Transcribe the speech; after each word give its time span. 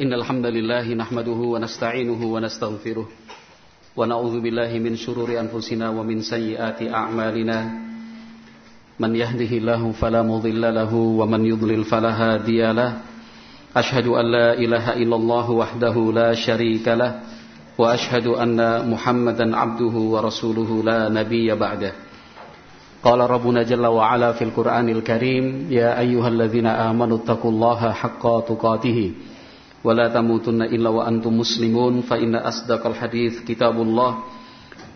إن 0.00 0.12
الحمد 0.12 0.46
لله 0.46 0.94
نحمده 0.94 1.40
ونستعينه 1.52 2.20
ونستغفره 2.24 3.06
ونعوذ 3.96 4.40
بالله 4.40 4.78
من 4.78 4.96
شرور 4.96 5.28
أنفسنا 5.40 5.90
ومن 5.90 6.22
سيئات 6.24 6.80
أعمالنا. 6.82 7.58
من 9.00 9.16
يهده 9.16 9.52
الله 9.60 9.92
فلا 9.92 10.22
مضل 10.22 10.74
له 10.74 10.94
ومن 10.94 11.46
يضلل 11.46 11.84
فلا 11.84 12.08
هادي 12.08 12.72
له. 12.72 12.92
أشهد 13.76 14.06
أن 14.06 14.26
لا 14.32 14.48
إله 14.56 14.92
إلا 14.96 15.16
الله 15.16 15.50
وحده 15.50 15.96
لا 16.12 16.34
شريك 16.34 16.88
له 16.88 17.20
وأشهد 17.78 18.26
أن 18.26 18.88
محمدا 18.90 19.56
عبده 19.56 19.94
ورسوله 19.96 20.70
لا 20.84 21.08
نبي 21.08 21.54
بعده. 21.54 21.92
قال 23.04 23.20
ربنا 23.20 23.62
جل 23.62 23.86
وعلا 23.86 24.32
في 24.32 24.44
القرآن 24.44 24.88
الكريم 24.88 25.66
يا 25.70 26.00
أيها 26.00 26.28
الذين 26.28 26.66
آمنوا 26.66 27.16
اتقوا 27.16 27.50
الله 27.50 27.92
حق 27.92 28.24
تقاته 28.48 29.12
ولا 29.83 30.07
تموتن 30.07 30.61
إلا 30.61 30.89
وأنتم 30.89 31.37
مسلمون 31.37 32.01
فإن 32.01 32.35
أصدق 32.35 32.81
الحديث 32.87 33.45
كتاب 33.45 33.75
الله 33.81 34.11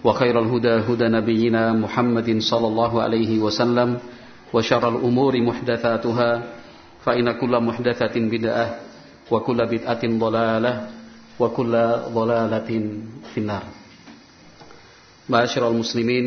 وخير 0.04 0.36
الهدى 0.40 0.76
هدى 0.90 1.08
نبينا 1.08 1.74
محمد 1.74 2.30
صلى 2.42 2.68
الله 2.68 2.92
عليه 3.02 3.32
وسلم 3.40 3.90
وشر 4.54 4.84
الأمور 4.90 5.34
محدثاتها 5.42 6.32
فإن 7.06 7.28
كل 7.32 7.54
محدثة 7.64 8.16
بدعة 8.16 8.68
وكل 9.32 9.60
بدعة 9.66 10.04
ضلالة 10.04 10.74
وكل 11.40 11.74
ضلالة 12.14 12.70
في 13.34 13.38
النار 13.38 13.64
معاشر 15.30 15.64
المسلمين 15.70 16.26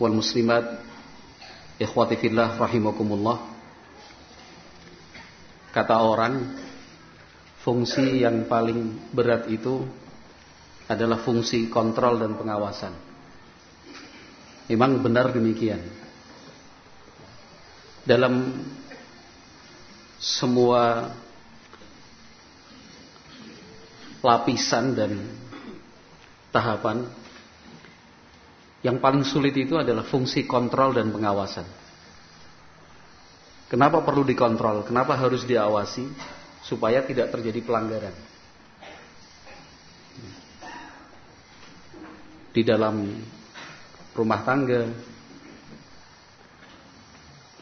والمسلمات 0.00 0.66
Ikhwati 1.76 2.16
fillah 2.16 2.56
rahimakumullah 2.56 3.36
Kata 5.76 6.00
orang 6.00 6.56
Fungsi 7.61 8.25
yang 8.25 8.49
paling 8.49 9.11
berat 9.13 9.47
itu 9.47 9.85
Adalah 10.89 11.21
fungsi 11.21 11.69
kontrol 11.69 12.17
dan 12.19 12.35
pengawasan 12.35 12.93
Memang 14.67 14.99
benar 15.01 15.29
demikian 15.29 15.81
Dalam 18.03 18.65
Semua 20.17 21.09
Lapisan 24.21 24.93
dan 24.93 25.11
Tahapan 26.51 27.21
yang 28.81 28.97
paling 28.97 29.21
sulit 29.21 29.53
itu 29.53 29.77
adalah 29.77 30.01
fungsi 30.01 30.49
kontrol 30.49 30.97
dan 30.97 31.13
pengawasan. 31.13 31.65
Kenapa 33.69 34.01
perlu 34.01 34.25
dikontrol? 34.25 34.83
Kenapa 34.83 35.15
harus 35.15 35.45
diawasi? 35.45 36.09
Supaya 36.61 37.01
tidak 37.05 37.33
terjadi 37.33 37.59
pelanggaran. 37.65 38.15
Di 42.51 42.61
dalam 42.67 43.15
rumah 44.11 44.41
tangga, 44.43 44.83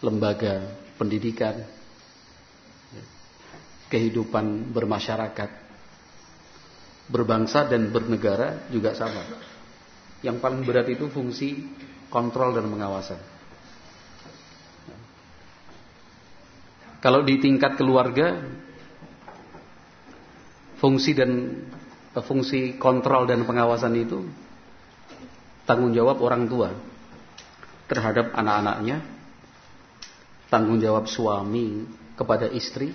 lembaga 0.02 0.66
pendidikan, 0.98 1.62
kehidupan 3.90 4.74
bermasyarakat, 4.74 5.50
berbangsa 7.10 7.66
dan 7.70 7.90
bernegara 7.90 8.70
juga 8.70 8.94
sama. 8.94 9.24
Yang 10.22 10.38
paling 10.44 10.62
berat 10.68 10.88
itu 10.92 11.08
fungsi 11.08 11.64
kontrol 12.12 12.54
dan 12.58 12.68
pengawasan. 12.68 13.20
Kalau 17.00 17.24
di 17.24 17.40
tingkat 17.40 17.80
keluarga, 17.80 18.44
fungsi 20.80 21.12
dan 21.14 21.64
fungsi 22.16 22.80
kontrol 22.80 23.28
dan 23.28 23.46
pengawasan 23.46 23.94
itu 24.00 24.26
tanggung 25.70 25.94
jawab 25.94 26.18
orang 26.26 26.50
tua 26.50 26.74
terhadap 27.86 28.34
anak-anaknya, 28.34 29.02
tanggung 30.50 30.82
jawab 30.82 31.06
suami 31.06 31.86
kepada 32.18 32.50
istri, 32.50 32.94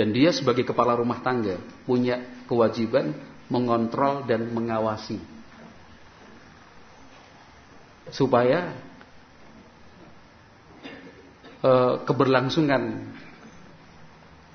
dan 0.00 0.16
dia 0.16 0.32
sebagai 0.32 0.64
kepala 0.64 0.96
rumah 0.96 1.20
tangga 1.20 1.60
punya 1.84 2.24
kewajiban 2.48 3.12
mengontrol 3.52 4.24
dan 4.24 4.48
mengawasi 4.48 5.20
supaya 8.08 8.72
e, 11.60 11.72
keberlangsungan 12.08 13.12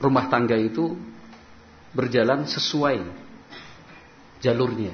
rumah 0.05 0.29
tangga 0.29 0.53
itu 0.53 0.93
berjalan 1.97 2.45
sesuai 2.45 3.01
jalurnya. 4.45 4.93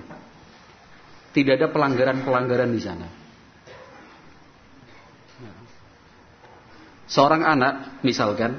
Tidak 1.35 1.53
ada 1.59 1.67
pelanggaran-pelanggaran 1.67 2.71
di 2.71 2.81
sana. 2.81 3.07
Seorang 7.11 7.43
anak 7.43 7.73
misalkan 8.07 8.55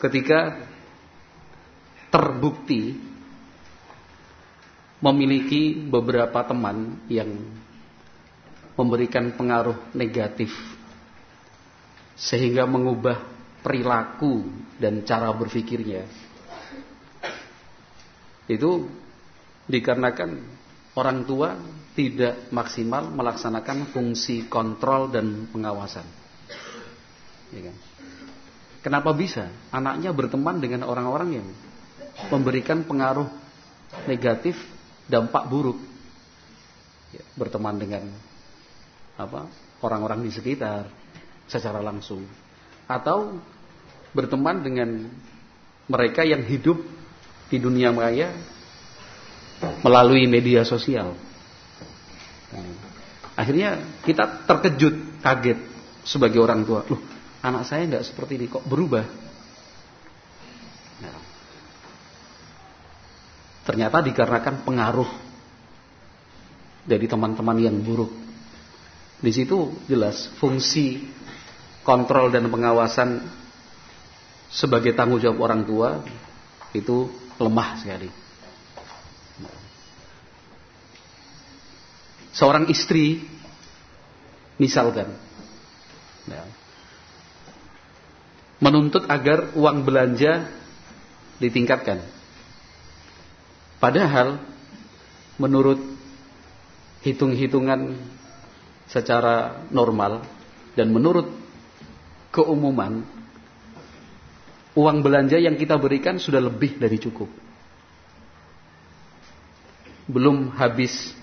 ketika 0.00 0.56
terbukti 2.08 2.96
memiliki 5.04 5.76
beberapa 5.76 6.40
teman 6.48 7.04
yang 7.12 7.28
memberikan 8.80 9.36
pengaruh 9.36 9.76
negatif 9.92 10.48
sehingga 12.16 12.64
mengubah 12.64 13.33
perilaku 13.64 14.44
dan 14.76 15.00
cara 15.08 15.32
berpikirnya 15.32 16.04
itu 18.44 18.86
dikarenakan 19.64 20.44
orang 21.00 21.24
tua 21.24 21.56
tidak 21.96 22.52
maksimal 22.52 23.08
melaksanakan 23.08 23.88
fungsi 23.88 24.44
kontrol 24.52 25.08
dan 25.08 25.48
pengawasan 25.48 26.04
ya 27.56 27.72
kan? 27.72 27.76
kenapa 28.84 29.16
bisa 29.16 29.48
anaknya 29.72 30.12
berteman 30.12 30.60
dengan 30.60 30.84
orang-orang 30.84 31.40
yang 31.40 31.48
memberikan 32.28 32.86
pengaruh 32.86 33.26
negatif, 34.06 34.58
dampak 35.06 35.46
buruk. 35.46 35.78
Ya, 37.14 37.22
berteman 37.38 37.78
dengan 37.78 38.10
apa 39.14 39.46
orang-orang 39.86 40.26
di 40.26 40.30
sekitar 40.34 40.90
secara 41.46 41.78
langsung, 41.78 42.26
atau 42.90 43.38
berteman 44.14 44.62
dengan 44.62 45.10
mereka 45.90 46.24
yang 46.24 46.46
hidup 46.46 46.80
di 47.50 47.60
dunia 47.60 47.92
maya 47.92 48.32
melalui 49.84 50.24
media 50.30 50.64
sosial. 50.64 51.12
akhirnya 53.34 53.82
kita 54.06 54.46
terkejut, 54.46 55.18
kaget 55.18 55.58
sebagai 56.06 56.38
orang 56.38 56.62
tua. 56.62 56.86
Loh, 56.86 57.02
anak 57.42 57.66
saya 57.66 57.82
nggak 57.90 58.06
seperti 58.06 58.38
ini 58.38 58.46
kok 58.46 58.62
berubah? 58.62 59.02
Nah, 61.02 61.18
Ternyata 63.64 64.04
dikarenakan 64.04 64.62
pengaruh 64.62 65.10
dari 66.84 67.08
teman-teman 67.08 67.58
yang 67.58 67.76
buruk. 67.80 68.12
Di 69.18 69.32
situ 69.32 69.72
jelas 69.88 70.28
fungsi 70.36 71.00
kontrol 71.80 72.28
dan 72.28 72.44
pengawasan 72.52 73.24
sebagai 74.54 74.94
tanggung 74.94 75.18
jawab 75.18 75.50
orang 75.50 75.66
tua 75.66 75.98
itu 76.70 77.10
lemah 77.42 77.70
sekali. 77.82 78.10
Seorang 82.34 82.70
istri 82.70 83.22
misalkan 84.58 85.10
ya, 86.30 86.42
menuntut 88.62 89.06
agar 89.06 89.54
uang 89.54 89.86
belanja 89.86 90.46
ditingkatkan 91.38 92.14
Padahal 93.84 94.40
menurut 95.36 95.76
hitung-hitungan 97.04 98.00
secara 98.88 99.60
normal 99.68 100.24
dan 100.72 100.88
menurut 100.88 101.28
keumuman 102.32 103.04
uang 104.74 104.98
belanja 105.00 105.38
yang 105.38 105.54
kita 105.54 105.78
berikan 105.78 106.18
sudah 106.18 106.42
lebih 106.42 106.76
dari 106.78 106.98
cukup. 106.98 107.30
Belum 110.04 110.52
habis 110.58 111.14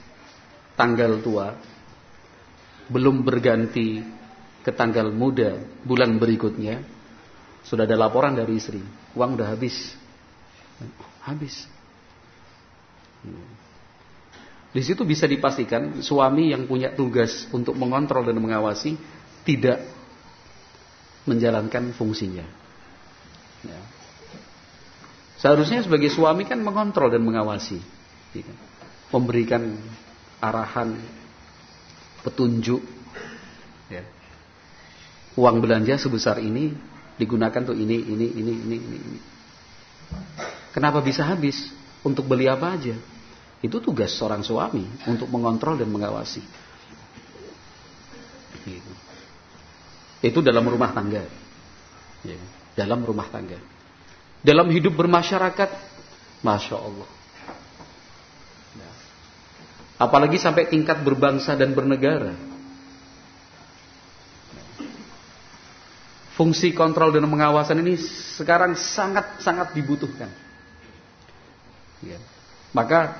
tanggal 0.73 1.21
tua, 1.21 1.53
belum 2.89 3.21
berganti 3.21 4.01
ke 4.65 4.71
tanggal 4.73 5.13
muda 5.13 5.61
bulan 5.85 6.17
berikutnya, 6.17 6.81
sudah 7.61 7.85
ada 7.85 7.93
laporan 7.93 8.33
dari 8.33 8.57
istri, 8.57 8.81
uang 9.13 9.37
udah 9.37 9.53
habis. 9.53 9.93
Habis. 11.21 11.69
Di 14.71 14.81
situ 14.81 15.05
bisa 15.05 15.29
dipastikan 15.29 16.01
suami 16.01 16.55
yang 16.55 16.65
punya 16.65 16.95
tugas 16.95 17.45
untuk 17.53 17.77
mengontrol 17.77 18.25
dan 18.25 18.39
mengawasi 18.39 18.97
tidak 19.45 19.83
menjalankan 21.29 21.93
fungsinya. 21.93 22.60
Ya. 23.65 23.81
Seharusnya 25.41 25.81
sebagai 25.81 26.13
suami 26.13 26.45
kan 26.45 26.61
mengontrol 26.61 27.09
dan 27.09 27.25
mengawasi, 27.25 27.81
ya 28.37 28.45
kan? 28.45 28.57
memberikan 29.09 29.73
arahan, 30.37 30.97
petunjuk. 32.21 32.81
Ya. 33.89 34.05
Uang 35.33 35.59
belanja 35.59 35.97
sebesar 35.97 36.37
ini 36.37 36.73
digunakan 37.17 37.61
untuk 37.65 37.77
ini, 37.77 37.97
ini, 38.01 38.27
ini, 38.37 38.53
ini, 38.53 38.77
ini. 38.77 38.97
ini. 38.97 39.19
Kenapa 40.71 41.03
bisa 41.03 41.25
habis? 41.27 41.73
Untuk 42.01 42.25
beli 42.25 42.49
apa 42.49 42.73
aja? 42.73 42.97
Itu 43.61 43.77
tugas 43.77 44.09
seorang 44.17 44.41
suami 44.41 44.89
untuk 45.05 45.29
mengontrol 45.29 45.77
dan 45.77 45.89
mengawasi. 45.89 46.41
Gitu. 48.65 48.91
Itu 50.21 50.39
dalam 50.41 50.65
rumah 50.65 50.89
tangga. 50.93 51.25
Ya, 52.25 52.37
dalam 52.75 53.03
rumah 53.03 53.27
tangga. 53.27 53.59
Dalam 54.41 54.67
hidup 54.73 54.97
bermasyarakat, 54.97 55.69
masya 56.41 56.77
Allah. 56.77 57.09
Ya. 58.73 58.91
Apalagi 60.01 60.41
sampai 60.41 60.65
tingkat 60.65 61.05
berbangsa 61.05 61.53
dan 61.53 61.77
bernegara. 61.77 62.33
Fungsi 66.33 66.73
kontrol 66.73 67.13
dan 67.13 67.27
pengawasan 67.29 67.85
ini 67.85 68.01
sekarang 68.39 68.73
sangat-sangat 68.73 69.77
dibutuhkan. 69.77 70.31
Ya. 72.01 72.17
Maka 72.73 73.19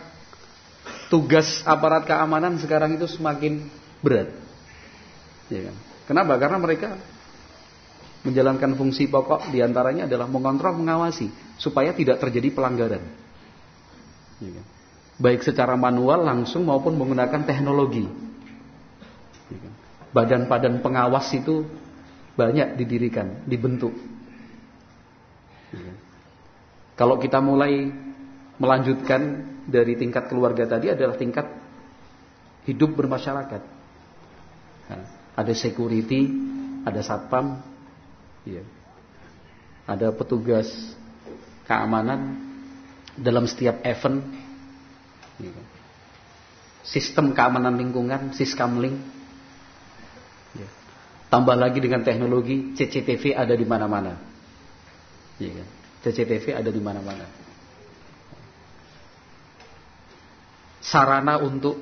tugas 1.12 1.62
aparat 1.68 2.08
keamanan 2.08 2.58
sekarang 2.58 2.98
itu 2.98 3.06
semakin 3.06 3.68
berat. 4.02 4.32
Ya 5.54 5.70
kan? 5.70 5.76
Kenapa? 6.10 6.34
Karena 6.42 6.58
mereka 6.58 6.98
menjalankan 8.22 8.78
fungsi 8.78 9.10
pokok 9.10 9.50
di 9.50 9.66
antaranya 9.66 10.06
adalah 10.06 10.30
mengontrol, 10.30 10.78
mengawasi 10.78 11.30
supaya 11.58 11.94
tidak 11.94 12.22
terjadi 12.22 12.54
pelanggaran. 12.54 13.04
Ya 14.42 14.52
kan? 14.58 14.66
Baik 15.22 15.46
secara 15.46 15.78
manual 15.78 16.26
langsung 16.26 16.66
maupun 16.66 16.98
menggunakan 16.98 17.46
teknologi. 17.46 18.06
Ya 19.50 19.58
kan? 19.58 19.74
Badan-badan 20.12 20.82
pengawas 20.86 21.30
itu 21.34 21.66
banyak 22.38 22.78
didirikan, 22.78 23.46
dibentuk. 23.50 23.94
Ya 25.74 25.82
kan? 25.82 25.98
Kalau 26.98 27.18
kita 27.18 27.42
mulai 27.42 27.90
melanjutkan 28.62 29.50
dari 29.66 29.98
tingkat 29.98 30.30
keluarga 30.30 30.70
tadi 30.70 30.94
adalah 30.94 31.18
tingkat 31.18 31.50
hidup 32.70 32.94
bermasyarakat. 32.94 33.62
Nah, 34.94 35.06
ada 35.34 35.54
security, 35.58 36.30
ada 36.86 37.02
satpam, 37.02 37.71
ya. 38.48 38.64
ada 39.86 40.14
petugas 40.14 40.68
keamanan 41.66 42.38
dalam 43.18 43.46
setiap 43.46 43.84
event, 43.84 44.24
ya. 45.42 45.52
sistem 46.82 47.36
keamanan 47.36 47.76
lingkungan, 47.76 48.32
siskamling, 48.34 48.98
ya. 50.56 50.68
tambah 51.28 51.54
lagi 51.54 51.84
dengan 51.84 52.02
teknologi 52.02 52.74
CCTV 52.74 53.36
ada 53.36 53.54
di 53.54 53.66
mana-mana, 53.68 54.18
ya. 55.38 55.66
CCTV 56.02 56.58
ada 56.58 56.74
di 56.74 56.82
mana-mana. 56.82 57.30
Sarana 60.82 61.38
untuk 61.38 61.78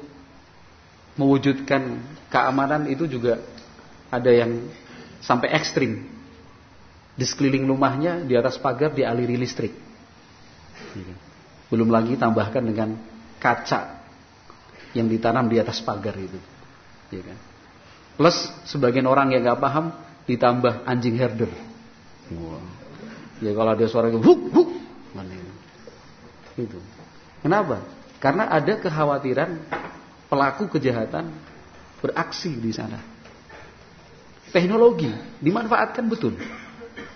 mewujudkan 1.15 2.03
keamanan 2.27 2.87
itu 2.91 3.07
juga 3.07 3.39
ada 4.11 4.27
yang 4.27 4.67
sampai 5.23 5.55
ekstrim. 5.55 6.18
Di 7.19 7.27
sekeliling 7.27 7.67
rumahnya, 7.67 8.23
di 8.23 8.39
atas 8.39 8.55
pagar 8.55 8.95
dialiri 8.95 9.35
listrik. 9.35 9.75
Belum 11.67 11.91
lagi 11.91 12.15
tambahkan 12.15 12.63
dengan 12.63 12.95
kaca 13.43 13.99
yang 14.95 15.11
ditanam 15.11 15.51
di 15.51 15.59
atas 15.59 15.83
pagar 15.83 16.15
itu. 16.15 16.39
Plus 18.15 18.37
sebagian 18.71 19.03
orang 19.03 19.35
yang 19.35 19.43
nggak 19.43 19.59
paham 19.59 19.91
ditambah 20.23 20.87
anjing 20.87 21.19
herder. 21.19 21.51
Ya 23.43 23.51
kalau 23.51 23.71
ada 23.75 23.85
suara 23.91 24.07
huk, 24.15 24.41
huk. 24.55 24.69
Itu. 26.55 26.79
Kenapa? 27.39 27.83
Karena 28.19 28.51
ada 28.51 28.79
kekhawatiran 28.79 29.59
pelaku 30.27 30.67
kejahatan 30.67 31.31
beraksi 32.03 32.51
di 32.51 32.71
sana. 32.75 32.99
Teknologi 34.51 35.07
dimanfaatkan 35.39 36.03
betul. 36.11 36.35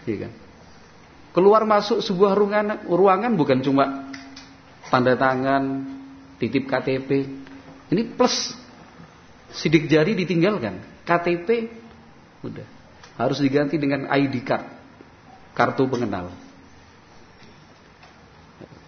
Ya 0.03 0.27
kan? 0.27 0.33
Keluar 1.33 1.65
masuk 1.65 2.05
sebuah 2.05 2.37
ruangan, 2.37 2.85
ruangan 2.85 3.33
bukan 3.33 3.59
cuma 3.65 4.13
tanda 4.93 5.17
tangan, 5.17 5.63
titip 6.37 6.69
KTP. 6.69 7.25
Ini 7.89 8.01
plus 8.13 8.53
sidik 9.49 9.89
jari 9.89 10.13
ditinggalkan. 10.13 10.81
KTP 11.03 11.47
udah 12.45 12.67
harus 13.17 13.41
diganti 13.41 13.81
dengan 13.81 14.09
ID 14.09 14.45
card, 14.45 14.65
kartu 15.57 15.89
pengenal. 15.89 16.33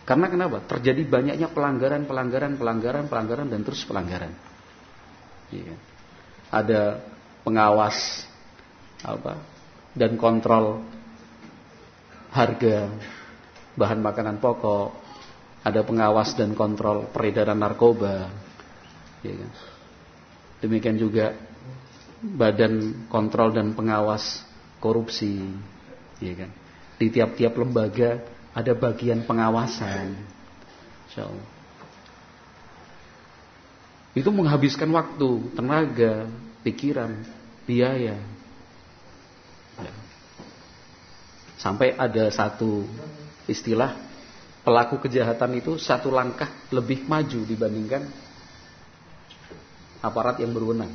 Karena 0.05 0.29
kenapa? 0.29 0.61
Terjadi 0.69 1.01
banyaknya 1.01 1.49
pelanggaran, 1.49 2.05
pelanggaran, 2.05 2.61
pelanggaran, 2.61 3.05
pelanggaran 3.09 3.47
dan 3.49 3.65
terus 3.65 3.81
pelanggaran. 3.89 4.37
Iya. 5.49 5.73
Ada 6.53 7.01
pengawas 7.41 8.25
apa 9.01 9.41
dan 9.97 10.17
kontrol 10.17 10.81
harga 12.35 12.91
bahan 13.79 14.03
makanan 14.03 14.43
pokok, 14.43 14.91
ada 15.63 15.81
pengawas 15.87 16.35
dan 16.35 16.51
kontrol 16.51 17.07
peredaran 17.09 17.55
narkoba. 17.55 18.27
Iya. 19.23 19.47
Demikian 20.59 20.99
juga 20.99 21.31
badan 22.19 23.07
kontrol 23.07 23.55
dan 23.55 23.71
pengawas 23.71 24.43
korupsi, 24.83 25.41
iya 26.19 26.45
kan? 26.45 26.51
Di 26.99 27.07
tiap-tiap 27.11 27.55
lembaga 27.55 28.19
ada 28.55 28.71
bagian 28.75 29.23
pengawasan. 29.23 30.15
Insyaallah. 31.11 31.49
Itu 34.15 34.31
menghabiskan 34.31 34.87
waktu, 34.95 35.51
tenaga, 35.59 36.31
pikiran, 36.63 37.19
biaya. 37.67 38.15
Ya. 39.75 39.93
Sampai 41.55 41.95
ada 41.95 42.27
satu 42.31 42.83
istilah 43.47 43.95
pelaku 44.65 44.99
kejahatan 45.07 45.61
itu 45.61 45.77
satu 45.77 46.11
langkah 46.11 46.49
lebih 46.73 47.05
maju 47.05 47.39
dibandingkan 47.45 48.03
aparat 50.03 50.41
yang 50.41 50.51
berwenang. 50.51 50.91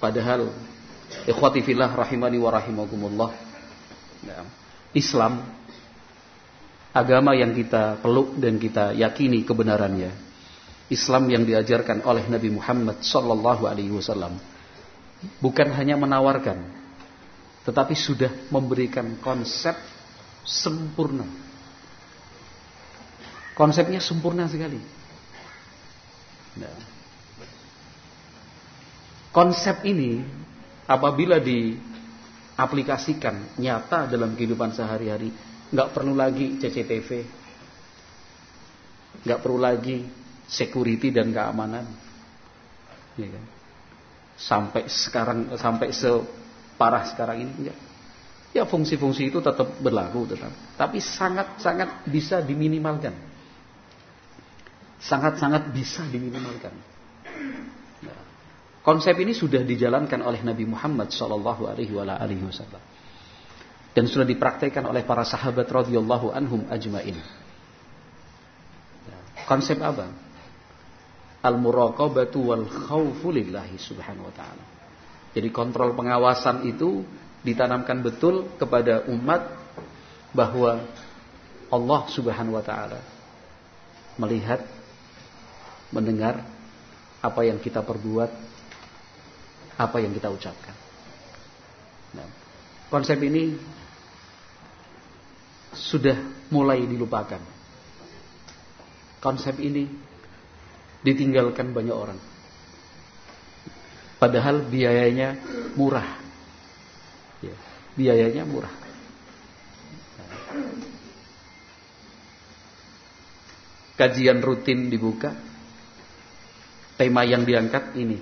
Padahal 0.00 0.48
ikhwati 1.28 1.60
fillah 1.60 1.92
rahimani 1.92 2.38
wa 2.40 2.50
rahimakumullah 2.54 3.30
Ya. 4.20 4.44
Islam 4.92 5.40
agama 6.92 7.32
yang 7.32 7.56
kita 7.56 8.02
peluk 8.04 8.36
dan 8.36 8.60
kita 8.60 8.92
yakini 8.92 9.46
kebenarannya. 9.48 10.12
Islam 10.90 11.30
yang 11.30 11.46
diajarkan 11.46 12.02
oleh 12.02 12.26
Nabi 12.26 12.50
Muhammad 12.50 12.98
sallallahu 13.00 13.64
alaihi 13.64 13.94
wasallam 13.94 14.34
bukan 15.38 15.70
hanya 15.70 15.94
menawarkan 15.94 16.58
tetapi 17.64 17.92
sudah 17.92 18.32
memberikan 18.48 19.20
konsep 19.20 19.76
sempurna. 20.44 21.28
Konsepnya 23.52 24.00
sempurna 24.00 24.48
sekali. 24.48 24.80
Nah. 26.56 26.78
Konsep 29.30 29.86
ini 29.86 30.24
apabila 30.90 31.38
di 31.38 31.76
aplikasikan 32.60 33.56
nyata 33.56 34.10
dalam 34.10 34.36
kehidupan 34.36 34.76
sehari-hari. 34.76 35.32
Nggak 35.70 35.88
perlu 35.94 36.12
lagi 36.12 36.58
CCTV. 36.58 37.08
Nggak 39.22 39.40
perlu 39.40 39.58
lagi 39.60 40.04
security 40.50 41.14
dan 41.14 41.30
keamanan. 41.30 41.86
Ya 43.14 43.28
kan? 43.30 43.44
Sampai 44.40 44.82
sekarang 44.88 45.52
sampai 45.54 45.92
separah 46.80 47.04
sekarang 47.12 47.44
ini 47.44 47.52
enggak. 47.60 47.78
Ya 48.56 48.64
fungsi-fungsi 48.64 49.28
itu 49.28 49.44
tetap 49.44 49.68
berlaku 49.84 50.24
tetap. 50.24 50.48
Tapi 50.80 50.96
sangat-sangat 50.96 52.08
bisa 52.08 52.40
diminimalkan. 52.40 53.12
Sangat-sangat 54.96 55.68
bisa 55.76 56.08
diminimalkan. 56.08 56.72
Konsep 58.80 59.12
ini 59.20 59.36
sudah 59.36 59.60
dijalankan 59.60 60.24
oleh 60.24 60.40
Nabi 60.40 60.64
Muhammad 60.64 61.12
Shallallahu 61.12 61.68
Alaihi 61.68 61.92
Wasallam 61.92 62.80
dan 63.92 64.04
sudah 64.08 64.24
dipraktekkan 64.24 64.88
oleh 64.88 65.04
para 65.04 65.20
sahabat 65.28 65.68
radhiyallahu 65.68 66.32
anhum 66.32 66.64
ajmain. 66.72 67.12
Konsep 69.44 69.76
apa? 69.84 70.08
Al 71.44 71.60
muraqabatu 71.60 72.40
wal 72.40 72.64
khawfu 72.64 73.28
lillahi 73.28 73.76
subhanahu 73.76 74.32
wa 74.32 74.34
ta'ala. 74.34 74.79
Jadi 75.30 75.48
kontrol 75.54 75.94
pengawasan 75.94 76.66
itu 76.66 77.06
ditanamkan 77.46 78.02
betul 78.02 78.50
kepada 78.58 79.06
umat 79.08 79.46
bahwa 80.34 80.82
Allah 81.70 82.00
Subhanahu 82.10 82.58
wa 82.58 82.64
taala 82.66 83.00
melihat 84.18 84.60
mendengar 85.94 86.42
apa 87.22 87.40
yang 87.46 87.62
kita 87.62 87.80
perbuat, 87.80 88.30
apa 89.78 89.96
yang 90.02 90.12
kita 90.12 90.28
ucapkan. 90.28 90.74
Nah, 92.16 92.26
konsep 92.90 93.16
ini 93.22 93.54
sudah 95.70 96.18
mulai 96.50 96.82
dilupakan. 96.84 97.38
Konsep 99.20 99.60
ini 99.62 99.86
ditinggalkan 101.04 101.70
banyak 101.70 101.94
orang. 101.94 102.18
Padahal 104.20 104.68
biayanya 104.68 105.40
murah. 105.80 106.20
Ya, 107.40 107.56
biayanya 107.96 108.44
murah. 108.44 108.74
Kajian 113.96 114.44
rutin 114.44 114.92
dibuka. 114.92 115.32
Tema 117.00 117.24
yang 117.24 117.48
diangkat 117.48 117.96
ini. 117.96 118.20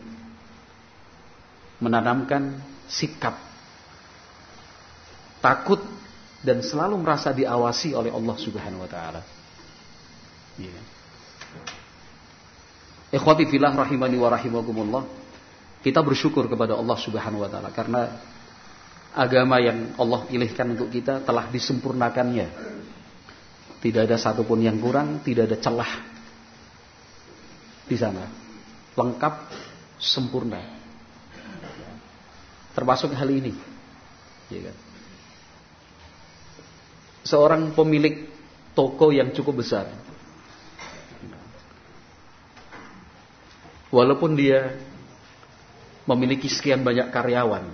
Menanamkan 1.82 2.62
sikap. 2.86 3.34
Takut 5.42 5.82
dan 6.46 6.62
selalu 6.62 6.94
merasa 7.02 7.34
diawasi 7.34 7.98
oleh 7.98 8.14
Allah 8.14 8.36
Subhanahu 8.38 8.86
wa 8.86 8.90
taala. 8.90 9.22
Ya. 10.62 10.78
Ikhwati 13.18 13.50
fillah 13.50 13.74
rahimani 13.74 14.14
wa 14.14 14.30
rahimakumullah. 14.30 15.17
Kita 15.78 16.02
bersyukur 16.02 16.50
kepada 16.50 16.74
Allah 16.74 16.98
Subhanahu 16.98 17.46
wa 17.46 17.50
taala 17.50 17.70
karena 17.70 18.18
agama 19.14 19.62
yang 19.62 19.94
Allah 19.98 20.26
pilihkan 20.26 20.74
untuk 20.74 20.90
kita 20.90 21.22
telah 21.22 21.46
disempurnakannya. 21.50 22.76
Tidak 23.78 24.10
ada 24.10 24.18
satupun 24.18 24.58
yang 24.58 24.82
kurang, 24.82 25.22
tidak 25.22 25.54
ada 25.54 25.56
celah 25.62 25.92
di 27.86 27.94
sana. 27.94 28.26
Lengkap, 28.98 29.34
sempurna. 30.02 30.58
Termasuk 32.74 33.14
hal 33.14 33.30
ini. 33.30 33.54
Ya 34.50 34.70
kan? 34.70 34.76
Seorang 37.22 37.62
pemilik 37.70 38.26
toko 38.74 39.14
yang 39.14 39.30
cukup 39.30 39.62
besar. 39.62 39.90
Walaupun 43.88 44.36
dia 44.36 44.74
memiliki 46.08 46.48
sekian 46.48 46.80
banyak 46.80 47.12
karyawan. 47.12 47.68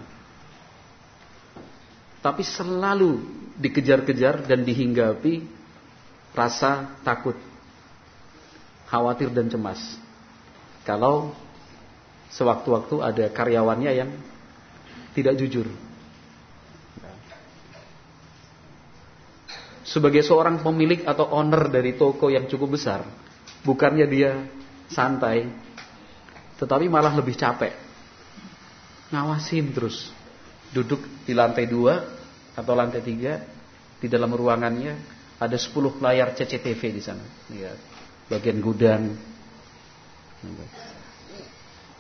Tapi 2.19 2.43
selalu 2.43 3.23
dikejar-kejar 3.55 4.43
dan 4.50 4.67
dihinggapi 4.67 5.47
rasa 6.35 6.99
takut, 7.07 7.38
khawatir 8.91 9.31
dan 9.31 9.47
cemas. 9.47 9.79
Kalau 10.83 11.31
sewaktu-waktu 12.35 12.97
ada 12.99 13.25
karyawannya 13.31 13.93
yang 13.95 14.11
tidak 15.14 15.38
jujur. 15.38 15.71
Sebagai 19.87 20.26
seorang 20.26 20.59
pemilik 20.59 21.07
atau 21.07 21.31
owner 21.31 21.71
dari 21.71 21.95
toko 21.95 22.33
yang 22.33 22.50
cukup 22.50 22.75
besar, 22.75 23.07
bukannya 23.62 24.11
dia 24.11 24.43
santai, 24.91 25.47
tetapi 26.59 26.91
malah 26.91 27.14
lebih 27.14 27.38
capek. 27.38 27.84
Ngawasin 29.14 29.71
terus. 29.71 30.11
Duduk 30.75 31.06
di 31.23 31.33
lantai 31.33 31.71
dua 31.71 32.02
atau 32.59 32.75
lantai 32.75 32.99
tiga 32.99 33.38
di 34.02 34.11
dalam 34.11 34.35
ruangannya 34.35 34.99
ada 35.38 35.54
10 35.54 36.02
layar 36.02 36.35
CCTV 36.35 36.80
di 36.90 37.02
sana. 37.02 37.23
Lihat. 37.50 37.78
Bagian 38.30 38.59
gudang. 38.59 39.14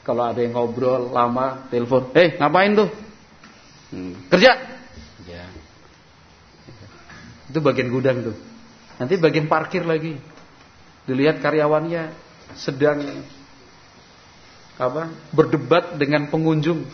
Kalau 0.04 0.24
ada 0.28 0.40
yang 0.44 0.52
ngobrol 0.52 1.08
lama, 1.14 1.64
telepon, 1.72 2.12
"Eh, 2.12 2.18
hey, 2.18 2.28
ngapain 2.36 2.76
tuh?" 2.76 2.90
Hmm, 3.88 4.12
kerja. 4.28 4.52
Ya. 5.24 5.44
Itu 7.48 7.62
bagian 7.64 7.88
gudang 7.88 8.20
tuh. 8.20 8.36
Nanti 9.00 9.16
bagian 9.16 9.48
parkir 9.48 9.86
lagi. 9.86 10.20
Dilihat 11.08 11.40
karyawannya 11.40 12.12
sedang 12.56 13.00
apa? 14.76 15.08
Berdebat 15.32 15.96
dengan 15.96 16.28
pengunjung. 16.28 16.84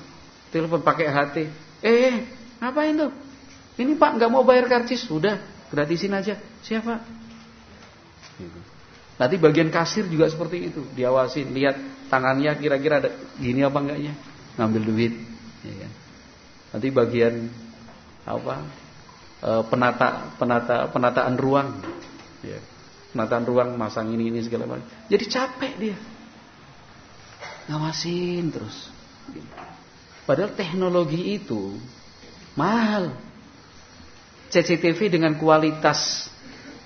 Telepon 0.50 0.82
pakai 0.82 1.06
HT. 1.06 1.36
Eh, 1.80 2.14
ngapain 2.58 2.94
tuh? 2.98 3.10
Ini 3.80 3.96
Pak 3.96 4.20
nggak 4.20 4.30
mau 4.30 4.44
bayar 4.44 4.68
karcis, 4.68 5.00
sudah 5.06 5.40
gratisin 5.70 6.12
aja. 6.12 6.36
Siapa? 6.60 7.00
Nanti 9.16 9.36
bagian 9.36 9.68
kasir 9.68 10.08
juga 10.08 10.28
seperti 10.32 10.72
itu, 10.72 10.80
diawasin, 10.96 11.52
lihat 11.52 11.76
tangannya 12.08 12.56
kira-kira 12.56 13.04
ada 13.04 13.10
gini 13.36 13.60
apa 13.60 13.78
enggaknya, 13.78 14.12
ngambil 14.56 14.82
duit. 14.88 15.12
Ya 15.60 15.74
kan? 15.86 15.92
Nanti 16.76 16.88
bagian 16.88 17.34
apa? 18.24 18.64
E, 19.40 19.50
penata 19.68 20.32
penata 20.40 20.88
penataan 20.88 21.36
ruang, 21.36 21.84
ya. 22.40 22.60
penataan 23.12 23.44
ruang 23.44 23.68
masang 23.76 24.08
ini 24.12 24.32
ini 24.32 24.40
segala 24.40 24.64
macam. 24.64 24.88
Jadi 25.12 25.24
capek 25.28 25.72
dia, 25.76 25.96
ngawasin 27.68 28.44
terus. 28.48 28.88
Padahal 30.30 30.54
teknologi 30.54 31.42
itu 31.42 31.74
mahal. 32.54 33.10
CCTV 34.54 35.10
dengan 35.10 35.34
kualitas 35.34 36.30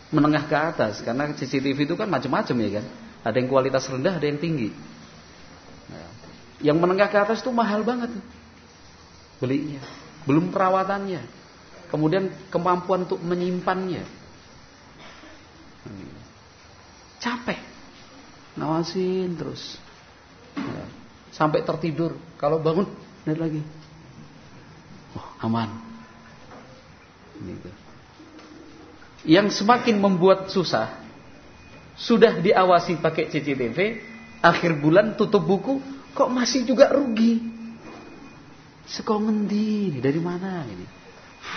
menengah 0.09 0.49
ke 0.49 0.57
atas. 0.57 1.05
Karena 1.05 1.29
CCTV 1.29 1.85
itu 1.85 1.93
kan 1.93 2.09
macam-macam 2.09 2.57
ya 2.65 2.71
kan. 2.81 2.85
Ada 3.21 3.37
yang 3.45 3.49
kualitas 3.53 3.85
rendah 3.85 4.17
ada 4.17 4.25
yang 4.25 4.41
tinggi. 4.41 4.73
Nah, 5.93 6.09
yang 6.65 6.81
menengah 6.81 7.05
ke 7.13 7.21
atas 7.21 7.45
itu 7.45 7.53
mahal 7.53 7.85
banget. 7.85 8.17
Belinya. 9.37 9.85
Belum 10.25 10.49
perawatannya. 10.49 11.21
Kemudian 11.93 12.33
kemampuan 12.49 13.05
untuk 13.05 13.21
menyimpannya. 13.21 14.09
Capek. 17.21 17.61
Ngawasin 18.57 19.37
terus. 19.37 19.77
Nah, 20.57 20.89
sampai 21.29 21.61
tertidur. 21.61 22.17
Kalau 22.41 22.57
bangun 22.65 22.89
lihat 23.25 23.39
lagi 23.41 23.61
oh 25.17 25.27
aman 25.45 25.95
Gitu. 27.43 27.71
Yang 29.25 29.65
semakin 29.65 29.99
membuat 29.99 30.53
susah, 30.53 31.01
sudah 31.97 32.39
diawasi 32.39 33.01
pakai 33.01 33.33
CCTV, 33.33 33.79
akhir 34.45 34.79
bulan 34.79 35.17
tutup 35.17 35.43
buku, 35.43 35.81
kok 36.13 36.31
masih 36.31 36.69
juga 36.69 36.93
rugi? 36.93 37.41
Sekomendi 38.85 39.97
dari 39.99 40.21
mana 40.21 40.69
ini? 40.69 40.85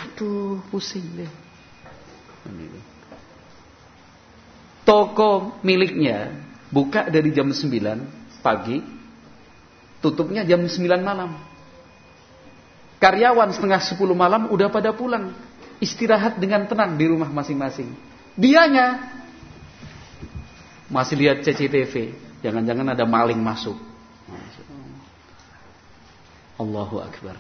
Aduh, 0.08 0.64
pusing 0.72 1.04
deh. 1.20 1.32
Gitu. 2.48 2.80
Toko 4.88 5.60
miliknya 5.68 6.32
buka 6.72 7.12
dari 7.12 7.36
jam 7.36 7.52
9 7.52 8.40
pagi, 8.40 8.80
tutupnya 10.00 10.48
jam 10.48 10.64
9 10.64 11.04
malam. 11.04 11.36
Karyawan 12.98 13.54
setengah 13.54 13.78
10 13.78 13.98
malam 14.18 14.50
udah 14.50 14.74
pada 14.74 14.90
pulang 14.90 15.34
istirahat 15.78 16.42
dengan 16.42 16.66
tenang 16.66 16.98
di 16.98 17.06
rumah 17.06 17.30
masing-masing. 17.30 17.94
Dianya 18.34 19.14
masih 20.90 21.16
lihat 21.20 21.46
CCTV, 21.46 22.16
jangan-jangan 22.42 22.98
ada 22.98 23.06
maling 23.06 23.38
masuk. 23.38 23.78
Allahu 26.58 26.98
Akbar. 27.06 27.38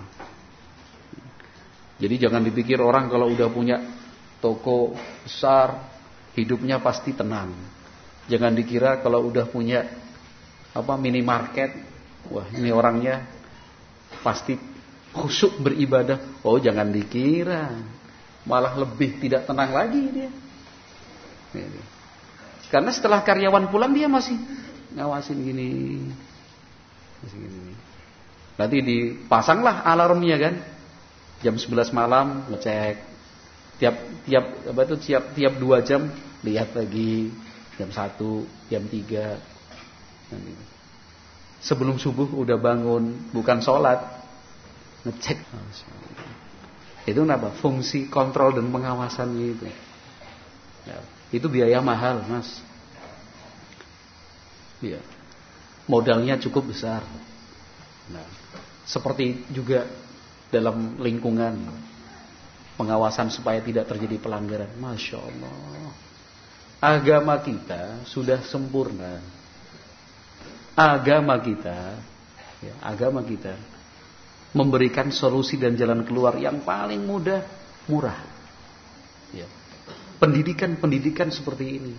Jadi 1.98 2.16
jangan 2.22 2.46
dipikir 2.46 2.78
orang 2.78 3.10
kalau 3.10 3.34
udah 3.34 3.50
punya 3.50 3.82
toko 4.38 4.94
besar, 5.26 5.90
hidupnya 6.38 6.78
pasti 6.78 7.18
tenang. 7.18 7.50
Jangan 8.30 8.54
dikira 8.54 9.02
kalau 9.02 9.26
udah 9.26 9.50
punya 9.50 9.90
apa 10.78 10.94
minimarket, 10.94 11.74
wah 12.30 12.46
ini 12.54 12.70
orangnya 12.70 13.26
pasti 14.22 14.76
khusyuk 15.18 15.60
beribadah. 15.60 16.22
Oh 16.46 16.62
jangan 16.62 16.94
dikira 16.94 17.74
malah 18.48 18.80
lebih 18.80 19.20
tidak 19.20 19.44
tenang 19.44 19.76
lagi 19.76 20.02
dia. 20.08 20.32
Karena 22.72 22.92
setelah 22.96 23.20
karyawan 23.24 23.68
pulang 23.68 23.92
dia 23.92 24.08
masih 24.08 24.40
ngawasin 24.96 25.38
gini. 25.44 26.00
Masih 27.24 27.38
gini. 27.44 27.76
Nanti 28.56 28.78
dipasanglah 28.82 29.84
alarmnya 29.84 30.38
kan. 30.40 30.56
Jam 31.44 31.60
11 31.60 31.92
malam 31.94 32.48
ngecek. 32.50 32.96
Tiap 33.78 33.96
tiap 34.26 34.46
apa 34.74 34.82
itu 34.90 34.96
tiap 35.12 35.38
tiap 35.38 35.54
2 35.62 35.86
jam 35.86 36.10
lihat 36.42 36.74
lagi 36.74 37.30
jam 37.78 37.94
1, 37.94 38.74
jam 38.74 38.84
3. 38.90 39.38
Sebelum 41.62 42.02
subuh 42.02 42.26
udah 42.26 42.58
bangun, 42.58 43.30
bukan 43.34 43.62
sholat, 43.62 44.02
ngecek. 45.08 45.40
Itu 47.08 47.24
kenapa? 47.24 47.56
Fungsi 47.64 48.12
kontrol 48.12 48.52
dan 48.52 48.68
pengawasannya 48.68 49.46
itu. 49.56 49.66
Ya, 50.84 51.00
itu 51.32 51.48
biaya 51.48 51.80
mahal, 51.80 52.20
Mas. 52.28 52.60
Ya. 54.84 55.00
Modalnya 55.88 56.36
cukup 56.36 56.76
besar. 56.76 57.00
Nah, 58.12 58.28
seperti 58.84 59.48
juga 59.56 59.88
dalam 60.52 61.00
lingkungan 61.00 61.56
pengawasan 62.76 63.32
supaya 63.32 63.64
tidak 63.64 63.88
terjadi 63.88 64.20
pelanggaran. 64.20 64.72
Masya 64.76 65.18
Allah. 65.18 65.92
Agama 66.84 67.40
kita 67.40 68.04
sudah 68.04 68.44
sempurna. 68.44 69.24
Agama 70.78 71.34
kita, 71.42 71.98
ya, 72.62 72.76
agama 72.86 73.26
kita 73.26 73.58
memberikan 74.56 75.12
solusi 75.12 75.60
dan 75.60 75.75
jalan 75.75 76.04
keluar 76.08 76.36
yang 76.39 76.63
paling 76.63 77.04
mudah, 77.04 77.44
murah. 77.88 78.20
Ya. 79.36 79.48
Pendidikan-pendidikan 80.18 81.30
seperti 81.30 81.82
ini, 81.82 81.94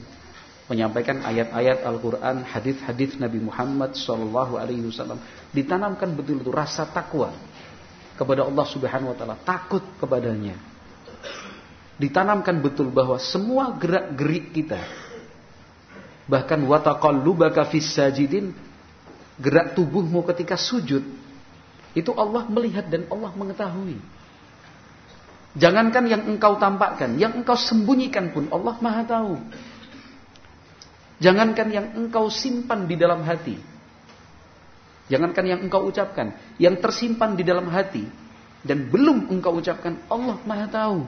menyampaikan 0.67 1.25
ayat-ayat 1.25 1.85
Al-Quran, 1.85 2.45
hadis-hadis 2.45 3.21
Nabi 3.21 3.41
Muhammad 3.41 3.95
Shallallahu 3.97 4.57
Alaihi 4.57 4.89
Wasallam, 4.89 5.21
ditanamkan 5.53 6.13
betul-betul 6.17 6.53
rasa 6.53 6.89
takwa 6.89 7.33
kepada 8.17 8.45
Allah 8.45 8.67
Subhanahu 8.67 9.13
Wa 9.15 9.17
Taala, 9.17 9.37
takut 9.45 9.85
kepadanya, 10.01 10.59
ditanamkan 11.99 12.63
betul 12.63 12.89
bahwa 12.95 13.19
semua 13.19 13.75
gerak-gerik 13.75 14.55
kita 14.55 14.81
bahkan 16.31 16.61
wataqallubaka 16.63 17.67
fis 17.73 17.89
sajidin 17.91 18.55
gerak 19.41 19.75
tubuhmu 19.75 20.23
ketika 20.29 20.55
sujud 20.55 21.03
itu 21.99 22.15
Allah 22.15 22.47
melihat 22.47 22.87
dan 22.87 23.11
Allah 23.11 23.35
mengetahui. 23.35 23.99
Jangankan 25.59 26.07
yang 26.07 26.23
engkau 26.31 26.55
tampakkan, 26.63 27.19
yang 27.19 27.35
engkau 27.35 27.59
sembunyikan 27.59 28.31
pun 28.31 28.47
Allah 28.55 28.79
Maha 28.79 29.03
tahu. 29.03 29.35
Jangankan 31.19 31.69
yang 31.75 31.87
engkau 31.99 32.31
simpan 32.31 32.87
di 32.87 32.95
dalam 32.95 33.27
hati. 33.27 33.59
Jangankan 35.11 35.45
yang 35.51 35.61
engkau 35.67 35.91
ucapkan, 35.91 36.37
yang 36.63 36.79
tersimpan 36.79 37.35
di 37.35 37.43
dalam 37.43 37.67
hati 37.67 38.07
dan 38.63 38.87
belum 38.87 39.33
engkau 39.35 39.59
ucapkan, 39.59 39.99
Allah 40.07 40.39
Maha 40.47 40.67
tahu. 40.71 40.99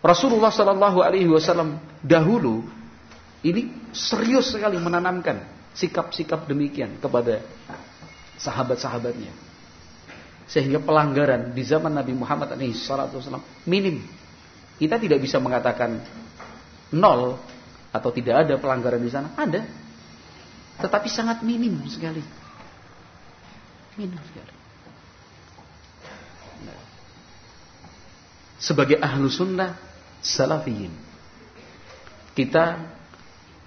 Rasulullah 0.00 0.52
Shallallahu 0.52 1.04
Alaihi 1.04 1.28
Wasallam 1.28 1.80
dahulu 2.00 2.64
ini 3.44 3.72
serius 3.92 4.52
sekali 4.52 4.80
menanamkan 4.80 5.53
sikap-sikap 5.74 6.46
demikian 6.46 6.96
kepada 7.02 7.42
sahabat-sahabatnya, 8.38 9.30
sehingga 10.46 10.78
pelanggaran 10.78 11.52
di 11.52 11.62
zaman 11.66 11.92
Nabi 11.94 12.14
Muhammad 12.14 12.54
SAW 12.54 13.42
minim. 13.66 14.02
Kita 14.74 14.98
tidak 14.98 15.22
bisa 15.22 15.38
mengatakan 15.38 16.02
nol 16.90 17.38
atau 17.94 18.10
tidak 18.10 18.46
ada 18.46 18.54
pelanggaran 18.58 19.02
di 19.02 19.10
sana, 19.10 19.34
ada, 19.38 19.62
tetapi 20.82 21.06
sangat 21.06 21.46
minim 21.46 21.78
sekali, 21.86 22.22
minim 23.94 24.18
sekali. 24.30 24.64
sebagai 28.64 28.96
ahlu 28.96 29.28
sunnah 29.28 29.76
salafiyin. 30.24 30.88
Kita 32.32 32.80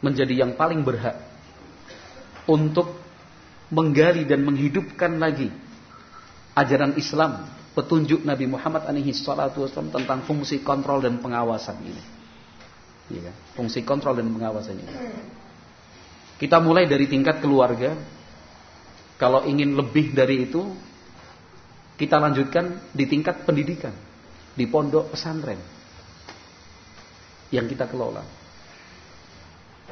menjadi 0.01 0.41
yang 0.41 0.57
paling 0.57 0.81
berhak 0.81 1.26
untuk 2.47 2.95
menggali 3.69 4.23
dan 4.23 4.47
menghidupkan 4.47 5.19
lagi 5.19 5.51
ajaran 6.55 6.95
Islam, 6.95 7.45
petunjuk 7.77 8.23
Nabi 8.23 8.49
Muhammad 8.49 8.87
alaihi 8.89 9.13
salatu 9.13 9.67
wasallam 9.67 9.93
tentang 9.93 10.25
fungsi 10.25 10.63
kontrol 10.63 11.03
dan 11.03 11.21
pengawasan 11.21 11.77
ini. 11.83 12.03
Ya, 13.07 13.31
fungsi 13.55 13.85
kontrol 13.87 14.19
dan 14.19 14.27
pengawasan 14.31 14.79
ini. 14.79 14.93
Kita 16.41 16.59
mulai 16.59 16.89
dari 16.89 17.07
tingkat 17.07 17.39
keluarga. 17.39 17.95
Kalau 19.17 19.41
ingin 19.49 19.73
lebih 19.73 20.13
dari 20.13 20.45
itu, 20.45 20.61
kita 21.97 22.21
lanjutkan 22.21 22.93
di 22.93 23.09
tingkat 23.09 23.41
pendidikan 23.41 23.89
di 24.53 24.69
pondok 24.69 25.13
pesantren 25.13 25.57
yang 27.49 27.65
kita 27.65 27.89
kelola. 27.89 28.21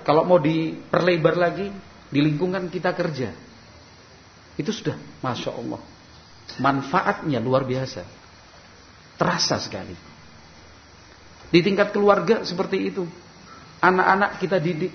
Kalau 0.05 0.21
mau 0.21 0.37
diperlebar 0.37 1.35
lagi 1.37 1.67
di 2.09 2.19
lingkungan 2.21 2.69
kita 2.69 2.93
kerja, 2.93 3.33
itu 4.55 4.71
sudah 4.71 4.95
masya 5.19 5.51
Allah. 5.51 5.81
Manfaatnya 6.61 7.41
luar 7.41 7.65
biasa, 7.65 8.05
terasa 9.17 9.57
sekali. 9.57 9.97
Di 11.49 11.59
tingkat 11.65 11.91
keluarga 11.91 12.45
seperti 12.45 12.93
itu, 12.93 13.03
anak-anak 13.81 14.37
kita 14.39 14.57
didik. 14.61 14.93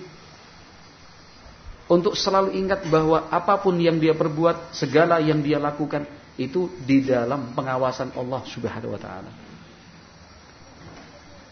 Untuk 1.90 2.14
selalu 2.14 2.55
ingat 2.55 2.87
bahwa 2.87 3.27
apa 3.35 3.59
pun 3.59 3.75
yang 3.75 3.99
dia 3.99 4.14
perbuat, 4.14 4.70
segala 4.70 5.18
yang 5.18 5.42
dia 5.42 5.59
lakukan 5.59 6.07
itu 6.38 6.70
di 6.87 7.03
dalam 7.03 7.51
pengawasan 7.51 8.14
Allah 8.14 8.46
Subhanahu 8.46 8.94
wa 8.94 9.01
taala. 9.03 9.33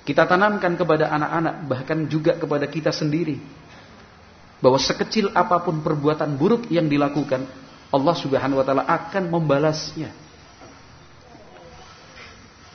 Kita 0.06 0.24
tanamkan 0.24 0.78
kepada 0.78 1.10
anak-anak 1.10 1.54
bahkan 1.68 1.98
juga 2.06 2.38
kepada 2.38 2.64
kita 2.70 2.94
sendiri 2.94 3.36
bahwa 4.58 4.78
sekecil 4.78 5.30
apa 5.34 5.62
pun 5.62 5.78
perbuatan 5.82 6.34
buruk 6.34 6.66
yang 6.70 6.90
dilakukan 6.90 7.46
Allah 7.88 8.14
Subhanahu 8.18 8.60
wa 8.60 8.66
taala 8.66 8.84
akan 8.84 9.30
membalasnya. 9.32 10.10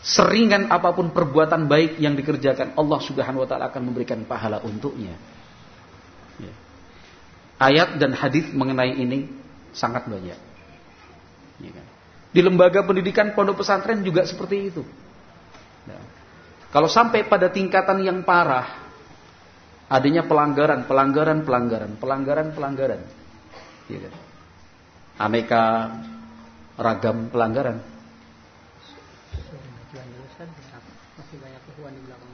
Seringan 0.04 0.68
apa 0.68 0.92
pun 0.92 1.16
perbuatan 1.16 1.64
baik 1.72 1.96
yang 2.00 2.16
dikerjakan 2.18 2.76
Allah 2.76 3.00
Subhanahu 3.00 3.44
wa 3.44 3.48
taala 3.48 3.72
akan 3.72 3.82
memberikan 3.88 4.20
pahala 4.28 4.60
untuknya. 4.64 5.16
Ya. 6.40 6.54
Ayat 7.62 7.96
dan 8.00 8.12
hadis 8.12 8.52
mengenai 8.52 9.00
ini 9.00 9.32
sangat 9.72 10.08
banyak. 10.08 10.40
Ya 11.64 11.72
kan? 11.72 11.86
Di 12.34 12.42
lembaga 12.42 12.84
pendidikan 12.84 13.32
pondok 13.38 13.64
pesantren 13.64 14.02
juga 14.04 14.26
seperti 14.28 14.74
itu. 14.74 14.84
Nah. 15.88 16.04
Kalau 16.74 16.90
sampai 16.90 17.30
pada 17.30 17.54
tingkatan 17.54 18.02
yang 18.02 18.26
parah, 18.26 18.83
adanya 19.94 20.26
pelanggaran, 20.26 20.90
pelanggaran, 20.90 21.46
pelanggaran, 21.46 21.92
pelanggaran, 22.02 22.48
pelanggaran. 22.58 23.02
Ya 23.86 24.00
kan? 24.02 24.14
Aneka 25.22 25.64
ragam 26.82 27.30
pelanggaran. 27.30 27.78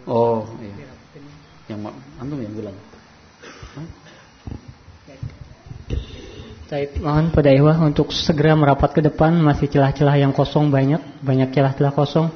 Oh, 0.08 0.48
iya. 0.64 0.90
Yang 1.68 1.80
antum 2.18 2.40
yang 2.40 2.56
bilang. 2.56 2.78
Saya 6.70 6.86
mohon 7.02 7.34
pada 7.34 7.50
Iwa 7.50 7.74
untuk 7.82 8.14
segera 8.14 8.54
merapat 8.54 8.94
ke 8.94 9.02
depan 9.02 9.34
masih 9.42 9.74
celah-celah 9.74 10.22
yang 10.22 10.30
kosong 10.30 10.70
banyak, 10.70 11.02
banyak 11.22 11.50
celah-celah 11.50 11.94
kosong 11.94 12.30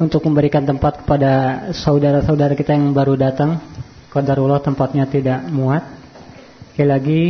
untuk 0.00 0.24
memberikan 0.24 0.64
tempat 0.64 1.04
kepada 1.04 1.30
saudara-saudara 1.74 2.56
kita 2.56 2.72
yang 2.72 2.96
baru 2.96 3.18
datang. 3.20 3.60
Qadarullah 4.10 4.58
tempatnya 4.58 5.06
tidak 5.06 5.46
muat. 5.54 5.86
Sekali 6.74 6.88
lagi 6.90 7.22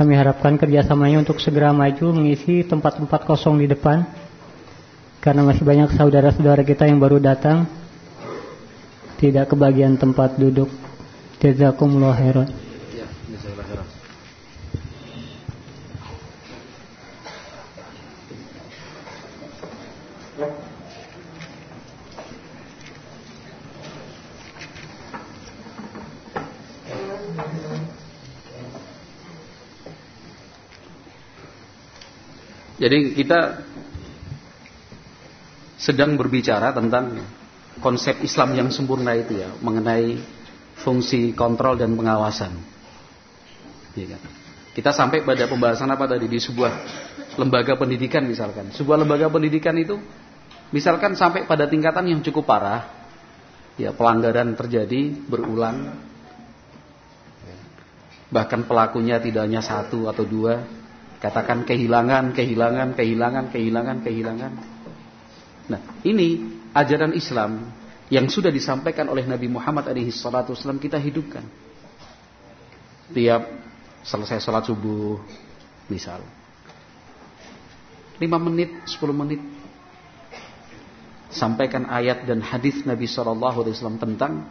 kami 0.00 0.16
harapkan 0.16 0.56
kerjasamanya 0.56 1.20
untuk 1.20 1.36
segera 1.44 1.76
maju 1.76 2.16
mengisi 2.16 2.64
tempat-tempat 2.64 3.28
kosong 3.28 3.60
di 3.60 3.68
depan. 3.68 4.08
Karena 5.20 5.44
masih 5.44 5.60
banyak 5.60 5.92
saudara-saudara 5.92 6.64
kita 6.64 6.88
yang 6.88 6.96
baru 6.96 7.20
datang 7.20 7.68
tidak 9.20 9.52
kebagian 9.52 10.00
tempat 10.00 10.40
duduk. 10.40 10.72
Jazakumullah 11.44 12.16
khairan. 12.16 12.69
Jadi 32.80 33.12
kita 33.12 33.60
sedang 35.76 36.16
berbicara 36.16 36.72
tentang 36.72 37.20
konsep 37.84 38.24
Islam 38.24 38.56
yang 38.56 38.68
sempurna 38.72 39.12
itu 39.12 39.36
ya, 39.36 39.52
mengenai 39.60 40.16
fungsi 40.80 41.36
kontrol 41.36 41.76
dan 41.76 41.92
pengawasan. 41.92 42.56
Ya 43.92 44.16
kan? 44.16 44.22
Kita 44.72 44.96
sampai 44.96 45.20
pada 45.26 45.44
pembahasan 45.44 45.92
apa 45.92 46.08
tadi 46.08 46.24
di 46.24 46.40
sebuah 46.40 46.72
lembaga 47.36 47.76
pendidikan 47.76 48.24
misalkan. 48.24 48.72
Sebuah 48.72 49.04
lembaga 49.04 49.28
pendidikan 49.28 49.76
itu 49.76 50.00
misalkan 50.72 51.12
sampai 51.12 51.44
pada 51.44 51.68
tingkatan 51.68 52.08
yang 52.08 52.24
cukup 52.24 52.48
parah, 52.48 52.88
ya 53.76 53.92
pelanggaran 53.92 54.56
terjadi 54.56 55.12
berulang, 55.28 56.00
bahkan 58.32 58.64
pelakunya 58.64 59.18
tidak 59.18 59.42
hanya 59.44 59.60
satu 59.60 60.06
atau 60.06 60.22
dua, 60.22 60.64
Katakan 61.20 61.68
kehilangan, 61.68 62.32
kehilangan, 62.32 62.96
kehilangan, 62.96 63.44
kehilangan, 63.52 63.98
kehilangan. 64.00 64.52
Nah, 65.68 65.80
ini 66.00 66.40
ajaran 66.72 67.12
Islam 67.12 67.68
yang 68.08 68.26
sudah 68.26 68.48
disampaikan 68.48 69.06
oleh 69.12 69.28
Nabi 69.28 69.46
Muhammad 69.46 69.92
SAW 69.92 70.80
kita 70.80 70.96
hidupkan. 70.96 71.44
Tiap 73.12 73.42
selesai 74.00 74.40
sholat 74.40 74.64
subuh, 74.64 75.20
misal. 75.92 76.24
5 78.16 78.26
menit, 78.40 78.70
10 78.88 79.12
menit. 79.12 79.40
Sampaikan 81.30 81.86
ayat 81.86 82.26
dan 82.26 82.42
hadis 82.42 82.82
Nabi 82.88 83.06
SAW 83.06 84.00
tentang 84.00 84.50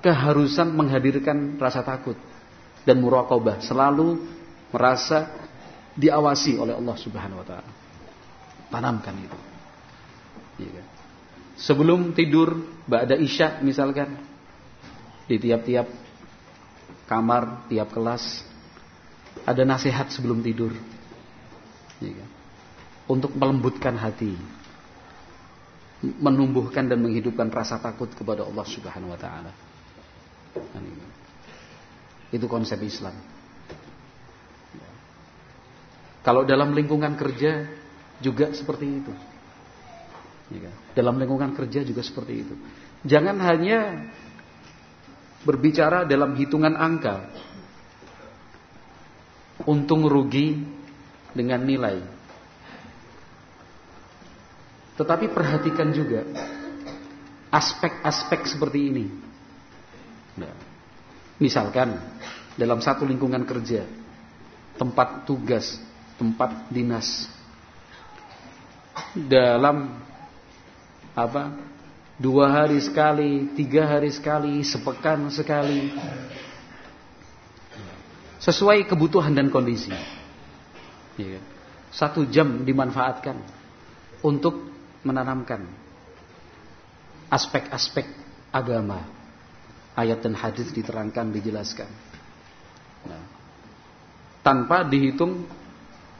keharusan 0.00 0.72
menghadirkan 0.72 1.60
rasa 1.60 1.84
takut 1.84 2.16
dan 2.88 3.04
muraqabah. 3.04 3.60
Selalu 3.60 4.39
merasa 4.70 5.30
diawasi 5.94 6.58
oleh 6.58 6.74
Allah 6.74 6.96
Subhanahu 6.96 7.42
wa 7.42 7.46
taala. 7.46 7.70
Tanamkan 8.70 9.14
itu. 9.18 9.38
Ya 10.62 10.70
kan? 10.70 10.86
Sebelum 11.60 12.16
tidur, 12.16 12.56
ba'da 12.88 13.18
isya 13.18 13.60
misalkan 13.60 14.16
di 15.28 15.36
tiap-tiap 15.36 15.86
kamar, 17.10 17.68
tiap 17.68 17.90
kelas 17.92 18.46
ada 19.44 19.62
nasihat 19.66 20.08
sebelum 20.08 20.40
tidur. 20.40 20.72
Ya 22.00 22.14
kan? 22.14 22.30
Untuk 23.10 23.34
melembutkan 23.34 23.98
hati. 23.98 24.38
Menumbuhkan 26.00 26.88
dan 26.88 27.04
menghidupkan 27.04 27.52
rasa 27.52 27.76
takut 27.76 28.08
kepada 28.16 28.46
Allah 28.46 28.64
Subhanahu 28.64 29.12
wa 29.12 29.20
taala. 29.20 29.52
Kan 30.54 30.84
itu 32.30 32.46
konsep 32.46 32.78
Islam. 32.82 33.14
Kalau 36.20 36.44
dalam 36.44 36.76
lingkungan 36.76 37.16
kerja 37.16 37.64
juga 38.20 38.52
seperti 38.52 38.86
itu. 38.86 39.12
Ya 40.52 40.68
kan? 40.68 40.74
Dalam 40.92 41.14
lingkungan 41.16 41.56
kerja 41.56 41.80
juga 41.80 42.04
seperti 42.04 42.34
itu. 42.44 42.54
Jangan 43.08 43.40
hanya 43.40 44.10
berbicara 45.48 46.04
dalam 46.04 46.36
hitungan 46.36 46.76
angka. 46.76 47.24
Untung 49.64 50.04
rugi 50.08 50.60
dengan 51.32 51.64
nilai. 51.64 52.00
Tetapi 55.00 55.32
perhatikan 55.32 55.96
juga 55.96 56.28
aspek-aspek 57.48 58.44
seperti 58.44 58.78
ini. 58.92 59.06
Nah, 60.36 60.52
misalkan 61.40 61.96
dalam 62.56 62.84
satu 62.84 63.08
lingkungan 63.08 63.48
kerja, 63.48 63.88
tempat 64.76 65.24
tugas 65.24 65.80
tempat 66.20 66.68
dinas. 66.68 67.32
Dalam 69.16 69.96
apa 71.16 71.56
dua 72.20 72.52
hari 72.52 72.76
sekali 72.84 73.56
tiga 73.56 73.88
hari 73.88 74.12
sekali 74.12 74.60
sepekan 74.60 75.32
sekali. 75.32 75.88
Sesuai 78.36 78.84
kebutuhan 78.84 79.32
dan 79.32 79.48
kondisi. 79.48 79.92
Ya. 81.16 81.40
satu 81.92 82.24
jam 82.24 82.64
dimanfaatkan 82.64 83.36
untuk 84.24 84.72
menanamkan 85.04 85.64
aspek-aspek 87.28 88.08
agama. 88.52 89.04
Ayat 89.92 90.24
dan 90.24 90.32
hadis 90.38 90.72
diterangkan 90.72 91.34
dijelaskan. 91.34 91.90
Nah, 93.04 93.24
tanpa 94.40 94.86
dihitung 94.86 95.44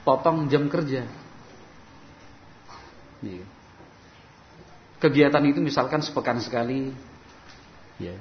potong 0.02 0.48
jam 0.48 0.66
kerja. 0.66 1.04
Iya. 3.20 3.44
Kegiatan 5.00 5.44
itu 5.48 5.60
misalkan 5.64 6.04
sepekan 6.04 6.36
sekali, 6.44 6.92
ya. 7.96 8.16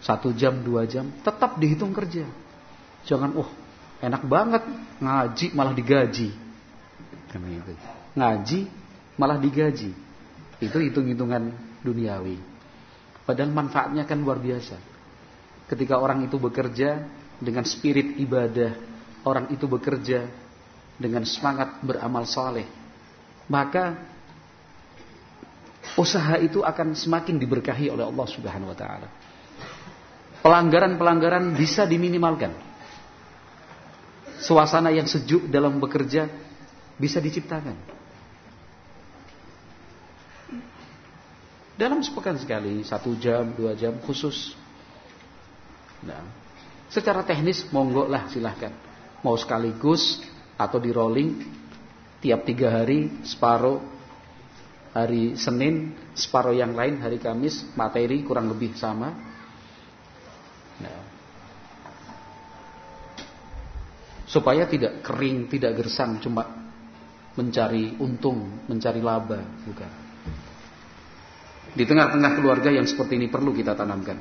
satu 0.00 0.32
jam, 0.32 0.64
dua 0.64 0.88
jam, 0.88 1.12
tetap 1.20 1.60
dihitung 1.60 1.92
kerja. 1.92 2.24
Jangan, 3.04 3.36
oh 3.36 3.50
enak 4.00 4.24
banget 4.24 4.64
ngaji 4.98 5.46
malah 5.52 5.76
digaji. 5.76 6.32
Gitu. 7.28 7.72
Ngaji 8.16 8.60
malah 9.20 9.36
digaji. 9.36 9.92
Itu 10.60 10.78
hitung-hitungan 10.80 11.52
duniawi. 11.84 12.38
Padahal 13.22 13.52
manfaatnya 13.54 14.08
kan 14.08 14.18
luar 14.20 14.42
biasa. 14.42 14.76
Ketika 15.70 15.96
orang 15.96 16.26
itu 16.26 16.36
bekerja 16.36 17.06
dengan 17.38 17.64
spirit 17.64 18.18
ibadah, 18.20 18.91
orang 19.22 19.50
itu 19.54 19.66
bekerja 19.70 20.26
dengan 20.98 21.22
semangat 21.26 21.82
beramal 21.82 22.26
soleh, 22.26 22.66
maka 23.46 23.98
usaha 25.98 26.38
itu 26.38 26.62
akan 26.62 26.94
semakin 26.94 27.38
diberkahi 27.38 27.90
oleh 27.90 28.06
Allah 28.06 28.26
Subhanahu 28.28 28.70
wa 28.70 28.78
taala. 28.78 29.08
Pelanggaran-pelanggaran 30.42 31.54
bisa 31.54 31.86
diminimalkan. 31.86 32.50
Suasana 34.42 34.90
yang 34.90 35.06
sejuk 35.06 35.46
dalam 35.46 35.78
bekerja 35.78 36.26
bisa 36.98 37.22
diciptakan. 37.22 37.78
Dalam 41.78 42.02
sepekan 42.02 42.34
sekali, 42.42 42.82
satu 42.82 43.14
jam, 43.22 43.54
dua 43.54 43.78
jam 43.78 43.94
khusus. 44.02 44.58
Nah, 46.02 46.26
secara 46.90 47.22
teknis 47.22 47.62
monggo 47.70 48.10
lah 48.10 48.26
silahkan 48.26 48.91
mau 49.22 49.38
sekaligus 49.38 50.20
atau 50.58 50.78
di 50.82 50.90
rolling 50.90 51.30
tiap 52.22 52.46
tiga 52.46 52.70
hari 52.82 53.22
separuh 53.26 53.82
hari 54.92 55.34
Senin 55.40 55.96
separuh 56.12 56.52
yang 56.52 56.76
lain 56.76 57.00
hari 57.00 57.16
Kamis 57.16 57.64
materi 57.74 58.20
kurang 58.22 58.52
lebih 58.52 58.76
sama. 58.76 59.10
Nah. 60.82 61.12
supaya 64.32 64.64
tidak 64.64 65.04
kering 65.04 65.44
tidak 65.52 65.76
gersang 65.76 66.16
cuma 66.16 66.40
mencari 67.36 68.00
untung 68.00 68.64
mencari 68.64 69.04
laba 69.04 69.44
bukan. 69.68 69.90
Di 71.72 71.84
tengah-tengah 71.84 72.32
keluarga 72.36 72.72
yang 72.72 72.88
seperti 72.88 73.16
ini 73.20 73.28
perlu 73.28 73.52
kita 73.52 73.76
tanamkan. 73.76 74.16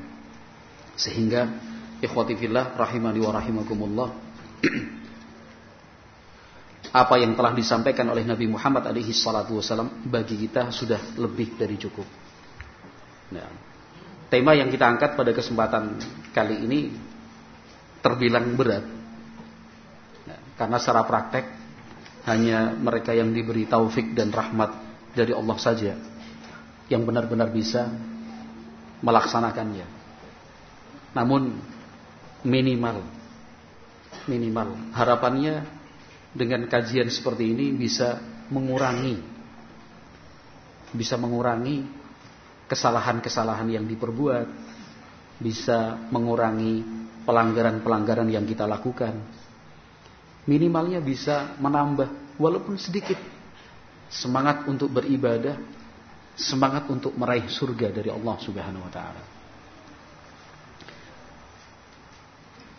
Sehingga 1.00 1.48
ikhwati 2.04 2.36
fillah 2.36 2.76
rahimani 2.76 3.20
wa 3.24 3.32
rahimakumullah 3.36 4.10
apa 6.92 7.16
yang 7.18 7.34
telah 7.40 7.56
disampaikan 7.56 8.10
oleh 8.12 8.28
Nabi 8.28 8.52
Muhammad 8.52 8.84
alaihi 8.84 9.16
salatu 9.16 9.58
wasallam 9.58 10.04
bagi 10.08 10.36
kita 10.36 10.76
sudah 10.76 11.16
lebih 11.16 11.56
dari 11.56 11.80
cukup. 11.80 12.04
Nah, 13.32 13.48
tema 14.28 14.52
yang 14.54 14.68
kita 14.68 14.86
angkat 14.92 15.16
pada 15.16 15.32
kesempatan 15.32 15.96
kali 16.36 16.68
ini 16.68 16.80
terbilang 18.04 18.58
berat. 18.60 18.84
Nah, 20.28 20.40
karena 20.60 20.78
secara 20.84 21.08
praktek 21.08 21.46
hanya 22.28 22.76
mereka 22.76 23.16
yang 23.16 23.32
diberi 23.32 23.66
taufik 23.66 24.12
dan 24.14 24.30
rahmat 24.30 24.76
dari 25.16 25.32
Allah 25.32 25.58
saja 25.58 25.96
yang 26.92 27.08
benar-benar 27.08 27.48
bisa 27.50 27.88
melaksanakannya. 29.00 29.88
Namun 31.16 31.56
minimal 32.44 33.21
minimal. 34.28 34.94
Harapannya 34.96 35.66
dengan 36.32 36.66
kajian 36.68 37.12
seperti 37.12 37.52
ini 37.52 37.76
bisa 37.76 38.20
mengurangi 38.52 39.32
bisa 40.92 41.16
mengurangi 41.16 41.88
kesalahan-kesalahan 42.68 43.68
yang 43.72 43.86
diperbuat, 43.88 44.48
bisa 45.40 46.08
mengurangi 46.12 46.84
pelanggaran-pelanggaran 47.24 48.28
yang 48.28 48.44
kita 48.44 48.68
lakukan. 48.68 49.16
Minimalnya 50.48 51.00
bisa 51.00 51.56
menambah 51.60 52.36
walaupun 52.36 52.76
sedikit 52.76 53.18
semangat 54.12 54.68
untuk 54.68 54.92
beribadah, 54.92 55.56
semangat 56.36 56.92
untuk 56.92 57.16
meraih 57.16 57.48
surga 57.48 57.92
dari 57.92 58.10
Allah 58.12 58.36
Subhanahu 58.42 58.84
wa 58.84 58.92
taala. 58.92 59.24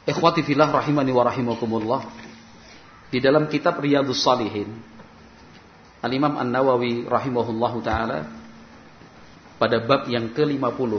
Ikhwati 0.03 0.43
fillah 0.43 0.67
rahimani 0.67 1.15
wa 1.15 1.23
rahimakumullah. 1.23 2.03
Di 3.12 3.23
dalam 3.23 3.47
kitab 3.47 3.79
Riyadhus 3.79 4.25
Salihin, 4.25 4.73
Al-Imam 6.03 6.35
An-Nawawi 6.35 7.07
rahimahullahu 7.07 7.79
taala 7.87 8.27
pada 9.62 9.79
bab 9.79 10.11
yang 10.11 10.35
ke-50 10.35 10.93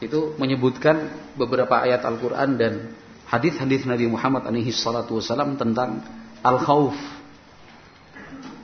itu 0.00 0.20
menyebutkan 0.40 1.12
beberapa 1.36 1.84
ayat 1.84 2.00
Al-Qur'an 2.08 2.56
dan 2.56 2.96
hadis-hadis 3.28 3.84
Nabi 3.84 4.08
Muhammad 4.08 4.48
alaihi 4.48 4.72
salatu 4.72 5.20
wasallam 5.20 5.60
tentang 5.60 6.00
al-khauf. 6.40 6.96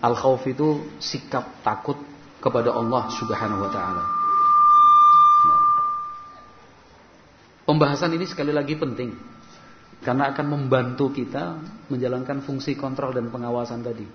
Al-khauf 0.00 0.40
itu 0.48 0.88
sikap 1.04 1.60
takut 1.60 2.00
kepada 2.40 2.72
Allah 2.72 3.12
Subhanahu 3.12 3.68
wa 3.68 3.70
taala. 3.70 4.17
Pembahasan 7.68 8.16
ini 8.16 8.24
sekali 8.24 8.48
lagi 8.48 8.80
penting. 8.80 9.12
Karena 10.00 10.32
akan 10.32 10.46
membantu 10.48 11.12
kita 11.12 11.60
menjalankan 11.92 12.40
fungsi 12.40 12.72
kontrol 12.80 13.12
dan 13.12 13.28
pengawasan 13.28 13.84
tadi. 13.84 14.08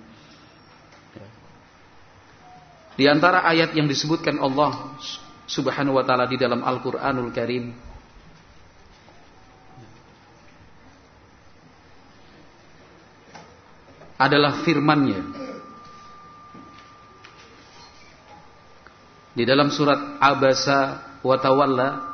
Di 2.98 3.06
antara 3.06 3.46
ayat 3.46 3.78
yang 3.78 3.86
disebutkan 3.86 4.42
Allah 4.42 4.98
Subhanahu 5.46 6.02
wa 6.02 6.06
taala 6.06 6.26
di 6.26 6.34
dalam 6.34 6.66
Al-Qur'anul 6.66 7.30
Karim 7.30 7.70
adalah 14.18 14.66
firman-Nya. 14.66 15.22
Di 19.38 19.44
dalam 19.46 19.70
surat 19.70 20.18
Abasa 20.18 21.06
wa 21.22 21.38
Tawalla 21.38 22.13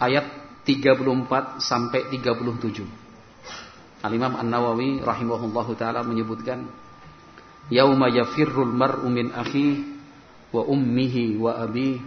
ayat 0.00 0.26
34 0.66 1.62
sampai 1.62 2.10
37. 2.10 3.06
Al-Imam 4.02 4.34
An-Nawawi 4.36 5.00
rahimahullahu 5.02 5.72
taala 5.78 6.04
menyebutkan 6.04 6.68
yauma 7.72 8.10
yafirrul 8.12 8.70
mar'u 8.70 9.08
min 9.10 9.32
akhi 9.32 9.82
wa 10.52 10.62
ummihi 10.62 11.38
wa 11.40 11.58
abi 11.58 11.98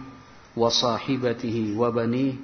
wa 0.56 0.68
sahibatihi 0.72 1.76
wa 1.76 1.92
bani 1.92 2.36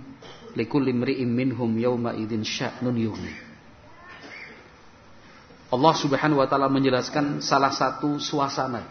likulli 0.57 0.93
imri'in 0.93 1.29
minhum 1.29 1.73
yauma 1.77 2.17
idzin 2.17 2.45
sya'nun 2.45 2.97
yughni 2.97 3.33
Allah 5.67 5.95
Subhanahu 5.99 6.39
wa 6.39 6.47
taala 6.47 6.71
menjelaskan 6.71 7.43
salah 7.43 7.75
satu 7.75 8.23
suasana 8.23 8.87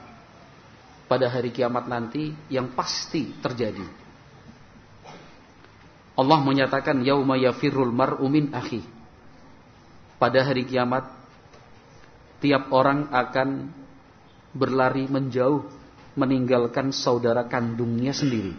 pada 1.08 1.32
hari 1.32 1.56
kiamat 1.56 1.88
nanti 1.88 2.36
yang 2.52 2.76
pasti 2.76 3.32
terjadi. 3.40 4.05
Allah 6.16 6.40
menyatakan 6.40 7.04
yauma 7.04 7.36
yafirrul 7.36 7.92
mar'u 7.92 8.24
min 8.32 8.56
akhi. 8.56 8.80
Pada 10.16 10.48
hari 10.48 10.64
kiamat 10.64 11.12
tiap 12.40 12.72
orang 12.72 13.12
akan 13.12 13.72
berlari 14.56 15.12
menjauh 15.12 15.68
meninggalkan 16.16 16.96
saudara 16.96 17.44
kandungnya 17.52 18.16
sendiri. 18.16 18.56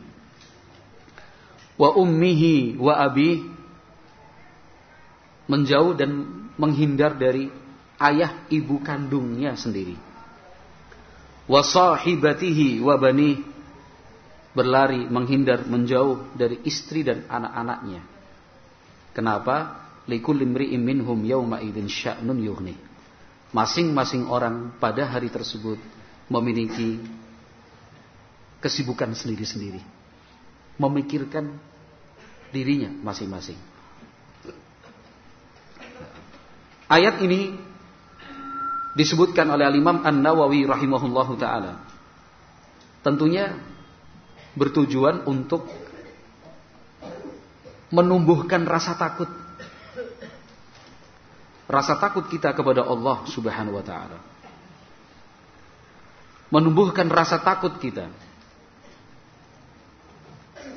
Wa 1.80 1.96
ummihi 1.96 2.76
wa 2.76 3.00
abi 3.00 3.40
menjauh 5.48 5.96
dan 5.96 6.12
menghindar 6.60 7.16
dari 7.16 7.48
ayah 7.96 8.44
ibu 8.52 8.84
kandungnya 8.84 9.56
sendiri. 9.56 9.96
Wa 11.48 11.64
sahibatihi 11.64 12.84
wa 12.84 13.00
bani 13.00 13.55
berlari 14.56 15.04
menghindar 15.04 15.68
menjauh 15.68 16.32
dari 16.32 16.64
istri 16.64 17.04
dan 17.04 17.28
anak-anaknya. 17.28 18.00
Kenapa? 19.12 19.84
Likul 20.08 20.40
minhum 20.48 21.20
yawma 21.20 21.60
idzin 21.60 21.92
sya'nun 21.92 22.40
yughni. 22.40 22.72
Masing-masing 23.52 24.32
orang 24.32 24.72
pada 24.80 25.04
hari 25.04 25.28
tersebut 25.28 25.76
memiliki 26.32 27.04
kesibukan 28.64 29.12
sendiri-sendiri. 29.12 29.84
Memikirkan 30.80 31.52
dirinya 32.50 32.88
masing-masing. 33.04 33.58
Ayat 36.86 37.18
ini 37.20 37.58
disebutkan 38.94 39.50
oleh 39.50 39.68
Imam 39.74 40.00
An-Nawawi 40.06 40.64
rahimahullahu 40.64 41.34
taala. 41.36 41.82
Tentunya 43.02 43.58
bertujuan 44.56 45.28
untuk 45.28 45.68
menumbuhkan 47.92 48.64
rasa 48.64 48.96
takut. 48.96 49.28
Rasa 51.66 51.98
takut 52.00 52.24
kita 52.26 52.56
kepada 52.56 52.86
Allah 52.86 53.26
Subhanahu 53.28 53.76
wa 53.76 53.84
taala. 53.84 54.18
Menumbuhkan 56.48 57.10
rasa 57.10 57.42
takut 57.42 57.74
kita 57.76 58.06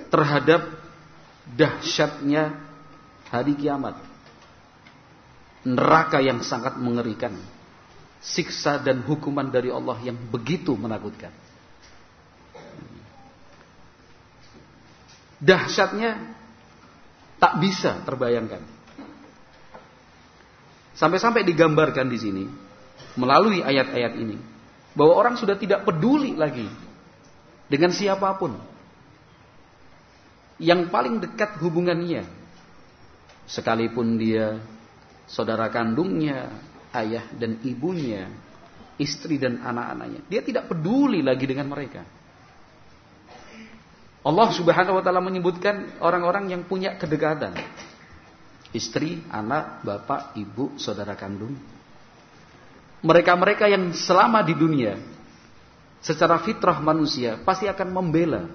terhadap 0.09 0.65
dahsyatnya 1.53 2.57
hari 3.29 3.53
kiamat. 3.53 3.95
Neraka 5.61 6.23
yang 6.23 6.41
sangat 6.41 6.81
mengerikan 6.81 7.37
siksa 8.19 8.81
dan 8.81 9.05
hukuman 9.05 9.47
dari 9.47 9.69
Allah 9.69 9.95
yang 10.01 10.17
begitu 10.17 10.73
menakutkan. 10.73 11.31
Dahsyatnya 15.39 16.35
tak 17.39 17.53
bisa 17.63 18.03
terbayangkan. 18.03 18.59
Sampai-sampai 20.99 21.47
digambarkan 21.47 22.11
di 22.11 22.19
sini 22.19 22.43
melalui 23.15 23.63
ayat-ayat 23.63 24.13
ini 24.19 24.35
bahwa 24.91 25.15
orang 25.15 25.35
sudah 25.39 25.55
tidak 25.55 25.87
peduli 25.87 26.35
lagi 26.35 26.67
dengan 27.71 27.95
siapa 27.95 28.35
pun. 28.35 28.59
Yang 30.59 30.91
paling 30.91 31.23
dekat 31.23 31.55
hubungannya 31.63 32.27
sekalipun 33.47 34.19
dia 34.19 34.59
saudara 35.23 35.71
kandungnya, 35.71 36.51
ayah 36.91 37.23
dan 37.39 37.63
ibunya, 37.63 38.27
istri 38.99 39.39
dan 39.39 39.63
anak-anaknya. 39.63 40.27
Dia 40.27 40.41
tidak 40.43 40.67
peduli 40.67 41.23
lagi 41.23 41.47
dengan 41.47 41.71
mereka. 41.71 42.03
Allah 44.29 44.53
Subhanahu 44.53 45.01
wa 45.01 45.03
taala 45.03 45.25
menyebutkan 45.25 45.97
orang-orang 45.97 46.53
yang 46.53 46.61
punya 46.61 46.93
kedekatan. 46.93 47.57
Istri, 48.69 49.25
anak, 49.33 49.81
bapak, 49.81 50.37
ibu, 50.37 50.77
saudara 50.77 51.17
kandung. 51.17 51.57
Mereka-mereka 53.01 53.65
yang 53.65 53.89
selama 53.97 54.45
di 54.45 54.53
dunia 54.53 55.01
secara 55.97 56.37
fitrah 56.45 56.77
manusia 56.77 57.41
pasti 57.41 57.65
akan 57.65 57.89
membela 57.89 58.45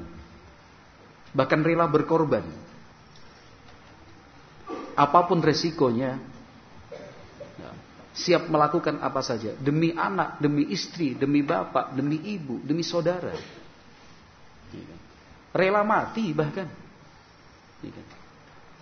bahkan 1.34 1.58
rela 1.66 1.90
berkorban. 1.90 2.46
Apa 4.94 5.26
pun 5.26 5.42
resikonya 5.42 6.22
siap 8.14 8.46
melakukan 8.46 9.02
apa 9.02 9.18
saja 9.26 9.58
demi 9.58 9.90
anak, 9.90 10.38
demi 10.38 10.70
istri, 10.70 11.18
demi 11.18 11.42
bapak, 11.42 11.98
demi 11.98 12.22
ibu, 12.22 12.62
demi 12.62 12.86
saudara. 12.86 13.34
Rela 15.54 15.86
mati 15.86 16.34
bahkan. 16.34 16.66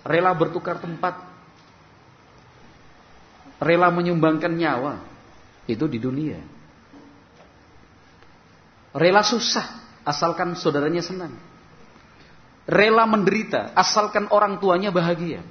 Rela 0.02 0.32
bertukar 0.32 0.80
tempat. 0.80 1.20
Rela 3.60 3.92
menyumbangkan 3.92 4.56
nyawa. 4.56 5.04
Itu 5.68 5.84
di 5.86 6.00
dunia. 6.00 6.40
Rela 8.96 9.20
susah 9.20 10.00
asalkan 10.02 10.56
saudaranya 10.56 11.04
senang. 11.04 11.36
Rela 12.64 13.04
menderita 13.04 13.76
asalkan 13.76 14.32
orang 14.32 14.56
tuanya 14.56 14.88
bahagia 14.88 15.44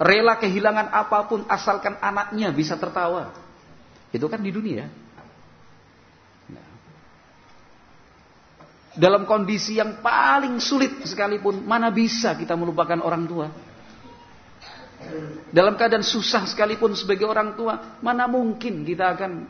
rela 0.00 0.40
kehilangan 0.40 0.88
apa 0.88 1.28
pun 1.28 1.44
asalkan 1.44 2.00
anaknya 2.00 2.48
bisa 2.56 2.80
tertawa. 2.80 3.36
Itu 4.10 4.26
kan 4.32 4.40
di 4.40 4.48
dunia. 4.48 4.88
Dalam 8.90 9.22
kondisi 9.22 9.78
yang 9.78 10.02
paling 10.02 10.58
sulit 10.58 11.06
sekalipun, 11.06 11.62
mana 11.62 11.94
bisa 11.94 12.34
kita 12.34 12.58
melupakan 12.58 12.98
orang 12.98 13.24
tua? 13.28 13.46
Dalam 15.50 15.78
keadaan 15.78 16.02
susah 16.02 16.44
sekalipun 16.44 16.92
sebagai 16.98 17.24
orang 17.24 17.54
tua, 17.54 17.98
mana 18.02 18.26
mungkin 18.26 18.82
kita 18.82 19.14
akan 19.14 19.46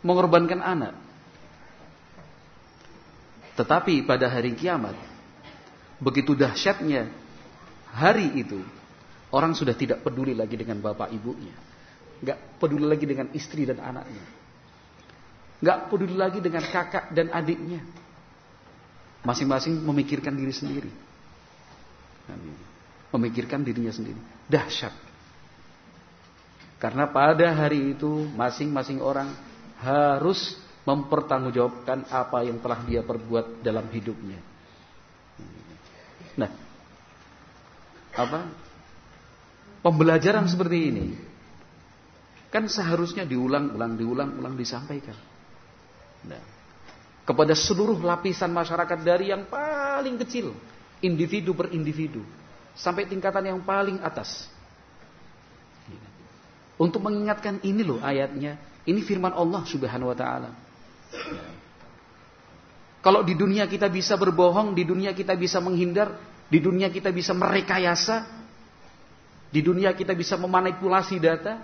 mengorbankan 0.00 0.60
anak? 0.64 0.94
Tetapi 3.60 4.08
pada 4.08 4.32
hari 4.32 4.56
kiamat, 4.56 4.96
begitu 6.00 6.32
dahsyatnya 6.32 7.12
hari 7.92 8.40
itu, 8.40 8.64
Orang 9.30 9.54
sudah 9.54 9.78
tidak 9.78 10.02
peduli 10.02 10.34
lagi 10.34 10.58
dengan 10.58 10.82
bapak 10.82 11.14
ibunya. 11.14 11.54
Gak 12.20 12.58
peduli 12.58 12.82
lagi 12.82 13.06
dengan 13.06 13.30
istri 13.30 13.62
dan 13.62 13.78
anaknya. 13.78 14.26
Gak 15.62 15.78
peduli 15.86 16.18
lagi 16.18 16.42
dengan 16.42 16.66
kakak 16.66 17.14
dan 17.14 17.30
adiknya. 17.30 17.78
Masing-masing 19.20 19.80
memikirkan 19.84 20.32
diri 20.32 20.54
sendiri. 20.54 20.90
Memikirkan 23.10 23.60
dirinya 23.60 23.92
sendiri. 23.92 24.16
Dahsyat. 24.48 24.94
Karena 26.80 27.04
pada 27.12 27.52
hari 27.52 27.92
itu 27.92 28.24
masing-masing 28.32 29.04
orang 29.04 29.28
harus 29.84 30.56
mempertanggungjawabkan 30.88 32.08
apa 32.08 32.48
yang 32.48 32.56
telah 32.64 32.80
dia 32.88 33.04
perbuat 33.04 33.60
dalam 33.60 33.84
hidupnya. 33.92 34.40
Nah, 36.40 36.48
apa 38.16 38.40
Pembelajaran 39.80 40.44
seperti 40.44 40.92
ini 40.92 41.06
kan 42.52 42.68
seharusnya 42.68 43.24
diulang-ulang, 43.24 43.96
diulang-ulang 43.96 44.52
disampaikan. 44.58 45.16
Nah, 46.28 46.42
kepada 47.24 47.52
seluruh 47.54 48.00
lapisan 48.00 48.50
masyarakat 48.50 48.98
dari 49.00 49.30
yang 49.30 49.46
paling 49.46 50.18
kecil, 50.20 50.56
individu 51.04 51.54
per 51.54 51.70
individu, 51.72 52.24
sampai 52.74 53.06
tingkatan 53.06 53.54
yang 53.54 53.60
paling 53.62 54.00
atas. 54.00 54.48
Untuk 56.80 57.04
mengingatkan 57.04 57.60
ini 57.60 57.84
loh 57.84 58.00
ayatnya, 58.00 58.56
ini 58.88 59.04
firman 59.04 59.36
Allah 59.36 59.60
Subhanahu 59.68 60.08
wa 60.08 60.16
taala. 60.16 60.50
Kalau 63.00 63.20
di 63.24 63.36
dunia 63.36 63.68
kita 63.68 63.88
bisa 63.88 64.16
berbohong, 64.16 64.72
di 64.72 64.84
dunia 64.84 65.12
kita 65.12 65.36
bisa 65.36 65.60
menghindar, 65.60 66.16
di 66.48 66.60
dunia 66.60 66.88
kita 66.88 67.12
bisa 67.12 67.36
merekayasa, 67.36 68.28
di 69.48 69.60
dunia 69.60 69.92
kita 69.96 70.12
bisa 70.12 70.36
memanipulasi 70.36 71.16
data, 71.16 71.60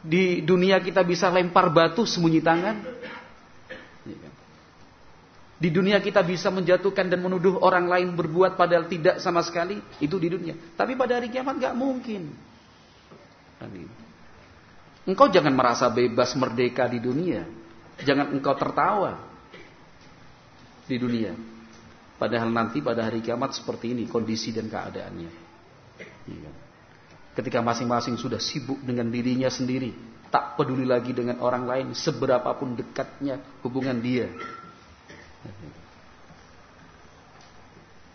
di 0.00 0.40
dunia 0.42 0.80
kita 0.80 1.04
bisa 1.04 1.28
lempar 1.28 1.68
batu 1.68 2.08
sembunyi 2.08 2.40
tangan, 2.40 2.76
di 5.62 5.70
dunia 5.70 6.02
kita 6.02 6.26
bisa 6.26 6.50
menjatuhkan 6.50 7.06
dan 7.06 7.22
menuduh 7.22 7.62
orang 7.62 7.86
lain 7.86 8.18
berbuat 8.18 8.58
padahal 8.58 8.90
tidak 8.90 9.22
sama 9.22 9.46
sekali. 9.46 9.78
Itu 10.02 10.18
di 10.18 10.26
dunia. 10.26 10.58
Tapi 10.74 10.98
pada 10.98 11.22
hari 11.22 11.30
kiamat 11.30 11.62
gak 11.62 11.78
mungkin. 11.78 12.34
Engkau 15.06 15.30
jangan 15.30 15.54
merasa 15.54 15.86
bebas 15.86 16.34
merdeka 16.34 16.90
di 16.90 16.98
dunia. 16.98 17.46
Jangan 18.02 18.34
engkau 18.34 18.58
tertawa 18.58 19.22
di 20.90 20.98
dunia. 20.98 21.30
Padahal 22.18 22.50
nanti 22.50 22.82
pada 22.82 23.06
hari 23.06 23.22
kiamat 23.22 23.54
seperti 23.54 23.94
ini 23.94 24.10
kondisi 24.10 24.50
dan 24.50 24.66
keadaannya. 24.66 25.30
Iya. 26.26 26.50
Ketika 27.38 27.62
masing-masing 27.62 28.18
sudah 28.18 28.42
sibuk 28.42 28.82
dengan 28.82 29.06
dirinya 29.14 29.46
sendiri. 29.46 29.94
Tak 30.26 30.58
peduli 30.58 30.82
lagi 30.82 31.14
dengan 31.14 31.38
orang 31.38 31.70
lain. 31.70 31.86
Seberapapun 31.94 32.74
dekatnya 32.74 33.38
hubungan 33.62 34.02
dia 34.02 34.26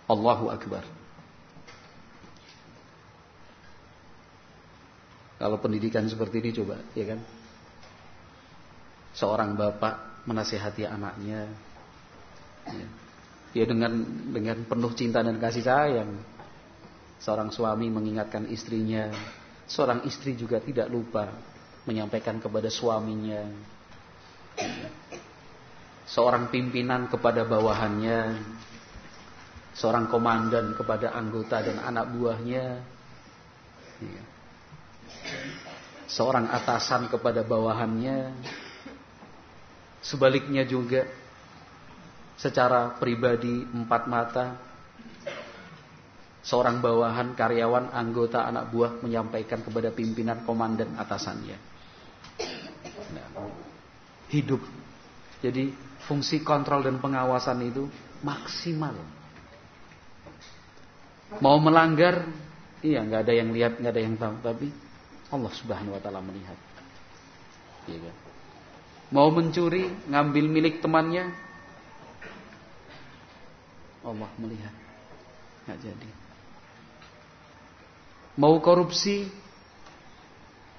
Allahu 0.07 0.47
Akbar. 0.47 0.83
Kalau 5.37 5.57
pendidikan 5.61 6.07
seperti 6.09 6.41
ini 6.41 6.49
coba, 6.55 6.81
ya 6.97 7.05
kan? 7.13 7.19
Seorang 9.13 9.53
bapak 9.53 10.25
menasehati 10.25 10.87
anaknya, 10.87 11.45
ya, 12.65 12.87
ya 13.53 13.65
dengan 13.69 14.01
dengan 14.33 14.65
penuh 14.65 14.93
cinta 14.97 15.21
dan 15.21 15.37
kasih 15.37 15.61
sayang. 15.61 16.11
Seorang 17.21 17.53
suami 17.53 17.89
mengingatkan 17.89 18.49
istrinya, 18.49 19.13
seorang 19.69 20.05
istri 20.09 20.33
juga 20.33 20.57
tidak 20.61 20.89
lupa 20.89 21.29
menyampaikan 21.85 22.41
kepada 22.41 22.69
suaminya. 22.73 23.41
Ya 24.57 24.96
seorang 26.07 26.47
pimpinan 26.47 27.11
kepada 27.11 27.43
bawahannya, 27.43 28.39
seorang 29.75 30.07
komandan 30.07 30.71
kepada 30.73 31.11
anggota 31.11 31.59
dan 31.59 31.83
anak 31.83 32.07
buahnya, 32.15 32.65
iya. 33.99 34.23
seorang 36.07 36.47
atasan 36.47 37.11
kepada 37.11 37.43
bawahannya, 37.43 38.31
sebaliknya 39.99 40.63
juga 40.63 41.03
secara 42.39 42.95
pribadi 42.95 43.67
empat 43.67 44.03
mata, 44.07 44.45
seorang 46.39 46.79
bawahan, 46.79 47.35
karyawan, 47.35 47.91
anggota, 47.91 48.47
anak 48.47 48.71
buah 48.71 49.03
menyampaikan 49.03 49.59
kepada 49.59 49.91
pimpinan, 49.91 50.47
komandan, 50.47 50.95
atasannya. 50.95 51.59
Nah, 53.11 53.27
hidup. 54.31 54.63
Jadi 55.43 55.86
fungsi 56.07 56.39
kontrol 56.41 56.87
dan 56.87 57.03
pengawasan 57.03 57.59
itu 57.67 57.91
maksimal. 58.23 58.95
Mau 61.43 61.59
melanggar, 61.59 62.23
iya 62.79 63.03
nggak 63.03 63.27
ada 63.27 63.33
yang 63.35 63.51
lihat, 63.51 63.83
nggak 63.83 63.91
ada 63.91 64.01
yang 64.01 64.15
tahu, 64.15 64.35
tapi 64.39 64.67
Allah 65.27 65.51
Subhanahu 65.51 65.99
Wa 65.99 66.01
Taala 66.01 66.23
melihat. 66.23 66.55
Iya 67.91 67.99
kan? 68.07 68.15
Mau 69.11 69.27
mencuri, 69.31 69.91
ngambil 70.07 70.45
milik 70.47 70.79
temannya, 70.79 71.27
Allah 74.07 74.31
melihat, 74.39 74.75
nggak 75.67 75.79
jadi. 75.83 76.09
Mau 78.39 78.55
korupsi, 78.63 79.27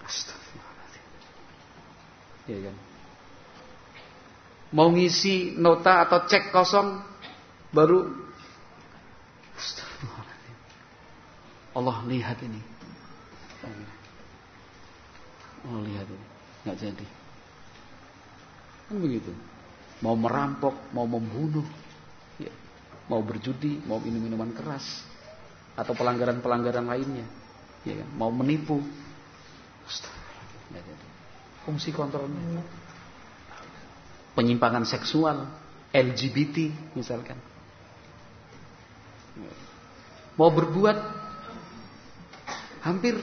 Astagfirullahaladzim. 0.08 1.04
Iya 2.48 2.58
kan? 2.72 2.87
Mau 4.72 4.92
ngisi 4.92 5.56
nota 5.56 6.04
atau 6.04 6.28
cek 6.28 6.52
kosong 6.52 7.00
baru 7.72 8.28
Allah 11.78 12.02
lihat 12.10 12.42
ini. 12.42 12.58
Allah 15.62 15.80
lihat 15.86 16.06
ini. 16.10 16.26
Nggak 16.66 16.76
jadi. 16.82 17.06
Kan 18.90 18.96
begitu. 18.98 19.30
Mau 20.02 20.18
merampok 20.18 20.74
mau 20.90 21.06
membunuh 21.06 21.66
ya. 22.42 22.50
mau 23.06 23.22
berjudi 23.22 23.78
mau 23.86 24.02
minum 24.02 24.26
minuman 24.26 24.50
keras 24.50 25.06
atau 25.78 25.94
pelanggaran-pelanggaran 25.94 26.86
lainnya 26.86 27.26
ya 27.86 27.94
kan? 27.94 28.08
mau 28.18 28.34
menipu. 28.34 28.82
Jadi. 30.74 30.92
Fungsi 31.62 31.94
kontrolnya 31.94 32.62
penyimpangan 34.38 34.86
seksual, 34.86 35.50
LGBT 35.90 36.70
misalkan. 36.94 37.34
Mau 40.38 40.54
berbuat 40.54 40.98
hampir 42.86 43.18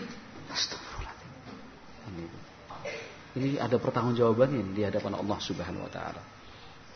Ini 3.36 3.60
ada 3.60 3.75
pertanggungjawabannya 3.75 4.71
di 4.71 4.88
hadapan 4.88 5.19
Allah 5.19 5.36
Subhanahu 5.43 5.84
wa 5.84 5.91
taala. 5.91 6.23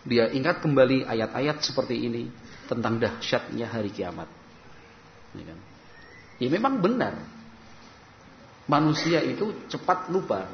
Dia 0.08 0.32
ingat 0.32 0.63
kembali 0.63 1.03
ayat-ayat 1.03 1.60
seperti 1.60 1.99
ini 1.99 2.32
tentang 2.63 2.95
dahsyatnya 2.95 3.67
hari 3.67 3.91
kiamat. 3.91 4.32
Ya, 5.36 5.43
kan? 5.43 5.60
ya 6.39 6.47
memang 6.47 6.79
benar. 6.79 7.12
Manusia 8.71 9.19
itu 9.19 9.51
cepat 9.67 10.08
lupa. 10.08 10.47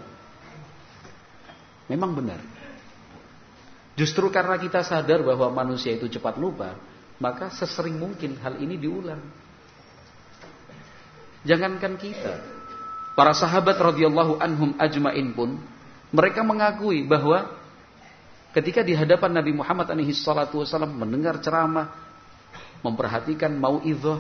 Memang 1.86 2.18
benar. 2.18 2.55
Justru 3.96 4.28
karena 4.28 4.60
kita 4.60 4.84
sadar 4.84 5.24
bahwa 5.24 5.48
manusia 5.56 5.96
itu 5.96 6.12
cepat 6.12 6.36
lupa, 6.36 6.76
maka 7.20 7.48
sesering 7.48 7.96
mungkin 7.96 8.36
hal 8.44 8.60
ini 8.60 8.76
diulang. 8.76 9.24
Jangankan 11.48 11.96
kita, 11.96 12.44
para 13.16 13.32
sahabat 13.32 13.80
radhiyallahu 13.80 14.42
anhum 14.44 14.76
ajmain 14.76 15.32
pun 15.32 15.56
mereka 16.12 16.44
mengakui 16.44 17.08
bahwa 17.08 17.56
ketika 18.52 18.84
di 18.84 18.96
hadapan 18.96 19.32
Nabi 19.32 19.56
Muhammad 19.56 19.88
alaihi 19.88 20.12
salatu 20.12 20.60
wasallam 20.60 20.92
mendengar 20.96 21.40
ceramah, 21.40 21.96
memperhatikan 22.84 23.56
mauidhah, 23.56 24.20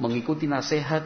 mengikuti 0.00 0.48
nasihat, 0.48 1.04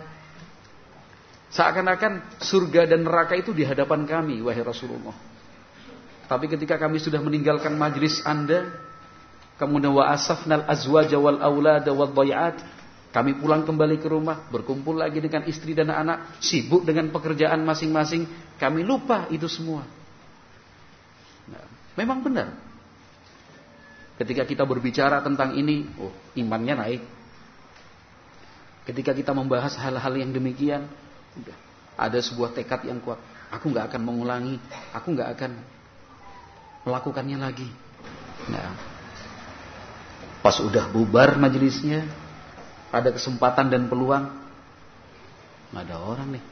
seakan-akan 1.51 2.39
surga 2.39 2.87
dan 2.95 3.03
neraka 3.03 3.35
itu 3.35 3.51
di 3.51 3.67
hadapan 3.67 4.07
kami 4.07 4.39
wahai 4.43 4.63
Rasulullah. 4.63 5.34
Tapi 6.25 6.49
ketika 6.49 6.81
kami 6.81 7.01
sudah 7.01 7.21
meninggalkan 7.21 7.77
majlis 7.77 8.25
Anda, 8.25 8.73
kemudian 9.61 9.93
wa 9.93 10.09
asafnal 10.09 10.65
azwaja 10.65 11.21
wal 11.21 11.41
aulada 11.41 11.93
wal 11.93 12.11
bayat, 12.11 12.59
kami 13.15 13.39
pulang 13.39 13.63
kembali 13.63 14.03
ke 14.03 14.11
rumah, 14.11 14.51
berkumpul 14.51 14.99
lagi 14.99 15.23
dengan 15.23 15.47
istri 15.47 15.71
dan 15.71 15.93
anak, 15.93 16.43
sibuk 16.43 16.83
dengan 16.83 17.15
pekerjaan 17.15 17.63
masing-masing, 17.63 18.27
kami 18.59 18.83
lupa 18.83 19.31
itu 19.31 19.47
semua. 19.47 19.87
Nah, 21.47 21.63
memang 21.95 22.27
benar. 22.27 22.59
Ketika 24.19 24.43
kita 24.43 24.67
berbicara 24.67 25.23
tentang 25.23 25.55
ini, 25.55 25.87
oh, 26.03 26.11
imannya 26.35 26.75
naik. 26.75 27.03
Ketika 28.91 29.15
kita 29.15 29.31
membahas 29.31 29.79
hal-hal 29.79 30.15
yang 30.19 30.35
demikian, 30.35 30.91
ada 31.95 32.19
sebuah 32.19 32.51
tekad 32.51 32.87
yang 32.87 32.99
kuat. 32.99 33.19
Aku 33.55 33.71
nggak 33.71 33.95
akan 33.95 34.03
mengulangi, 34.03 34.59
aku 34.91 35.15
nggak 35.15 35.31
akan 35.39 35.51
melakukannya 36.85 37.41
lagi. 37.41 37.69
Nah, 38.53 38.77
pas 40.45 40.61
udah 40.61 40.93
bubar 40.93 41.41
majelisnya, 41.41 42.05
ada 42.93 43.09
kesempatan 43.09 43.73
dan 43.73 43.89
peluang, 43.89 44.29
nggak 45.73 45.85
ada 45.89 45.97
orang 45.99 46.29
nih. 46.37 46.45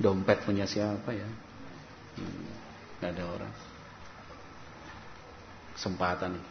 Dompet 0.00 0.44
punya 0.44 0.64
siapa 0.64 1.12
ya? 1.12 1.28
Nggak 3.00 3.10
ada 3.16 3.24
orang. 3.24 3.52
Kesempatan 5.76 6.36
nih, 6.36 6.44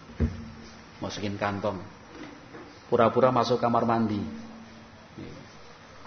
masukin 0.97 1.38
kantong, 1.38 1.77
pura-pura 2.89 3.30
masuk 3.30 3.61
kamar 3.61 3.86
mandi, 3.86 4.17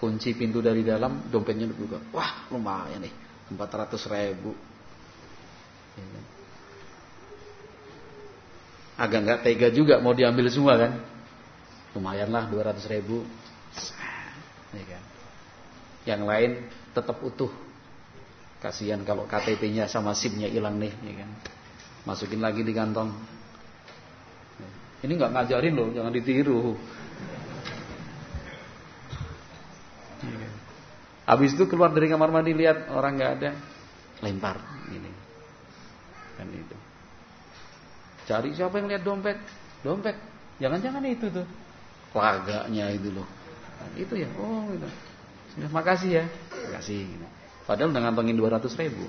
kunci 0.03 0.35
pintu 0.35 0.59
dari 0.59 0.83
dalam, 0.83 1.31
dompetnya 1.31 1.71
dibuka. 1.71 2.03
Wah, 2.11 2.51
lumayan 2.51 3.07
nih, 3.07 3.13
400 3.55 3.95
ribu 4.11 4.51
Agak 8.93 9.19
nggak 9.25 9.39
tega 9.41 9.67
juga 9.73 9.97
mau 9.99 10.13
diambil 10.13 10.47
semua 10.53 10.77
kan? 10.77 10.93
lumayanlah 11.93 12.49
200 12.49 12.89
ribu. 12.89 13.21
Ya 14.73 14.85
kan. 14.89 15.03
yang 16.03 16.21
lain 16.25 16.65
tetap 16.91 17.21
utuh. 17.21 17.53
Kasihan 18.59 19.03
kalau 19.05 19.27
KTP-nya 19.27 19.85
sama 19.91 20.15
SIM-nya 20.17 20.49
hilang 20.49 20.81
nih 20.81 20.89
ya 20.89 21.13
kan? 21.23 21.29
Masukin 22.09 22.41
lagi 22.41 22.65
di 22.65 22.73
kantong. 22.73 23.13
Ini 25.03 25.11
nggak 25.19 25.31
ngajarin 25.35 25.73
loh 25.75 25.87
jangan 25.91 26.11
ditiru. 26.15 26.79
Habis 31.23 31.55
itu 31.55 31.63
keluar 31.71 31.91
dari 31.91 32.11
kamar 32.11 32.31
mandi 32.31 32.51
lihat 32.51 32.91
orang 32.91 33.15
nggak 33.15 33.31
ada, 33.39 33.51
lempar 34.23 34.59
ini. 34.91 35.22
Kan 36.43 36.51
itu. 36.51 36.75
Cari 38.27 38.51
siapa 38.51 38.83
yang 38.83 38.91
lihat 38.91 39.03
dompet? 39.07 39.39
Dompet. 39.79 40.19
Jangan-jangan 40.59 41.03
itu 41.07 41.31
tuh. 41.31 41.47
Keluarganya 42.11 42.91
itu 42.91 43.15
loh. 43.15 43.23
Nah, 43.79 43.89
itu 43.95 44.13
ya. 44.19 44.27
Oh, 44.35 44.67
itu. 44.75 44.87
Sudah 45.55 45.71
makasih 45.71 46.11
ya. 46.19 46.25
Makasih. 46.51 47.07
Padahal 47.63 47.95
udah 47.95 48.01
ngantongin 48.03 48.35
200 48.35 48.67
ribu. 48.75 49.07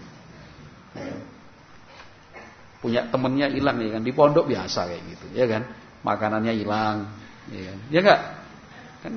Punya 2.79 3.11
temennya 3.11 3.51
hilang 3.51 3.83
ya 3.83 3.99
kan. 3.99 4.03
Di 4.07 4.13
pondok 4.15 4.47
biasa 4.47 4.87
kayak 4.87 5.03
gitu. 5.11 5.27
Ya 5.35 5.51
kan. 5.51 5.67
Makanannya 6.07 6.55
hilang. 6.55 7.11
Ya 7.51 7.63
kan. 7.67 7.79
Ya 7.91 7.99
enggak? 7.99 8.21
Kan 9.03 9.15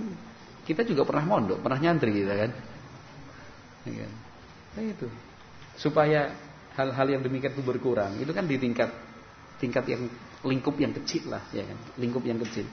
kita 0.65 0.83
juga 0.83 1.07
pernah 1.07 1.23
mondok, 1.23 1.63
pernah 1.63 1.79
nyantri 1.79 2.11
kita 2.11 2.33
kan. 2.33 2.51
Ya 3.87 3.93
kan? 4.03 4.11
Nah 4.75 4.83
itu. 4.83 5.07
Supaya 5.79 6.33
hal-hal 6.77 7.07
yang 7.09 7.21
demikian 7.25 7.57
itu 7.57 7.65
berkurang. 7.65 8.21
Itu 8.21 8.31
kan 8.31 8.45
di 8.45 8.61
tingkat 8.61 8.93
tingkat 9.57 9.89
yang 9.89 10.05
lingkup 10.45 10.77
yang 10.77 10.93
kecil 10.93 11.33
lah, 11.33 11.41
ya 11.49 11.65
kan? 11.65 11.77
Lingkup 11.97 12.21
yang 12.21 12.37
kecil. 12.45 12.69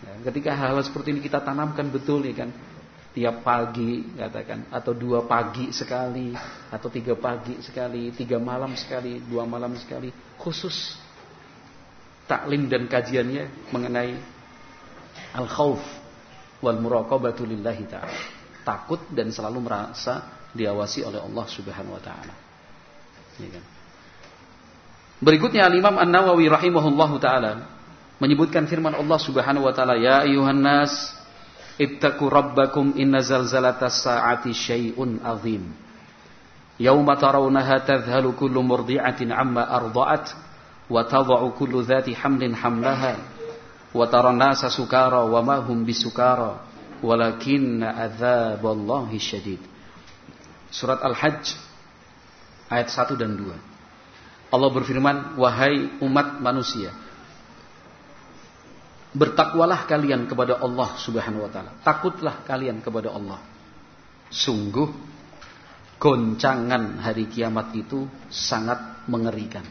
Ya, 0.00 0.12
ketika 0.32 0.56
hal-hal 0.56 0.80
seperti 0.80 1.12
ini 1.12 1.20
kita 1.20 1.44
tanamkan 1.44 1.92
betul 1.92 2.24
ya 2.24 2.32
kan, 2.32 2.50
tiap 3.12 3.44
pagi 3.44 4.08
katakan 4.16 4.72
atau 4.72 4.96
dua 4.96 5.28
pagi 5.28 5.68
sekali 5.74 6.32
atau 6.72 6.88
tiga 6.88 7.12
pagi 7.18 7.60
sekali, 7.60 8.14
tiga 8.16 8.40
malam 8.40 8.72
sekali, 8.72 9.20
dua 9.20 9.44
malam 9.44 9.76
sekali, 9.76 10.08
khusus 10.40 10.96
taklim 12.24 12.70
dan 12.70 12.88
kajiannya 12.88 13.72
mengenai 13.74 14.12
al 15.36 15.48
khawf 15.50 15.82
wal 16.64 16.78
muraqabatu 16.80 17.44
lillahi 17.44 17.84
ta'ala. 17.84 18.18
Takut 18.64 19.00
dan 19.12 19.32
selalu 19.32 19.64
merasa 19.64 20.46
diawasi 20.52 21.04
oleh 21.04 21.20
Allah 21.20 21.46
Subhanahu 21.48 21.96
wa 21.96 22.02
taala. 22.04 22.47
Ya 23.38 23.48
kan? 23.54 23.64
Berikutnya 25.18 25.66
Imam 25.70 25.98
An-Nawawi 25.98 26.46
rahimahullahu 26.46 27.18
taala 27.18 27.66
menyebutkan 28.22 28.70
firman 28.70 28.94
Allah 28.94 29.18
Subhanahu 29.18 29.66
wa 29.66 29.74
taala, 29.74 29.98
"Ya 29.98 30.22
ayuhan 30.22 30.62
nas, 30.62 31.14
ittaqu 31.78 32.26
rabbakum 32.30 32.94
inna 32.94 33.22
zalzalatas 33.22 34.06
saati 34.06 34.54
syai'un 34.54 35.18
azim." 35.22 35.74
Yauma 36.78 37.18
tarawunaha 37.18 37.82
tadhhalu 37.82 38.38
kullu 38.38 38.62
murdi'atin 38.62 39.34
amma 39.34 39.66
arda'at 39.66 40.30
wa 40.86 41.02
tadha'u 41.02 41.50
kullu 41.58 41.82
dhati 41.82 42.14
hamlin 42.14 42.54
hamlaha 42.54 43.18
wa 43.90 44.06
tara 44.06 44.30
sukara 44.70 45.26
wa 45.26 45.42
ma 45.42 45.58
hum 45.58 45.82
bisukara 45.82 46.62
walakinna 47.02 48.06
adzaballahi 48.06 49.18
syadid. 49.18 49.58
Surat 50.70 51.02
Al-Hajj 51.02 51.67
ayat 52.68 52.88
1 52.92 53.16
dan 53.16 53.36
2. 53.36 53.56
Allah 54.48 54.70
berfirman, 54.72 55.36
"Wahai 55.36 55.92
umat 56.00 56.40
manusia, 56.40 56.92
bertakwalah 59.12 59.84
kalian 59.88 60.28
kepada 60.28 60.60
Allah 60.60 60.96
Subhanahu 61.00 61.48
wa 61.48 61.50
taala. 61.52 61.72
Takutlah 61.84 62.44
kalian 62.48 62.80
kepada 62.80 63.12
Allah. 63.12 63.40
Sungguh 64.28 64.88
goncangan 66.00 67.00
hari 67.00 67.28
kiamat 67.28 67.76
itu 67.76 68.08
sangat 68.32 69.04
mengerikan." 69.08 69.64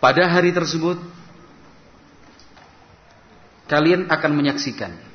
Pada 0.00 0.26
hari 0.26 0.50
tersebut 0.50 0.98
kalian 3.70 4.10
akan 4.10 4.32
menyaksikan 4.34 5.11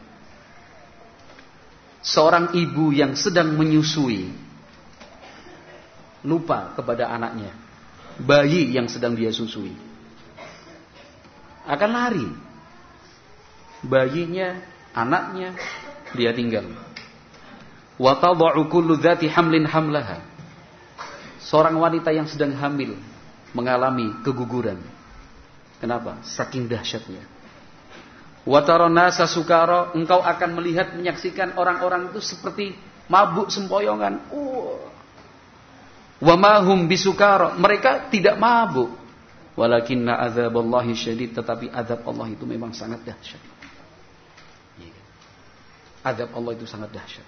seorang 2.02 2.54
ibu 2.58 2.94
yang 2.94 3.18
sedang 3.18 3.56
menyusui 3.58 4.30
lupa 6.26 6.74
kepada 6.76 7.08
anaknya, 7.12 7.54
bayi 8.20 8.74
yang 8.74 8.90
sedang 8.92 9.14
dia 9.14 9.30
susui. 9.32 9.74
Akan 11.68 11.92
lari. 11.92 12.28
Bayinya, 13.84 14.58
anaknya 14.96 15.54
dia 16.16 16.32
tinggal. 16.34 16.66
Wa 18.00 18.18
tad'u 18.18 18.66
kullu 18.72 18.98
dzati 18.98 19.28
hamlin 19.30 19.68
hamlaha. 19.68 20.24
Seorang 21.44 21.78
wanita 21.80 22.12
yang 22.12 22.26
sedang 22.26 22.56
hamil 22.56 22.98
mengalami 23.56 24.12
keguguran. 24.26 24.80
Kenapa? 25.78 26.20
Saking 26.26 26.68
dahsyatnya. 26.68 27.37
Wataronasa 28.48 29.28
sukaro, 29.28 29.92
engkau 29.92 30.24
akan 30.24 30.56
melihat 30.56 30.96
menyaksikan 30.96 31.60
orang-orang 31.60 32.08
itu 32.08 32.24
seperti 32.24 32.80
mabuk 33.12 33.52
sempoyongan. 33.52 34.24
Wamahum 36.24 36.88
bisukaro, 36.88 37.60
mereka 37.60 38.08
tidak 38.08 38.40
mabuk. 38.40 38.88
Walakinna 39.60 40.24
azaballahi 40.24 40.96
syadid, 40.96 41.36
tetapi 41.36 41.68
azab 41.76 42.08
Allah 42.08 42.32
itu 42.32 42.48
memang 42.48 42.72
sangat 42.72 43.04
dahsyat. 43.04 43.44
Iya. 44.80 45.02
Azab 46.08 46.32
Allah 46.32 46.52
itu 46.56 46.64
sangat 46.64 46.96
dahsyat. 46.96 47.28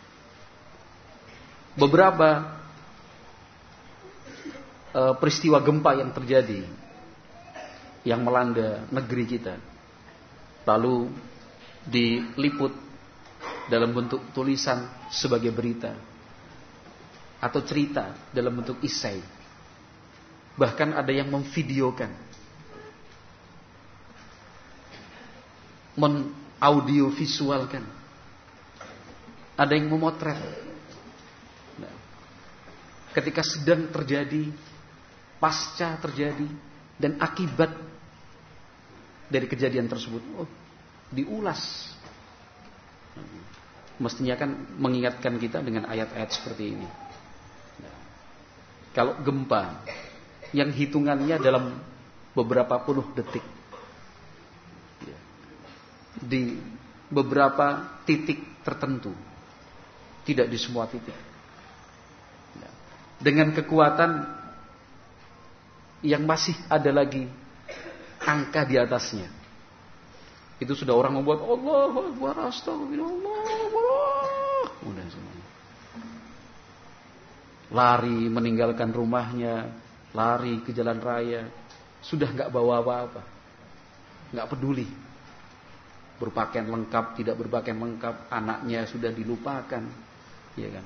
Beberapa 1.76 2.30
uh, 4.96 5.14
peristiwa 5.20 5.60
gempa 5.60 6.00
yang 6.00 6.16
terjadi 6.16 6.64
yang 8.08 8.24
melanda 8.24 8.88
negeri 8.88 9.26
kita 9.28 9.60
lalu 10.70 11.10
diliput 11.90 12.74
dalam 13.66 13.90
bentuk 13.90 14.22
tulisan 14.34 14.86
sebagai 15.10 15.50
berita 15.50 15.98
atau 17.42 17.64
cerita 17.66 18.14
dalam 18.30 18.54
bentuk 18.62 18.78
isai. 18.86 19.18
Bahkan 20.60 20.92
ada 20.92 21.10
yang 21.10 21.32
memvideokan, 21.32 22.12
menaudio 25.96 27.08
visualkan, 27.16 27.88
ada 29.56 29.72
yang 29.72 29.88
memotret. 29.88 30.36
Nah, 31.80 31.96
ketika 33.16 33.40
sedang 33.40 33.88
terjadi, 33.88 34.52
pasca 35.40 35.96
terjadi, 36.04 36.50
dan 37.00 37.16
akibat 37.24 37.72
dari 39.30 39.46
kejadian 39.46 39.86
tersebut. 39.86 40.22
Oh, 40.36 40.50
diulas. 41.14 41.94
Mestinya 44.02 44.36
kan 44.36 44.56
mengingatkan 44.82 45.38
kita 45.38 45.62
dengan 45.62 45.86
ayat-ayat 45.86 46.30
seperti 46.34 46.76
ini. 46.76 46.88
Kalau 48.90 49.16
gempa 49.22 49.86
yang 50.50 50.74
hitungannya 50.74 51.38
dalam 51.38 51.78
beberapa 52.34 52.82
puluh 52.82 53.06
detik. 53.14 53.46
Di 56.20 56.58
beberapa 57.08 58.00
titik 58.04 58.66
tertentu. 58.66 59.14
Tidak 60.26 60.50
di 60.50 60.58
semua 60.58 60.90
titik. 60.90 61.16
Dengan 63.20 63.52
kekuatan 63.52 64.12
yang 66.00 66.24
masih 66.24 66.56
ada 66.72 66.90
lagi 66.96 67.28
angka 68.30 68.62
di 68.70 68.78
atasnya. 68.78 69.28
Itu 70.60 70.76
sudah 70.76 70.94
orang 70.94 71.18
membuat 71.18 71.40
Allah 71.42 71.92
Akbar 72.14 72.36
astagfirullah 72.52 73.44
Allah. 73.48 74.64
Udah 74.86 75.06
semuanya. 75.08 75.48
Lari 77.70 78.20
meninggalkan 78.28 78.90
rumahnya, 78.92 79.72
lari 80.12 80.60
ke 80.66 80.76
jalan 80.76 81.00
raya, 81.00 81.48
sudah 82.04 82.30
nggak 82.30 82.52
bawa 82.52 82.82
apa-apa. 82.84 83.22
nggak 84.30 84.50
peduli. 84.52 84.88
Berpakaian 86.20 86.68
lengkap, 86.68 87.16
tidak 87.16 87.40
berpakaian 87.40 87.80
lengkap, 87.80 88.28
anaknya 88.28 88.84
sudah 88.86 89.10
dilupakan. 89.10 89.84
Ya 90.60 90.70
kan? 90.76 90.86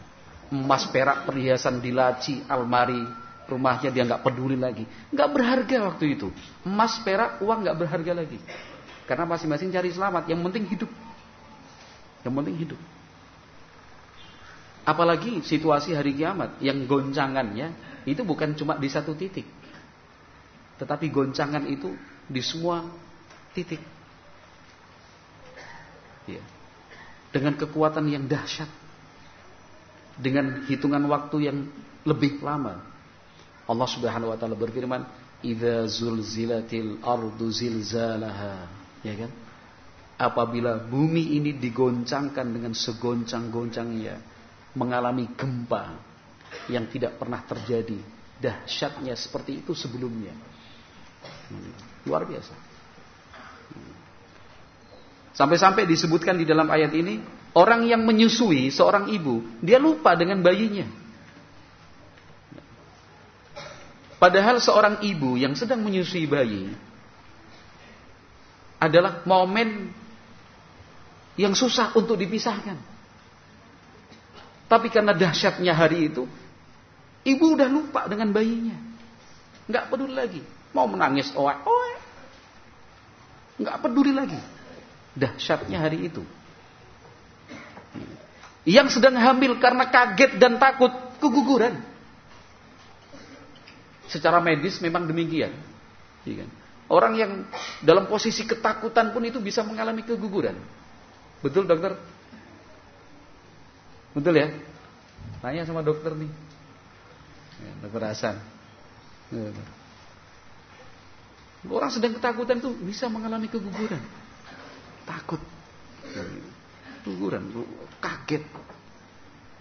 Emas 0.53 0.85
perak 0.93 1.25
perhiasan 1.25 1.81
di 1.81 1.89
laci, 1.89 2.45
almari, 2.45 3.01
rumahnya 3.49 3.89
dia 3.91 4.03
nggak 4.07 4.23
peduli 4.23 4.55
lagi, 4.55 4.87
nggak 5.11 5.29
berharga 5.29 5.77
waktu 5.93 6.17
itu. 6.17 6.27
Emas, 6.63 6.99
perak, 7.03 7.43
uang 7.43 7.67
nggak 7.67 7.77
berharga 7.77 8.11
lagi, 8.23 8.39
karena 9.05 9.25
masing-masing 9.27 9.69
cari 9.71 9.89
selamat. 9.91 10.27
Yang 10.29 10.39
penting 10.49 10.63
hidup, 10.69 10.91
yang 12.23 12.33
penting 12.33 12.55
hidup. 12.57 12.79
Apalagi 14.83 15.39
situasi 15.43 15.95
hari 15.95 16.11
kiamat 16.11 16.59
yang 16.59 16.83
goncangannya 16.83 17.71
itu 18.03 18.19
bukan 18.27 18.51
cuma 18.55 18.75
di 18.75 18.91
satu 18.91 19.15
titik, 19.15 19.47
tetapi 20.75 21.07
goncangan 21.07 21.63
itu 21.71 21.95
di 22.27 22.43
semua 22.43 22.83
Titik. 23.53 23.81
Ya. 26.25 26.41
Dengan 27.29 27.53
kekuatan 27.53 28.09
yang 28.09 28.25
dahsyat. 28.25 28.69
Dengan 30.17 30.65
hitungan 30.65 31.05
waktu 31.09 31.37
yang 31.49 31.57
lebih 32.05 32.41
lama. 32.41 32.81
Allah 33.63 33.87
Subhanahu 33.87 34.35
wa 34.35 34.37
taala 34.37 34.59
berfirman, 34.59 35.07
"Idza 35.43 35.87
zulzilatil 35.87 36.99
ardu 36.99 37.47
zilzalaha." 37.47 38.67
Ya 39.03 39.15
kan? 39.15 39.31
Apabila 40.19 40.79
bumi 40.79 41.35
ini 41.41 41.57
digoncangkan 41.57 42.47
dengan 42.53 42.71
segoncang-goncangnya, 42.75 44.19
mengalami 44.77 45.27
gempa 45.33 45.99
yang 46.69 46.87
tidak 46.87 47.17
pernah 47.17 47.41
terjadi, 47.43 47.97
dahsyatnya 48.39 49.17
seperti 49.17 49.65
itu 49.65 49.73
sebelumnya. 49.73 50.31
Hmm. 51.49 51.73
Luar 52.07 52.23
biasa. 52.27 52.53
Hmm. 53.73 53.93
Sampai-sampai 55.33 55.89
disebutkan 55.89 56.37
di 56.37 56.45
dalam 56.45 56.69
ayat 56.69 56.93
ini, 56.93 57.19
orang 57.57 57.89
yang 57.89 58.05
menyusui 58.05 58.69
seorang 58.69 59.09
ibu, 59.09 59.41
dia 59.59 59.81
lupa 59.81 60.13
dengan 60.13 60.45
bayinya. 60.45 61.02
Padahal 64.23 64.63
seorang 64.63 65.03
ibu 65.03 65.35
yang 65.35 65.51
sedang 65.51 65.83
menyusui 65.83 66.23
bayi 66.31 66.71
adalah 68.79 69.19
momen 69.27 69.91
yang 71.35 71.51
susah 71.51 71.91
untuk 71.99 72.15
dipisahkan. 72.15 72.79
Tapi 74.71 74.87
karena 74.87 75.11
dahsyatnya 75.11 75.75
hari 75.75 76.07
itu, 76.07 76.23
ibu 77.27 77.45
udah 77.51 77.67
lupa 77.67 78.07
dengan 78.07 78.31
bayinya. 78.31 78.79
Nggak 79.67 79.91
peduli 79.91 80.15
lagi. 80.15 80.39
Mau 80.71 80.87
menangis, 80.87 81.27
oe, 81.35 81.51
oe. 81.51 81.91
Nggak 83.59 83.75
peduli 83.83 84.15
lagi 84.15 84.39
dahsyatnya 85.19 85.83
hari 85.83 86.07
itu. 86.07 86.23
Yang 88.63 89.03
sedang 89.03 89.19
hamil 89.19 89.59
karena 89.59 89.91
kaget 89.91 90.39
dan 90.39 90.63
takut 90.63 90.95
keguguran. 91.19 91.91
Secara 94.13 94.37
medis 94.37 94.77
memang 94.77 95.09
demikian. 95.09 95.49
Iya 96.23 96.45
kan? 96.45 96.49
Orang 96.93 97.13
yang 97.17 97.49
dalam 97.81 98.05
posisi 98.05 98.45
ketakutan 98.45 99.09
pun 99.09 99.25
itu 99.25 99.41
bisa 99.41 99.65
mengalami 99.65 100.05
keguguran. 100.05 100.53
Betul 101.41 101.65
dokter? 101.65 101.97
Betul 104.13 104.37
ya? 104.37 104.53
Tanya 105.41 105.65
sama 105.65 105.81
dokter 105.81 106.13
nih. 106.13 106.29
Ya, 107.57 107.71
dokter 107.81 108.01
Hasan. 108.05 108.35
Ya, 109.33 109.49
Orang 111.65 111.89
sedang 111.89 112.13
ketakutan 112.13 112.61
itu 112.61 112.69
bisa 112.85 113.09
mengalami 113.09 113.49
keguguran 113.49 114.03
takut 115.03 115.39
guguran 117.03 117.43
kaget 117.99 118.43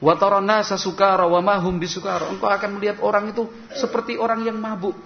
watarana 0.03 0.67
sasukara 0.67 1.25
wa 1.31 1.39
mahum 1.39 1.79
bisukara. 1.79 2.27
Engkau 2.27 2.51
akan 2.51 2.77
melihat 2.77 2.99
orang 3.01 3.31
itu 3.31 3.47
seperti 3.79 4.19
orang 4.19 4.43
yang 4.43 4.59
mabuk. 4.59 4.99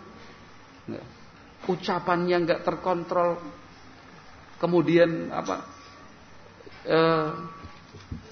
Ucapannya 1.68 2.36
nggak 2.48 2.60
terkontrol. 2.64 3.36
Kemudian 4.56 5.28
apa? 5.28 5.68
E, 6.88 6.98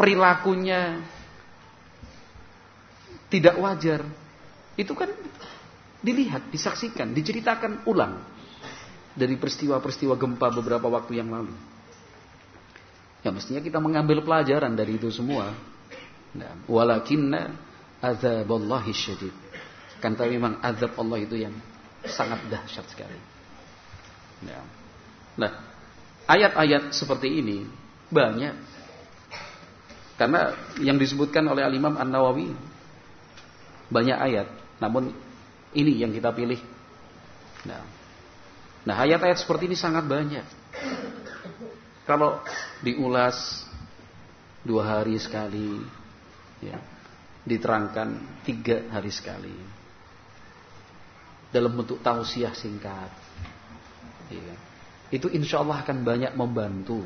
perilakunya 0.00 1.04
tidak 3.28 3.60
wajar. 3.60 4.00
Itu 4.74 4.96
kan 4.96 5.12
dilihat 6.00 6.48
disaksikan 6.48 7.12
diceritakan 7.12 7.84
ulang 7.88 8.20
dari 9.14 9.36
peristiwa-peristiwa 9.38 10.16
gempa 10.16 10.48
beberapa 10.50 10.88
waktu 10.88 11.20
yang 11.20 11.28
lalu. 11.28 11.54
Ya 13.24 13.32
mestinya 13.32 13.60
kita 13.64 13.80
mengambil 13.80 14.20
pelajaran 14.20 14.72
dari 14.76 14.96
itu 14.96 15.08
semua. 15.08 15.73
Walakinna 16.66 17.54
azaballahi 18.02 18.90
syadid. 18.90 19.34
Kan 20.02 20.18
tapi 20.18 20.36
memang 20.36 20.60
azab 20.60 20.98
Allah 21.00 21.18
itu 21.22 21.38
yang 21.38 21.54
sangat 22.04 22.44
dahsyat 22.50 22.86
sekali. 22.90 23.16
Nah 25.40 25.52
ayat-ayat 26.28 26.92
seperti 26.92 27.40
ini 27.40 27.64
banyak. 28.12 28.54
Karena 30.14 30.54
yang 30.78 30.94
disebutkan 30.94 31.42
oleh 31.50 31.66
Al-Imam 31.66 31.98
An-Nawawi 31.98 32.54
banyak 33.90 34.18
ayat. 34.18 34.46
Namun 34.78 35.10
ini 35.74 35.92
yang 35.98 36.14
kita 36.14 36.30
pilih. 36.30 36.60
Nah, 37.66 37.82
nah 38.86 38.96
ayat-ayat 39.02 39.42
seperti 39.42 39.66
ini 39.72 39.76
sangat 39.76 40.06
banyak. 40.06 40.46
Kalau 42.04 42.38
diulas 42.84 43.64
dua 44.62 45.00
hari 45.00 45.16
sekali, 45.16 45.82
ya, 46.64 46.78
diterangkan 47.44 48.40
tiga 48.42 48.88
hari 48.88 49.12
sekali, 49.12 49.52
dalam 51.52 51.76
bentuk 51.76 52.00
tausiah 52.00 52.56
singkat, 52.56 53.12
ya, 54.32 54.54
itu 55.12 55.28
insya 55.30 55.60
Allah 55.60 55.84
akan 55.84 56.02
banyak 56.02 56.32
membantu, 56.34 57.04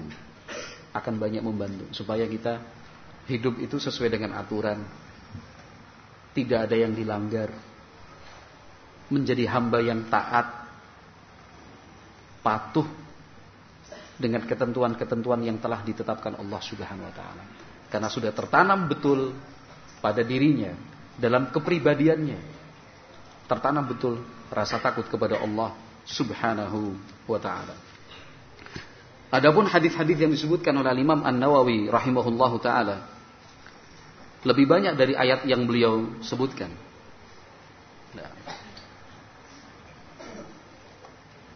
akan 0.95 1.15
banyak 1.19 1.43
membantu. 1.43 1.91
Supaya 1.91 2.25
kita 2.25 2.63
hidup 3.29 3.59
itu 3.61 3.77
sesuai 3.77 4.09
dengan 4.09 4.39
aturan, 4.39 4.81
tidak 6.33 6.71
ada 6.71 6.77
yang 6.79 6.95
dilanggar, 6.95 7.51
menjadi 9.11 9.45
hamba 9.51 9.83
yang 9.83 10.07
taat, 10.07 10.47
patuh. 12.41 12.87
Dengan 14.19 14.43
ketentuan-ketentuan 14.51 15.47
yang 15.47 15.63
telah 15.63 15.79
ditetapkan 15.87 16.35
Allah 16.43 16.59
Subhanahu 16.59 17.07
wa 17.07 17.15
taala. 17.15 17.68
Karena 17.89 18.09
sudah 18.13 18.33
tertanam 18.33 18.89
betul 18.89 19.33
pada 20.05 20.21
dirinya 20.21 20.77
dalam 21.17 21.49
kepribadiannya. 21.49 22.39
Tertanam 23.49 23.89
betul 23.89 24.21
rasa 24.53 24.77
takut 24.79 25.09
kepada 25.09 25.41
Allah 25.41 25.73
Subhanahu 26.05 26.97
wa 27.25 27.41
taala. 27.41 27.77
Adapun 29.29 29.69
hadis-hadis 29.69 30.17
yang 30.25 30.33
disebutkan 30.33 30.73
oleh 30.73 30.97
Imam 30.97 31.21
An-Nawawi 31.21 31.93
rahimahullahu 31.93 32.57
taala 32.65 33.05
lebih 34.45 34.65
banyak 34.65 34.97
dari 34.97 35.13
ayat 35.13 35.45
yang 35.45 35.69
beliau 35.69 36.17
sebutkan. 36.25 36.73
Nah, 38.17 38.33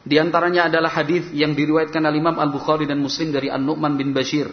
Di 0.02 0.18
antaranya 0.18 0.66
adalah 0.66 0.90
hadis 0.90 1.30
yang 1.30 1.54
diriwayatkan 1.54 2.02
oleh 2.02 2.18
Imam 2.18 2.34
Al-Bukhari 2.34 2.90
dan 2.90 2.98
Muslim 2.98 3.30
dari 3.30 3.46
An-Nu'man 3.46 3.94
bin 3.94 4.10
Bashir. 4.10 4.50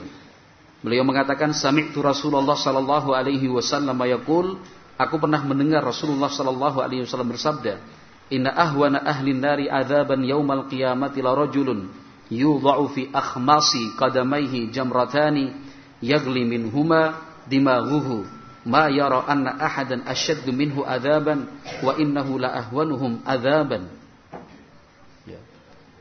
Beliau 0.80 1.04
mengatakan 1.04 1.52
sami'tu 1.52 2.00
Rasulullah 2.00 2.56
sallallahu 2.56 3.12
alaihi 3.12 3.52
wasallam 3.52 4.00
yaqul, 4.00 4.56
aku 4.96 5.16
pernah 5.20 5.44
mendengar 5.44 5.84
Rasulullah 5.84 6.32
sallallahu 6.32 6.80
alaihi 6.80 7.04
wasallam 7.04 7.36
bersabda, 7.36 7.84
"Inna 8.32 8.56
ahwana 8.56 9.04
ahli 9.04 9.36
nari 9.36 9.68
adzaban 9.68 10.24
yaumal 10.24 10.72
qiyamati 10.72 11.20
la 11.20 11.36
rajulun 11.36 11.92
yudha'u 12.32 12.96
fi 12.96 13.12
akhmasi 13.12 14.00
qadamaihi 14.00 14.72
jamratani 14.72 15.52
yagli 16.00 16.48
minhuma 16.48 17.28
dimaghuhu. 17.52 18.40
Ma 18.64 18.88
yara 18.88 19.28
anna 19.28 19.60
ahadan 19.60 20.08
ashaddu 20.08 20.56
minhu 20.56 20.88
adzaban 20.88 21.44
wa 21.84 21.92
innahu 22.00 22.40
la 22.40 22.56
ahwanuhum 22.56 23.20
adzaban." 23.28 23.92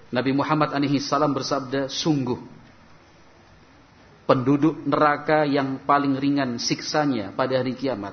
Nabi 0.08 0.32
Muhammad 0.32 0.70
alaihi 0.70 1.02
salam 1.02 1.34
bersabda, 1.34 1.90
sungguh 1.90 2.57
penduduk 4.28 4.84
neraka 4.84 5.48
yang 5.48 5.80
paling 5.88 6.20
ringan 6.20 6.60
siksanya 6.60 7.32
pada 7.32 7.64
hari 7.64 7.72
kiamat 7.72 8.12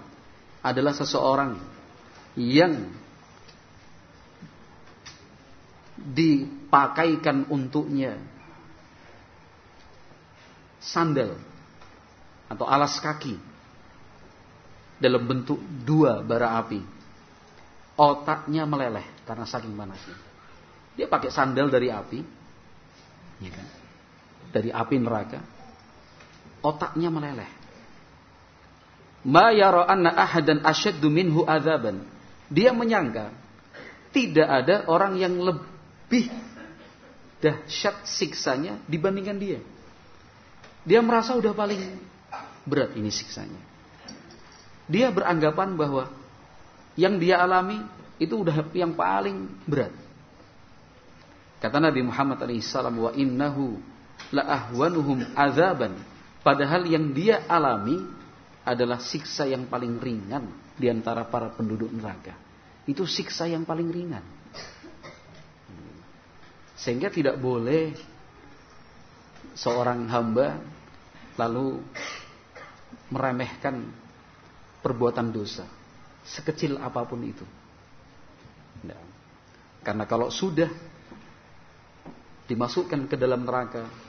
adalah 0.63 0.95
seseorang 0.95 1.59
yang 2.39 2.87
dipakaikan 5.99 7.51
untuknya 7.51 8.15
sandal 10.79 11.35
atau 12.47 12.63
alas 12.63 12.95
kaki 13.03 13.35
dalam 15.03 15.27
bentuk 15.27 15.59
dua 15.83 16.23
bara 16.23 16.55
api. 16.63 16.79
Otaknya 17.95 18.63
meleleh 18.63 19.03
karena 19.27 19.43
saking 19.47 19.75
panasnya. 19.75 20.15
Dia 20.95 21.07
pakai 21.11 21.31
sandal 21.31 21.67
dari 21.67 21.91
api. 21.91 22.19
Ya 23.43 23.51
kan? 23.51 23.67
Dari 24.51 24.69
api 24.71 24.95
neraka. 24.99 25.54
Otaknya 26.65 27.13
meleleh. 27.13 27.45
Ma 29.25 29.53
yara 29.53 29.85
anna 29.85 30.09
ahadan 30.17 30.65
asyaddu 30.65 31.05
minhu 31.13 31.45
adzaban. 31.45 32.01
Dia 32.49 32.73
menyangka 32.73 33.29
tidak 34.09 34.47
ada 34.49 34.75
orang 34.89 35.17
yang 35.21 35.37
lebih 35.37 36.29
dahsyat 37.37 38.05
siksanya 38.09 38.81
dibandingkan 38.89 39.37
dia. 39.37 39.59
Dia 40.85 41.01
merasa 41.01 41.37
udah 41.37 41.53
paling 41.53 41.81
berat 42.65 42.97
ini 42.97 43.13
siksanya. 43.13 43.61
Dia 44.85 45.09
beranggapan 45.09 45.73
bahwa 45.73 46.09
yang 46.97 47.17
dia 47.17 47.41
alami 47.41 47.81
itu 48.21 48.41
udah 48.41 48.69
yang 48.71 48.93
paling 48.93 49.49
berat. 49.65 49.91
Kata 51.59 51.81
Nabi 51.81 52.05
Muhammad 52.05 52.45
SAW, 52.61 53.09
wa 53.09 53.11
innahu 53.17 53.81
la 54.29 54.45
ahwanuhum 54.45 55.25
azaban. 55.33 55.97
Padahal 56.45 56.85
yang 56.85 57.09
dia 57.09 57.49
alami 57.49 57.97
adalah 58.61 59.01
siksa 59.01 59.49
yang 59.49 59.65
paling 59.65 59.97
ringan 59.97 60.45
di 60.77 60.85
antara 60.93 61.25
para 61.25 61.49
penduduk 61.49 61.89
neraka. 61.89 62.37
Itu 62.85 63.09
siksa 63.09 63.49
yang 63.49 63.65
paling 63.65 63.89
ringan. 63.89 64.21
Sehingga 66.77 67.09
tidak 67.09 67.41
boleh 67.41 67.97
seorang 69.57 70.05
hamba 70.05 70.61
lalu 71.33 71.81
meremehkan 73.09 73.89
perbuatan 74.85 75.33
dosa 75.33 75.65
sekecil 76.21 76.77
apa 76.77 77.09
pun 77.09 77.25
itu. 77.25 77.45
Karena 79.81 80.05
kalau 80.05 80.29
sudah 80.29 80.69
dimasukkan 82.45 83.09
ke 83.09 83.17
dalam 83.17 83.45
neraka 83.45 84.04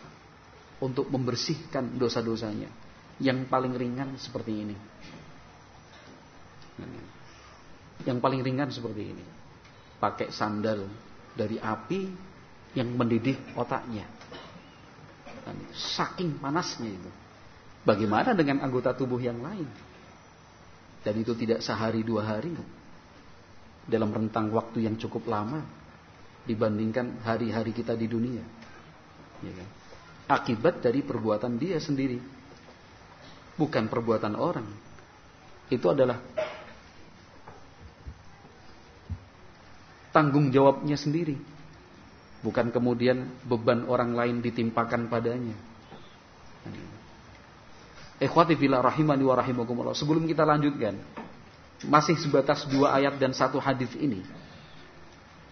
untuk 0.81 1.09
membersihkan 1.09 1.97
dosa-dosanya 1.97 2.68
yang 3.22 3.49
paling 3.49 3.72
ringan 3.72 4.16
seperti 4.20 4.53
ini. 4.53 4.77
Yang 8.05 8.18
paling 8.20 8.41
ringan 8.45 8.68
seperti 8.68 9.03
ini. 9.16 9.24
Pakai 9.97 10.29
sandal 10.29 10.85
dari 11.33 11.57
api 11.57 12.01
yang 12.77 12.93
mendidih 12.93 13.57
otaknya. 13.57 14.05
Saking 15.72 16.37
panasnya 16.37 16.93
itu. 16.93 17.11
Bagaimana 17.87 18.37
dengan 18.37 18.61
anggota 18.61 18.93
tubuh 18.93 19.22
yang 19.22 19.41
lain? 19.41 19.68
Dan 21.01 21.14
itu 21.22 21.33
tidak 21.39 21.62
sehari 21.64 22.05
dua 22.05 22.37
hari. 22.37 22.53
Dalam 23.87 24.11
rentang 24.11 24.51
waktu 24.51 24.85
yang 24.85 24.99
cukup 24.99 25.31
lama 25.31 25.62
dibandingkan 26.45 27.22
hari-hari 27.22 27.70
kita 27.70 27.95
di 27.95 28.11
dunia. 28.11 28.43
Ya 29.41 29.53
kan? 29.55 29.68
Akibat 30.27 30.83
dari 30.83 31.07
perbuatan 31.07 31.55
dia 31.55 31.79
sendiri. 31.79 32.18
Bukan 33.55 33.87
perbuatan 33.87 34.35
orang. 34.35 34.66
Itu 35.70 35.91
adalah 35.91 36.18
tanggung 40.11 40.51
jawabnya 40.51 40.99
sendiri. 40.99 41.39
Bukan 42.43 42.70
kemudian 42.74 43.27
beban 43.47 43.87
orang 43.87 44.14
lain 44.14 44.37
ditimpakan 44.43 45.07
padanya. 45.07 45.57
Ikhwati 48.16 48.57
fillah 48.57 48.81
rahimani 48.81 49.24
wa 49.29 49.37
rahimakumullah. 49.37 49.93
Sebelum 49.93 50.24
kita 50.24 50.43
lanjutkan, 50.49 50.97
masih 51.85 52.16
sebatas 52.16 52.64
dua 52.64 52.97
ayat 52.97 53.20
dan 53.20 53.37
satu 53.37 53.61
hadis 53.61 53.93
ini. 54.01 54.24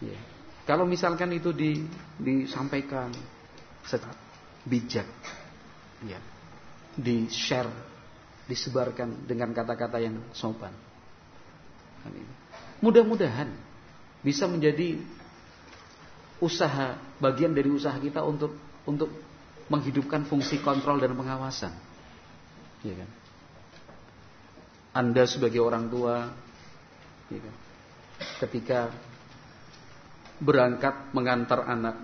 Ya. 0.00 0.16
Kalau 0.64 0.88
misalkan 0.88 1.28
itu 1.36 1.52
di, 1.52 1.84
disampaikan 2.16 3.12
secara 3.84 4.23
bijak, 4.64 5.08
ya, 6.04 6.20
di 6.96 7.28
share, 7.28 7.70
disebarkan 8.48 9.28
dengan 9.28 9.52
kata-kata 9.52 10.00
yang 10.00 10.20
sopan. 10.32 10.72
Mudah-mudahan 12.84 13.48
bisa 14.20 14.44
menjadi 14.44 15.00
usaha 16.40 17.00
bagian 17.16 17.56
dari 17.56 17.72
usaha 17.72 17.96
kita 17.96 18.20
untuk 18.20 18.52
untuk 18.84 19.08
menghidupkan 19.72 20.28
fungsi 20.28 20.60
kontrol 20.60 21.00
dan 21.00 21.16
pengawasan. 21.16 21.72
Ya 22.84 22.94
kan? 23.00 23.10
Anda 24.94 25.24
sebagai 25.24 25.64
orang 25.64 25.88
tua, 25.88 26.28
ya 27.32 27.40
kan? 27.40 27.54
ketika 28.44 28.92
berangkat 30.38 31.14
mengantar 31.14 31.64
anak 31.64 31.96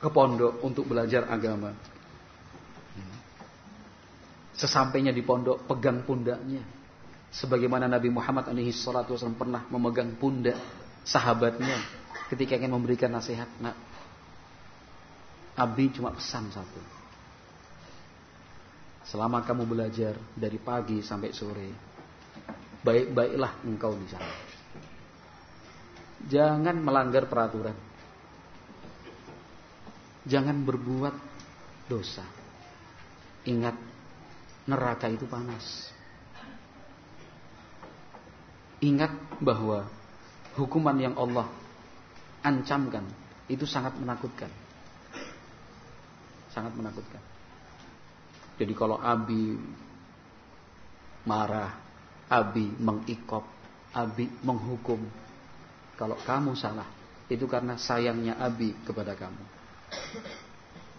ke 0.00 0.08
pondok 0.08 0.64
untuk 0.64 0.88
belajar 0.88 1.28
agama. 1.28 1.76
Sesampainya 4.56 5.12
di 5.12 5.24
pondok, 5.24 5.64
pegang 5.64 6.04
pundaknya. 6.04 6.60
Sebagaimana 7.30 7.86
Nabi 7.86 8.10
Muhammad 8.10 8.50
alaihi 8.50 8.74
salatu 8.74 9.14
wasallam 9.14 9.38
pernah 9.38 9.62
memegang 9.70 10.18
pundak 10.18 10.58
sahabatnya 11.06 11.80
ketika 12.28 12.58
ingin 12.58 12.74
memberikan 12.74 13.08
nasihat. 13.08 13.46
Nak, 13.62 13.76
Abi 15.56 15.92
cuma 15.92 16.12
pesan 16.12 16.48
satu. 16.52 16.80
Selama 19.08 19.42
kamu 19.42 19.64
belajar 19.66 20.14
dari 20.36 20.60
pagi 20.60 21.00
sampai 21.00 21.30
sore, 21.32 21.68
baik-baiklah 22.84 23.64
engkau 23.64 23.96
di 23.96 24.06
sana. 24.06 24.34
Jangan 26.30 26.76
melanggar 26.78 27.26
peraturan. 27.26 27.89
Jangan 30.30 30.62
berbuat 30.62 31.14
dosa. 31.90 32.22
Ingat, 33.50 33.74
neraka 34.70 35.10
itu 35.10 35.26
panas. 35.26 35.90
Ingat 38.78 39.10
bahwa 39.42 39.90
hukuman 40.54 40.94
yang 41.02 41.18
Allah 41.18 41.50
ancamkan 42.46 43.04
itu 43.50 43.66
sangat 43.66 43.98
menakutkan. 43.98 44.48
Sangat 46.54 46.78
menakutkan. 46.78 47.20
Jadi 48.54 48.72
kalau 48.78 49.02
Abi 49.02 49.58
marah, 51.26 51.74
Abi 52.30 52.70
mengikop, 52.78 53.42
Abi 53.90 54.30
menghukum, 54.46 55.02
kalau 55.98 56.14
kamu 56.22 56.54
salah, 56.54 56.86
itu 57.26 57.50
karena 57.50 57.74
sayangnya 57.74 58.38
Abi 58.38 58.78
kepada 58.86 59.18
kamu. 59.18 59.59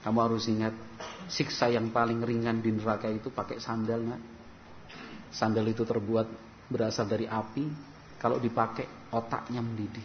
Kamu 0.01 0.17
harus 0.17 0.49
ingat, 0.49 0.73
siksa 1.29 1.69
yang 1.69 1.93
paling 1.93 2.25
ringan 2.25 2.59
di 2.59 2.73
neraka 2.73 3.07
itu 3.07 3.29
pakai 3.29 3.61
sandal, 3.61 4.01
nak. 4.01 4.21
Sandal 5.31 5.69
itu 5.69 5.85
terbuat 5.85 6.27
berasal 6.67 7.05
dari 7.05 7.29
api, 7.29 7.65
kalau 8.17 8.41
dipakai 8.41 9.13
otaknya 9.13 9.61
mendidih. 9.61 10.03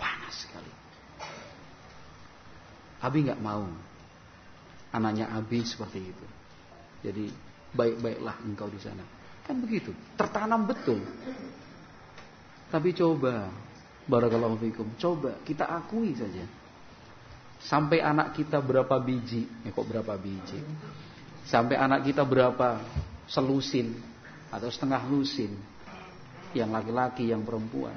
Panas 0.00 0.34
sekali. 0.34 0.72
Abi 3.04 3.18
nggak 3.28 3.42
mau. 3.44 3.68
Anaknya 4.96 5.28
Abi 5.36 5.60
seperti 5.62 6.00
itu. 6.00 6.26
Jadi 7.04 7.28
baik-baiklah 7.76 8.40
engkau 8.48 8.72
di 8.72 8.80
sana. 8.80 9.04
Kan 9.44 9.60
begitu, 9.60 9.92
tertanam 10.16 10.64
betul. 10.64 11.04
Tapi 12.66 12.90
coba 12.96 13.46
Barakallahu 14.06 14.56
fikum. 14.62 14.86
Coba 14.96 15.34
kita 15.42 15.66
akui 15.66 16.14
saja. 16.14 16.46
Sampai 17.62 18.04
anak 18.04 18.36
kita 18.36 18.60
berapa 18.60 18.96
biji? 19.00 19.48
Ya 19.64 19.70
kok 19.72 19.88
berapa 19.88 20.14
biji? 20.20 20.60
Sampai 21.48 21.78
anak 21.78 22.04
kita 22.04 22.26
berapa 22.26 22.82
selusin 23.30 23.96
atau 24.52 24.68
setengah 24.68 25.02
lusin? 25.08 25.56
Yang 26.52 26.70
laki-laki, 26.72 27.24
yang 27.32 27.42
perempuan. 27.44 27.96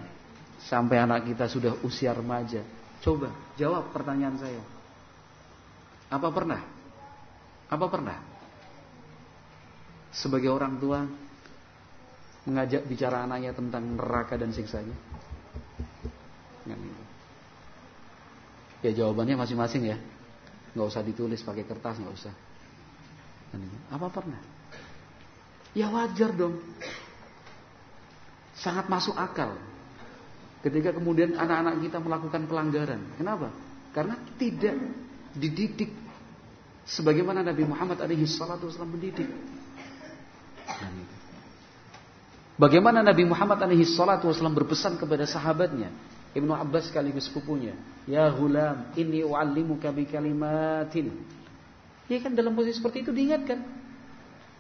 Sampai 0.64 1.00
anak 1.00 1.28
kita 1.28 1.48
sudah 1.48 1.80
usia 1.84 2.12
remaja. 2.12 2.64
Coba 3.00 3.32
jawab 3.56 3.96
pertanyaan 3.96 4.36
saya. 4.36 4.64
Apa 6.12 6.28
pernah? 6.34 6.62
Apa 7.70 7.86
pernah? 7.88 8.18
Sebagai 10.10 10.50
orang 10.50 10.82
tua 10.82 11.06
mengajak 12.50 12.84
bicara 12.90 13.24
anaknya 13.24 13.54
tentang 13.54 13.96
neraka 13.96 14.36
dan 14.36 14.50
siksanya? 14.50 14.98
Ya 18.80 18.92
jawabannya 18.96 19.36
masing-masing 19.36 19.92
ya. 19.92 19.98
Nggak 20.72 20.88
usah 20.88 21.02
ditulis 21.04 21.44
pakai 21.44 21.68
kertas, 21.68 22.00
nggak 22.00 22.16
usah. 22.16 22.34
Apa 23.90 24.08
pernah? 24.08 24.40
Ya 25.74 25.90
wajar 25.90 26.32
dong. 26.34 26.62
Sangat 28.56 28.88
masuk 28.88 29.16
akal. 29.16 29.56
Ketika 30.60 30.92
kemudian 30.92 31.36
anak-anak 31.40 31.80
kita 31.84 31.98
melakukan 32.04 32.44
pelanggaran. 32.48 33.02
Kenapa? 33.16 33.52
Karena 33.96 34.20
tidak 34.36 34.76
dididik 35.36 35.92
sebagaimana 36.84 37.46
Nabi 37.46 37.64
Muhammad 37.64 38.00
alaihi 38.04 38.28
salatu 38.28 38.68
wasallam 38.68 39.00
mendidik. 39.00 39.30
Bagaimana 42.60 43.00
Nabi 43.00 43.24
Muhammad 43.24 43.64
alaihi 43.64 43.88
salatu 43.88 44.28
wasallam 44.28 44.52
berpesan 44.52 45.00
kepada 45.00 45.24
sahabatnya 45.24 45.90
Ibnu 46.38 46.54
Abbas 46.54 46.94
sekaligus 46.94 47.26
sepupunya. 47.26 47.74
Ya 48.06 48.30
hulam, 48.30 48.94
ini 48.94 49.26
u'allimuka 49.26 49.90
bi 49.90 50.06
kalimatin. 50.06 51.14
Ya 52.10 52.18
kan 52.22 52.34
dalam 52.34 52.54
posisi 52.54 52.82
seperti 52.82 53.06
itu 53.06 53.12
diingatkan. 53.14 53.62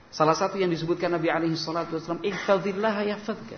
Salah 0.09 0.33
satu 0.33 0.57
yang 0.57 0.73
disebutkan 0.73 1.13
Nabi 1.13 1.29
alaihi 1.29 1.53
salatu 1.53 1.97
wasallam, 1.97 2.25
"Ihfazillah 2.25 2.95
yahfazka." 3.05 3.57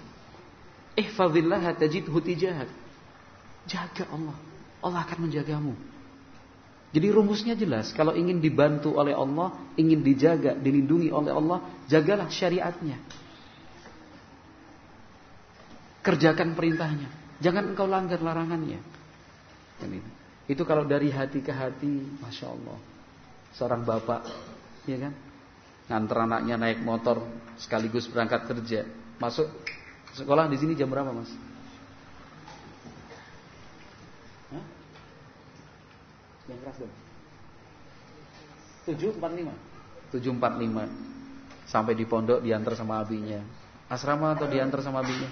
Ihfazillah 1.00 1.64
tajidhu 1.80 2.20
tijahak. 2.20 2.68
Jaga 3.68 4.04
Allah. 4.12 4.36
Allah 4.84 5.00
akan 5.08 5.28
menjagamu. 5.28 5.74
Jadi 6.92 7.08
rumusnya 7.08 7.56
jelas, 7.56 7.96
kalau 7.96 8.12
ingin 8.12 8.44
dibantu 8.44 9.00
oleh 9.00 9.16
Allah, 9.16 9.56
ingin 9.80 10.04
dijaga, 10.04 10.60
dilindungi 10.60 11.08
oleh 11.08 11.32
Allah, 11.32 11.64
jagalah 11.88 12.28
syariatnya. 12.28 13.00
Kerjakan 16.04 16.52
perintahnya. 16.52 17.21
Jangan 17.42 17.74
engkau 17.74 17.90
langgar 17.90 18.22
larangannya. 18.22 18.78
Itu. 20.46 20.62
Kalau 20.64 20.86
dari 20.86 21.10
hati 21.10 21.42
ke 21.42 21.50
hati, 21.50 22.22
masya 22.22 22.54
Allah, 22.54 22.78
seorang 23.58 23.82
bapak, 23.82 24.22
ya 24.86 24.98
kan, 25.02 25.14
nganter 25.90 26.18
anaknya 26.22 26.56
naik 26.62 26.86
motor 26.86 27.26
sekaligus 27.58 28.06
berangkat 28.06 28.46
kerja, 28.46 28.86
masuk 29.18 29.50
sekolah 30.14 30.46
di 30.54 30.58
sini 30.62 30.78
jam 30.78 30.94
berapa 30.94 31.10
mas? 31.10 31.34
Hah? 34.54 34.66
Yang 36.46 36.60
keras 36.62 36.78
dong. 36.78 36.94
745 38.82 39.54
745 40.10 41.70
Sampai 41.70 41.94
di 41.96 42.04
pondok 42.04 42.44
diantar 42.44 42.76
sama 42.76 43.00
abinya. 43.00 43.40
Asrama 43.88 44.36
atau 44.36 44.50
diantar 44.50 44.84
sama 44.84 45.00
abinya? 45.00 45.30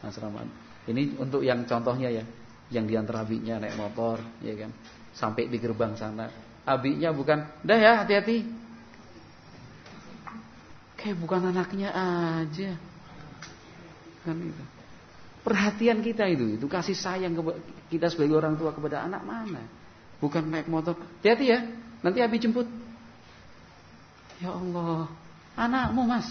Asrama 0.00 0.46
Ini 0.88 1.20
untuk 1.20 1.44
yang 1.44 1.68
contohnya 1.68 2.08
ya 2.08 2.24
Yang 2.72 2.84
diantar 2.88 3.24
abinya 3.24 3.60
naik 3.60 3.76
motor 3.76 4.18
ya 4.40 4.56
kan? 4.56 4.72
Sampai 5.12 5.52
di 5.52 5.60
gerbang 5.60 5.92
sana. 5.94 6.32
Abinya 6.64 7.12
bukan 7.12 7.44
Dah 7.60 7.78
ya 7.78 7.92
hati-hati. 8.04 8.44
Kayak 10.98 11.16
bukan 11.20 11.52
anaknya 11.52 11.92
aja. 11.92 12.72
Kan 14.24 14.36
itu. 14.42 14.64
Perhatian 15.44 16.02
kita 16.02 16.26
itu 16.26 16.58
Itu 16.58 16.66
kasih 16.66 16.96
sayang 16.96 17.36
kita 17.88 18.08
sebagai 18.08 18.36
orang 18.36 18.56
tua 18.56 18.72
kepada 18.72 19.04
anak 19.04 19.22
mana? 19.22 19.62
Bukan 20.18 20.50
naik 20.50 20.66
motor 20.66 20.98
Hati-hati 20.98 21.46
ya 21.46 21.60
Nanti 22.02 22.22
Abi 22.22 22.38
jemput. 22.38 22.66
Ya 24.38 24.54
Allah, 24.54 25.10
anakmu 25.58 26.06
mas, 26.06 26.30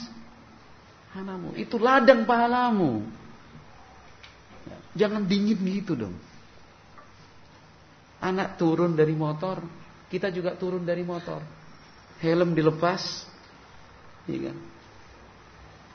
anakmu 1.12 1.60
itu 1.60 1.76
ladang 1.76 2.24
pahalamu. 2.24 3.03
Jangan 4.98 5.30
dingin 5.30 5.62
gitu 5.62 5.93
dong. 5.93 6.18
Anak 8.18 8.58
turun 8.58 8.98
dari 8.98 9.14
motor, 9.14 9.62
kita 10.10 10.34
juga 10.34 10.58
turun 10.58 10.82
dari 10.82 11.06
motor. 11.06 11.38
Helm 12.18 12.58
dilepas, 12.58 13.30
iya 14.26 14.50
kan? 14.50 14.58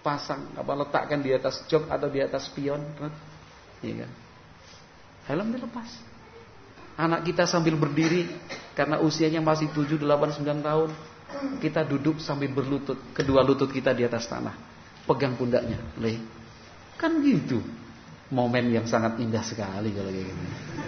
Pasang 0.07 0.55
apa 0.55 0.73
letakkan 0.79 1.19
di 1.19 1.35
atas 1.35 1.67
jok 1.67 1.91
atau 1.91 2.07
di 2.07 2.23
atas 2.23 2.47
spion, 2.47 2.79
iya 3.83 4.07
kan? 4.07 4.11
Helm 5.27 5.51
dilepas. 5.51 5.91
Anak 6.95 7.27
kita 7.27 7.49
sambil 7.49 7.75
berdiri 7.75 8.31
karena 8.79 9.03
usianya 9.03 9.43
masih 9.43 9.75
7, 9.75 9.99
8, 9.99 10.39
9 10.39 10.63
tahun. 10.63 10.91
Kita 11.59 11.83
duduk 11.83 12.23
sambil 12.23 12.55
berlutut, 12.55 13.01
kedua 13.17 13.43
lutut 13.43 13.73
kita 13.73 13.91
di 13.91 14.07
atas 14.07 14.31
tanah. 14.31 14.55
Pegang 15.09 15.35
pundaknya, 15.35 15.81
Le. 15.99 16.23
Kan 16.95 17.19
gitu. 17.25 17.59
Momen 18.33 18.73
yang 18.73 18.89
sangat 18.89 19.21
indah 19.21 19.45
sekali 19.45 19.93
kalau 19.93 20.09
kayak 20.09 20.25
gini. 20.25 20.47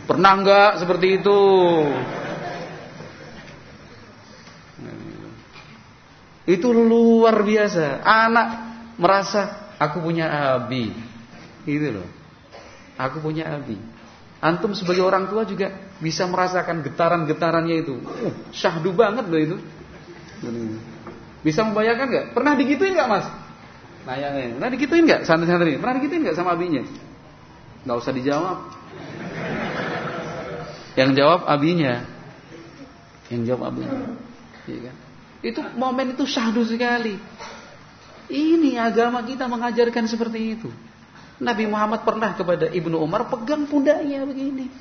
Pernah 0.08 0.32
enggak 0.32 0.70
seperti 0.80 1.20
itu? 1.20 1.40
Itu 6.48 6.72
luar 6.72 7.44
biasa. 7.44 8.00
Anak 8.00 8.48
merasa 8.96 9.72
aku 9.76 10.00
punya 10.00 10.56
abi. 10.56 10.88
Gitu 11.68 12.00
loh. 12.00 12.08
Aku 12.96 13.20
punya 13.20 13.60
abi. 13.60 13.76
Antum 14.44 14.76
sebagai 14.76 15.00
orang 15.00 15.28
tua 15.32 15.48
juga 15.48 15.72
bisa 16.04 16.28
merasakan 16.28 16.84
getaran-getarannya 16.84 17.76
itu. 17.80 17.96
Uh, 17.96 18.32
syahdu 18.52 18.92
banget 18.92 19.24
loh 19.24 19.40
itu. 19.40 19.56
Bisa 21.40 21.64
membayangkan 21.64 22.06
nggak? 22.12 22.26
Pernah 22.36 22.52
digituin 22.56 22.92
nggak 22.92 23.08
mas? 23.08 23.26
Nanya 24.04 24.36
nih, 24.36 24.52
pernah 24.60 24.70
digituin 24.76 25.04
nggak 25.08 25.22
santri-santri? 25.24 25.80
Pernah 25.80 25.94
digituin 25.96 26.20
nggak 26.28 26.36
sama 26.36 26.52
abinya? 26.52 26.84
Nggak 27.84 27.96
usah 28.00 28.12
dijawab. 28.16 28.58
Yang 30.96 31.10
jawab 31.20 31.40
abinya. 31.44 32.04
Yang 33.28 33.42
jawab 33.52 33.62
abinya. 33.72 34.00
Iya 34.64 34.80
kan? 34.90 34.96
Itu 35.44 35.60
momen 35.76 36.16
itu 36.16 36.24
syahdu 36.24 36.64
sekali. 36.64 37.20
Ini 38.32 38.80
agama 38.80 39.20
kita 39.20 39.44
mengajarkan 39.44 40.08
seperti 40.08 40.56
itu. 40.56 40.72
Nabi 41.36 41.68
Muhammad 41.68 42.06
pernah 42.08 42.32
kepada 42.32 42.72
Ibnu 42.72 42.96
Umar 42.96 43.28
pegang 43.28 43.68
pundaknya 43.68 44.24
begini. 44.24 44.72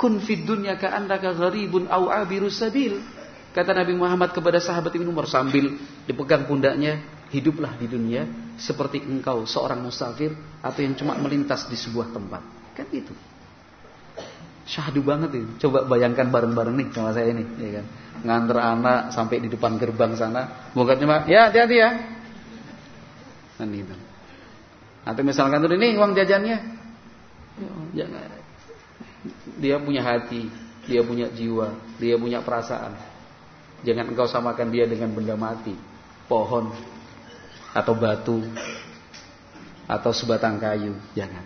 Kun 0.00 0.22
fid 0.24 0.48
dunya 0.48 0.80
ka'annaka 0.80 1.36
gharibun 1.36 1.90
au 1.92 2.08
abiru 2.08 2.48
sabil. 2.48 3.04
Kata 3.52 3.70
Nabi 3.76 3.94
Muhammad 3.94 4.32
kepada 4.32 4.58
sahabat 4.58 4.90
Ibnu 4.96 5.12
Umar 5.12 5.30
sambil 5.30 5.78
dipegang 6.08 6.48
pundaknya, 6.48 7.04
hiduplah 7.34 7.74
di 7.74 7.90
dunia 7.90 8.22
seperti 8.54 9.02
engkau 9.02 9.42
seorang 9.42 9.82
musafir 9.82 10.30
atau 10.62 10.80
yang 10.80 10.94
cuma 10.94 11.18
melintas 11.18 11.66
di 11.66 11.74
sebuah 11.74 12.14
tempat. 12.14 12.42
Kan 12.78 12.86
itu. 12.94 13.10
Syahdu 14.64 15.02
banget 15.02 15.42
itu. 15.42 15.50
Coba 15.66 15.84
bayangkan 15.84 16.30
bareng-bareng 16.30 16.78
nih 16.78 16.88
sama 16.94 17.10
saya 17.10 17.34
ini, 17.34 17.44
ya 17.58 17.82
kan. 17.82 17.86
Nganter 18.24 18.58
anak 18.62 19.00
sampai 19.10 19.42
di 19.42 19.48
depan 19.50 19.76
gerbang 19.76 20.14
sana, 20.14 20.70
bukan 20.72 20.96
cuma 20.96 21.26
ya 21.26 21.50
hati-hati 21.50 21.76
ya. 21.76 21.90
Kan 23.58 23.68
itu. 23.74 23.94
Atau 25.04 25.20
misalkan 25.26 25.60
tuh 25.60 25.74
ini 25.74 25.98
uang 25.98 26.16
jajannya. 26.16 26.58
Ya, 27.92 28.06
dia 29.60 29.76
punya 29.78 30.02
hati, 30.02 30.48
dia 30.88 31.04
punya 31.04 31.28
jiwa, 31.28 31.76
dia 32.00 32.16
punya 32.16 32.40
perasaan. 32.40 32.96
Jangan 33.84 34.10
engkau 34.10 34.24
samakan 34.24 34.72
dia 34.72 34.88
dengan 34.88 35.12
benda 35.12 35.36
mati, 35.36 35.76
pohon 36.24 36.72
atau 37.74 37.92
batu 37.98 38.40
atau 39.84 40.10
sebatang 40.14 40.56
kayu, 40.62 40.94
jangan. 41.12 41.44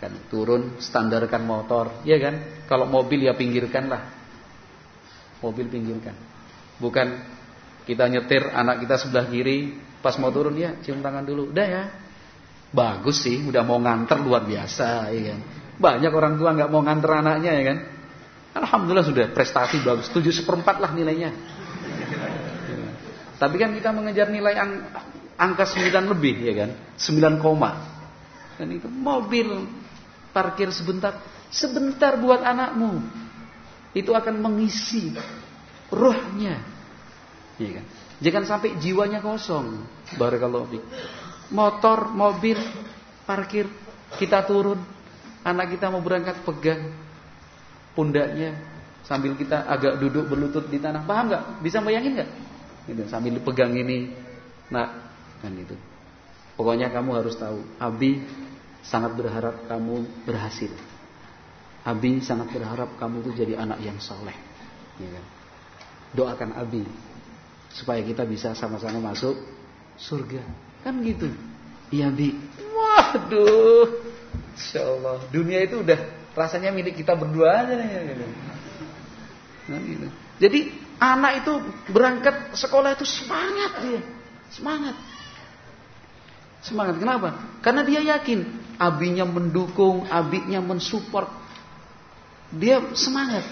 Kan 0.00 0.12
turun 0.32 0.80
standarkan 0.80 1.44
motor, 1.44 2.02
ya 2.02 2.18
kan? 2.18 2.66
Kalau 2.66 2.88
mobil 2.88 3.28
ya 3.28 3.36
pinggirkanlah. 3.36 4.10
Mobil 5.44 5.70
pinggirkan. 5.70 6.16
Bukan 6.80 7.20
kita 7.84 8.08
nyetir 8.08 8.48
anak 8.50 8.82
kita 8.82 8.96
sebelah 8.98 9.28
kiri, 9.28 9.76
pas 10.00 10.16
mau 10.18 10.32
turun 10.32 10.56
ya 10.56 10.80
cium 10.82 11.04
tangan 11.04 11.22
dulu. 11.22 11.52
Udah 11.52 11.66
ya, 11.68 11.84
Bagus 12.74 13.22
sih, 13.22 13.38
udah 13.46 13.62
mau 13.62 13.78
nganter 13.78 14.18
luar 14.18 14.42
biasa, 14.42 15.14
ya 15.14 15.30
kan. 15.30 15.40
Banyak 15.78 16.10
orang 16.10 16.34
tua 16.34 16.50
nggak 16.58 16.70
mau 16.74 16.82
nganter 16.82 17.10
anaknya, 17.22 17.52
ya 17.54 17.64
kan. 17.70 17.78
Alhamdulillah 18.54 19.06
sudah 19.06 19.30
prestasi 19.30 19.78
bagus, 19.86 20.10
tujuh 20.10 20.34
seperempat 20.34 20.82
lah 20.82 20.90
nilainya. 20.90 21.30
Tapi 23.38 23.54
kan 23.62 23.70
kita 23.78 23.94
mengejar 23.94 24.26
nilai 24.26 24.58
ang 24.58 24.90
angka 25.38 25.66
9 25.66 26.12
lebih, 26.14 26.34
ya 26.42 26.54
kan, 26.64 26.70
9 26.98 27.42
koma. 27.42 27.70
Dan 28.54 28.70
itu 28.70 28.86
mobil 28.86 29.66
parkir 30.30 30.70
sebentar, 30.70 31.18
sebentar 31.50 32.18
buat 32.18 32.42
anakmu. 32.42 33.02
Itu 33.94 34.14
akan 34.14 34.42
mengisi 34.42 35.14
rohnya, 35.90 36.58
ya 37.58 37.70
kan. 37.78 37.84
Jangan 38.22 38.44
sampai 38.46 38.78
jiwanya 38.78 39.18
kosong. 39.22 39.82
Barakallahu 40.14 40.70
motor, 41.52 42.08
mobil, 42.14 42.56
parkir, 43.28 43.68
kita 44.16 44.46
turun, 44.48 44.80
anak 45.44 45.76
kita 45.76 45.92
mau 45.92 46.00
berangkat 46.00 46.40
pegang 46.46 46.94
pundaknya 47.92 48.56
sambil 49.04 49.36
kita 49.36 49.68
agak 49.68 50.00
duduk 50.00 50.24
berlutut 50.30 50.64
di 50.72 50.80
tanah, 50.80 51.04
paham 51.04 51.28
nggak? 51.28 51.42
Bisa 51.60 51.84
bayangin 51.84 52.16
nggak? 52.22 52.30
Gitu, 52.88 53.02
sambil 53.08 53.36
pegang 53.44 53.76
ini, 53.76 54.12
nah 54.72 55.03
kan 55.44 55.52
itu. 55.52 55.76
Pokoknya 56.56 56.88
kamu 56.88 57.20
harus 57.20 57.36
tahu, 57.36 57.60
Abi 57.76 58.24
sangat 58.80 59.12
berharap 59.18 59.68
kamu 59.68 60.24
berhasil. 60.24 60.72
Abi 61.84 62.24
sangat 62.24 62.48
berharap 62.48 62.96
kamu 62.96 63.20
itu 63.28 63.44
jadi 63.44 63.60
anak 63.60 63.84
yang 63.84 64.00
soleh. 64.00 64.34
Ya 64.96 65.08
kan? 65.12 65.24
Doakan 66.16 66.50
Abi 66.56 66.88
supaya 67.74 68.00
kita 68.00 68.24
bisa 68.24 68.56
sama-sama 68.56 69.02
masuk 69.12 69.34
surga. 70.00 70.40
Kan 70.86 71.02
gitu. 71.04 71.28
Iya 71.92 72.08
bi. 72.08 72.32
Waduh. 72.72 74.00
Insya 74.54 74.86
Allah. 74.86 75.18
Dunia 75.28 75.60
itu 75.66 75.82
udah 75.82 75.98
rasanya 76.38 76.70
milik 76.70 77.02
kita 77.02 77.18
berdua 77.18 77.66
aja 77.66 77.74
nih. 77.74 77.88
Nah, 79.64 79.78
gitu. 79.82 80.06
Jadi 80.38 80.60
anak 81.02 81.32
itu 81.42 81.52
berangkat 81.90 82.54
sekolah 82.54 82.94
itu 82.94 83.06
semangat 83.06 83.72
dia. 83.82 84.00
Semangat. 84.54 84.94
Semangat. 86.64 86.96
Kenapa? 86.96 87.60
Karena 87.60 87.84
dia 87.84 88.00
yakin 88.00 88.40
abinya 88.80 89.28
mendukung, 89.28 90.08
abinya 90.08 90.64
mensupport. 90.64 91.28
Dia 92.54 92.80
semangat. 92.96 93.44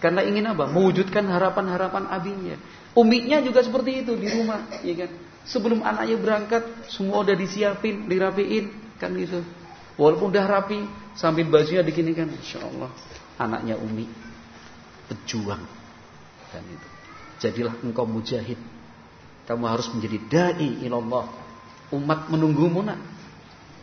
Karena 0.00 0.24
ingin 0.24 0.48
apa? 0.48 0.70
Mewujudkan 0.70 1.26
harapan-harapan 1.28 2.08
abinya. 2.08 2.56
Umiknya 2.96 3.44
juga 3.44 3.60
seperti 3.60 4.06
itu 4.06 4.16
di 4.16 4.30
rumah, 4.32 4.64
ya 4.80 4.94
kan? 5.04 5.10
Sebelum 5.44 5.82
anaknya 5.84 6.16
berangkat, 6.16 6.62
semua 6.88 7.26
udah 7.26 7.36
disiapin, 7.36 8.08
dirapiin, 8.08 8.96
kan 8.96 9.12
gitu. 9.18 9.44
Walaupun 10.00 10.32
udah 10.32 10.46
rapi, 10.48 10.80
sambil 11.18 11.46
bajunya 11.52 11.84
dikinikan, 11.84 12.32
Insya 12.32 12.64
Allah, 12.64 12.88
anaknya 13.36 13.76
Umi 13.76 14.08
pejuang, 15.10 15.62
kan 16.54 16.64
itu. 16.64 16.88
Jadilah 17.40 17.74
engkau 17.82 18.04
mujahid. 18.04 18.58
Kamu 19.48 19.64
harus 19.66 19.90
menjadi 19.90 20.18
dai 20.30 20.70
ilallah. 20.86 21.26
Umat 21.90 22.30
menunggumu 22.30 22.86
nak. 22.86 22.98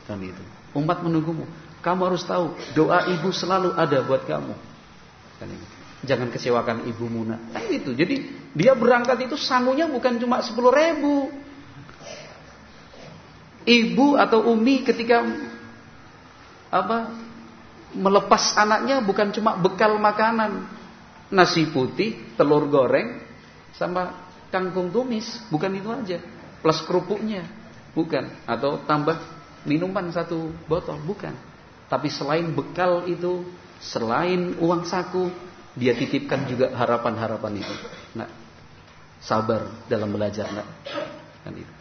Kan 0.08 0.24
itu. 0.24 0.44
Umat 0.76 1.04
menunggumu. 1.04 1.44
Kamu 1.84 2.02
harus 2.08 2.24
tahu 2.24 2.56
doa 2.74 3.08
ibu 3.12 3.30
selalu 3.32 3.76
ada 3.76 4.04
buat 4.04 4.24
kamu. 4.24 4.56
Kan 5.38 5.50
Jangan 6.06 6.30
kecewakan 6.30 6.86
ibu 6.86 7.10
Muna. 7.10 7.42
Nah, 7.52 7.66
itu. 7.68 7.92
Jadi 7.92 8.22
dia 8.54 8.78
berangkat 8.78 9.18
itu 9.28 9.36
sangunya 9.36 9.90
bukan 9.90 10.22
cuma 10.22 10.40
sepuluh 10.46 10.70
ribu. 10.70 11.34
Ibu 13.68 14.16
atau 14.16 14.48
umi 14.54 14.86
ketika 14.86 15.26
apa 16.72 17.12
melepas 17.92 18.56
anaknya 18.56 19.04
bukan 19.04 19.34
cuma 19.36 19.58
bekal 19.60 19.98
makanan, 20.00 20.70
nasi 21.34 21.68
putih, 21.68 22.16
telur 22.40 22.70
goreng, 22.70 23.20
sama 23.76 24.16
kangkung 24.54 24.94
tumis, 24.94 25.28
bukan 25.52 25.72
itu 25.76 25.90
aja. 25.92 26.18
Plus 26.64 26.80
kerupuknya, 26.88 27.44
bukan. 27.98 28.30
Atau 28.46 28.86
tambah 28.86 29.18
minuman 29.66 30.14
satu 30.14 30.54
botol, 30.70 31.02
bukan. 31.02 31.34
Tapi 31.90 32.14
selain 32.14 32.46
bekal 32.54 33.10
itu, 33.10 33.42
selain 33.82 34.54
uang 34.62 34.86
saku, 34.86 35.34
dia 35.74 35.98
titipkan 35.98 36.46
juga 36.46 36.70
harapan-harapan 36.78 37.66
itu. 37.66 37.76
Nah, 38.14 38.30
sabar 39.18 39.90
dalam 39.90 40.14
belajar, 40.14 40.46
nah. 40.54 40.68
Kan 41.42 41.58
itu. 41.58 41.74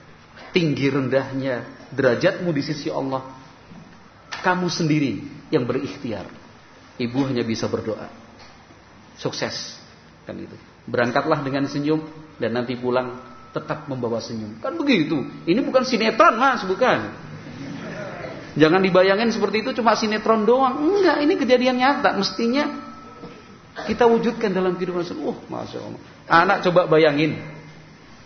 Tinggi 0.57 0.89
rendahnya 0.89 1.69
derajatmu 1.93 2.49
di 2.49 2.63
sisi 2.65 2.89
Allah, 2.89 3.21
kamu 4.41 4.73
sendiri 4.73 5.21
yang 5.53 5.69
berikhtiar. 5.69 6.25
Ibu 6.97 7.29
hanya 7.29 7.45
bisa 7.45 7.69
berdoa. 7.69 8.09
Sukses, 9.21 9.77
kan 10.25 10.37
itu. 10.41 10.57
Berangkatlah 10.89 11.45
dengan 11.45 11.69
senyum 11.69 12.01
dan 12.41 12.57
nanti 12.57 12.73
pulang 12.79 13.36
tetap 13.57 13.89
membawa 13.89 14.21
senyum. 14.21 14.61
Kan 14.61 14.77
begitu. 14.77 15.25
Ini 15.49 15.65
bukan 15.65 15.89
sinetron, 15.89 16.37
Mas, 16.37 16.61
bukan. 16.69 17.25
Jangan 18.57 18.81
dibayangin 18.85 19.33
seperti 19.33 19.65
itu 19.65 19.81
cuma 19.81 19.97
sinetron 19.97 20.45
doang. 20.45 20.85
Enggak, 20.85 21.25
ini 21.25 21.35
kejadian 21.41 21.81
nyata. 21.81 22.13
Mestinya 22.17 22.69
kita 23.89 24.05
wujudkan 24.09 24.53
dalam 24.53 24.77
kehidupan. 24.77 25.05
Uh, 25.17 25.37
masya 25.49 25.81
Allah. 25.81 26.01
Anak 26.27 26.65
coba 26.65 26.89
bayangin, 26.89 27.39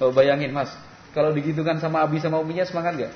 oh, 0.00 0.14
bayangin 0.14 0.54
mas, 0.54 0.72
kalau 1.12 1.34
digitukan 1.34 1.82
sama 1.82 2.00
abi 2.06 2.22
sama 2.22 2.38
uminya 2.40 2.64
semangat 2.64 2.96
gak? 2.96 3.12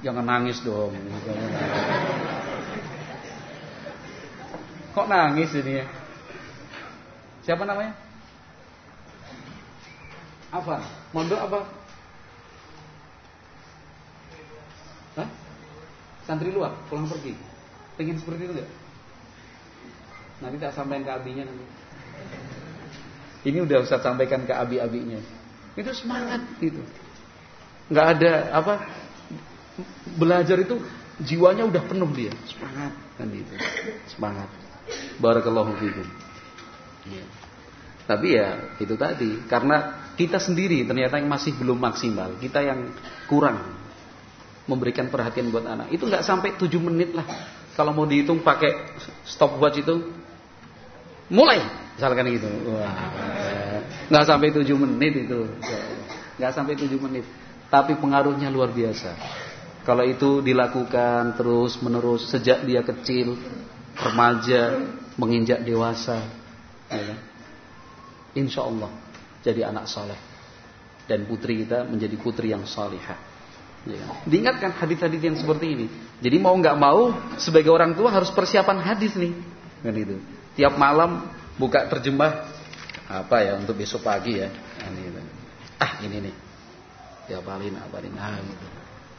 Jangan 0.00 0.22
nangis 0.22 0.62
dong. 0.62 0.94
Kok 4.94 5.06
nangis 5.10 5.50
ini 5.58 5.82
ya? 5.82 5.86
Siapa 7.42 7.66
namanya? 7.66 8.07
Apa? 10.48 10.80
Mondok 11.12 11.40
apa? 11.40 11.60
Hah? 15.20 15.28
Santri 16.24 16.52
luar, 16.52 16.72
pulang 16.88 17.08
pergi. 17.08 17.36
Pengen 18.00 18.16
seperti 18.16 18.48
itu 18.48 18.52
gak? 18.62 18.70
Nanti 20.38 20.56
tak 20.62 20.72
sampaikan 20.72 21.04
ke 21.04 21.12
abinya 21.12 21.44
nanti. 21.48 21.66
Ini 23.48 23.58
udah 23.62 23.82
Ustaz 23.82 24.02
sampaikan 24.02 24.46
ke 24.46 24.54
abi-abinya. 24.54 25.18
Itu 25.78 25.90
semangat 25.94 26.42
gitu. 26.58 26.82
Nggak 27.88 28.06
ada 28.18 28.32
apa 28.50 28.74
belajar 30.18 30.58
itu 30.58 30.82
jiwanya 31.22 31.64
udah 31.66 31.82
penuh 31.86 32.10
dia, 32.12 32.34
semangat 32.50 32.92
kan 33.14 33.26
gitu. 33.30 33.54
Semangat. 34.10 34.50
Barakallahu 35.22 35.74
fikum. 35.78 36.06
Ya. 37.08 37.24
Tapi 38.10 38.26
ya 38.34 38.48
itu 38.82 38.94
tadi 38.98 39.38
karena 39.46 40.07
kita 40.18 40.42
sendiri 40.42 40.82
ternyata 40.82 41.22
yang 41.22 41.30
masih 41.30 41.54
belum 41.54 41.78
maksimal, 41.78 42.34
kita 42.42 42.58
yang 42.66 42.90
kurang 43.30 43.62
memberikan 44.66 45.06
perhatian 45.08 45.48
buat 45.54 45.64
anak. 45.64 45.94
Itu 45.94 46.10
nggak 46.10 46.26
sampai 46.26 46.58
7 46.58 46.68
menit 46.82 47.14
lah. 47.14 47.24
Kalau 47.78 47.94
mau 47.94 48.04
dihitung 48.04 48.42
pakai 48.42 48.74
stopwatch 49.22 49.86
itu 49.86 49.94
mulai 51.28 51.60
misalkan 51.98 52.24
gitu 52.32 52.48
nggak 54.08 54.24
sampai 54.24 54.48
tujuh 54.54 54.76
menit 54.80 55.28
itu 55.28 55.44
nggak 56.40 56.52
sampai 56.56 56.74
tujuh 56.78 56.96
menit 57.02 57.24
tapi 57.68 57.98
pengaruhnya 58.00 58.48
luar 58.48 58.72
biasa 58.72 59.12
kalau 59.84 60.06
itu 60.06 60.40
dilakukan 60.40 61.36
terus 61.36 61.76
menerus 61.84 62.30
sejak 62.32 62.64
dia 62.64 62.80
kecil 62.80 63.36
remaja 63.98 64.88
menginjak 65.20 65.60
dewasa 65.66 66.24
ya 66.88 67.02
kan? 67.12 67.18
insya 68.32 68.64
Allah 68.64 68.88
jadi 69.44 69.70
anak 69.70 69.86
soleh 69.86 70.18
dan 71.08 71.24
putri 71.24 71.64
kita 71.64 71.88
menjadi 71.88 72.16
putri 72.20 72.52
yang 72.52 72.64
salihah 72.68 73.16
ya 73.88 73.96
kan? 74.02 74.10
diingatkan 74.28 74.70
hadis-hadis 74.76 75.20
yang 75.22 75.36
seperti 75.38 75.66
ini 75.72 75.86
jadi 76.20 76.36
mau 76.42 76.54
nggak 76.54 76.76
mau 76.76 77.14
sebagai 77.40 77.70
orang 77.70 77.94
tua 77.94 78.12
harus 78.12 78.28
persiapan 78.34 78.82
hadis 78.82 79.14
nih 79.16 79.32
kan 79.82 79.94
itu 79.94 80.18
tiap 80.58 80.74
malam 80.74 81.30
buka 81.58 81.86
terjemah 81.90 82.58
apa 83.08 83.40
ya 83.40 83.56
untuk 83.56 83.74
besok 83.80 84.04
pagi 84.04 84.36
ya. 84.36 84.52
Ini, 84.84 85.00
ah 85.80 85.92
ini 86.04 86.28
nih. 86.28 86.34
Tiapalin 87.28 87.76
apalin 87.76 88.14
ah 88.20 88.36
gitu. 88.40 88.66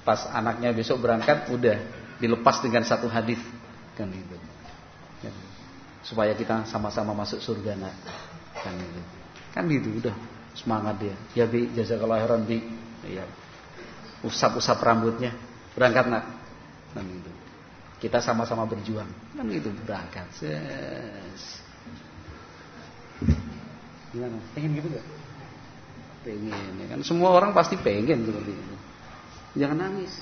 Pas 0.05 0.29
anaknya 0.29 0.73
besok 0.73 1.01
berangkat 1.01 1.49
udah 1.49 1.77
dilepas 2.21 2.61
dengan 2.61 2.85
satu 2.85 3.09
hadis 3.09 3.41
kan 3.97 4.09
itu. 4.13 4.37
Ya. 5.25 5.33
Supaya 6.05 6.37
kita 6.37 6.69
sama-sama 6.69 7.17
masuk 7.17 7.41
surga 7.41 7.73
nak. 7.77 7.93
Kan 8.61 8.77
itu. 8.77 9.18
Kan 9.53 9.65
gitu 9.69 9.89
udah 9.97 10.15
semangat 10.53 11.01
dia. 11.01 11.15
Ya 11.33 11.45
bi 11.49 11.69
jazakallahu 11.73 12.21
khairan 12.21 12.41
bi. 12.45 12.59
Ya. 13.09 13.25
Usap-usap 14.21 14.77
rambutnya. 14.83 15.33
Berangkat 15.73 16.05
nak. 16.11 16.25
Kan 16.93 17.05
itu. 17.07 17.31
Kita 17.99 18.23
sama-sama 18.23 18.63
berjuang. 18.69 19.07
Kan 19.35 19.47
itu 19.51 19.71
berangkat. 19.83 20.27
Ses. 20.35 21.43
Gimana? 24.09 24.41
Pengen 24.57 24.79
gitu 24.79 24.87
gak? 24.89 25.05
Pengen 26.25 26.73
ya 26.81 26.85
kan. 26.95 26.99
Semua 27.05 27.29
orang 27.35 27.51
pasti 27.53 27.77
pengen 27.77 28.25
seperti 28.25 28.51
itu. 28.51 28.75
Jangan 29.59 29.77
nangis. 29.87 30.13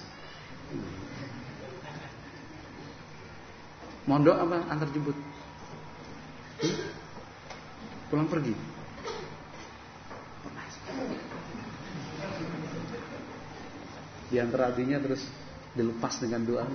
Mondok 4.08 4.40
apa 4.40 4.58
antar 4.72 4.88
jemput? 4.96 5.16
Pulang 8.08 8.32
pergi. 8.32 8.56
Di 14.28 14.38
antara 14.44 14.68
abinya 14.68 15.00
terus 15.00 15.24
dilepas 15.72 16.20
dengan 16.20 16.44
doa. 16.44 16.66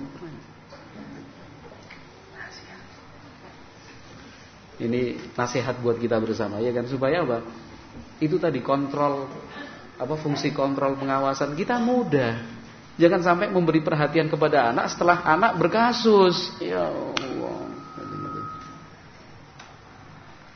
Ini 4.81 5.31
nasihat 5.37 5.77
buat 5.85 6.01
kita 6.01 6.17
bersama 6.17 6.57
ya 6.57 6.73
kan 6.73 6.89
supaya 6.89 7.21
apa? 7.21 7.45
Itu 8.17 8.41
tadi 8.41 8.59
kontrol 8.65 9.29
apa 10.01 10.15
fungsi 10.17 10.49
kontrol 10.49 10.97
pengawasan 10.97 11.53
kita 11.53 11.77
mudah. 11.77 12.41
Jangan 12.97 13.21
sampai 13.25 13.49
memberi 13.49 13.81
perhatian 13.81 14.29
kepada 14.29 14.69
anak 14.69 14.89
setelah 14.89 15.21
anak 15.25 15.57
berkasus. 15.57 16.57
Ya 16.61 16.89
Allah. 16.89 17.57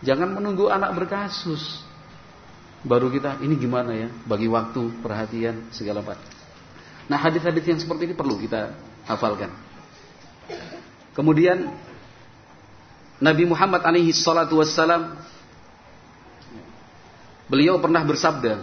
Jangan 0.05 0.29
menunggu 0.37 0.69
anak 0.69 0.93
berkasus. 0.93 1.86
Baru 2.85 3.09
kita 3.09 3.41
ini 3.41 3.57
gimana 3.57 3.93
ya? 3.95 4.09
Bagi 4.25 4.45
waktu, 4.45 5.01
perhatian, 5.01 5.73
segala 5.73 6.05
macam. 6.05 6.29
Nah, 7.07 7.17
hadis-hadis 7.17 7.63
yang 7.65 7.79
seperti 7.79 8.11
ini 8.11 8.15
perlu 8.17 8.35
kita 8.37 8.75
hafalkan. 9.07 9.49
Kemudian 11.15 11.73
Nabi 13.17 13.43
Muhammad 13.49 13.81
alaihi 13.81 14.13
salatu 14.13 14.61
wassalam 14.61 15.17
beliau 17.49 17.81
pernah 17.81 18.05
bersabda 18.05 18.61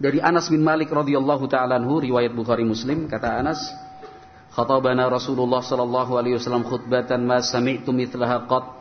dari 0.00 0.18
Anas 0.18 0.48
bin 0.48 0.64
Malik 0.64 0.88
radhiyallahu 0.90 1.44
taala 1.46 1.76
anhu 1.76 2.00
riwayat 2.00 2.32
Bukhari 2.32 2.64
Muslim 2.66 3.06
kata 3.06 3.44
Anas 3.44 3.60
khatabana 4.56 5.06
Rasulullah 5.06 5.62
sallallahu 5.62 6.16
alaihi 6.16 6.40
wasallam 6.40 6.66
khutbatan 6.66 7.22
ma 7.22 7.38
sami'tu 7.44 7.92
mithlaha 7.94 8.48
qat 8.48 8.79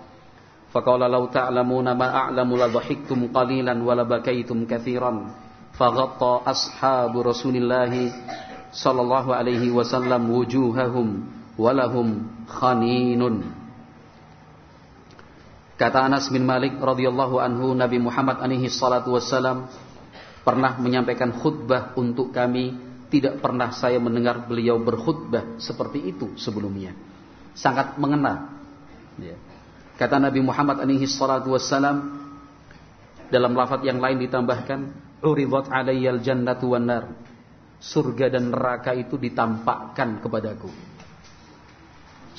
law 0.73 1.25
ta'lamuna 1.33 1.97
ma 1.97 2.29
a'lamu 2.29 2.53
la 2.53 2.69
dhahiktum 2.69 3.33
qalilan 3.33 3.77
wa 3.81 3.93
la 3.97 4.05
bakaitum 4.05 4.69
katsiran 4.69 5.33
faghatta 5.73 6.45
ashabu 6.45 7.25
Rasulillah 7.25 7.89
sallallahu 8.69 9.33
alaihi 9.33 9.73
wasallam 9.73 10.29
wujuhahum 10.29 11.25
walahum 11.57 12.29
khaninun. 12.45 13.55
Kata 15.79 16.11
Anas 16.11 16.27
bin 16.27 16.43
Malik 16.43 16.75
radhiyallahu 16.75 17.39
anhu 17.39 17.71
Nabi 17.71 18.03
Muhammad 18.03 18.43
alaihi 18.43 18.67
salatu 18.67 19.15
wassalam 19.15 19.71
pernah 20.43 20.75
menyampaikan 20.75 21.31
khutbah 21.39 21.95
untuk 21.95 22.35
kami 22.35 22.75
tidak 23.09 23.41
pernah 23.41 23.73
saya 23.73 23.97
mendengar 23.97 24.45
beliau 24.45 24.77
berkhutbah 24.77 25.57
seperti 25.57 26.13
itu 26.13 26.35
sebelumnya. 26.35 26.93
Sangat 27.55 27.97
mengena. 27.97 28.59
Ya. 29.17 29.39
Kata 29.99 30.15
Nabi 30.15 30.39
Muhammad 30.39 30.79
alaihi 30.79 31.03
salatu 31.03 31.51
wassalam 31.51 32.23
dalam 33.27 33.51
lafaz 33.51 33.83
yang 33.83 33.99
lain 33.99 34.23
ditambahkan 34.23 34.79
uridat 35.19 35.67
alayyal 35.67 36.23
jannatu 36.23 36.71
wan 36.71 36.87
nar. 36.87 37.03
Surga 37.83 38.31
dan 38.31 38.51
neraka 38.51 38.95
itu 38.95 39.15
ditampakkan 39.19 40.23
kepadaku 40.23 40.67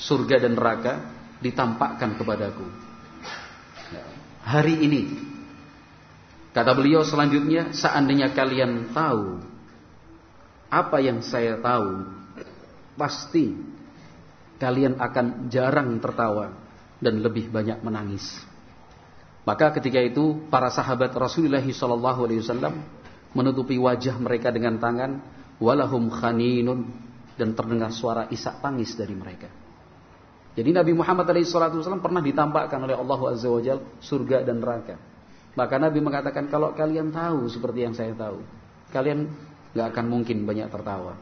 surga 0.01 0.35
dan 0.41 0.57
neraka 0.57 0.93
ditampakkan 1.41 2.17
kepadaku. 2.17 2.65
Hari 4.41 4.75
ini 4.81 5.01
kata 6.51 6.73
beliau 6.73 7.05
selanjutnya 7.05 7.71
seandainya 7.71 8.33
kalian 8.33 8.89
tahu 8.91 9.39
apa 10.73 10.97
yang 10.99 11.21
saya 11.21 11.61
tahu 11.61 12.09
pasti 12.97 13.53
kalian 14.57 14.97
akan 14.97 15.47
jarang 15.53 16.01
tertawa 16.01 16.57
dan 17.01 17.19
lebih 17.19 17.49
banyak 17.49 17.81
menangis. 17.81 18.23
Maka 19.41 19.73
ketika 19.73 19.97
itu 19.97 20.37
para 20.53 20.69
sahabat 20.69 21.09
Rasulullah 21.17 21.65
SAW 21.65 22.77
menutupi 23.33 23.75
wajah 23.81 24.21
mereka 24.21 24.53
dengan 24.53 24.77
tangan, 24.77 25.17
walahum 25.57 26.13
khaninun 26.13 26.93
dan 27.35 27.57
terdengar 27.57 27.89
suara 27.89 28.29
isak 28.29 28.61
tangis 28.61 28.93
dari 28.93 29.17
mereka. 29.17 29.49
Jadi 30.53 30.69
Nabi 30.69 30.93
Muhammad 30.93 31.25
SAW 31.41 32.03
pernah 32.03 32.21
ditampakkan 32.21 32.79
oleh 32.85 32.93
Allah 32.93 33.19
Azza 33.33 33.49
surga 34.03 34.45
dan 34.45 34.61
neraka. 34.61 34.99
Maka 35.57 35.75
Nabi 35.79 35.99
mengatakan 35.99 36.47
kalau 36.47 36.71
kalian 36.77 37.11
tahu 37.11 37.49
seperti 37.49 37.83
yang 37.83 37.95
saya 37.95 38.13
tahu, 38.15 38.39
kalian 38.93 39.31
gak 39.73 39.95
akan 39.95 40.05
mungkin 40.11 40.43
banyak 40.43 40.67
tertawa. 40.69 41.15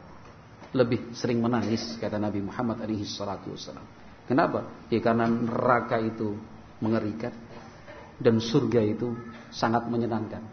Lebih 0.69 1.17
sering 1.17 1.41
menangis 1.41 1.97
kata 1.97 2.21
Nabi 2.21 2.45
Muhammad 2.45 2.83
SAW. 2.83 3.98
Kenapa? 4.29 4.69
Ya 4.93 5.01
karena 5.01 5.25
neraka 5.25 5.97
itu 5.97 6.37
mengerikan 6.85 7.33
dan 8.21 8.37
surga 8.37 8.85
itu 8.85 9.17
sangat 9.49 9.89
menyenangkan. 9.89 10.45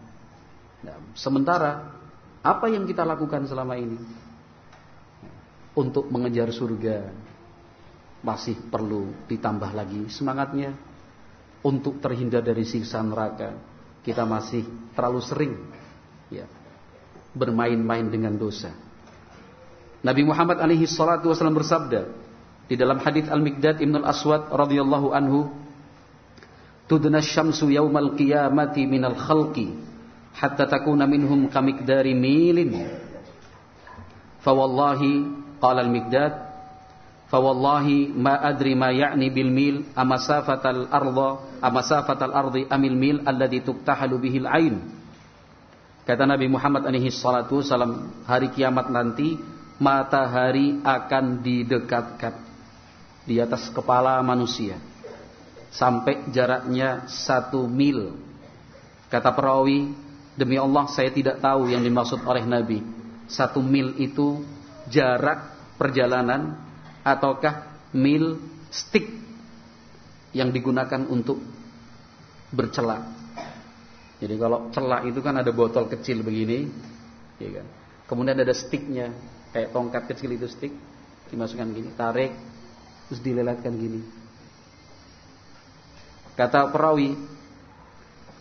Nah, 0.80 0.96
sementara 1.12 1.92
apa 2.40 2.66
yang 2.72 2.88
kita 2.88 3.04
lakukan 3.04 3.44
selama 3.44 3.76
ini 3.76 4.00
untuk 5.76 6.08
mengejar 6.08 6.48
surga 6.56 7.12
masih 8.24 8.56
perlu 8.72 9.12
ditambah 9.28 9.70
lagi 9.76 10.08
semangatnya 10.08 10.72
untuk 11.60 12.00
terhindar 12.00 12.40
dari 12.40 12.64
siksa 12.64 13.04
neraka. 13.04 13.60
Kita 14.00 14.24
masih 14.24 14.64
terlalu 14.96 15.20
sering 15.20 15.54
ya 16.32 16.48
bermain-main 17.36 18.08
dengan 18.08 18.40
dosa. 18.40 18.72
Nabi 20.00 20.22
Muhammad 20.24 20.64
alaihi 20.64 20.88
salatu 20.88 21.28
wasallam 21.28 21.60
bersabda 21.60 22.25
di 22.66 22.74
dalam 22.74 22.98
hadis 22.98 23.30
Al-Miqdad 23.30 23.78
Ibn 23.78 24.02
Al-Aswad 24.02 24.50
radhiyallahu 24.50 25.14
anhu 25.14 25.50
tudna 26.90 27.22
syamsu 27.22 27.70
yaumal 27.70 28.18
qiyamati 28.18 28.86
minal 28.90 29.14
khalqi 29.14 29.70
hatta 30.34 30.66
takuna 30.66 31.06
minhum 31.06 31.46
kamikdari 31.46 32.14
milin. 32.14 32.74
Fawallahi 34.42 35.26
qala 35.58 35.82
al-miqdad 35.82 36.32
fawallahi 37.26 38.14
ma 38.14 38.38
adri 38.38 38.78
ma 38.78 38.94
ya'ni 38.94 39.34
bil 39.34 39.50
mil 39.50 39.76
amasafatal 39.98 40.86
arda 40.86 41.58
amasafatal 41.58 42.30
ardi 42.30 42.62
amil 42.70 42.94
mil 42.94 43.16
alladhi 43.26 43.62
tuktahalu 43.66 44.22
bihil 44.22 44.46
ain. 44.46 44.78
Kata 46.06 46.22
Nabi 46.22 46.46
Muhammad 46.46 46.86
alaihi 46.86 47.10
salatu 47.10 47.66
salam 47.66 48.14
hari 48.30 48.54
kiamat 48.54 48.94
nanti 48.94 49.34
matahari 49.82 50.78
akan 50.86 51.42
didekatkan 51.42 52.45
di 53.26 53.42
atas 53.42 53.68
kepala 53.74 54.22
manusia 54.22 54.78
sampai 55.74 56.30
jaraknya 56.32 57.04
satu 57.10 57.66
mil. 57.66 58.16
Kata 59.10 59.34
perawi, 59.34 59.92
demi 60.38 60.56
Allah 60.56 60.88
saya 60.88 61.12
tidak 61.12 61.42
tahu 61.42 61.68
yang 61.68 61.82
dimaksud 61.82 62.22
oleh 62.24 62.46
Nabi. 62.46 62.80
Satu 63.26 63.58
mil 63.60 63.98
itu 63.98 64.40
jarak 64.86 65.52
perjalanan 65.76 66.56
ataukah 67.02 67.90
mil 67.92 68.38
stick 68.70 69.10
yang 70.30 70.54
digunakan 70.54 71.06
untuk 71.06 71.42
bercelak. 72.54 73.02
Jadi 74.16 74.34
kalau 74.40 74.72
celak 74.72 75.12
itu 75.12 75.20
kan 75.20 75.36
ada 75.36 75.52
botol 75.52 75.92
kecil 75.92 76.24
begini, 76.24 76.70
ya 77.36 77.60
kan. 77.60 77.66
Kemudian 78.06 78.38
ada 78.38 78.54
sticknya, 78.54 79.12
kayak 79.52 79.74
tongkat 79.74 80.08
kecil 80.08 80.30
itu 80.32 80.46
stick, 80.48 80.72
dimasukkan 81.28 81.68
gini, 81.74 81.90
tarik, 81.98 82.32
terus 83.08 83.20
dilelatkan 83.22 83.72
gini. 83.74 84.00
Kata 86.36 86.68
perawi 86.68 87.16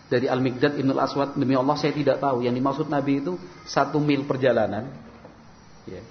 dari 0.05 0.30
Al-Miqdad 0.30 0.78
Ibn 0.78 0.89
Al-Aswad, 0.93 1.39
demi 1.39 1.57
Allah 1.57 1.80
saya 1.80 1.95
tidak 1.95 2.22
tahu. 2.22 2.45
Yang 2.45 2.55
dimaksud 2.61 2.88
Nabi 2.91 3.24
itu 3.24 3.39
satu 3.66 3.97
mil 3.97 4.28
perjalanan. 4.28 4.91
Ya. 5.89 6.01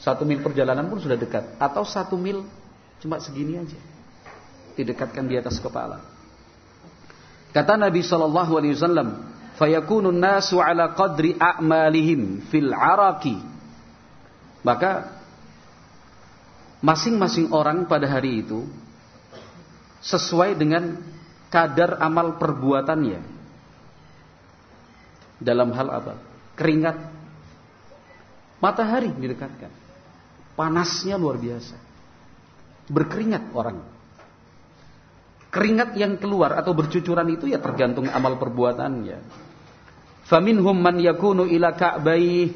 Satu 0.00 0.24
mil 0.24 0.40
perjalanan 0.40 0.88
pun 0.88 1.02
sudah 1.02 1.18
dekat. 1.18 1.58
Atau 1.60 1.84
satu 1.84 2.16
mil 2.16 2.46
cuma 3.02 3.18
segini 3.18 3.58
aja. 3.58 3.76
Didekatkan 4.78 5.28
di 5.28 5.36
atas 5.36 5.60
kepala. 5.60 6.00
Kata 7.52 7.76
Nabi 7.76 8.00
Shallallahu 8.00 8.52
Alaihi 8.56 8.72
Wasallam, 8.72 9.08
"Fayakunun 9.60 10.16
nasu 10.16 10.56
ala 10.56 10.96
qadri 10.96 11.36
a'malihim 11.36 12.48
fil 12.48 12.72
araki." 12.72 13.36
Maka 14.64 15.21
masing-masing 16.82 17.54
orang 17.54 17.86
pada 17.86 18.10
hari 18.10 18.42
itu 18.42 18.66
sesuai 20.02 20.58
dengan 20.58 20.98
kadar 21.46 22.02
amal 22.02 22.36
perbuatannya. 22.36 23.22
Dalam 25.38 25.70
hal 25.74 25.88
apa? 25.88 26.14
Keringat. 26.58 26.98
Matahari 28.58 29.14
didekatkan. 29.14 29.70
Panasnya 30.58 31.18
luar 31.18 31.38
biasa. 31.38 31.78
Berkeringat 32.90 33.54
orang. 33.54 33.78
Keringat 35.52 35.94
yang 35.98 36.18
keluar 36.18 36.56
atau 36.58 36.72
bercucuran 36.74 37.26
itu 37.30 37.50
ya 37.50 37.62
tergantung 37.62 38.10
amal 38.10 38.38
perbuatannya. 38.38 39.18
Faminhum 40.26 40.78
man 40.78 40.98
yakunu 40.98 41.46
ila 41.46 41.74
ka'bai. 41.74 42.54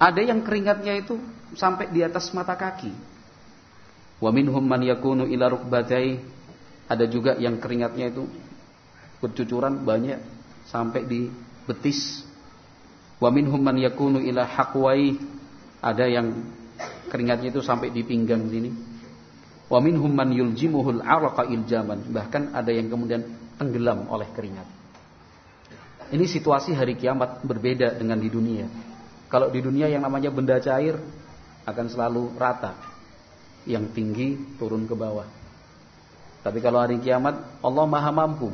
Ada 0.00 0.20
yang 0.24 0.40
keringatnya 0.44 1.00
itu 1.00 1.18
sampai 1.56 1.90
di 1.90 2.04
atas 2.04 2.30
mata 2.30 2.54
kaki. 2.54 3.09
Wa 4.20 4.28
minhum 4.28 4.60
man 4.60 4.84
yakunu 4.84 5.24
ila 5.24 5.48
rukbatai 5.48 6.20
ada 6.90 7.04
juga 7.06 7.38
yang 7.38 7.62
keringatnya 7.62 8.10
itu 8.10 8.26
bercucuran 9.22 9.86
banyak 9.86 10.18
sampai 10.66 11.06
di 11.06 11.30
betis. 11.64 12.26
Wa 13.22 13.30
minhum 13.30 13.62
man 13.62 13.78
yakunu 13.78 14.18
ila 14.18 14.42
haqwai. 14.42 15.38
Ada 15.80 16.04
yang 16.10 16.34
keringatnya 17.08 17.54
itu 17.54 17.64
sampai 17.64 17.88
di 17.88 18.04
pinggang 18.04 18.44
sini. 18.50 18.68
Wa 19.70 19.78
minhum 19.78 20.10
man 20.10 20.34
yuljimuhul 20.34 21.00
araqa 21.00 21.46
iljaman. 21.46 22.10
Bahkan 22.10 22.52
ada 22.52 22.74
yang 22.74 22.90
kemudian 22.90 23.22
tenggelam 23.54 24.10
oleh 24.10 24.26
keringat. 24.34 24.66
Ini 26.10 26.26
situasi 26.26 26.74
hari 26.74 26.98
kiamat 26.98 27.46
berbeda 27.46 27.94
dengan 27.94 28.18
di 28.18 28.26
dunia. 28.26 28.66
Kalau 29.30 29.46
di 29.46 29.62
dunia 29.62 29.86
yang 29.86 30.02
namanya 30.02 30.34
benda 30.34 30.58
cair 30.58 30.98
akan 31.62 31.86
selalu 31.86 32.34
rata. 32.34 32.89
Yang 33.68 33.84
tinggi 33.92 34.28
turun 34.56 34.88
ke 34.88 34.96
bawah. 34.96 35.28
Tapi 36.40 36.58
kalau 36.64 36.80
hari 36.80 36.96
kiamat 37.00 37.60
Allah 37.60 37.84
maha 37.84 38.10
mampu. 38.12 38.48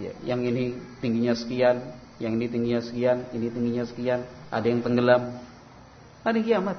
Ya, 0.00 0.16
yang 0.24 0.42
ini 0.42 0.74
tingginya 0.98 1.36
sekian, 1.36 1.94
yang 2.18 2.34
ini 2.34 2.46
tingginya 2.48 2.80
sekian, 2.82 3.28
ini 3.30 3.46
tingginya 3.52 3.84
sekian, 3.86 4.20
ada 4.50 4.66
yang 4.66 4.80
tenggelam. 4.82 5.38
Hari 6.26 6.40
kiamat. 6.42 6.78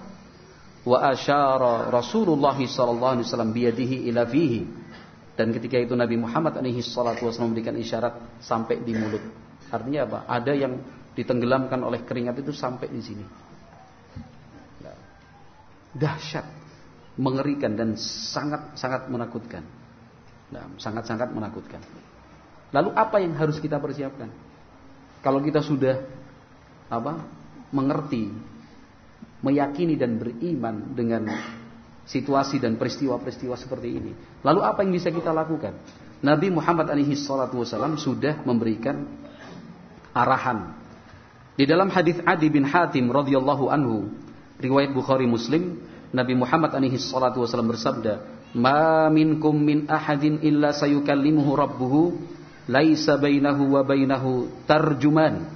Wa 0.84 1.15
asyara 1.15 1.88
Rasulullah 1.88 2.57
sallallahu 2.59 3.13
alaihi 3.19 3.28
wasallam 3.28 3.51
biyadihi 3.55 4.11
ila 4.11 4.28
fihi. 4.28 4.67
Dan 5.34 5.55
ketika 5.55 5.80
itu 5.80 5.95
Nabi 5.95 6.19
Muhammad 6.19 6.59
alaihi 6.59 6.84
salatu 6.84 7.26
wasallam 7.26 7.55
memberikan 7.55 7.74
isyarat 7.80 8.43
sampai 8.43 8.84
di 8.84 8.91
mulut. 8.91 9.24
Artinya 9.71 10.05
apa? 10.05 10.19
Ada 10.28 10.53
yang 10.53 10.74
ditenggelamkan 11.13 11.80
oleh 11.82 12.03
keringat 12.03 12.38
itu 12.43 12.51
sampai 12.51 12.91
di 12.91 13.01
sini. 13.01 13.26
Dahsyat, 15.93 16.45
mengerikan 17.20 17.78
dan 17.78 17.95
sangat 17.99 18.74
sangat 18.78 19.09
menakutkan. 19.09 19.64
Nah, 20.53 20.70
sangat-sangat 20.78 21.34
menakutkan. 21.34 21.82
Lalu 22.74 22.89
apa 22.93 23.18
yang 23.22 23.34
harus 23.38 23.57
kita 23.57 23.78
persiapkan? 23.82 24.30
Kalau 25.22 25.41
kita 25.41 25.61
sudah 25.61 26.03
apa? 26.89 27.41
mengerti, 27.74 28.30
meyakini 29.41 29.97
dan 29.97 30.22
beriman 30.22 30.93
dengan 30.93 31.26
situasi 32.05 32.61
dan 32.61 32.78
peristiwa-peristiwa 32.78 33.57
seperti 33.57 33.89
ini. 33.89 34.11
Lalu 34.45 34.61
apa 34.61 34.86
yang 34.86 34.93
bisa 34.93 35.09
kita 35.09 35.34
lakukan? 35.34 35.74
Nabi 36.22 36.53
Muhammad 36.53 36.88
alaihi 36.93 37.18
salatu 37.18 37.66
wasallam 37.66 37.97
sudah 37.97 38.45
memberikan 38.45 39.09
arahan. 40.14 40.78
Di 41.57 41.66
dalam 41.66 41.89
hadis 41.89 42.22
Adi 42.24 42.47
bin 42.53 42.64
Hatim 42.64 43.09
radhiyallahu 43.09 43.74
anhu, 43.74 44.14
riwayat 44.61 44.93
Bukhari 44.93 45.26
Muslim, 45.26 45.82
Nabi 46.14 46.38
Muhammad 46.38 46.78
alaihi 46.78 47.01
salatu 47.01 47.41
wasallam 47.41 47.74
bersabda, 47.74 48.22
ma 48.53 49.09
minkum 49.09 49.57
min 49.57 49.89
ahadin 49.89 50.45
illa 50.45 50.70
sayukallimuhu 50.70 51.57
rabbuhu 51.57 52.14
laisa 52.70 53.18
bainahu 53.18 53.74
wa 53.74 53.82
bainahu 53.82 54.45
tarjuman. 54.70 55.49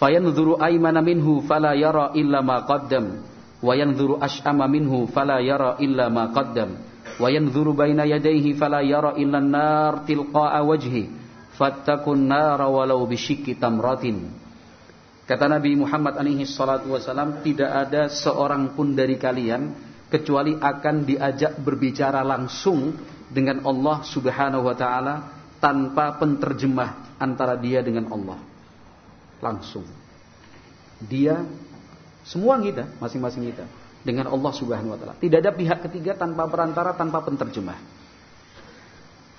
Fayanzuru 0.00 0.56
aymana 0.56 1.04
minhu 1.04 1.44
fala 1.44 1.76
yara 1.76 2.16
illa 2.16 2.40
ma 2.40 2.64
qaddam 2.64 3.20
wa 3.60 3.74
yanzuru 3.74 4.16
ash'ama 4.22 4.70
minhu 4.70 5.10
fala 5.10 5.42
yara 5.42 5.76
illa 5.82 6.06
ma 6.06 6.30
qaddam 6.30 6.78
wa 7.18 7.26
yanzuru 7.26 7.74
baina 7.74 8.06
yadayhi 8.06 8.54
fala 8.54 8.78
yara 8.86 9.18
illa 9.18 9.42
an-nar 9.42 10.06
tilqa'a 10.06 10.62
fattakun 11.58 12.30
nara 12.30 12.70
walau 12.70 13.10
tamratin 13.58 14.30
kata 15.28 15.44
Nabi 15.46 15.76
Muhammad 15.76 16.16
alaihi 16.16 16.48
salatu 16.48 16.96
wasalam 16.96 17.44
tidak 17.44 17.68
ada 17.68 18.08
seorang 18.08 18.72
pun 18.72 18.96
dari 18.96 19.20
kalian 19.20 19.76
kecuali 20.08 20.56
akan 20.56 21.04
diajak 21.04 21.60
berbicara 21.60 22.24
langsung 22.24 22.96
dengan 23.28 23.60
Allah 23.68 24.00
Subhanahu 24.08 24.64
wa 24.64 24.72
taala 24.72 25.14
tanpa 25.60 26.16
penterjemah 26.16 27.20
antara 27.20 27.60
dia 27.60 27.84
dengan 27.84 28.08
Allah 28.08 28.40
langsung 29.44 29.84
dia 31.04 31.44
semua 32.28 32.60
kita, 32.60 32.92
masing-masing 33.00 33.48
kita 33.48 33.64
dengan 34.04 34.28
Allah 34.28 34.52
Subhanahu 34.52 34.92
wa 34.92 34.98
taala. 35.00 35.14
Tidak 35.16 35.38
ada 35.40 35.48
pihak 35.54 35.80
ketiga 35.88 36.12
tanpa 36.12 36.44
perantara, 36.44 36.92
tanpa 36.92 37.24
penterjemah. 37.24 37.78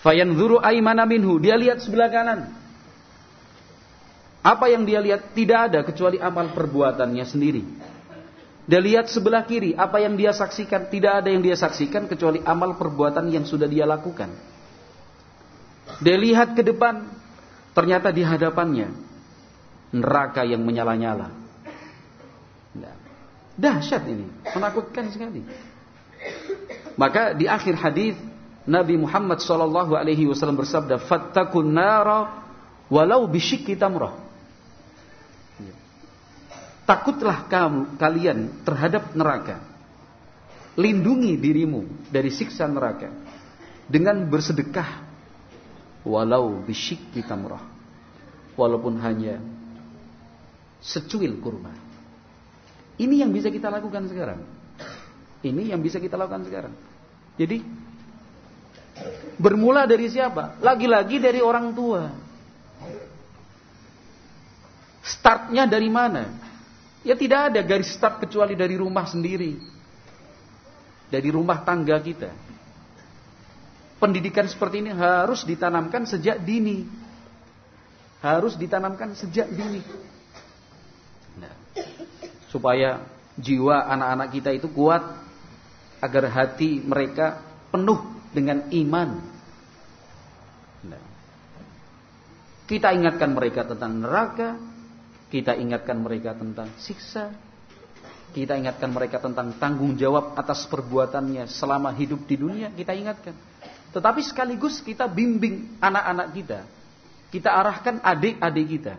Fayanzuru 0.02 0.58
aymana 0.58 1.06
minhu, 1.06 1.38
dia 1.38 1.54
lihat 1.54 1.86
sebelah 1.86 2.10
kanan. 2.10 2.50
Apa 4.40 4.72
yang 4.72 4.88
dia 4.88 5.04
lihat 5.04 5.36
tidak 5.36 5.60
ada 5.72 5.80
kecuali 5.84 6.16
amal 6.16 6.56
perbuatannya 6.56 7.26
sendiri. 7.28 7.64
Dia 8.70 8.78
lihat 8.78 9.10
sebelah 9.10 9.50
kiri, 9.50 9.74
apa 9.74 9.98
yang 9.98 10.14
dia 10.14 10.30
saksikan 10.30 10.94
tidak 10.94 11.26
ada 11.26 11.34
yang 11.34 11.42
dia 11.42 11.58
saksikan 11.58 12.06
kecuali 12.06 12.38
amal 12.46 12.78
perbuatan 12.78 13.26
yang 13.34 13.42
sudah 13.42 13.66
dia 13.66 13.82
lakukan. 13.90 14.30
Dia 16.06 16.14
lihat 16.14 16.54
ke 16.54 16.62
depan, 16.62 17.10
ternyata 17.74 18.14
di 18.14 18.22
hadapannya 18.22 18.94
neraka 19.90 20.46
yang 20.46 20.62
menyala-nyala. 20.62 21.34
Dahsyat 23.58 24.06
ini, 24.06 24.30
menakutkan 24.54 25.10
sekali. 25.10 25.42
Maka 26.94 27.34
di 27.34 27.50
akhir 27.50 27.74
hadis 27.74 28.14
Nabi 28.70 29.02
Muhammad 29.02 29.42
wasallam 30.30 30.62
bersabda, 30.62 31.02
"Fattakun 31.10 31.74
nara 31.74 32.46
walau 32.86 33.26
bisyikki 33.26 33.74
tamrah." 33.74 34.29
Takutlah 36.90 37.46
kamu 37.46 38.02
kalian 38.02 38.66
terhadap 38.66 39.14
neraka. 39.14 39.62
Lindungi 40.74 41.38
dirimu 41.38 41.86
dari 42.10 42.34
siksa 42.34 42.66
neraka 42.66 43.14
dengan 43.86 44.26
bersedekah 44.26 45.06
walau 46.02 46.66
bisyikki 46.66 47.22
tamrah. 47.22 47.62
Walaupun 48.58 48.98
hanya 49.06 49.38
secuil 50.82 51.38
kurma. 51.38 51.78
Ini 52.98 53.22
yang 53.22 53.30
bisa 53.38 53.54
kita 53.54 53.70
lakukan 53.70 54.10
sekarang. 54.10 54.42
Ini 55.46 55.70
yang 55.70 55.86
bisa 55.86 56.02
kita 56.02 56.18
lakukan 56.18 56.42
sekarang. 56.50 56.74
Jadi 57.38 57.62
bermula 59.38 59.86
dari 59.86 60.10
siapa? 60.10 60.58
Lagi-lagi 60.58 61.22
dari 61.22 61.38
orang 61.38 61.70
tua. 61.78 62.10
Startnya 65.06 65.70
dari 65.70 65.88
mana? 65.94 66.49
Ya 67.04 67.16
tidak 67.16 67.54
ada 67.54 67.62
garis 67.64 67.92
start 67.96 68.24
kecuali 68.24 68.54
dari 68.60 68.76
rumah 68.76 69.08
sendiri. 69.08 69.56
Dari 71.10 71.30
rumah 71.32 71.64
tangga 71.64 71.98
kita. 72.00 72.32
Pendidikan 74.00 74.48
seperti 74.48 74.84
ini 74.84 74.92
harus 74.94 75.44
ditanamkan 75.44 76.08
sejak 76.08 76.40
dini. 76.44 76.86
Harus 78.20 78.60
ditanamkan 78.60 79.16
sejak 79.16 79.48
dini 79.48 79.80
supaya 82.50 83.06
jiwa 83.38 83.86
anak-anak 83.88 84.30
kita 84.34 84.50
itu 84.52 84.68
kuat 84.74 85.06
agar 86.02 86.24
hati 86.34 86.82
mereka 86.82 87.40
penuh 87.70 88.02
dengan 88.34 88.68
iman. 88.74 89.10
Nah. 90.90 91.04
Kita 92.66 92.94
ingatkan 92.94 93.34
mereka 93.34 93.66
tentang 93.66 94.02
neraka, 94.02 94.58
kita 95.30 95.54
ingatkan 95.56 96.02
mereka 96.02 96.34
tentang 96.34 96.74
siksa, 96.82 97.32
kita 98.34 98.58
ingatkan 98.58 98.90
mereka 98.90 99.22
tentang 99.22 99.56
tanggung 99.62 99.94
jawab 99.96 100.34
atas 100.38 100.66
perbuatannya 100.66 101.46
selama 101.50 101.94
hidup 101.94 102.26
di 102.26 102.36
dunia, 102.38 102.68
kita 102.74 102.94
ingatkan. 102.98 103.34
Tetapi 103.90 104.22
sekaligus 104.22 104.82
kita 104.82 105.10
bimbing 105.10 105.82
anak-anak 105.82 106.28
kita, 106.34 106.60
kita 107.34 107.50
arahkan 107.50 108.02
adik-adik 108.02 108.68
kita 108.70 108.94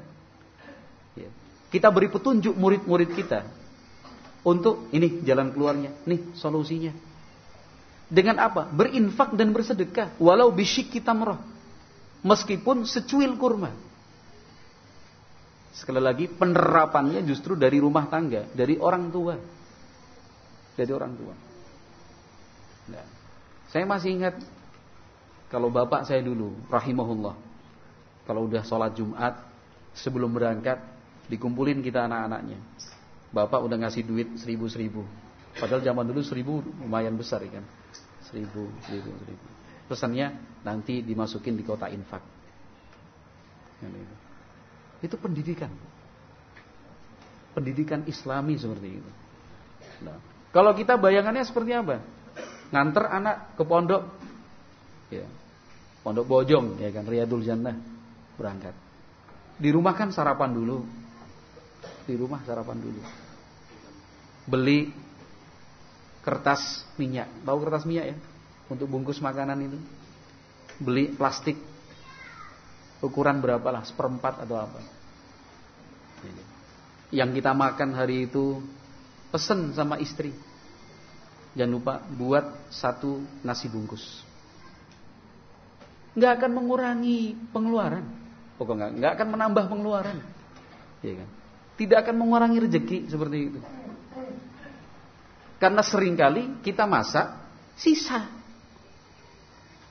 kita 1.70 1.88
beri 1.88 2.10
petunjuk 2.10 2.52
murid-murid 2.58 3.14
kita 3.14 3.46
untuk 4.42 4.90
ini 4.90 5.22
jalan 5.22 5.54
keluarnya, 5.54 5.94
nih 6.04 6.34
solusinya. 6.34 6.90
Dengan 8.10 8.42
apa? 8.42 8.66
Berinfak 8.66 9.38
dan 9.38 9.54
bersedekah 9.54 10.18
walau 10.18 10.50
bisyik 10.50 10.90
kita 10.90 11.14
merah. 11.14 11.38
Meskipun 12.26 12.82
secuil 12.84 13.38
kurma. 13.38 13.70
Sekali 15.70 16.02
lagi 16.02 16.26
penerapannya 16.26 17.22
justru 17.22 17.54
dari 17.54 17.78
rumah 17.78 18.10
tangga, 18.10 18.46
dari 18.50 18.76
orang 18.76 19.08
tua. 19.08 19.34
Dari 20.74 20.90
orang 20.90 21.12
tua. 21.14 21.34
Nah, 22.90 23.06
saya 23.70 23.84
masih 23.86 24.18
ingat 24.18 24.34
kalau 25.50 25.70
bapak 25.70 26.06
saya 26.06 26.22
dulu, 26.22 26.54
rahimahullah. 26.70 27.34
Kalau 28.26 28.46
udah 28.46 28.62
sholat 28.62 28.94
Jumat, 28.94 29.34
sebelum 29.94 30.30
berangkat, 30.30 30.78
Dikumpulin 31.30 31.78
kita 31.78 32.10
anak-anaknya. 32.10 32.58
Bapak 33.30 33.62
udah 33.62 33.78
ngasih 33.86 34.02
duit 34.02 34.34
seribu-seribu. 34.34 35.06
Padahal 35.54 35.78
zaman 35.78 36.02
dulu 36.10 36.26
seribu 36.26 36.58
lumayan 36.82 37.14
besar 37.14 37.38
kan. 37.46 37.62
Seribu, 38.26 38.66
seribu, 38.82 39.14
seribu. 39.22 39.46
Pesannya 39.86 40.34
nanti 40.66 41.06
dimasukin 41.06 41.54
di 41.54 41.62
kota 41.62 41.86
infak. 41.86 42.22
Itu 45.00 45.16
pendidikan. 45.16 45.72
Pendidikan 47.56 48.04
islami 48.06 48.56
seperti 48.60 48.88
itu. 49.00 49.10
Nah, 50.06 50.16
kalau 50.54 50.72
kita 50.76 50.96
bayangannya 51.00 51.44
seperti 51.44 51.74
apa? 51.74 52.00
Nganter 52.70 53.04
anak 53.10 53.36
ke 53.58 53.62
pondok. 53.66 54.02
Ya. 55.10 55.26
Pondok 56.00 56.24
Bojong 56.24 56.80
ya 56.80 56.88
kan 56.94 57.04
Riyadul 57.04 57.44
Jannah 57.44 57.76
berangkat. 58.40 58.72
Di 59.60 59.68
rumah 59.68 59.92
kan 59.92 60.08
sarapan 60.08 60.56
dulu, 60.56 60.80
di 62.08 62.14
rumah 62.16 62.40
sarapan 62.48 62.80
dulu. 62.80 63.02
Beli 64.48 64.88
kertas 66.24 66.88
minyak. 66.96 67.28
Tahu 67.44 67.56
kertas 67.60 67.84
minyak 67.84 68.06
ya? 68.14 68.16
Untuk 68.72 68.88
bungkus 68.88 69.20
makanan 69.20 69.60
itu. 69.60 69.78
Beli 70.80 71.12
plastik. 71.12 71.60
Ukuran 73.00 73.40
berapa 73.40 73.64
lah? 73.72 73.82
Seperempat 73.84 74.44
atau 74.44 74.56
apa. 74.60 74.80
Yang 77.10 77.40
kita 77.40 77.56
makan 77.56 77.96
hari 77.96 78.28
itu 78.28 78.60
pesen 79.32 79.72
sama 79.72 79.96
istri. 79.98 80.30
Jangan 81.56 81.72
lupa 81.72 81.94
buat 82.14 82.70
satu 82.70 83.24
nasi 83.42 83.66
bungkus. 83.66 84.22
Nggak 86.14 86.32
akan 86.38 86.50
mengurangi 86.54 87.34
pengeluaran. 87.50 88.04
Pokoknya 88.60 88.92
nggak 88.92 89.12
akan 89.18 89.28
menambah 89.34 89.64
pengeluaran. 89.66 90.18
Iya 91.00 91.24
kan? 91.24 91.30
tidak 91.80 92.04
akan 92.04 92.16
mengurangi 92.20 92.60
rezeki 92.60 93.08
seperti 93.08 93.36
itu. 93.48 93.60
Karena 95.56 95.80
sering 95.80 96.12
kali 96.12 96.60
kita 96.60 96.84
masak 96.84 97.40
sisa. 97.72 98.28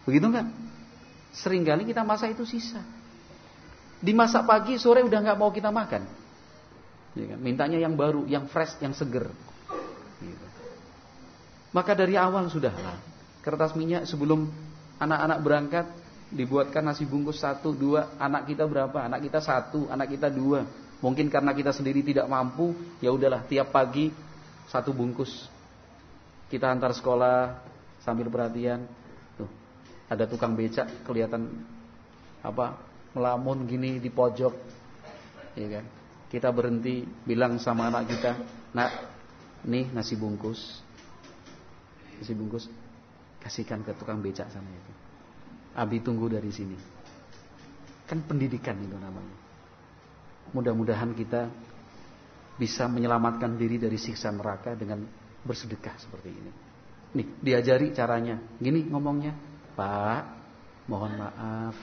Begitu 0.05 0.29
enggak? 0.29 0.53
Seringkali 1.33 1.89
kita 1.89 2.05
masak 2.05 2.37
itu 2.37 2.45
sisa. 2.45 2.85
Dimasak 3.99 4.47
pagi, 4.47 4.79
sore 4.79 5.03
udah 5.03 5.19
nggak 5.19 5.37
mau 5.39 5.51
kita 5.51 5.69
makan. 5.69 6.03
Ya 7.17 7.25
kan? 7.35 7.39
Mintanya 7.39 7.79
yang 7.81 7.99
baru, 7.99 8.23
yang 8.25 8.47
fresh, 8.47 8.79
yang 8.79 8.95
seger. 8.95 9.27
Gitu. 10.23 10.45
Maka 11.75 11.91
dari 11.93 12.15
awal 12.15 12.47
sudahlah. 12.47 12.95
Kertas 13.43 13.75
minyak 13.75 14.07
sebelum 14.07 14.47
anak-anak 14.99 15.39
berangkat 15.43 15.85
dibuatkan 16.29 16.85
nasi 16.85 17.09
bungkus 17.09 17.41
satu 17.41 17.73
dua 17.73 18.13
anak 18.21 18.45
kita 18.45 18.67
berapa 18.69 19.01
anak 19.01 19.25
kita 19.25 19.41
satu 19.41 19.89
anak 19.89 20.13
kita 20.13 20.29
dua 20.29 20.61
Mungkin 20.99 21.31
karena 21.31 21.55
kita 21.55 21.71
sendiri 21.71 22.03
tidak 22.03 22.27
mampu, 22.27 22.75
ya 22.99 23.15
udahlah 23.15 23.47
tiap 23.47 23.71
pagi 23.71 24.11
satu 24.67 24.91
bungkus. 24.91 25.47
Kita 26.51 26.67
antar 26.67 26.91
sekolah 26.91 27.55
sambil 28.03 28.27
perhatian. 28.27 28.83
Tuh, 29.39 29.47
ada 30.11 30.27
tukang 30.27 30.59
becak 30.59 30.91
kelihatan 31.07 31.63
apa? 32.43 32.75
Melamun 33.13 33.65
gini 33.65 33.97
di 33.97 34.09
pojok. 34.11 34.53
Ya 35.57 35.67
kan? 35.79 35.85
Kita 36.29 36.53
berhenti 36.53 37.01
bilang 37.25 37.57
sama 37.57 37.89
anak 37.89 38.05
kita, 38.09 38.31
"Nak, 38.77 38.91
nih 39.65 39.89
nasi 39.89 40.13
bungkus." 40.13 40.85
Nasi 42.21 42.33
bungkus 42.37 42.69
kasihkan 43.39 43.81
ke 43.81 43.95
tukang 43.97 44.19
becak 44.19 44.51
sana 44.51 44.69
itu. 44.69 44.93
Abi 45.73 46.03
tunggu 46.03 46.27
dari 46.29 46.51
sini. 46.51 46.77
Kan 48.05 48.25
pendidikan 48.25 48.77
itu 48.77 48.97
namanya. 48.97 49.37
Mudah-mudahan 50.51 51.13
kita 51.13 51.49
bisa 52.59 52.89
menyelamatkan 52.91 53.55
diri 53.55 53.79
dari 53.79 53.95
siksa 53.95 54.33
neraka 54.33 54.75
dengan 54.75 55.05
bersedekah 55.45 55.95
seperti 55.95 56.29
ini. 56.29 56.51
Nih, 57.15 57.27
diajari 57.39 57.95
caranya. 57.95 58.37
Gini 58.59 58.85
ngomongnya, 58.91 59.33
Pak, 59.73 60.23
mohon 60.91 61.15
maaf, 61.15 61.77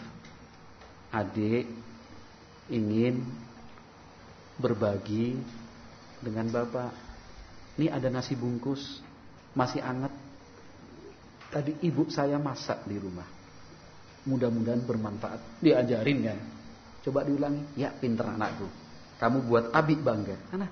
adik 1.17 1.65
ingin 2.69 3.25
berbagi 4.61 5.37
dengan 6.21 6.53
bapak. 6.53 6.93
Ini 7.77 7.93
ada 7.93 8.09
nasi 8.09 8.37
bungkus, 8.37 9.01
masih 9.53 9.85
anget. 9.85 10.13
Tadi 11.53 11.73
ibu 11.85 12.09
saya 12.09 12.41
masak 12.41 12.85
di 12.89 12.97
rumah. 12.97 13.29
Mudah-mudahan 14.27 14.83
bermanfaat. 14.83 15.63
Diajarin 15.63 16.19
kan? 16.25 16.39
Coba 17.07 17.23
diulangi. 17.23 17.63
Ya, 17.79 17.95
pinter 17.95 18.27
anakku. 18.27 18.67
Kamu 19.23 19.47
buat 19.47 19.71
abi 19.71 19.95
bangga. 19.95 20.37
Mana? 20.51 20.69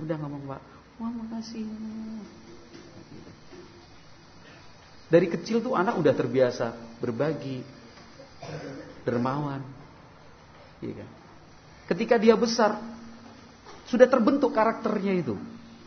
Udah 0.00 0.16
ngomong 0.16 0.42
pak. 0.48 0.62
Wah 0.96 1.12
makasih. 1.12 1.68
Dari 5.06 5.26
kecil 5.30 5.62
tuh 5.62 5.78
anak 5.78 6.00
udah 6.00 6.14
terbiasa 6.16 6.98
berbagi, 6.98 7.62
dermawan. 9.06 9.62
Iya 10.82 11.04
kan? 11.04 11.08
Ketika 11.94 12.18
dia 12.18 12.34
besar, 12.34 12.82
sudah 13.86 14.10
terbentuk 14.10 14.50
karakternya 14.50 15.14
itu. 15.14 15.38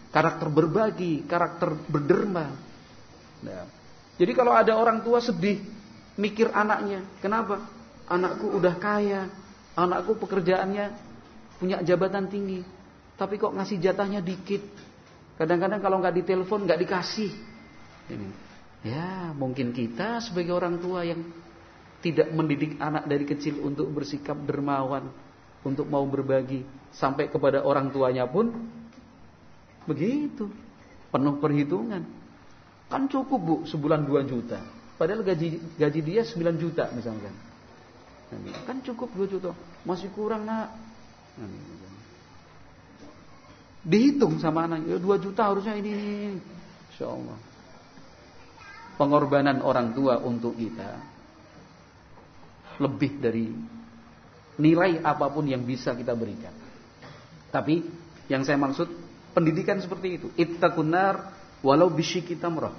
Karakter 0.09 0.47
berbagi, 0.49 1.27
karakter 1.27 1.75
berderma. 1.85 2.49
Nah, 3.45 3.67
jadi 4.17 4.31
kalau 4.33 4.55
ada 4.55 4.73
orang 4.73 5.05
tua 5.05 5.21
sedih, 5.21 5.61
mikir 6.17 6.49
anaknya, 6.49 7.05
kenapa? 7.23 7.61
Anakku 8.09 8.57
udah 8.57 8.75
kaya, 8.81 9.29
anakku 9.77 10.17
pekerjaannya 10.17 10.91
punya 11.61 11.79
jabatan 11.85 12.25
tinggi, 12.25 12.65
tapi 13.19 13.37
kok 13.37 13.53
ngasih 13.53 13.77
jatahnya 13.77 14.23
dikit. 14.23 14.63
Kadang-kadang 15.37 15.79
kalau 15.79 16.01
nggak 16.01 16.15
ditelepon 16.23 16.65
nggak 16.65 16.79
dikasih. 16.83 17.31
Ini. 18.09 18.29
Ya, 18.81 19.35
mungkin 19.35 19.75
kita 19.75 20.23
sebagai 20.23 20.55
orang 20.55 20.79
tua 20.79 21.03
yang 21.03 21.21
tidak 21.99 22.31
mendidik 22.31 22.79
anak 22.79 23.07
dari 23.07 23.27
kecil 23.27 23.59
untuk 23.59 23.91
bersikap 23.91 24.39
dermawan, 24.47 25.11
untuk 25.67 25.87
mau 25.91 26.03
berbagi 26.07 26.63
sampai 26.95 27.27
kepada 27.27 27.59
orang 27.63 27.91
tuanya 27.91 28.23
pun 28.23 28.55
begitu. 29.83 30.47
Penuh 31.09 31.41
perhitungan. 31.41 32.05
Kan 32.89 33.09
cukup 33.09 33.39
Bu 33.41 33.55
sebulan 33.65 34.05
2 34.05 34.29
juta. 34.29 34.61
Padahal 34.95 35.25
gaji 35.25 35.57
gaji 35.77 35.99
dia 36.05 36.21
9 36.21 36.61
juta 36.61 36.89
misalkan. 36.93 37.33
Kan 38.65 38.77
cukup 38.85 39.09
2 39.17 39.33
juta. 39.33 39.51
Masih 39.83 40.13
kurang 40.13 40.45
nak. 40.45 40.69
Dihitung 43.79 44.37
sama 44.37 44.69
anak, 44.69 44.85
ya 44.85 44.97
2 45.01 45.23
juta 45.23 45.49
harusnya 45.49 45.73
ini. 45.81 45.91
Insya. 46.93 47.09
Pengorbanan 48.99 49.63
orang 49.63 49.95
tua 49.95 50.19
untuk 50.21 50.53
kita 50.59 51.18
lebih 52.79 53.19
dari 53.19 53.51
nilai 54.59 55.03
apa 55.03 55.27
pun 55.31 55.45
yang 55.47 55.63
bisa 55.63 55.95
kita 55.95 56.15
berikan. 56.15 56.51
Tapi 57.51 57.83
yang 58.31 58.43
saya 58.43 58.59
maksud 58.59 58.87
pendidikan 59.35 59.79
seperti 59.79 60.19
itu. 60.19 60.27
Ittaqunar 60.35 61.31
walau 61.61 61.91
bisyiki 61.91 62.39
tamrah. 62.39 62.73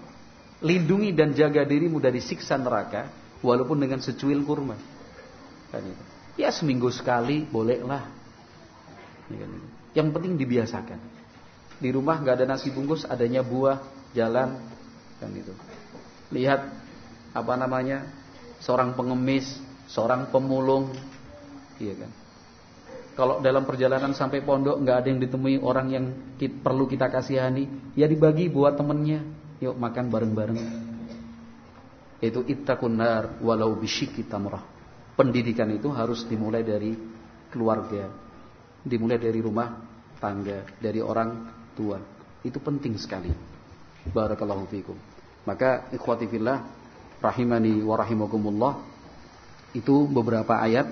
Lindungi 0.61 1.17
dan 1.17 1.33
jaga 1.33 1.65
dirimu 1.65 2.01
dari 2.01 2.21
siksa 2.21 2.61
neraka 2.61 3.09
walaupun 3.41 3.81
dengan 3.81 4.01
secuil 4.05 4.45
kurma. 4.45 4.77
Kan. 5.73 5.85
Ya 6.37 6.53
seminggu 6.53 6.93
sekali 6.93 7.45
bolehlah. 7.49 8.05
Kan 9.29 9.81
yang 9.97 10.15
penting 10.15 10.39
dibiasakan. 10.39 11.01
Di 11.81 11.89
rumah 11.91 12.21
nggak 12.21 12.43
ada 12.43 12.47
nasi 12.47 12.69
bungkus, 12.71 13.09
adanya 13.09 13.41
buah, 13.41 13.81
jalan, 14.13 14.61
kan 15.19 15.31
itu. 15.33 15.51
Lihat 16.31 16.61
apa 17.33 17.55
namanya 17.57 18.05
seorang 18.61 18.93
pengemis, 18.95 19.59
seorang 19.91 20.31
pemulung, 20.31 20.95
iya 21.83 21.95
kan. 21.99 22.11
Kalau 23.19 23.43
dalam 23.43 23.67
perjalanan 23.67 24.15
sampai 24.17 24.41
pondok 24.41 24.81
nggak 24.81 24.97
ada 25.05 25.09
yang 25.11 25.21
ditemui 25.21 25.61
orang 25.61 25.87
yang 25.93 26.05
perlu 26.39 26.87
kita 26.87 27.11
kasihani, 27.11 27.93
ya 27.99 28.07
dibagi 28.07 28.49
buat 28.49 28.79
temennya. 28.79 29.21
Yuk 29.61 29.77
makan 29.77 30.09
bareng-bareng. 30.09 30.61
Itu 32.25 32.41
ittaqunar 32.49 33.45
walau 33.45 33.77
bisyiki 33.77 34.25
tamrah. 34.25 34.65
Pendidikan 35.13 35.69
itu 35.69 35.93
harus 35.93 36.25
dimulai 36.25 36.65
dari 36.65 36.97
keluarga, 37.53 38.09
dimulai 38.81 39.21
dari 39.21 39.37
rumah 39.45 39.69
tangga, 40.17 40.65
dari 40.81 41.05
orang 41.05 41.53
tua. 41.77 42.01
Itu 42.41 42.57
penting 42.57 42.97
sekali. 42.97 43.29
Barakallahu 44.17 44.65
fikum. 44.73 44.97
Maka 45.45 45.93
ikhwati 45.93 46.25
fillah 46.25 46.65
rahimani 47.21 47.85
wa 47.85 48.01
rahimakumullah 48.01 48.90
itu 49.77 50.07
beberapa 50.11 50.59
ayat 50.59 50.87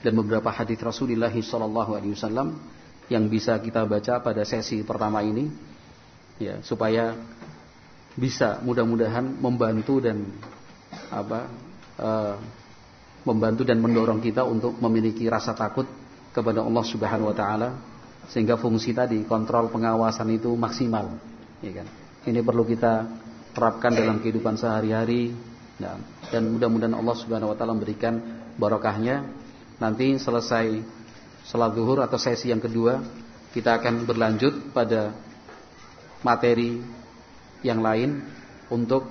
dan 0.00 0.12
beberapa 0.16 0.52
hadis 0.52 0.80
Rasulullah 0.80 1.32
sallallahu 1.32 1.96
alaihi 1.96 2.12
wasallam 2.16 2.56
yang 3.12 3.28
bisa 3.28 3.56
kita 3.60 3.84
baca 3.84 4.20
pada 4.24 4.44
sesi 4.48 4.80
pertama 4.80 5.20
ini 5.20 5.48
ya 6.40 6.60
supaya 6.64 7.16
bisa 8.14 8.62
mudah-mudahan 8.62 9.26
membantu 9.42 10.00
dan 10.00 10.24
apa 11.10 11.50
uh, 11.98 12.36
membantu 13.26 13.64
dan 13.64 13.80
mendorong 13.80 14.20
kita 14.20 14.44
untuk 14.44 14.76
memiliki 14.78 15.26
rasa 15.28 15.56
takut 15.56 15.88
kepada 16.32 16.62
Allah 16.62 16.84
Subhanahu 16.84 17.32
wa 17.32 17.36
taala 17.36 17.68
sehingga 18.28 18.56
fungsi 18.56 18.96
tadi 18.96 19.20
kontrol 19.28 19.68
pengawasan 19.68 20.32
itu 20.32 20.52
maksimal 20.56 21.16
ya 21.60 21.82
kan? 21.82 21.88
Ini 22.24 22.40
perlu 22.40 22.64
kita 22.64 23.04
terapkan 23.52 23.92
dalam 23.92 24.20
kehidupan 24.24 24.56
sehari-hari 24.56 25.36
nah, 25.80 25.98
dan 26.30 26.54
mudah-mudahan 26.54 26.94
Allah 26.94 27.16
Subhanahu 27.16 27.52
wa 27.52 27.56
taala 27.56 27.74
memberikan 27.74 28.20
barokahnya 28.58 29.26
nanti 29.82 30.14
selesai 30.16 30.82
salat 31.44 31.74
zuhur 31.74 32.00
atau 32.00 32.16
sesi 32.16 32.48
yang 32.50 32.62
kedua 32.62 33.02
kita 33.52 33.78
akan 33.78 34.06
berlanjut 34.06 34.74
pada 34.74 35.14
materi 36.24 36.80
yang 37.66 37.82
lain 37.82 38.22
untuk 38.70 39.06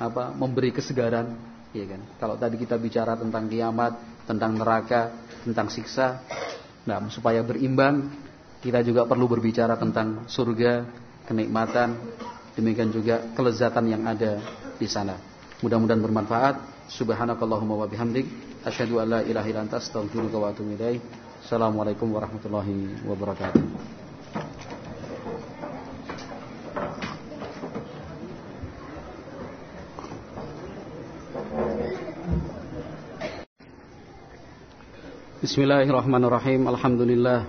apa 0.00 0.34
memberi 0.34 0.74
kesegaran 0.74 1.36
ya 1.74 1.84
kan 1.86 2.00
kalau 2.18 2.34
tadi 2.38 2.58
kita 2.58 2.78
bicara 2.78 3.18
tentang 3.18 3.46
kiamat 3.50 4.14
tentang 4.24 4.56
neraka 4.56 5.24
tentang 5.44 5.68
siksa. 5.68 6.24
Nah, 6.88 7.04
supaya 7.12 7.44
berimbang, 7.44 8.08
kita 8.64 8.80
juga 8.80 9.04
perlu 9.04 9.28
berbicara 9.28 9.76
tentang 9.76 10.24
surga, 10.28 10.84
kenikmatan, 11.28 11.96
demikian 12.56 12.92
juga 12.92 13.24
kelezatan 13.36 13.84
yang 13.88 14.02
ada 14.08 14.40
di 14.80 14.88
sana. 14.88 15.16
Mudah-mudahan 15.64 16.04
bermanfaat. 16.04 16.60
Subhanakallahumma 16.92 17.80
wa 17.80 17.88
bihamdik 17.88 18.28
asyhadu 18.68 19.00
an 19.00 19.16
la 19.16 19.20
ilaha 19.24 19.48
illa 19.48 19.64
anta 19.64 19.80
astaghfiruka 19.80 20.36
wa 20.36 20.52
atubu 20.52 20.76
ilaik. 20.76 21.00
Assalamualaikum 21.40 22.12
warahmatullahi 22.12 23.00
wabarakatuh. 23.08 23.64
Bismillahirrahmanirrahim. 35.40 36.68
Alhamdulillah. 36.68 37.48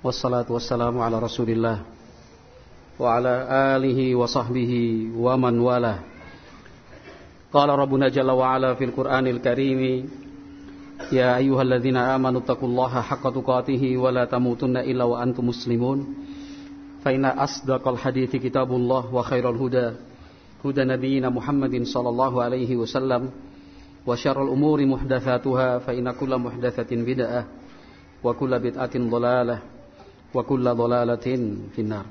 Wassalatu 0.00 0.56
wassalamu 0.56 1.04
ala 1.04 1.20
Rasulillah 1.20 1.84
wa 2.96 3.12
ala 3.12 3.76
alihi 3.76 4.16
wa 4.16 4.24
sahbihi 4.24 5.12
wa 5.12 5.36
man 5.36 5.60
wala. 5.60 6.09
Qala 7.51 7.75
Rabbuna 7.75 8.09
jalla 8.11 8.35
wa 8.35 8.55
ala 8.55 8.75
fil 8.75 8.91
Qur'anil 8.91 9.39
Karim 9.39 10.09
Ya 11.11 11.35
ayyuhalladzina 11.35 12.15
amanu 12.15 12.39
taqullaha 12.41 13.03
haqqa 13.03 13.31
tuqatih 13.31 13.99
wa 13.99 14.11
la 14.11 14.25
tamutunna 14.25 14.83
illa 14.87 15.03
wa 15.05 15.19
antum 15.19 15.51
muslimun. 15.51 16.07
Fa 17.03 17.11
inna 17.11 17.35
asdaqal 17.35 17.99
hadithi 17.99 18.39
kitabullah 18.39 19.11
wa 19.11 19.21
khairal 19.21 19.59
huda 19.59 19.99
huda 20.63 20.87
nabiyyina 20.87 21.29
Muhammadin 21.29 21.85
sallallahu 21.85 22.41
alaihi 22.41 22.79
wasallam 22.79 23.29
وشر 24.05 24.43
الأمور 24.43 24.85
محدثاتها 24.85 25.79
فإن 25.79 26.11
كل 26.11 26.37
محدثة 26.37 26.91
بدعة 26.93 27.47
وكل 28.23 28.59
بدعة 28.59 28.95
ضلالة 28.97 29.59
وكل 30.33 30.65
ضلالة 30.75 31.27
في 31.75 31.79
النار 31.81 32.05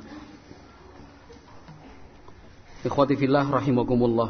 إخوتي 2.87 3.17
في 3.17 3.25
الله 3.25 3.51
رحمكم 3.51 4.05
الله 4.05 4.29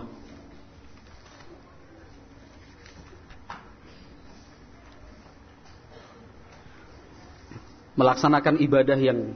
Melaksanakan 7.99 8.63
ibadah 8.63 8.95
yang 8.95 9.35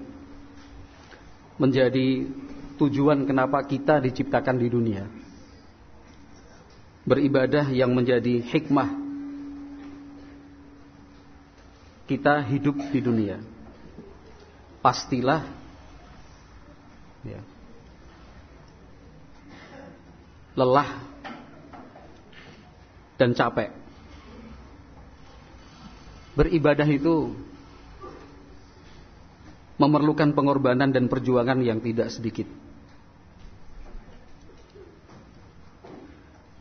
menjadi 1.60 2.31
tujuan 2.80 3.27
kenapa 3.27 3.60
kita 3.68 3.99
diciptakan 3.99 4.56
di 4.56 4.68
dunia 4.72 5.03
beribadah 7.03 7.68
yang 7.76 7.91
menjadi 7.91 8.40
hikmah 8.40 9.03
kita 12.03 12.44
hidup 12.52 12.76
di 12.91 12.99
dunia. 12.99 13.40
Pastilah 14.84 15.64
Ya. 17.23 17.40
Lelah 20.60 20.99
dan 23.15 23.31
capek. 23.31 23.72
Beribadah 26.35 26.84
itu 26.84 27.31
memerlukan 29.84 30.31
pengorbanan 30.31 30.95
dan 30.95 31.11
perjuangan 31.11 31.60
yang 31.60 31.84
tidak 31.84 32.07
sedikit. 32.07 32.47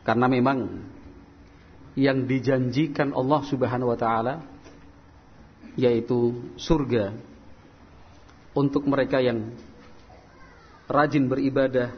Karena 0.03 0.27
memang 0.27 0.83
yang 1.95 2.27
dijanjikan 2.27 3.15
Allah 3.15 3.41
Subhanahu 3.47 3.95
wa 3.95 3.99
taala 4.01 4.35
yaitu 5.79 6.51
surga 6.59 7.15
untuk 8.53 8.85
mereka 8.85 9.23
yang 9.23 9.55
rajin 10.91 11.31
beribadah, 11.31 11.95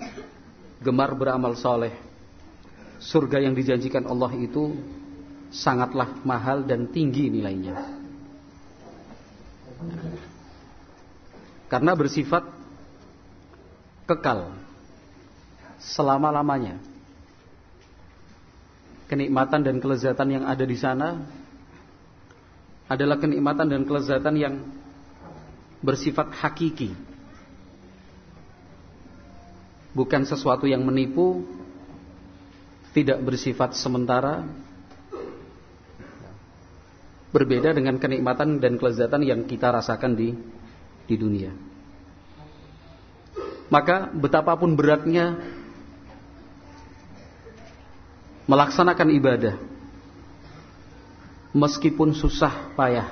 gemar 0.84 1.16
beramal 1.16 1.56
soleh. 1.58 1.96
Surga 3.02 3.42
yang 3.42 3.58
dijanjikan 3.58 4.06
Allah 4.06 4.30
itu 4.38 4.78
sangatlah 5.50 6.22
mahal 6.22 6.62
dan 6.62 6.86
tinggi 6.92 7.26
nilainya. 7.26 7.74
Karena 11.74 11.90
bersifat 11.98 12.46
kekal 14.06 14.54
selama-lamanya 15.82 16.78
kenikmatan 19.10 19.66
dan 19.66 19.82
kelezatan 19.82 20.28
yang 20.38 20.44
ada 20.46 20.62
di 20.62 20.78
sana 20.78 21.18
adalah 22.86 23.18
kenikmatan 23.18 23.66
dan 23.66 23.82
kelezatan 23.82 24.34
yang 24.38 24.54
bersifat 25.82 26.30
hakiki. 26.30 26.94
Bukan 29.98 30.30
sesuatu 30.30 30.70
yang 30.70 30.86
menipu, 30.86 31.42
tidak 32.94 33.18
bersifat 33.18 33.74
sementara. 33.74 34.46
Berbeda 37.34 37.74
dengan 37.74 37.98
kenikmatan 37.98 38.62
dan 38.62 38.78
kelezatan 38.78 39.26
yang 39.26 39.42
kita 39.42 39.74
rasakan 39.74 40.14
di 40.14 40.38
di 41.04 41.16
dunia. 41.16 41.52
Maka 43.68 44.12
betapapun 44.12 44.76
beratnya 44.76 45.40
melaksanakan 48.44 49.08
ibadah 49.16 49.56
meskipun 51.56 52.12
susah 52.12 52.76
payah 52.76 53.08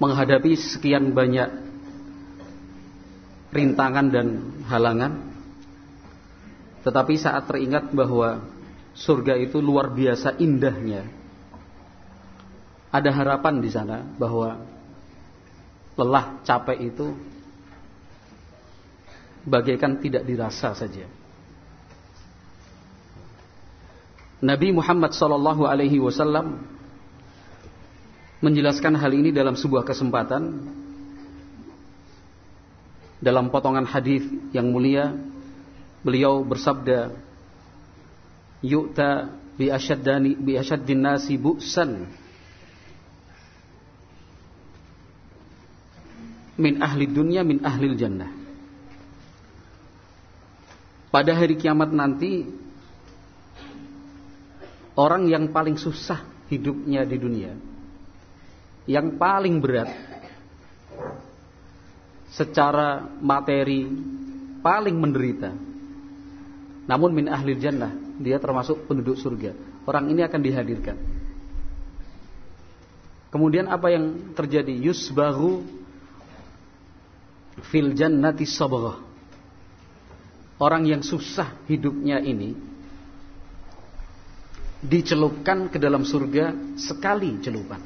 menghadapi 0.00 0.56
sekian 0.56 1.12
banyak 1.12 1.52
rintangan 3.52 4.06
dan 4.08 4.26
halangan 4.64 5.28
tetapi 6.82 7.14
saat 7.20 7.46
teringat 7.46 7.92
bahwa 7.92 8.48
surga 8.96 9.36
itu 9.38 9.60
luar 9.60 9.92
biasa 9.92 10.40
indahnya 10.40 11.04
ada 12.88 13.10
harapan 13.12 13.60
di 13.60 13.68
sana 13.68 14.02
bahwa 14.16 14.71
lelah 15.96 16.40
capek 16.46 16.78
itu 16.92 17.12
bagaikan 19.44 19.98
tidak 19.98 20.22
dirasa 20.24 20.72
saja. 20.72 21.04
Nabi 24.42 24.74
Muhammad 24.74 25.14
sallallahu 25.14 25.62
alaihi 25.70 26.02
wasallam 26.02 26.66
menjelaskan 28.42 28.98
hal 28.98 29.12
ini 29.14 29.30
dalam 29.30 29.54
sebuah 29.54 29.86
kesempatan 29.86 30.66
dalam 33.22 33.54
potongan 33.54 33.86
hadis 33.86 34.26
yang 34.50 34.66
mulia 34.74 35.14
beliau 36.02 36.42
bersabda 36.42 37.14
yu'ta 38.66 39.30
bi 39.54 39.70
asyaddani 39.70 40.34
bi 40.34 40.58
asyaddin 40.58 40.98
nasi 40.98 41.38
bu'san 41.38 42.10
min 46.58 46.82
ahli 46.82 47.08
dunia 47.08 47.40
min 47.46 47.64
ahli 47.64 47.92
jannah. 47.96 48.42
Pada 51.12 51.36
hari 51.36 51.60
kiamat 51.60 51.92
nanti 51.92 52.48
Orang 54.96 55.28
yang 55.28 55.52
paling 55.52 55.76
susah 55.76 56.24
hidupnya 56.48 57.04
di 57.04 57.16
dunia 57.20 57.52
Yang 58.88 59.20
paling 59.20 59.60
berat 59.60 59.92
Secara 62.32 63.04
materi 63.20 63.84
Paling 64.64 64.96
menderita. 64.96 65.52
Namun 66.88 67.12
min 67.12 67.28
ahli 67.28 67.60
jannah 67.60 67.92
Dia 68.16 68.40
termasuk 68.40 68.88
penduduk 68.88 69.20
surga. 69.20 69.52
Orang 69.84 70.08
ini 70.08 70.24
akan 70.24 70.40
dihadirkan. 70.40 70.96
Kemudian 73.34 73.66
apa 73.66 73.90
yang 73.90 74.36
terjadi? 74.36 74.70
Yusbahu 74.70 75.64
Fil 77.60 77.92
jannati 77.92 78.48
sabarah 78.48 78.96
Orang 80.62 80.86
yang 80.86 81.02
susah 81.02 81.58
hidupnya 81.66 82.22
ini 82.22 82.54
dicelupkan 84.82 85.70
ke 85.70 85.78
dalam 85.78 86.02
surga 86.02 86.74
sekali 86.74 87.38
celupan. 87.38 87.82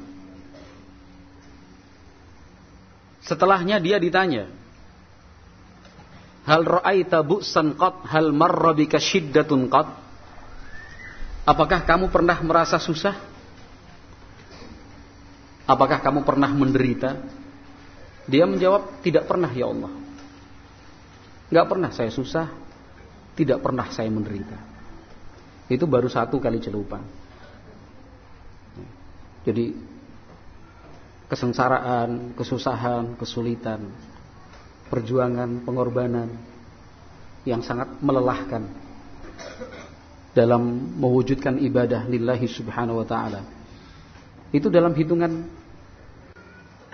Setelahnya 3.21 3.77
dia 3.77 4.01
ditanya, 4.01 4.49
Hal 6.47 6.63
ra'aita 6.63 7.27
bu'san 7.27 7.75
qat 7.75 8.07
hal 8.07 8.31
marra 8.31 8.71
bika 8.71 9.03
syiddatun 9.03 9.67
qat? 9.67 9.87
Apakah 11.43 11.83
kamu 11.83 12.07
pernah 12.07 12.39
merasa 12.39 12.79
susah? 12.79 13.19
Apakah 15.67 15.99
kamu 15.99 16.23
pernah 16.23 16.47
menderita? 16.47 17.19
Dia 18.27 18.43
menjawab, 18.43 18.99
tidak 19.01 19.23
pernah 19.25 19.47
ya 19.49 19.71
Allah. 19.71 19.91
Enggak 21.47 21.67
pernah 21.71 21.89
saya 21.95 22.11
susah, 22.11 22.51
tidak 23.39 23.63
pernah 23.63 23.87
saya 23.87 24.11
menderita. 24.11 24.59
Itu 25.71 25.87
baru 25.87 26.11
satu 26.11 26.35
kali 26.39 26.59
celupan. 26.59 27.03
Jadi 29.47 29.71
kesengsaraan, 31.31 32.35
kesusahan, 32.35 33.15
kesulitan, 33.15 33.87
perjuangan, 34.91 35.63
pengorbanan 35.63 36.35
yang 37.47 37.63
sangat 37.63 37.95
melelahkan 38.03 38.67
dalam 40.35 40.93
mewujudkan 40.99 41.59
ibadah 41.63 42.07
lillahi 42.11 42.47
subhanahu 42.47 43.03
wa 43.03 43.07
ta'ala. 43.07 43.41
Itu 44.51 44.67
dalam 44.67 44.91
hitungan 44.95 45.47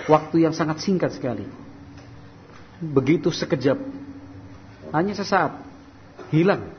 waktu 0.08 0.44
yang 0.44 0.54
sangat 0.56 0.84
singkat 0.84 1.16
sekali. 1.16 1.48
Begitu 2.84 3.32
sekejap. 3.32 3.80
Hanya 4.92 5.16
sesaat. 5.16 5.64
Hilang 6.30 6.74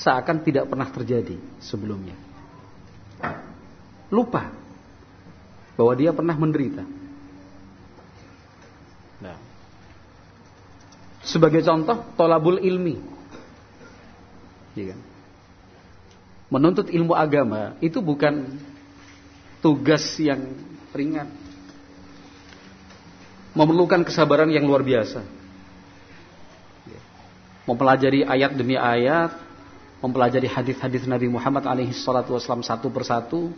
seakan 0.00 0.40
tidak 0.40 0.64
pernah 0.70 0.88
terjadi 0.88 1.36
sebelumnya. 1.60 2.16
Lupa 4.08 4.48
bahwa 5.76 5.92
dia 5.96 6.10
pernah 6.12 6.36
menderita. 6.36 6.84
Nah. 9.20 9.38
Sebagai 11.20 11.60
contoh, 11.60 12.00
tolabul 12.16 12.58
ilmi. 12.58 12.96
Ya 14.74 14.96
kan? 14.96 15.00
Menuntut 16.50 16.90
ilmu 16.90 17.14
agama 17.14 17.78
itu 17.78 18.02
bukan 18.02 18.58
tugas 19.62 20.02
yang 20.18 20.50
ringan. 20.90 21.30
Memerlukan 23.52 24.06
kesabaran 24.06 24.50
yang 24.50 24.62
luar 24.66 24.86
biasa. 24.86 25.26
Mempelajari 27.66 28.26
ayat 28.26 28.54
demi 28.54 28.74
ayat, 28.74 29.30
mempelajari 30.02 30.48
hadis-hadis 30.48 31.04
Nabi 31.06 31.28
Muhammad 31.28 31.66
alaihi 31.68 31.92
salatu 31.92 32.34
wasallam 32.34 32.64
satu 32.64 32.88
persatu. 32.88 33.52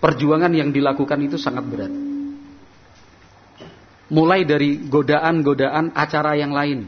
Perjuangan 0.00 0.52
yang 0.52 0.68
dilakukan 0.68 1.16
itu 1.24 1.40
sangat 1.40 1.64
berat. 1.64 1.92
Mulai 4.12 4.44
dari 4.44 4.84
godaan-godaan 4.84 5.96
acara 5.96 6.36
yang 6.36 6.52
lain. 6.52 6.84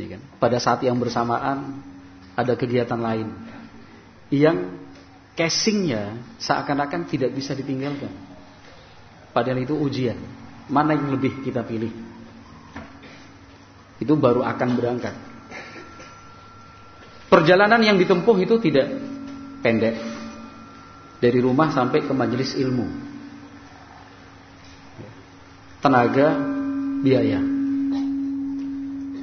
Ya 0.00 0.16
kan? 0.16 0.20
Pada 0.40 0.56
saat 0.56 0.80
yang 0.80 0.96
bersamaan 0.96 1.84
ada 2.32 2.56
kegiatan 2.56 2.96
lain 2.96 3.28
yang 4.32 4.81
casingnya 5.32 6.18
seakan-akan 6.38 7.08
tidak 7.08 7.32
bisa 7.32 7.56
ditinggalkan. 7.56 8.12
Padahal 9.32 9.64
itu 9.64 9.72
ujian. 9.76 10.16
Mana 10.68 10.94
yang 10.94 11.10
lebih 11.12 11.42
kita 11.42 11.64
pilih? 11.64 12.12
itu 14.02 14.14
baru 14.18 14.42
akan 14.42 14.68
berangkat. 14.74 15.14
Perjalanan 17.30 17.80
yang 17.80 17.96
ditempuh 17.96 18.36
itu 18.42 18.58
tidak 18.58 18.90
pendek. 19.62 19.94
Dari 21.22 21.38
rumah 21.38 21.70
sampai 21.70 22.02
ke 22.02 22.10
majelis 22.10 22.58
ilmu. 22.58 23.14
tenaga, 25.82 26.38
biaya. 27.02 27.42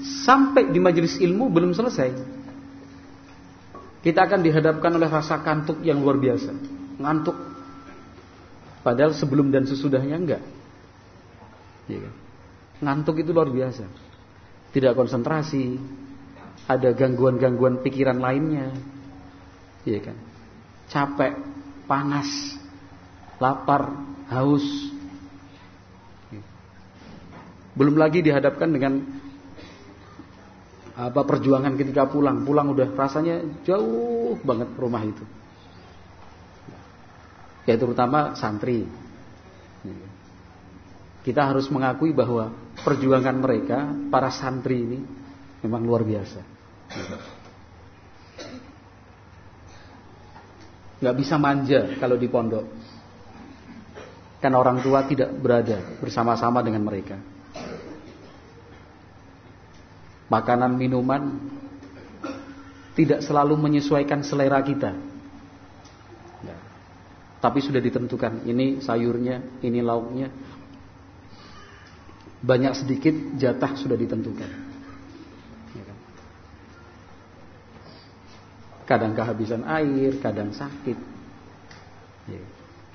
Sampai 0.03 0.68
di 0.68 0.80
majelis 0.80 1.15
ilmu 1.19 1.48
belum 1.48 1.72
selesai. 1.72 2.39
Kita 4.00 4.24
akan 4.24 4.40
dihadapkan 4.40 4.96
oleh 4.96 5.12
rasa 5.12 5.44
kantuk 5.44 5.84
yang 5.84 6.00
luar 6.00 6.16
biasa. 6.16 6.56
Ngantuk. 7.00 7.36
Padahal 8.80 9.12
sebelum 9.12 9.52
dan 9.52 9.68
sesudahnya 9.68 10.16
enggak. 10.16 10.44
Ya 11.92 12.00
kan? 12.00 12.14
Ngantuk 12.80 13.20
itu 13.20 13.36
luar 13.36 13.52
biasa. 13.52 13.84
Tidak 14.72 14.96
konsentrasi. 14.96 15.76
Ada 16.70 16.96
gangguan-gangguan 16.96 17.84
pikiran 17.84 18.24
lainnya. 18.24 18.72
Ya 19.84 20.00
kan? 20.00 20.16
Capek, 20.88 21.36
panas, 21.84 22.56
lapar, 23.42 24.00
haus. 24.32 24.64
Belum 27.76 28.00
lagi 28.00 28.24
dihadapkan 28.24 28.72
dengan 28.72 29.19
apa 31.00 31.24
perjuangan 31.24 31.80
ketika 31.80 32.12
pulang. 32.12 32.44
Pulang 32.44 32.76
udah 32.76 32.92
rasanya 32.92 33.40
jauh 33.64 34.36
banget 34.44 34.68
rumah 34.76 35.00
itu. 35.08 35.24
Ya 37.64 37.80
terutama 37.80 38.36
santri. 38.36 38.84
Kita 41.24 41.46
harus 41.48 41.72
mengakui 41.72 42.12
bahwa 42.12 42.52
perjuangan 42.84 43.38
mereka, 43.38 43.92
para 44.10 44.34
santri 44.34 44.82
ini 44.82 45.00
memang 45.64 45.86
luar 45.86 46.04
biasa. 46.04 46.42
Gak 51.00 51.16
bisa 51.16 51.40
manja 51.40 51.96
kalau 51.96 52.20
di 52.20 52.28
pondok. 52.28 52.66
Karena 54.40 54.58
orang 54.60 54.80
tua 54.80 55.04
tidak 55.04 55.32
berada 55.36 56.00
bersama-sama 56.00 56.64
dengan 56.64 56.84
mereka. 56.84 57.20
Makanan 60.30 60.77
minuman 60.77 61.41
tidak 62.93 63.26
selalu 63.26 63.57
menyesuaikan 63.57 64.22
selera 64.22 64.61
kita. 64.61 64.93
Ya. 66.45 66.57
Tapi 67.41 67.60
sudah 67.65 67.81
ditentukan, 67.81 68.45
ini 68.45 68.77
sayurnya, 68.80 69.41
ini 69.65 69.80
lauknya. 69.81 70.30
Banyak 72.39 72.73
sedikit 72.77 73.14
jatah 73.35 73.73
sudah 73.76 73.97
ditentukan. 73.97 74.51
Ya 75.76 75.84
kan? 75.84 75.97
Kadang 78.85 79.11
kehabisan 79.18 79.65
air, 79.65 80.22
kadang 80.22 80.53
sakit. 80.53 80.97
Ya 82.30 82.43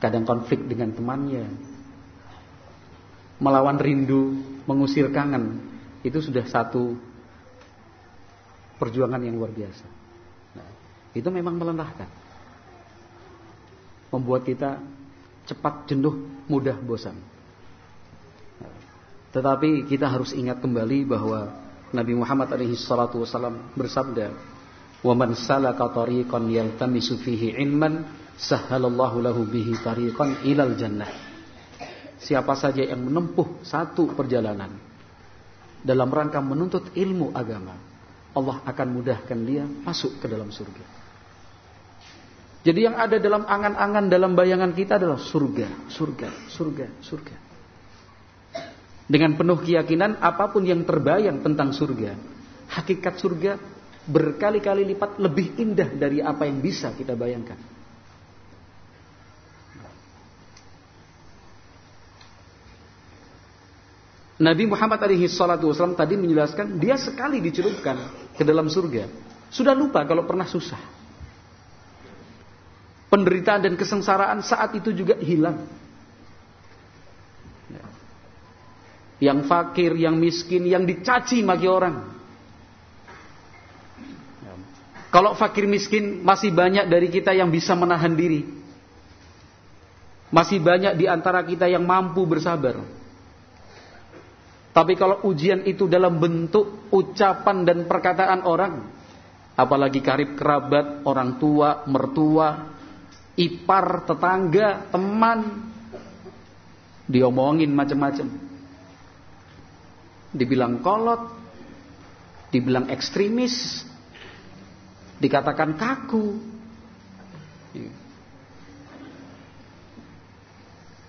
kadang 0.05 0.28
konflik 0.28 0.69
dengan 0.69 0.93
temannya, 0.93 1.48
melawan 3.40 3.81
rindu, 3.81 4.36
mengusir 4.69 5.09
kangen, 5.09 5.65
itu 6.05 6.20
sudah 6.20 6.44
satu 6.44 6.93
perjuangan 8.77 9.21
yang 9.23 9.39
luar 9.39 9.55
biasa. 9.55 9.87
Nah, 10.59 10.69
itu 11.15 11.29
memang 11.31 11.55
melelahkan, 11.59 12.09
membuat 14.11 14.47
kita 14.47 14.79
cepat 15.45 15.91
jenuh, 15.91 16.47
mudah 16.49 16.79
bosan. 16.81 17.17
Nah, 18.61 18.75
tetapi 19.35 19.87
kita 19.87 20.09
harus 20.09 20.35
ingat 20.35 20.59
kembali 20.59 21.07
bahwa 21.07 21.53
Nabi 21.95 22.13
Muhammad 22.19 22.51
alaihi 22.51 22.75
salatu 22.75 23.23
wasallam 23.23 23.71
bersabda, 23.79 24.35
"Wa 25.05 25.15
man 25.15 25.39
salaka 25.39 25.91
tariqan 25.95 26.51
yaltamisu 26.51 27.21
fihi 27.23 27.55
ilman 27.63 28.25
Sahalallahu 28.35 29.23
lahu 29.23 29.47
bihi 29.47 29.79
tariqan 29.79 30.43
ilal 30.43 30.75
jannah. 30.75 31.11
Siapa 32.19 32.59
saja 32.59 32.83
yang 32.83 33.07
menempuh 33.07 33.63
satu 33.63 34.11
perjalanan 34.17 34.75
dalam 35.85 36.11
rangka 36.11 36.43
menuntut 36.43 36.91
ilmu 36.97 37.31
agama, 37.31 37.77
Allah 38.35 38.61
akan 38.66 38.89
mudahkan 38.98 39.39
dia 39.47 39.62
masuk 39.62 40.19
ke 40.19 40.27
dalam 40.27 40.51
surga. 40.51 40.85
Jadi 42.65 42.81
yang 42.81 42.97
ada 42.97 43.20
dalam 43.20 43.44
angan-angan 43.44 44.09
dalam 44.09 44.32
bayangan 44.32 44.73
kita 44.73 44.97
adalah 44.97 45.20
surga, 45.20 45.89
surga, 45.93 46.28
surga, 46.48 46.86
surga. 47.05 47.36
Dengan 49.05 49.36
penuh 49.36 49.61
keyakinan 49.61 50.16
apa 50.16 50.48
pun 50.48 50.65
yang 50.65 50.81
terbayang 50.82 51.44
tentang 51.44 51.77
surga, 51.77 52.16
hakikat 52.73 53.20
surga 53.20 53.52
berkali-kali 54.09 54.89
lipat 54.97 55.20
lebih 55.20 55.61
indah 55.61 55.93
dari 55.93 56.24
apa 56.24 56.48
yang 56.48 56.65
bisa 56.65 56.97
kita 56.97 57.12
bayangkan. 57.12 57.61
Nabi 64.40 64.66
Muhammad 64.66 64.98
alaihi 64.98 65.31
salatu 65.31 65.70
wasallam 65.70 65.94
tadi 65.94 66.19
menjelaskan 66.19 66.81
dia 66.81 66.98
sekali 66.98 67.39
dicelupkan 67.39 68.24
ke 68.35 68.43
dalam 68.43 68.66
surga. 68.66 69.06
Sudah 69.55 69.73
lupa 69.73 70.02
kalau 70.02 70.27
pernah 70.27 70.47
susah. 70.47 70.78
Penderitaan 73.06 73.62
dan 73.62 73.74
kesengsaraan 73.78 74.43
saat 74.43 74.74
itu 74.74 74.90
juga 74.90 75.15
hilang. 75.23 75.62
Yang 79.23 79.47
fakir, 79.47 79.94
yang 79.94 80.19
miskin, 80.19 80.66
yang 80.66 80.82
dicaci 80.82 81.47
maki 81.47 81.70
orang. 81.70 82.11
Kalau 85.15 85.39
fakir 85.39 85.70
miskin 85.70 86.27
masih 86.27 86.51
banyak 86.51 86.90
dari 86.90 87.06
kita 87.06 87.31
yang 87.31 87.47
bisa 87.47 87.78
menahan 87.78 88.19
diri. 88.19 88.43
Masih 90.35 90.59
banyak 90.59 90.98
di 90.98 91.06
antara 91.06 91.39
kita 91.47 91.70
yang 91.70 91.86
mampu 91.86 92.27
bersabar. 92.27 92.82
Tapi 94.75 94.99
kalau 94.99 95.23
ujian 95.31 95.63
itu 95.63 95.87
dalam 95.87 96.19
bentuk 96.19 96.91
ucapan 96.91 97.63
dan 97.63 97.87
perkataan 97.87 98.43
orang, 98.43 98.83
apalagi 99.55 100.03
karib 100.03 100.35
kerabat, 100.35 101.07
orang 101.07 101.39
tua, 101.39 101.87
mertua, 101.87 102.75
ipar, 103.39 104.03
tetangga, 104.03 104.91
teman, 104.91 105.71
diomongin 107.07 107.71
macam-macam. 107.71 108.27
Dibilang 110.35 110.83
kolot, 110.83 111.23
dibilang 112.51 112.91
ekstremis, 112.91 113.87
dikatakan 115.23 115.79
kaku. 115.79 116.35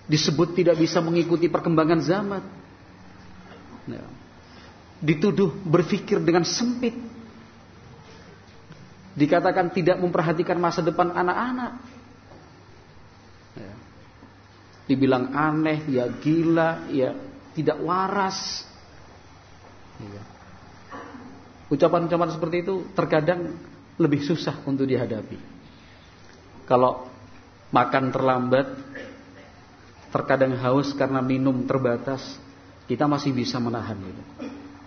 Disebut 0.06 0.54
tidak 0.54 0.78
bisa 0.78 1.02
mengikuti 1.02 1.50
perkembangan 1.50 1.98
zaman. 1.98 2.65
Ya. 3.86 4.04
Dituduh 5.02 5.54
berpikir 5.62 6.18
dengan 6.22 6.42
sempit. 6.42 6.94
Dikatakan 9.16 9.72
tidak 9.72 9.96
memperhatikan 10.02 10.60
masa 10.60 10.84
depan 10.84 11.14
anak-anak. 11.14 11.72
Ya. 13.56 13.74
Dibilang 14.86 15.32
aneh, 15.32 15.82
ya 15.88 16.04
gila, 16.10 16.90
ya 16.92 17.16
tidak 17.56 17.80
waras. 17.80 18.68
Ya. 20.02 20.22
Ucapan-ucapan 21.72 22.30
seperti 22.30 22.56
itu 22.62 22.86
terkadang 22.92 23.56
lebih 23.96 24.20
susah 24.22 24.60
untuk 24.68 24.84
dihadapi. 24.84 25.40
Kalau 26.68 27.08
makan 27.72 28.12
terlambat, 28.12 28.66
terkadang 30.12 30.54
haus 30.60 30.92
karena 30.94 31.24
minum 31.24 31.64
terbatas, 31.64 32.22
kita 32.86 33.10
masih 33.10 33.34
bisa 33.34 33.58
menahan 33.58 33.98
itu. 33.98 34.22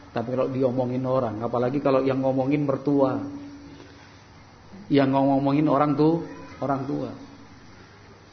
Tapi 0.10 0.34
kalau 0.34 0.50
diomongin 0.50 1.06
orang, 1.06 1.44
apalagi 1.46 1.84
kalau 1.84 2.02
yang 2.02 2.24
ngomongin 2.24 2.66
mertua, 2.66 3.22
yang 4.90 5.14
ngomongin 5.14 5.70
orang 5.70 5.94
tuh 5.94 6.26
orang 6.60 6.82
tua. 6.90 7.12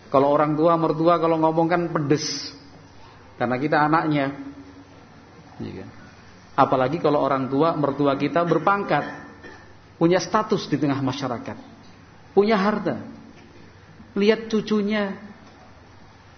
Kalau 0.09 0.33
orang 0.33 0.57
tua 0.57 0.73
mertua 0.81 1.21
kalau 1.21 1.37
ngomong 1.37 1.67
kan 1.69 1.83
pedes, 1.93 2.55
karena 3.37 3.57
kita 3.61 3.77
anaknya. 3.85 4.33
Iya 5.61 5.73
kan? 5.85 5.89
Apalagi 6.57 6.97
kalau 6.97 7.21
orang 7.21 7.53
tua 7.53 7.77
mertua 7.77 8.17
kita 8.17 8.47
berpangkat, 8.49 9.05
punya 10.01 10.17
status 10.17 10.65
di 10.73 10.81
tengah 10.81 11.05
masyarakat, 11.05 11.57
punya 12.33 12.57
harta. 12.57 13.05
Lihat 14.17 14.49
cucunya 14.49 15.13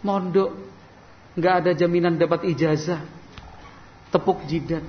mondok, 0.02 0.50
nggak 1.38 1.54
ada 1.62 1.70
jaminan 1.78 2.18
dapat 2.18 2.50
ijazah, 2.50 3.17
tepuk 4.08 4.44
jidat. 4.48 4.84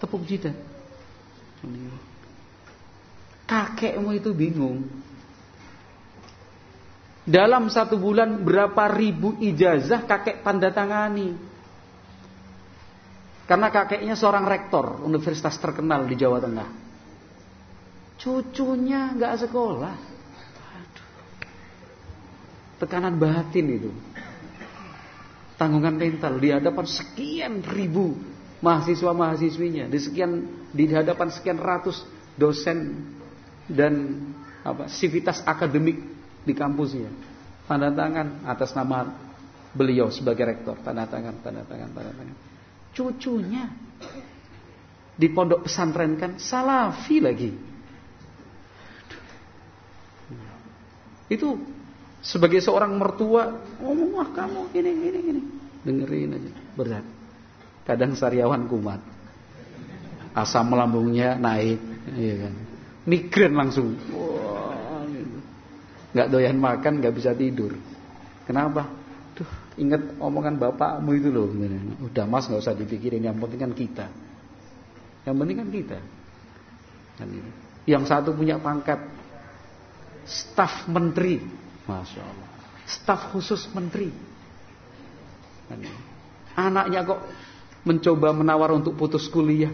Tepuk 0.00 0.22
jidat. 0.28 0.56
Kakekmu 3.44 4.10
itu 4.16 4.30
bingung. 4.32 4.84
Dalam 7.24 7.72
satu 7.72 7.96
bulan 7.96 8.44
berapa 8.44 8.92
ribu 8.92 9.40
ijazah 9.40 10.04
kakek 10.04 10.44
tanda 10.44 10.68
tangani. 10.68 11.32
Karena 13.44 13.68
kakeknya 13.68 14.16
seorang 14.16 14.44
rektor 14.44 15.04
universitas 15.04 15.56
terkenal 15.56 16.04
di 16.08 16.16
Jawa 16.16 16.40
Tengah. 16.40 16.68
Cucunya 18.20 19.12
nggak 19.12 19.34
sekolah. 19.44 19.96
Tekanan 22.80 23.16
batin 23.16 23.66
itu 23.72 23.90
tanggungan 25.64 25.96
mental 25.96 26.36
di 26.36 26.52
hadapan 26.52 26.84
sekian 26.84 27.64
ribu 27.64 28.12
mahasiswa 28.60 29.16
mahasiswinya 29.16 29.88
di 29.88 29.96
sekian 29.96 30.44
di 30.68 30.84
hadapan 30.92 31.32
sekian 31.32 31.56
ratus 31.56 32.04
dosen 32.36 33.00
dan 33.64 34.20
apa 34.60 34.92
sivitas 34.92 35.40
akademik 35.48 36.04
di 36.44 36.52
kampusnya. 36.52 37.08
Tanda 37.64 37.88
tangan 37.88 38.44
atas 38.44 38.76
nama 38.76 39.08
beliau 39.72 40.12
sebagai 40.12 40.44
rektor. 40.44 40.76
Tanda 40.84 41.08
tangan 41.08 41.40
tanda 41.40 41.64
tangan 41.64 41.88
tanda 41.96 42.12
tangan. 42.12 42.36
Cucunya 42.92 43.64
di 45.16 45.32
pondok 45.32 45.64
pesantren 45.64 46.20
kan 46.20 46.36
salafi 46.36 47.16
lagi. 47.24 47.50
Itu 51.32 51.56
sebagai 52.24 52.64
seorang 52.64 52.96
mertua 52.96 53.52
ngomong 53.84 54.10
wah 54.16 54.28
kamu 54.32 54.72
gini 54.72 54.90
gini 54.96 55.18
gini. 55.20 55.42
Dengerin 55.84 56.32
aja 56.32 56.50
berat. 56.72 57.06
Kadang 57.84 58.16
sariawan 58.16 58.64
kumat. 58.64 58.98
Asam 60.32 60.72
lambungnya 60.72 61.36
naik 61.36 61.78
iya 62.16 62.48
kan. 62.48 62.54
Migren 63.04 63.52
langsung. 63.52 63.92
Wah 64.16 65.04
gitu. 65.12 65.38
nggak 66.16 66.28
doyan 66.32 66.56
makan 66.56 67.04
nggak 67.04 67.14
bisa 67.14 67.36
tidur. 67.36 67.76
Kenapa? 68.48 68.88
Tuh 69.36 69.48
ingat 69.76 70.16
omongan 70.16 70.56
bapakmu 70.56 71.12
itu 71.12 71.28
loh 71.28 71.52
udah 72.08 72.24
mas 72.24 72.48
nggak 72.48 72.64
usah 72.64 72.72
dipikirin. 72.72 73.20
Yang 73.20 73.36
penting 73.44 73.60
kan 73.60 73.72
kita. 73.76 74.06
Yang 75.28 75.36
penting 75.44 75.56
kan 75.60 75.68
kita. 75.68 75.98
Kan 77.14 77.28
gitu. 77.30 77.50
yang 77.84 78.08
satu 78.08 78.32
punya 78.32 78.56
pangkat. 78.56 78.96
Staf 80.24 80.88
menteri 80.88 81.63
masya 81.84 82.20
Allah 82.20 82.48
staf 82.84 83.32
khusus 83.32 83.64
menteri 83.72 84.12
kan 85.68 85.80
gitu. 85.80 86.00
anaknya 86.56 87.00
kok 87.08 87.20
mencoba 87.84 88.32
menawar 88.32 88.72
untuk 88.74 88.96
putus 88.96 89.28
kuliah. 89.28 89.70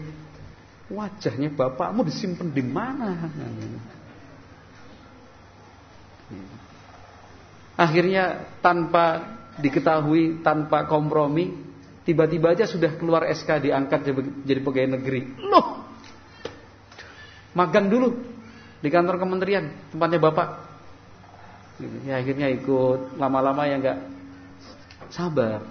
Wajahnya 0.91 1.55
bapakmu 1.55 2.03
disimpan 2.03 2.51
di 2.51 2.59
mana? 2.59 3.31
Akhirnya 7.79 8.51
tanpa 8.59 9.23
diketahui, 9.55 10.43
tanpa 10.43 10.83
kompromi, 10.83 11.55
tiba-tiba 12.03 12.51
aja 12.51 12.67
sudah 12.67 12.99
keluar 12.99 13.23
SK 13.31 13.71
diangkat 13.71 14.11
jadi 14.43 14.59
pegawai 14.59 14.99
negeri. 14.99 15.39
Loh, 15.39 15.87
magang 17.55 17.87
dulu 17.87 18.11
di 18.83 18.91
kantor 18.91 19.15
kementerian 19.15 19.95
tempatnya 19.95 20.19
bapak. 20.19 20.70
Ya 22.05 22.21
akhirnya 22.21 22.47
ikut 22.53 23.17
lama-lama 23.17 23.65
ya 23.65 23.75
nggak 23.81 23.99
sabar 25.11 25.61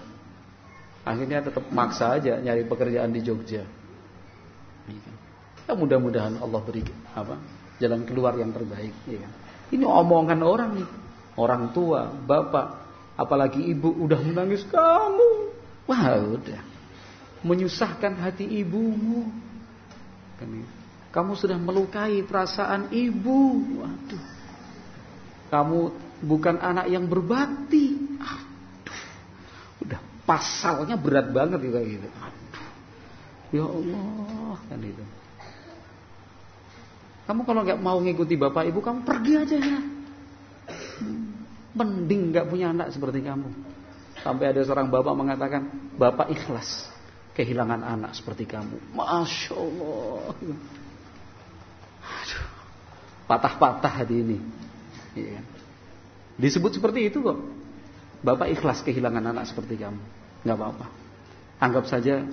Akhirnya 1.00 1.40
tetap 1.40 1.64
maksa 1.72 2.20
aja 2.20 2.36
nyari 2.38 2.68
pekerjaan 2.68 3.10
di 3.10 3.24
Jogja. 3.24 3.64
Ya 5.64 5.72
mudah-mudahan 5.72 6.36
Allah 6.42 6.60
beri 6.60 6.84
apa 7.16 7.40
jalan 7.80 8.04
keluar 8.04 8.36
yang 8.36 8.52
terbaik. 8.52 8.92
Ya. 9.08 9.24
Ini 9.72 9.86
omongan 9.86 10.44
orang 10.44 10.70
nih, 10.76 10.88
orang 11.40 11.72
tua, 11.72 12.10
bapak, 12.12 12.84
apalagi 13.16 13.64
ibu 13.64 13.88
udah 14.04 14.20
menangis 14.20 14.66
kamu. 14.68 15.30
Wah 15.88 16.20
udah, 16.20 16.60
menyusahkan 17.46 18.20
hati 18.20 18.44
ibumu. 18.60 19.24
Kan 20.36 20.62
kamu 21.10 21.32
sudah 21.32 21.56
melukai 21.56 22.20
perasaan 22.22 22.92
ibu. 22.92 23.56
Waduh, 23.80 24.22
kamu 25.50 25.78
bukan 26.24 26.56
anak 26.62 26.86
yang 26.88 27.10
berbakti 27.10 27.98
pasalnya 30.30 30.94
berat 30.94 31.34
banget 31.34 31.58
gitu 31.58 31.78
gitu. 31.82 32.08
Ya 33.50 33.66
Allah 33.66 34.56
kan 34.70 34.78
itu. 34.78 35.04
Kamu 37.26 37.42
kalau 37.42 37.66
nggak 37.66 37.82
mau 37.82 37.98
ngikuti 37.98 38.38
bapak 38.38 38.70
ibu 38.70 38.78
kamu 38.78 39.02
pergi 39.02 39.32
aja 39.42 39.56
ya. 39.58 39.80
Mending 41.74 42.30
nggak 42.30 42.46
punya 42.46 42.70
anak 42.70 42.94
seperti 42.94 43.26
kamu. 43.26 43.50
Sampai 44.22 44.54
ada 44.54 44.62
seorang 44.62 44.86
bapak 44.86 45.14
mengatakan 45.18 45.66
bapak 45.98 46.30
ikhlas 46.30 46.86
kehilangan 47.34 47.82
anak 47.82 48.14
seperti 48.14 48.46
kamu. 48.46 48.78
Masya 48.94 49.54
Allah. 49.58 50.30
Patah-patah 53.26 53.92
hati 54.02 54.14
ini. 54.14 54.38
Iya. 55.18 55.40
Disebut 56.40 56.78
seperti 56.78 57.10
itu 57.10 57.20
kok. 57.20 57.38
Bapak 58.20 58.52
ikhlas 58.52 58.84
kehilangan 58.84 59.32
anak 59.32 59.48
seperti 59.48 59.80
kamu 59.80 60.20
nggak 60.44 60.56
apa-apa. 60.56 60.86
Anggap 61.60 61.84
saja 61.88 62.24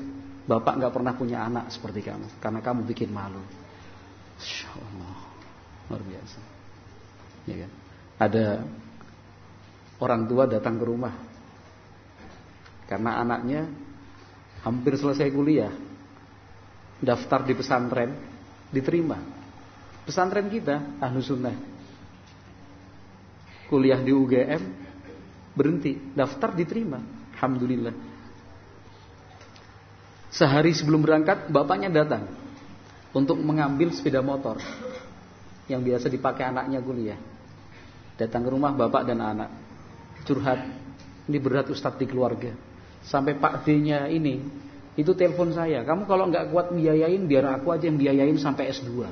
bapak 0.47 0.79
nggak 0.79 0.93
pernah 0.95 1.13
punya 1.15 1.43
anak 1.43 1.67
seperti 1.71 2.07
kamu, 2.07 2.39
karena 2.39 2.59
kamu 2.63 2.87
bikin 2.87 3.11
malu. 3.11 3.43
Insya 4.39 4.71
Allah, 4.71 5.15
luar 5.91 6.03
biasa. 6.07 6.39
Ya 7.47 7.55
kan? 7.67 7.71
Ada 8.17 8.45
orang 9.99 10.21
tua 10.29 10.47
datang 10.47 10.79
ke 10.79 10.85
rumah 10.87 11.13
karena 12.87 13.19
anaknya 13.19 13.67
hampir 14.63 14.95
selesai 14.95 15.27
kuliah, 15.35 15.73
daftar 17.03 17.43
di 17.43 17.53
pesantren, 17.55 18.15
diterima. 18.71 19.19
Pesantren 20.07 20.47
kita, 20.47 21.03
ahlu 21.03 21.19
sunnah, 21.19 21.51
kuliah 23.67 23.99
di 23.99 24.11
UGM, 24.15 24.63
berhenti, 25.53 25.99
daftar 26.15 26.55
diterima. 26.55 26.99
Alhamdulillah. 27.37 27.95
Sehari 30.33 30.73
sebelum 30.75 31.03
berangkat, 31.03 31.47
bapaknya 31.47 31.91
datang 31.91 32.27
untuk 33.15 33.39
mengambil 33.39 33.89
sepeda 33.95 34.19
motor 34.19 34.59
yang 35.71 35.83
biasa 35.83 36.07
dipakai 36.11 36.47
anaknya 36.47 36.79
kuliah. 36.83 37.19
Datang 38.17 38.43
ke 38.43 38.49
rumah 38.49 38.73
bapak 38.73 39.07
dan 39.07 39.21
anak. 39.21 39.49
Curhat, 40.25 40.59
ini 41.29 41.37
berat 41.37 41.69
Ustadz 41.69 42.01
di 42.01 42.09
keluarga. 42.09 42.51
Sampai 43.05 43.37
Pak 43.39 43.63
D-nya 43.63 44.09
ini, 44.11 44.41
itu 44.97 45.13
telepon 45.13 45.53
saya. 45.53 45.85
Kamu 45.85 46.09
kalau 46.09 46.27
nggak 46.27 46.51
kuat 46.51 46.73
biayain, 46.73 47.23
biar 47.29 47.61
aku 47.61 47.71
aja 47.71 47.87
yang 47.87 48.01
biayain 48.01 48.35
sampai 48.41 48.73
S2. 48.73 49.07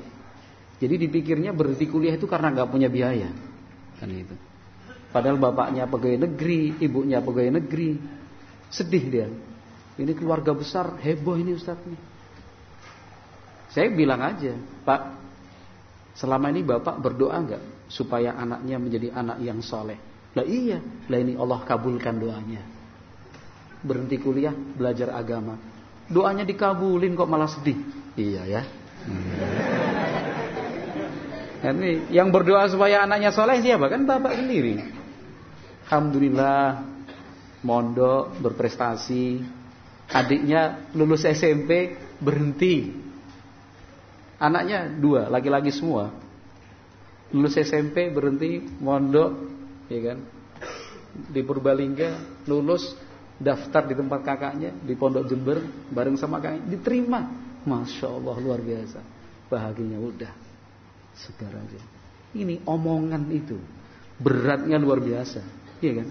Jadi 0.81 0.95
dipikirnya 1.07 1.55
berhenti 1.55 1.87
kuliah 1.87 2.17
itu 2.17 2.27
karena 2.27 2.51
nggak 2.51 2.67
punya 2.67 2.91
biaya. 2.91 3.31
Kan 3.99 4.11
itu. 4.11 4.35
Padahal 5.15 5.39
bapaknya 5.39 5.87
pegawai 5.87 6.27
negeri, 6.27 6.75
ibunya 6.83 7.23
pegawai 7.23 7.63
negeri. 7.63 7.95
Sedih 8.67 9.05
dia. 9.07 9.27
Ini 9.95 10.11
keluarga 10.11 10.51
besar, 10.51 10.99
heboh 10.99 11.39
ini 11.39 11.55
Ustaz 11.55 11.79
nih. 11.87 12.01
Saya 13.71 13.87
bilang 13.95 14.19
aja, 14.19 14.55
Pak, 14.83 15.01
selama 16.19 16.51
ini 16.51 16.67
Bapak 16.67 16.99
berdoa 16.99 17.35
enggak 17.35 17.63
supaya 17.87 18.35
anaknya 18.35 18.75
menjadi 18.75 19.07
anak 19.15 19.39
yang 19.39 19.59
soleh? 19.63 19.99
Lah 20.35 20.43
iya, 20.43 20.83
lah 21.07 21.19
ini 21.19 21.39
Allah 21.39 21.63
kabulkan 21.63 22.19
doanya. 22.19 22.63
Berhenti 23.83 24.19
kuliah, 24.19 24.51
belajar 24.51 25.15
agama. 25.15 25.55
Doanya 26.11 26.43
dikabulin 26.43 27.15
kok 27.15 27.31
malah 27.31 27.47
sedih. 27.47 27.79
Iya 28.19 28.43
ya. 28.47 28.61
Hmm. 29.07 30.04
Ini 31.65 32.13
yang 32.13 32.29
berdoa 32.29 32.69
supaya 32.69 33.01
anaknya 33.01 33.33
soleh 33.33 33.57
siapa? 33.57 33.89
Kan 33.89 34.05
bapak 34.05 34.37
sendiri. 34.37 34.85
Alhamdulillah 35.89 36.85
mondok 37.65 38.37
berprestasi. 38.37 39.41
Adiknya 40.05 40.93
lulus 40.93 41.25
SMP 41.25 41.97
berhenti. 42.21 42.93
Anaknya 44.37 44.93
dua 44.93 45.25
laki-laki 45.33 45.73
semua. 45.73 46.13
Lulus 47.33 47.57
SMP 47.57 48.13
berhenti 48.13 48.61
mondok 48.61 49.31
ya 49.89 50.13
kan? 50.13 50.19
Di 51.15 51.41
Purbalingga 51.41 52.43
lulus 52.45 52.93
daftar 53.41 53.89
di 53.89 53.95
tempat 53.97 54.21
kakaknya 54.21 54.69
di 54.85 54.93
Pondok 54.93 55.25
Jember 55.25 55.65
bareng 55.89 56.19
sama 56.19 56.37
kakaknya. 56.37 56.77
Diterima. 56.77 57.21
Masya 57.65 58.05
Allah 58.13 58.35
luar 58.37 58.61
biasa. 58.61 59.01
Bahagianya 59.49 59.97
udah 59.97 60.45
segar 61.15 61.51
aja 61.55 61.81
ini 62.35 62.59
omongan 62.67 63.31
itu 63.31 63.57
beratnya 64.19 64.79
luar 64.79 64.99
biasa 64.99 65.65
Iya 65.83 65.93
kan? 66.03 66.07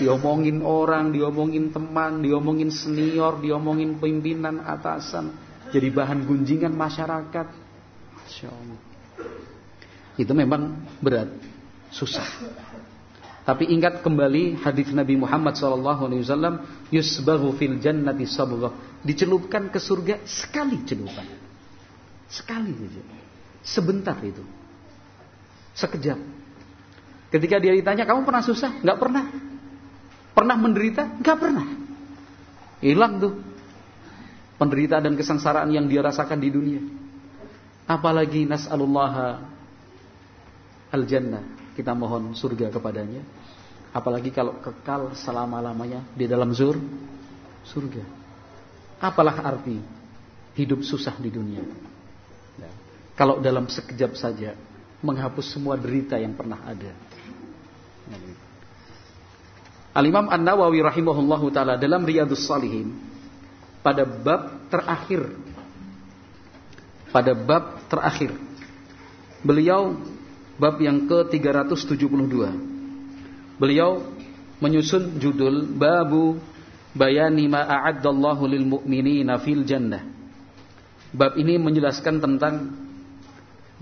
Diomongin 0.00 0.64
orang, 0.64 1.12
diomongin 1.12 1.74
teman, 1.74 2.24
diomongin 2.24 2.72
senior, 2.72 3.36
diomongin 3.42 4.00
pimpinan 4.00 4.62
atasan, 4.64 5.34
jadi 5.74 5.92
bahan 5.92 6.24
gunjingan 6.24 6.72
masyarakat. 6.72 7.46
Masya 8.16 8.48
Allah. 8.48 8.80
Itu 10.16 10.32
memang 10.32 10.88
berat, 11.04 11.28
susah. 11.92 12.24
Tapi 13.44 13.66
ingat 13.72 14.00
kembali 14.00 14.62
hadis 14.62 14.94
Nabi 14.94 15.18
Muhammad 15.18 15.58
SAW, 15.58 16.88
yusbahu 16.88 17.52
fil 17.58 17.76
jannati 17.82 18.24
sabghah. 18.24 19.02
Dicelupkan 19.04 19.68
ke 19.68 19.80
surga 19.82 20.22
sekali 20.24 20.80
celupan. 20.86 21.28
Sekali 22.30 22.72
saja. 22.78 23.19
Sebentar 23.60 24.16
itu. 24.24 24.42
Sekejap. 25.76 26.18
Ketika 27.30 27.56
dia 27.62 27.72
ditanya, 27.76 28.04
kamu 28.08 28.26
pernah 28.26 28.42
susah? 28.42 28.82
Enggak 28.82 28.98
pernah. 28.98 29.24
Pernah 30.34 30.56
menderita? 30.58 31.02
Enggak 31.06 31.36
pernah. 31.38 31.66
Hilang 32.80 33.20
tuh 33.20 33.32
penderitaan 34.56 35.04
dan 35.08 35.14
kesengsaraan 35.16 35.70
yang 35.72 35.86
dia 35.86 36.04
rasakan 36.04 36.40
di 36.40 36.50
dunia. 36.52 36.82
Apalagi 37.88 38.44
nas'alullah 38.44 39.40
al-jannah. 40.92 41.72
Kita 41.76 41.96
mohon 41.96 42.36
surga 42.36 42.68
kepadanya. 42.68 43.22
Apalagi 43.90 44.30
kalau 44.30 44.58
kekal 44.62 45.16
selama-lamanya 45.16 46.04
di 46.14 46.28
dalam 46.28 46.52
zur 46.54 46.78
surga. 47.66 48.04
Apalah 49.00 49.40
arti 49.42 49.80
hidup 50.60 50.84
susah 50.84 51.16
di 51.16 51.32
dunia. 51.32 51.89
Kalau 53.20 53.36
dalam 53.44 53.68
sekejap 53.68 54.16
saja 54.16 54.56
menghapus 55.04 55.52
semua 55.52 55.76
derita 55.76 56.16
yang 56.16 56.32
pernah 56.32 56.56
ada. 56.64 56.88
Al-Imam 59.92 60.32
An-Nawawi 60.32 60.80
rahimahullahu 60.80 61.52
taala 61.52 61.76
dalam 61.76 62.00
Riyadhus 62.00 62.48
Salihin 62.48 62.96
pada 63.84 64.08
bab 64.08 64.72
terakhir 64.72 65.36
pada 67.12 67.36
bab 67.36 67.84
terakhir 67.92 68.32
beliau 69.44 70.00
bab 70.56 70.80
yang 70.80 71.04
ke-372 71.04 72.34
beliau 73.60 74.00
menyusun 74.64 75.20
judul 75.20 75.68
babu 75.76 76.40
bayani 76.96 77.52
ma 77.52 77.68
a'addallahu 77.68 78.48
lil 78.48 78.64
mu'minina 78.64 79.36
fil 79.44 79.66
jannah 79.68 80.06
bab 81.12 81.34
ini 81.34 81.58
menjelaskan 81.58 82.22
tentang 82.22 82.79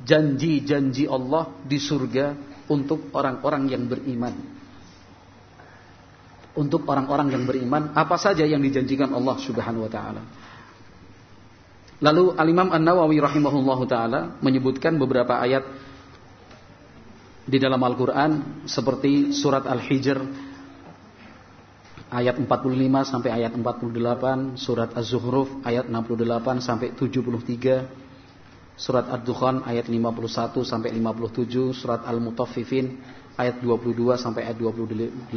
janji-janji 0.02 1.10
Allah 1.10 1.50
di 1.66 1.78
surga 1.80 2.34
untuk 2.70 3.10
orang-orang 3.14 3.66
yang 3.70 3.84
beriman 3.88 4.58
untuk 6.58 6.82
orang-orang 6.90 7.30
yang 7.30 7.46
beriman 7.46 7.94
apa 7.94 8.18
saja 8.18 8.42
yang 8.42 8.58
dijanjikan 8.58 9.14
Allah 9.14 9.38
Subhanahu 9.38 9.86
wa 9.86 9.92
taala. 9.92 10.22
Lalu 12.02 12.34
Al-Imam 12.34 12.74
An-Nawawi 12.74 13.22
rahimahullahu 13.22 13.84
taala 13.86 14.34
menyebutkan 14.42 14.98
beberapa 14.98 15.38
ayat 15.38 15.62
di 17.46 17.58
dalam 17.62 17.78
Al-Qur'an 17.78 18.62
seperti 18.66 19.30
surat 19.30 19.66
Al-Hijr 19.70 20.18
ayat 22.10 22.36
45 22.42 22.50
sampai 23.06 23.30
ayat 23.34 23.54
48, 23.54 24.58
surat 24.58 24.90
Az-Zukhruf 24.98 25.62
ayat 25.62 25.86
68 25.86 26.58
sampai 26.60 26.92
73, 26.94 28.07
surat 28.78 29.10
Ad-Dukhan 29.10 29.66
ayat 29.66 29.90
51 29.90 30.62
sampai 30.62 30.94
57, 30.94 31.74
surat 31.74 32.06
Al-Mutaffifin 32.06 33.02
ayat 33.34 33.58
22 33.58 34.14
sampai 34.14 34.46
ayat 34.46 34.58
28 34.62 35.34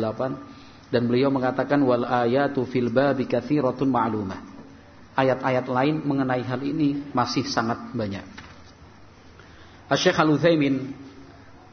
dan 0.94 1.02
beliau 1.10 1.34
mengatakan 1.34 1.82
wal 1.82 2.06
ayatu 2.06 2.70
fil 2.70 2.94
babi 2.94 3.26
katsiratun 3.26 3.90
ma'lumah. 3.90 4.40
Ayat-ayat 5.18 5.66
lain 5.68 6.06
mengenai 6.06 6.46
hal 6.46 6.62
ini 6.62 7.12
masih 7.12 7.44
sangat 7.50 7.92
banyak. 7.98 8.24
Asy-Syaikh 9.92 10.24
Al-Utsaimin 10.24 10.76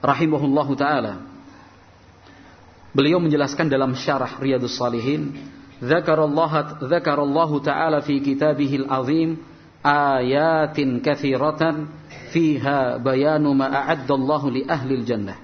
rahimahullahu 0.02 0.72
taala 0.74 1.22
beliau 2.90 3.22
menjelaskan 3.22 3.70
dalam 3.70 3.94
syarah 3.94 4.40
Riyadhus 4.42 4.74
Shalihin 4.74 5.38
dzakarallahu 5.78 6.82
dzakarallahu 6.82 7.62
taala 7.62 8.02
fi 8.02 8.18
kitabihil 8.18 8.90
azim 8.90 9.38
ayatin 9.82 11.00
katsiratan 11.00 11.88
fiha 12.34 12.98
bayanu 13.00 13.54
ma 13.54 13.70
a'addallahu 13.70 14.46
li 14.52 14.62
ahlil 14.66 15.04
jannah. 15.06 15.38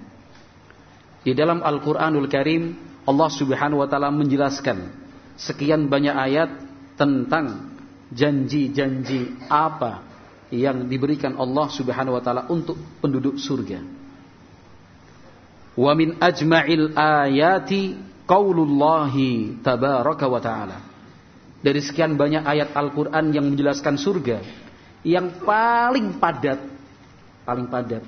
Di 1.25 1.33
dalam 1.33 1.65
Al-Qur'anul 1.65 2.29
Karim 2.29 2.77
Allah 3.05 3.31
Subhanahu 3.33 3.81
wa 3.81 3.89
taala 3.89 4.13
menjelaskan 4.13 4.93
sekian 5.41 5.89
banyak 5.89 6.13
ayat 6.13 6.51
tentang 6.97 7.77
janji-janji 8.13 9.49
apa 9.49 10.05
yang 10.53 10.87
diberikan 10.87 11.35
Allah 11.41 11.67
Subhanahu 11.73 12.21
wa 12.21 12.23
taala 12.23 12.43
untuk 12.53 12.77
penduduk 13.01 13.41
surga. 13.41 13.81
Wa 15.75 15.93
min 15.99 16.21
ajma'il 16.23 16.95
ayati 16.95 17.99
qaulullahi 18.29 19.59
tabaraka 19.65 20.25
wa 20.31 20.41
taala. 20.41 20.94
Dari 21.65 21.81
sekian 21.81 22.21
banyak 22.21 22.45
ayat 22.45 22.77
Al-Qur'an 22.77 23.33
yang 23.33 23.49
menjelaskan 23.49 23.97
surga, 23.97 24.45
yang 25.01 25.41
paling 25.41 26.21
padat 26.21 26.61
paling 27.45 27.69
padat 27.69 28.01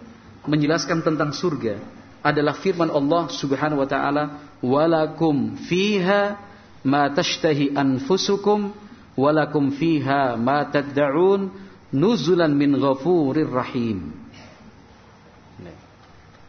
menjelaskan 0.49 1.05
tentang 1.05 1.31
surga 1.31 1.77
adalah 2.25 2.57
firman 2.57 2.89
Allah 2.89 3.29
Subhanahu 3.29 3.85
wa 3.85 3.89
taala 3.89 4.25
walakum 4.65 5.61
fiha 5.69 6.41
ma 6.83 7.13
tashtahi 7.13 7.77
anfusukum 7.77 8.73
walakum 9.15 9.71
fiha 9.71 10.35
ma 10.41 10.65
tad'un 10.67 11.53
nuzulan 11.93 12.51
min 12.51 12.75
ghafurir 12.75 13.47
rahim. 13.47 14.11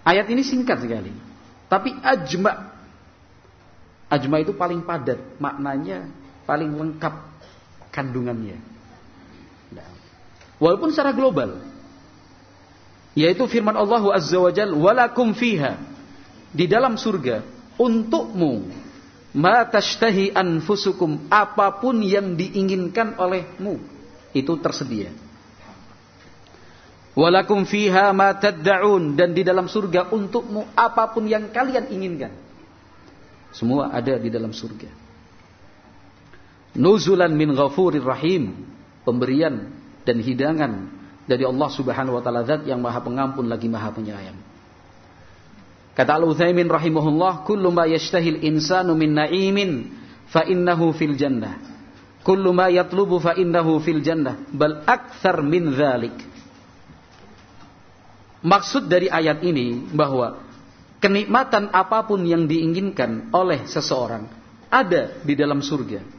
Ayat 0.07 0.31
ini 0.31 0.39
singkat 0.39 0.79
sekali, 0.79 1.11
tapi 1.67 1.91
ajma 1.99 2.71
ajma 4.07 4.39
itu 4.39 4.55
paling 4.55 4.87
padat, 4.87 5.19
maknanya 5.35 6.07
paling 6.47 6.71
lengkap 6.71 7.13
kandungannya. 7.91 8.55
Walaupun 10.57 10.89
secara 10.89 11.13
global, 11.13 11.59
yaitu 13.13 13.45
firman 13.45 13.75
Allah 13.75 14.01
Azza 14.15 14.39
wa 14.39 14.49
Jal 14.49 14.73
walakum 14.73 15.35
fiha 15.35 15.77
di 16.49 16.65
dalam 16.65 16.97
surga 16.97 17.45
untukmu 17.77 18.65
ma 19.37 19.67
tashtahi 19.67 20.33
anfusukum 20.33 21.29
apa 21.29 21.77
pun 21.77 22.01
yang 22.01 22.33
diinginkan 22.33 23.19
olehmu 23.21 23.77
itu 24.33 24.53
tersedia. 24.63 25.13
Walakum 27.17 27.65
fiha 27.65 28.13
ma 28.13 28.33
tad'un 28.33 29.17
dan 29.17 29.33
di 29.33 29.41
dalam 29.41 29.69
surga 29.69 30.09
untukmu 30.13 30.73
apa 30.73 31.09
pun 31.13 31.25
yang 31.29 31.49
kalian 31.53 31.89
inginkan. 31.89 32.33
Semua 33.53 33.89
ada 33.89 34.17
di 34.21 34.29
dalam 34.29 34.53
surga 34.53 35.06
nuzulan 36.77 37.33
min 37.33 37.51
ghafurir 37.57 38.05
rahim 38.05 38.53
pemberian 39.03 39.73
dan 40.07 40.21
hidangan 40.21 40.93
dari 41.27 41.43
Allah 41.43 41.69
Subhanahu 41.73 42.15
wa 42.15 42.23
taala 42.23 42.47
zat 42.47 42.63
yang 42.63 42.79
Maha 42.79 43.03
Pengampun 43.03 43.51
lagi 43.51 43.67
Maha 43.67 43.91
Penyayang. 43.91 44.39
Kata 45.91 46.13
Al-Utsaimin 46.15 46.69
rahimahullah, 46.69 47.43
"Kullu 47.43 47.73
ma 47.73 47.89
yashtahil 47.89 48.45
insanu 48.45 48.93
min 48.93 49.17
na'imin 49.17 49.91
fa 50.29 50.45
innahu 50.45 50.93
fil 50.95 51.17
jannah. 51.17 51.57
Kullu 52.21 52.53
ma 52.53 52.69
yatlubu 52.69 53.17
fa 53.17 53.33
innahu 53.33 53.81
fil 53.81 53.99
jannah, 54.05 54.39
bal 54.53 54.85
akthar 54.85 55.41
min 55.41 55.73
dzalik." 55.73 56.15
Maksud 58.45 58.85
dari 58.87 59.09
ayat 59.09 59.41
ini 59.41 59.89
bahwa 59.91 60.39
kenikmatan 61.01 61.73
apa 61.73 62.05
pun 62.05 62.23
yang 62.23 62.45
diinginkan 62.45 63.33
oleh 63.33 63.65
seseorang 63.65 64.29
ada 64.69 65.17
di 65.25 65.33
dalam 65.33 65.65
surga. 65.65 66.16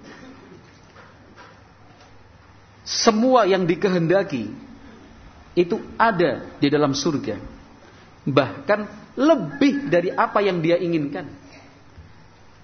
Semua 2.89 3.45
yang 3.45 3.69
dikehendaki 3.69 4.49
itu 5.53 5.77
ada 6.01 6.57
di 6.57 6.73
dalam 6.73 6.97
surga. 6.97 7.37
Bahkan 8.25 8.81
lebih 9.21 9.93
dari 9.93 10.09
apa 10.09 10.41
yang 10.41 10.65
dia 10.65 10.81
inginkan. 10.81 11.29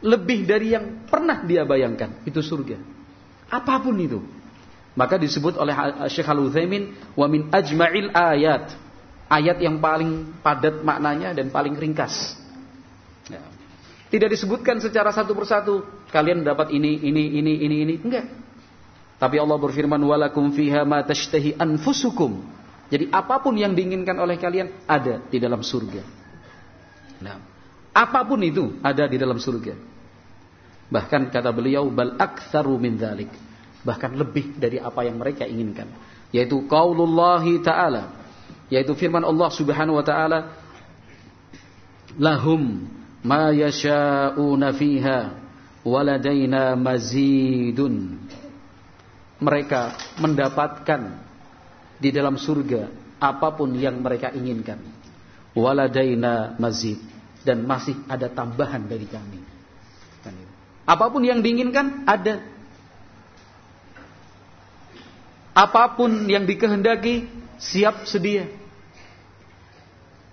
Lebih 0.01 0.49
dari 0.49 0.73
yang 0.73 1.05
pernah 1.05 1.45
dia 1.45 1.69
bayangkan. 1.69 2.25
Itu 2.25 2.41
surga. 2.41 2.81
Apa 3.53 3.85
pun 3.85 4.01
itu. 4.01 4.25
Maka 4.97 5.21
disebut 5.21 5.61
oleh 5.61 5.77
Syekh 6.09 6.29
Al-Uthaymin. 6.29 7.13
Wa 7.13 7.29
min 7.29 7.53
ajma'il 7.53 8.09
ayat. 8.17 8.73
Ayat 9.29 9.61
yang 9.61 9.77
paling 9.77 10.41
padat 10.41 10.81
maknanya 10.81 11.37
dan 11.37 11.53
paling 11.53 11.77
ringkas. 11.77 12.37
Ya. 13.29 13.45
Tidak 14.09 14.29
disebutkan 14.33 14.81
secara 14.81 15.13
satu 15.13 15.37
persatu. 15.37 15.85
Kalian 16.09 16.45
dapat 16.45 16.73
ini, 16.73 16.97
ini, 17.01 17.41
ini, 17.41 17.53
ini, 17.61 17.77
ini. 17.85 17.95
Enggak. 18.01 18.44
Tapi 19.19 19.37
Allah 19.39 19.57
berfirman. 19.59 20.01
Walakum 20.03 20.51
fiha 20.53 20.83
ma 20.83 21.03
tashtahi 21.03 21.57
anfusukum. 21.59 22.43
Jadi 22.93 23.09
apa 23.11 23.41
pun 23.41 23.57
yang 23.57 23.73
diinginkan 23.73 24.15
oleh 24.21 24.37
kalian 24.37 24.71
ada 24.85 25.25
di 25.27 25.39
dalam 25.41 25.65
surga. 25.65 26.03
Nah, 27.25 27.37
apa 27.95 28.21
pun 28.27 28.43
itu 28.45 28.77
ada 28.85 29.09
di 29.09 29.17
dalam 29.17 29.41
surga. 29.41 29.75
Bahkan 30.91 31.33
kata 31.33 31.51
beliau 31.55 31.89
bal 31.89 32.19
aktsaru 32.21 32.77
min 32.77 33.01
dzalik. 33.01 33.33
Bahkan 33.85 34.11
lebih 34.17 34.57
dari 34.57 34.81
apa 34.81 35.05
yang 35.05 35.21
mereka 35.21 35.45
inginkan, 35.45 35.93
yaitu 36.33 36.65
qaulullahi 36.65 37.61
ta'ala, 37.61 38.17
yaitu 38.73 38.97
firman 38.97 39.21
Allah 39.21 39.53
Subhanahu 39.53 40.01
wa 40.01 40.05
taala 40.05 40.57
lahum 42.17 42.89
ma 43.21 43.53
yasha'una 43.53 44.73
fiha 44.73 45.37
waladaina 45.85 46.73
mazidun. 46.81 48.17
Mereka 49.43 49.83
mendapatkan 50.23 51.01
di 51.99 52.11
dalam 52.15 52.39
surga 52.39 52.91
apa 53.19 53.49
pun 53.55 53.75
yang 53.75 53.99
mereka 53.99 54.31
inginkan. 54.31 54.79
Waladaina 55.55 56.59
mazid 56.59 56.99
dan 57.47 57.63
masih 57.63 57.95
ada 58.11 58.27
tambahan 58.27 58.85
dari 58.85 59.07
kami. 59.07 59.41
Apa 60.85 61.09
pun 61.09 61.25
yang 61.25 61.41
diinginkan 61.41 62.05
ada. 62.05 62.45
Apa 65.55 65.95
pun 65.95 66.27
yang 66.27 66.45
dikehendaki 66.45 67.31
siap 67.57 68.05
sedia. 68.05 68.51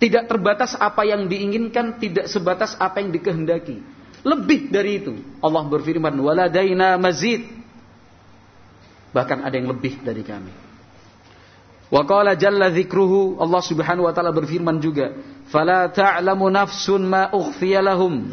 Tidak 0.02 0.26
terbatas 0.26 0.74
apa 0.74 1.06
yang 1.06 1.30
diinginkan, 1.30 2.02
tidak 2.02 2.26
sebatas 2.26 2.74
apa 2.74 2.98
yang 2.98 3.14
dikehendaki. 3.14 3.78
Lebih 4.26 4.74
dari 4.74 4.98
itu. 4.98 5.14
Allah 5.38 5.62
berfirman, 5.62 6.10
"Waladaina 6.18 6.98
mazid." 6.98 7.61
Bahkan 9.12 9.44
ada 9.44 9.54
yang 9.54 9.68
lebih 9.68 10.00
dari 10.00 10.24
kami. 10.24 10.52
Wa 11.92 12.08
qala 12.08 12.32
jalla 12.40 12.72
dzikruhu, 12.72 13.36
Allah 13.36 13.60
Subhanahu 13.60 14.08
wa 14.08 14.12
taala 14.16 14.32
berfirman 14.32 14.80
juga, 14.80 15.12
"Fala 15.52 15.92
ta'lamu 15.92 16.48
nafsun 16.48 17.04
ma 17.04 17.28
ukhfiya 17.28 17.84
lahum 17.84 18.32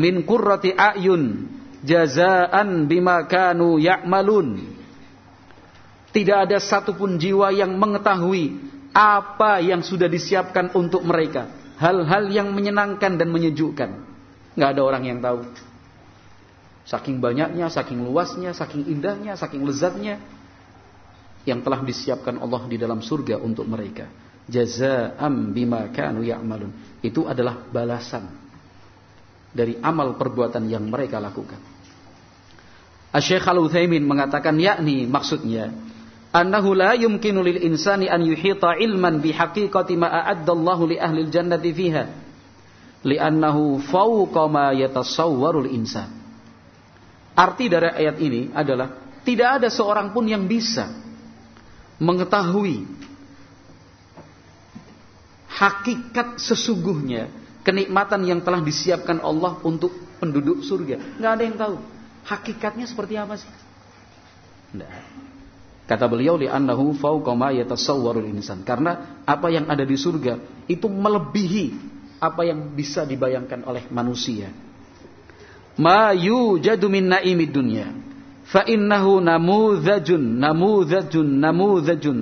min 0.00 0.24
qurrati 0.24 0.72
a'yun 0.72 1.52
jazaan 1.84 2.88
bima 2.88 3.28
kanu 3.28 3.76
ya'malun." 3.76 4.72
Tidak 6.16 6.48
ada 6.48 6.56
satupun 6.56 7.20
jiwa 7.20 7.52
yang 7.52 7.76
mengetahui 7.76 8.72
apa 8.96 9.60
yang 9.60 9.84
sudah 9.84 10.08
disiapkan 10.08 10.72
untuk 10.72 11.04
mereka. 11.04 11.50
Hal-hal 11.76 12.30
yang 12.30 12.54
menyenangkan 12.54 13.18
dan 13.20 13.28
menyejukkan. 13.28 13.90
Nggak 14.54 14.70
ada 14.78 14.80
orang 14.80 15.04
yang 15.04 15.18
tahu. 15.20 15.42
Saking 16.84 17.16
banyaknya, 17.16 17.72
saking 17.72 18.04
luasnya, 18.04 18.52
saking 18.52 18.84
indahnya, 18.92 19.34
saking 19.40 19.64
lezatnya. 19.64 20.20
Yang 21.48 21.60
telah 21.64 21.80
disiapkan 21.84 22.36
Allah 22.40 22.62
di 22.68 22.76
dalam 22.76 23.00
surga 23.00 23.40
untuk 23.40 23.64
mereka. 23.68 24.08
Jaza'am 24.44 25.56
bima 25.56 25.88
kanu 25.92 26.20
ya'malun. 26.20 27.00
Itu 27.00 27.24
adalah 27.24 27.64
balasan. 27.68 28.28
Dari 29.54 29.80
amal 29.80 30.16
perbuatan 30.20 30.68
yang 30.68 30.84
mereka 30.88 31.20
lakukan. 31.20 31.60
Asyik 33.14 33.46
Al-Uthaymin 33.46 34.02
mengatakan 34.02 34.58
yakni 34.58 35.06
maksudnya 35.06 35.70
annahu 36.34 36.74
la 36.74 36.98
yumkinu 36.98 37.46
lil 37.46 37.62
insani 37.62 38.10
an 38.10 38.26
yuhita 38.26 38.74
ilman 38.82 39.22
bi 39.22 39.30
haqiqati 39.30 39.94
ma 39.94 40.10
a'addallahu 40.10 40.90
li 40.90 40.98
ahli 40.98 41.30
jannati 41.30 41.70
fiha 41.70 42.04
li'annahu 43.06 43.78
fawqa 43.86 44.50
ma 44.50 44.74
yatasawwarul 44.74 45.70
insan 45.70 46.23
arti 47.34 47.66
dari 47.66 47.90
ayat 47.90 48.16
ini 48.22 48.50
adalah 48.54 49.18
tidak 49.26 49.62
ada 49.62 49.68
seorang 49.68 50.14
pun 50.14 50.24
yang 50.26 50.46
bisa 50.46 50.90
mengetahui 51.98 52.86
hakikat 55.54 56.42
sesungguhnya 56.42 57.30
kenikmatan 57.62 58.26
yang 58.26 58.40
telah 58.42 58.60
disiapkan 58.60 59.22
Allah 59.22 59.58
untuk 59.62 59.94
penduduk 60.18 60.62
surga. 60.62 61.18
Nggak 61.18 61.32
ada 61.32 61.42
yang 61.42 61.56
tahu. 61.56 61.76
Hakikatnya 62.24 62.86
seperti 62.88 63.14
apa 63.20 63.34
sih? 63.40 63.50
Nggak. 64.76 64.90
Kata 65.84 66.08
beliau 66.08 66.40
li 66.40 66.48
annahu 66.48 66.96
fawqa 66.96 67.32
ma 67.36 67.52
yatasawwarul 67.52 68.24
insan. 68.28 68.64
Karena 68.64 69.20
apa 69.24 69.52
yang 69.52 69.68
ada 69.68 69.84
di 69.84 69.96
surga 69.96 70.64
itu 70.64 70.88
melebihi 70.88 71.92
apa 72.20 72.48
yang 72.48 72.72
bisa 72.72 73.04
dibayangkan 73.04 73.68
oleh 73.68 73.84
manusia. 73.92 74.48
Ma 75.80 76.14
yujadu 76.14 76.86
min 76.86 77.10
naimid 77.10 77.50
dunya 77.50 77.90
fa 78.46 78.62
innahu 78.62 79.18
namudzajun 79.18 80.38
namudzajun 80.38 81.28
namudzajun 81.42 82.18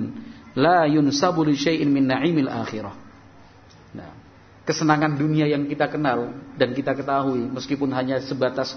la 0.57 0.89
yunsabu 0.89 1.45
li 1.45 1.53
syai'in 1.53 1.89
min 1.91 2.09
naimil 2.09 2.49
akhirah. 2.49 2.95
Nah, 3.93 4.11
kesenangan 4.65 5.19
dunia 5.19 5.45
yang 5.45 5.69
kita 5.69 5.85
kenal 5.91 6.33
dan 6.57 6.73
kita 6.73 6.97
ketahui 6.97 7.45
meskipun 7.51 7.93
hanya 7.93 8.21
sebatas 8.25 8.73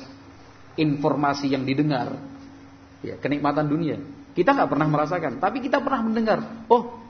informasi 0.76 1.48
yang 1.48 1.64
didengar 1.64 2.20
ya 3.00 3.16
kenikmatan 3.16 3.64
dunia 3.64 3.96
kita 4.36 4.52
nggak 4.52 4.68
pernah 4.68 4.88
merasakan, 4.92 5.32
tapi 5.40 5.64
kita 5.64 5.80
pernah 5.80 6.04
mendengar. 6.04 6.44
Oh, 6.68 7.00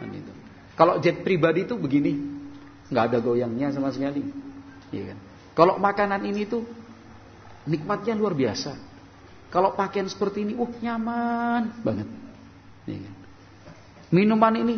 kan 0.00 0.08
itu. 0.08 0.32
Kalau 0.80 0.96
jet 0.96 1.20
pribadi 1.20 1.68
itu 1.68 1.76
begini, 1.76 2.16
nggak 2.88 3.04
ada 3.12 3.18
goyangnya 3.20 3.68
sama 3.68 3.92
sekali. 3.92 4.24
Iya 4.88 5.12
kan? 5.12 5.18
Kalau 5.52 5.76
makanan 5.76 6.24
ini 6.24 6.48
tuh 6.48 6.64
nikmatnya 7.68 8.16
luar 8.16 8.36
biasa. 8.36 8.76
Kalau 9.52 9.76
pakaian 9.78 10.10
seperti 10.10 10.42
ini, 10.42 10.52
uh 10.58 10.72
nyaman 10.82 11.84
banget. 11.84 12.08
Iya 12.90 12.98
kan? 13.06 13.14
Minuman 14.14 14.54
ini 14.58 14.74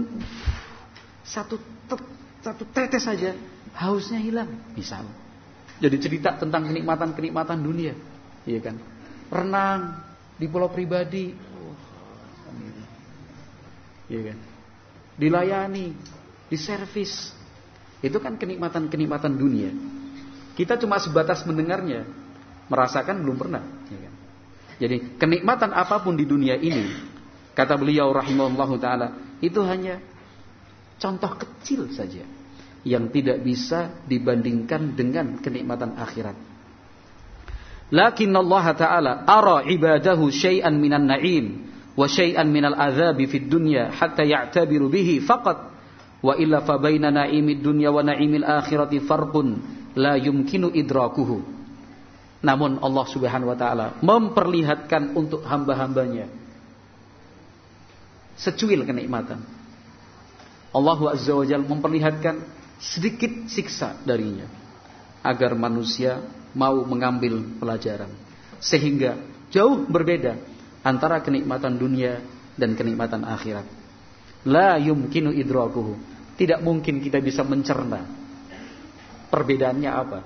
satu 1.27 1.59
satu 2.41 2.63
tetes 2.71 3.03
saja 3.03 3.35
hausnya 3.75 4.23
hilang, 4.23 4.49
misal. 4.79 5.03
Jadi 5.77 5.97
cerita 6.01 6.39
tentang 6.39 6.73
kenikmatan-kenikmatan 6.73 7.59
dunia, 7.61 7.93
iya 8.49 8.61
kan? 8.65 8.81
Renang 9.29 10.01
di 10.41 10.47
pulau 10.49 10.73
pribadi, 10.73 11.37
ya 14.09 14.21
kan? 14.33 14.39
Dilayani, 15.17 15.93
diservis. 16.49 17.35
Itu 18.01 18.21
kan 18.23 18.39
kenikmatan-kenikmatan 18.41 19.37
dunia. 19.37 19.73
Kita 20.57 20.81
cuma 20.81 20.97
sebatas 20.97 21.45
mendengarnya, 21.45 22.09
merasakan 22.67 23.23
belum 23.23 23.37
pernah. 23.39 23.63
Ya 23.91 23.99
kan? 23.99 24.15
Jadi 24.77 24.97
kenikmatan 25.17 25.73
apa 25.73 26.05
pun 26.05 26.15
di 26.21 26.29
dunia 26.29 26.55
ini, 26.61 26.93
kata 27.57 27.81
beliau 27.81 28.13
rahimahullah 28.13 28.71
taala, 28.77 29.09
itu 29.41 29.65
hanya 29.65 30.01
contoh 31.01 31.33
kecil 31.41 31.89
saja 31.89 32.25
yang 32.87 33.09
tidak 33.09 33.41
bisa 33.43 34.05
dibandingkan 34.05 34.95
dengan 34.95 35.41
kenikmatan 35.41 35.97
akhirat. 35.97 36.37
Lakin 37.87 38.35
Allah 38.35 38.67
Ta'ala 38.75 39.13
ara 39.27 39.63
ibadahu 39.63 40.27
syai'an 40.27 40.75
minan 40.75 41.07
na'im 41.07 41.71
wa 41.95 42.07
syai'an 42.11 42.51
minal 42.51 42.75
adzabi 42.75 43.31
fid 43.31 43.47
dunya 43.47 43.95
hatta 43.95 44.27
ya'tabiru 44.27 44.91
bihi 44.91 45.23
faqat 45.23 45.59
wa 46.19 46.35
illa 46.35 46.67
fa 46.67 46.83
baina 46.83 47.15
na'imid 47.15 47.63
dunya 47.63 47.95
wa 47.95 48.03
na'imil 48.03 48.43
akhirati 48.43 48.99
farqun 49.07 49.63
la 49.95 50.19
yumkinu 50.19 50.75
idrakuhu 50.75 51.56
namun 52.45 52.81
Allah 52.81 53.07
Subhanahu 53.09 53.53
wa 53.53 53.59
taala 53.59 53.87
memperlihatkan 54.01 55.17
untuk 55.17 55.45
hamba-hambanya 55.45 56.29
secuil 58.37 58.85
kenikmatan 58.85 59.41
Allah 60.77 61.01
Azza 61.09 61.33
wa 61.33 61.47
Jalla 61.49 61.65
memperlihatkan 61.65 62.37
sedikit 62.77 63.49
siksa 63.49 63.97
darinya 64.05 64.45
agar 65.25 65.57
manusia 65.57 66.21
mau 66.53 66.85
mengambil 66.85 67.41
pelajaran 67.57 68.13
sehingga 68.61 69.17
jauh 69.49 69.89
berbeda 69.89 70.37
antara 70.85 71.25
kenikmatan 71.25 71.81
dunia 71.81 72.23
dan 72.55 72.79
kenikmatan 72.79 73.27
akhirat. 73.27 73.67
La 74.47 74.79
yumkinu 74.79 75.35
idrakuhu. 75.35 75.99
Tidak 76.37 76.61
mungkin 76.61 77.01
kita 77.01 77.19
bisa 77.19 77.41
mencerna 77.43 78.05
perbedaannya 79.33 79.91
apa. 79.91 80.21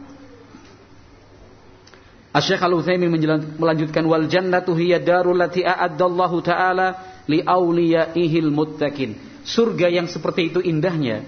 Asy-Syaikh 2.30 2.62
Al-Utsaimin 2.62 3.10
melanjutkan 3.58 4.06
wal 4.06 4.30
jannatu 4.30 4.78
hiya 4.78 5.02
darul 5.02 5.34
lati 5.34 5.66
a'addallahu 5.66 6.38
taala 6.46 6.88
li 7.26 7.42
auliyaihil 7.42 8.54
muttaqin. 8.54 9.18
Surga 9.42 9.90
yang 9.90 10.06
seperti 10.06 10.54
itu 10.54 10.60
indahnya 10.62 11.26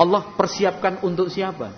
Allah 0.00 0.24
persiapkan 0.32 1.04
untuk 1.04 1.28
siapa? 1.28 1.76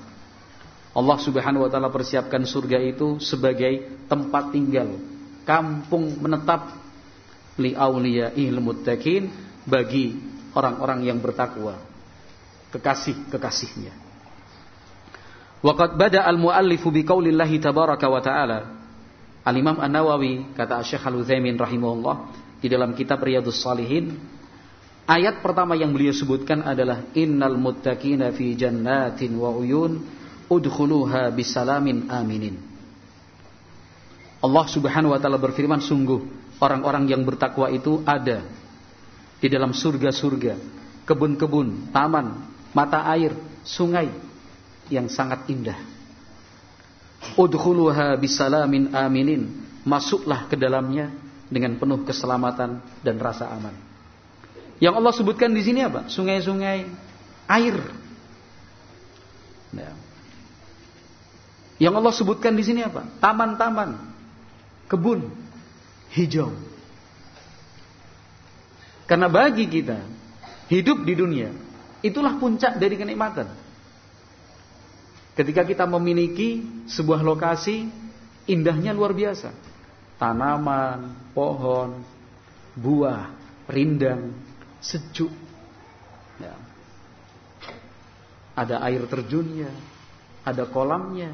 Allah 0.94 1.18
Subhanahu 1.18 1.66
wa 1.66 1.70
taala 1.72 1.90
persiapkan 1.90 2.46
surga 2.46 2.78
itu 2.78 3.18
sebagai 3.18 4.06
tempat 4.06 4.54
tinggal, 4.54 4.94
kampung 5.42 6.22
menetap 6.22 6.70
li 7.58 7.74
auliya'il 7.74 8.62
muttaqin 8.62 9.26
bagi 9.66 10.14
orang-orang 10.54 11.10
yang 11.10 11.18
bertakwa 11.18 11.82
kekasih-kekasihnya 12.70 14.11
Waqad 15.62 15.94
bada 15.94 16.26
al-muallifu 16.26 16.90
biqaulillahi 16.90 17.62
tabaraka 17.62 18.10
wa 18.10 18.18
ta'ala. 18.18 18.58
Al-Imam 19.46 19.78
An-Nawawi 19.78 20.58
kata 20.58 20.82
Syekh 20.82 21.06
Al-Utsaimin 21.06 21.54
rahimahullah 21.54 22.34
di 22.58 22.66
dalam 22.66 22.94
kitab 22.98 23.22
Riyadhus 23.22 23.62
Salihin 23.62 24.18
ayat 25.06 25.38
pertama 25.42 25.78
yang 25.78 25.94
beliau 25.94 26.14
sebutkan 26.14 26.62
adalah 26.66 27.06
innal 27.14 27.58
muttaqina 27.58 28.30
fi 28.34 28.54
jannatin 28.58 29.34
wa 29.38 29.54
uyun 29.54 30.02
udkhuluha 30.50 31.30
bisalamin 31.30 32.10
aminin. 32.10 32.58
Allah 34.42 34.66
Subhanahu 34.66 35.14
wa 35.14 35.18
taala 35.22 35.38
berfirman 35.38 35.78
sungguh 35.78 36.26
orang-orang 36.58 37.06
yang 37.06 37.22
bertakwa 37.22 37.70
itu 37.70 38.02
ada 38.02 38.42
di 39.38 39.46
dalam 39.50 39.74
surga-surga, 39.74 40.58
kebun-kebun, 41.06 41.90
taman, 41.94 42.46
mata 42.74 43.06
air, 43.10 43.34
sungai 43.62 44.10
yang 44.92 45.08
sangat 45.08 45.48
indah. 45.48 45.80
Udkhuluha 47.40 48.20
bisalamin 48.20 48.92
aminin. 48.92 49.48
Masuklah 49.82 50.46
ke 50.46 50.54
dalamnya 50.54 51.10
dengan 51.50 51.74
penuh 51.80 52.06
keselamatan 52.06 52.78
dan 53.02 53.16
rasa 53.18 53.50
aman. 53.50 53.74
Yang 54.78 54.94
Allah 54.98 55.14
sebutkan 55.14 55.50
di 55.50 55.62
sini 55.62 55.82
apa? 55.82 56.06
Sungai-sungai, 56.06 56.86
air. 57.50 57.76
Nah. 59.74 59.94
Yang 61.82 61.94
Allah 61.98 62.14
sebutkan 62.14 62.54
di 62.54 62.62
sini 62.62 62.86
apa? 62.86 63.06
Taman-taman, 63.18 63.98
kebun 64.86 65.30
hijau. 66.14 66.54
Karena 69.06 69.26
bagi 69.26 69.66
kita 69.66 69.98
hidup 70.70 71.02
di 71.02 71.14
dunia 71.18 71.50
itulah 72.02 72.38
puncak 72.38 72.78
dari 72.78 72.94
kenikmatan. 72.98 73.61
Ketika 75.32 75.64
kita 75.64 75.88
memiliki 75.88 76.60
sebuah 76.84 77.24
lokasi 77.24 77.88
indahnya 78.46 78.92
luar 78.92 79.16
biasa. 79.16 79.48
Tanaman, 80.20 81.32
pohon, 81.32 82.04
buah, 82.76 83.32
rindang, 83.66 84.36
sejuk. 84.78 85.32
Ya. 86.38 86.54
Ada 88.52 88.84
air 88.84 89.02
terjunnya, 89.08 89.72
ada 90.44 90.68
kolamnya. 90.68 91.32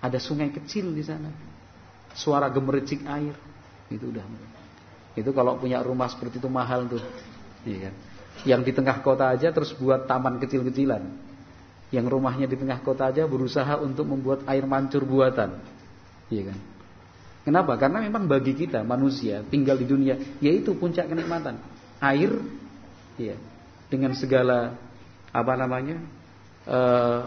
Ada 0.00 0.18
sungai 0.18 0.48
kecil 0.48 0.96
di 0.96 1.04
sana. 1.04 1.28
Suara 2.16 2.48
gemericik 2.48 3.04
air. 3.04 3.36
Itu 3.92 4.10
udah. 4.10 4.24
Itu 5.12 5.30
kalau 5.36 5.60
punya 5.60 5.84
rumah 5.84 6.08
seperti 6.08 6.40
itu 6.40 6.48
mahal 6.48 6.88
tuh. 6.88 7.04
Iya 7.68 7.90
kan? 7.90 7.94
Yang 8.46 8.70
di 8.70 8.72
tengah 8.74 9.00
kota 9.02 9.30
aja 9.32 9.50
terus 9.50 9.74
buat 9.74 10.06
taman 10.06 10.38
kecil-kecilan. 10.38 11.02
Yang 11.88 12.06
rumahnya 12.12 12.46
di 12.46 12.56
tengah 12.60 12.84
kota 12.84 13.08
aja 13.08 13.24
berusaha 13.24 13.80
untuk 13.80 14.04
membuat 14.04 14.44
air 14.44 14.62
mancur 14.68 15.02
buatan. 15.08 15.56
Iya 16.28 16.52
kan? 16.52 16.58
Kenapa? 17.48 17.80
Karena 17.80 18.04
memang 18.04 18.28
bagi 18.28 18.52
kita 18.52 18.84
manusia 18.84 19.40
tinggal 19.48 19.80
di 19.80 19.88
dunia 19.88 20.20
yaitu 20.44 20.76
puncak 20.76 21.08
kenikmatan. 21.08 21.56
Air 21.96 22.36
ya, 23.16 23.40
dengan 23.88 24.12
segala 24.12 24.76
apa 25.32 25.52
namanya? 25.56 25.96
Uh, 26.68 27.24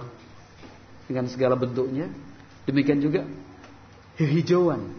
dengan 1.10 1.26
segala 1.26 1.58
bentuknya. 1.58 2.06
Demikian 2.70 3.02
juga 3.02 3.26
hijauan 4.22 4.94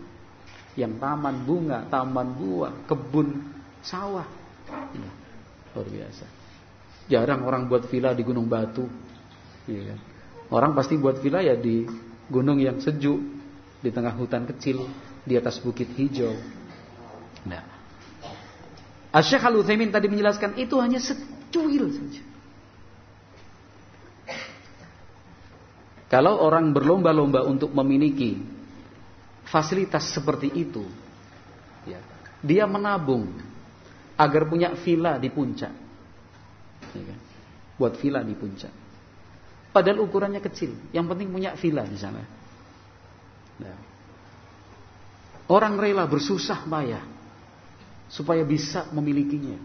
yang 0.75 0.99
taman 0.99 1.47
bunga, 1.47 1.87
taman 1.87 2.35
buah, 2.35 2.73
kebun 2.91 3.47
sawah. 3.87 4.27
Ya, 4.67 5.11
luar 5.75 5.89
biasa. 5.89 6.27
Jarang 7.09 7.43
orang 7.45 7.67
buat 7.67 7.89
villa 7.89 8.15
di 8.15 8.23
Gunung 8.23 8.47
Batu. 8.47 8.87
Ya 9.67 9.93
kan? 9.93 9.99
Orang 10.53 10.73
pasti 10.77 11.01
buat 11.01 11.19
villa 11.19 11.41
ya 11.41 11.57
di 11.57 11.89
gunung 12.29 12.61
yang 12.61 12.77
sejuk, 12.79 13.19
di 13.81 13.89
tengah 13.89 14.13
hutan 14.15 14.45
kecil, 14.45 14.85
di 15.25 15.35
atas 15.37 15.59
bukit 15.61 15.89
hijau. 15.97 16.33
Nah. 17.49 17.65
Asyik 19.13 19.45
al 19.45 19.61
tadi 19.65 20.07
menjelaskan 20.09 20.57
itu 20.57 20.81
hanya 20.81 20.97
secuil 20.97 21.93
saja. 21.93 22.23
Kalau 26.09 26.45
orang 26.45 26.77
berlomba-lomba 26.77 27.45
untuk 27.49 27.73
memiliki 27.73 28.37
fasilitas 29.49 30.13
seperti 30.13 30.53
itu, 30.53 30.85
ya, 31.89 32.01
dia 32.45 32.69
menabung 32.69 33.33
agar 34.23 34.47
punya 34.47 34.79
villa 34.79 35.19
di 35.19 35.27
puncak, 35.27 35.75
ya 36.95 37.03
kan? 37.03 37.19
buat 37.75 37.99
villa 37.99 38.23
di 38.23 38.39
puncak. 38.39 38.71
Padahal 39.75 39.99
ukurannya 40.05 40.39
kecil, 40.39 40.95
yang 40.95 41.11
penting 41.11 41.35
punya 41.35 41.59
villa 41.59 41.83
di 41.83 41.99
sana. 41.99 42.23
Nah. 43.59 43.79
Orang 45.51 45.75
rela 45.77 46.07
bersusah 46.07 46.65
payah 46.71 47.03
supaya 48.07 48.47
bisa 48.47 48.87
memilikinya. 48.95 49.59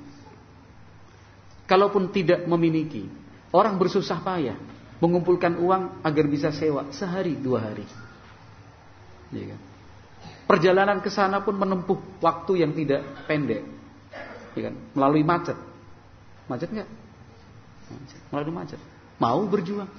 Kalaupun 1.67 2.09
tidak 2.09 2.47
memiliki, 2.47 3.05
orang 3.51 3.77
bersusah 3.77 4.23
payah 4.23 4.57
mengumpulkan 4.97 5.59
uang 5.59 6.01
agar 6.01 6.25
bisa 6.25 6.49
sewa 6.49 6.89
sehari 6.95 7.37
dua 7.37 7.69
hari. 7.69 7.85
Ya 9.35 9.53
kan? 9.53 9.59
Perjalanan 10.47 11.03
ke 11.03 11.11
sana 11.11 11.43
pun 11.43 11.59
menempuh 11.59 12.23
waktu 12.23 12.63
yang 12.63 12.71
tidak 12.71 13.03
pendek, 13.27 13.67
ya 14.57 14.69
kan? 14.69 14.75
melalui 14.97 15.23
macet. 15.23 15.57
Macet 16.49 16.69
nggak? 16.73 16.89
Melalui 18.33 18.53
macet. 18.53 18.79
Mau 19.21 19.45
berjuang. 19.45 19.89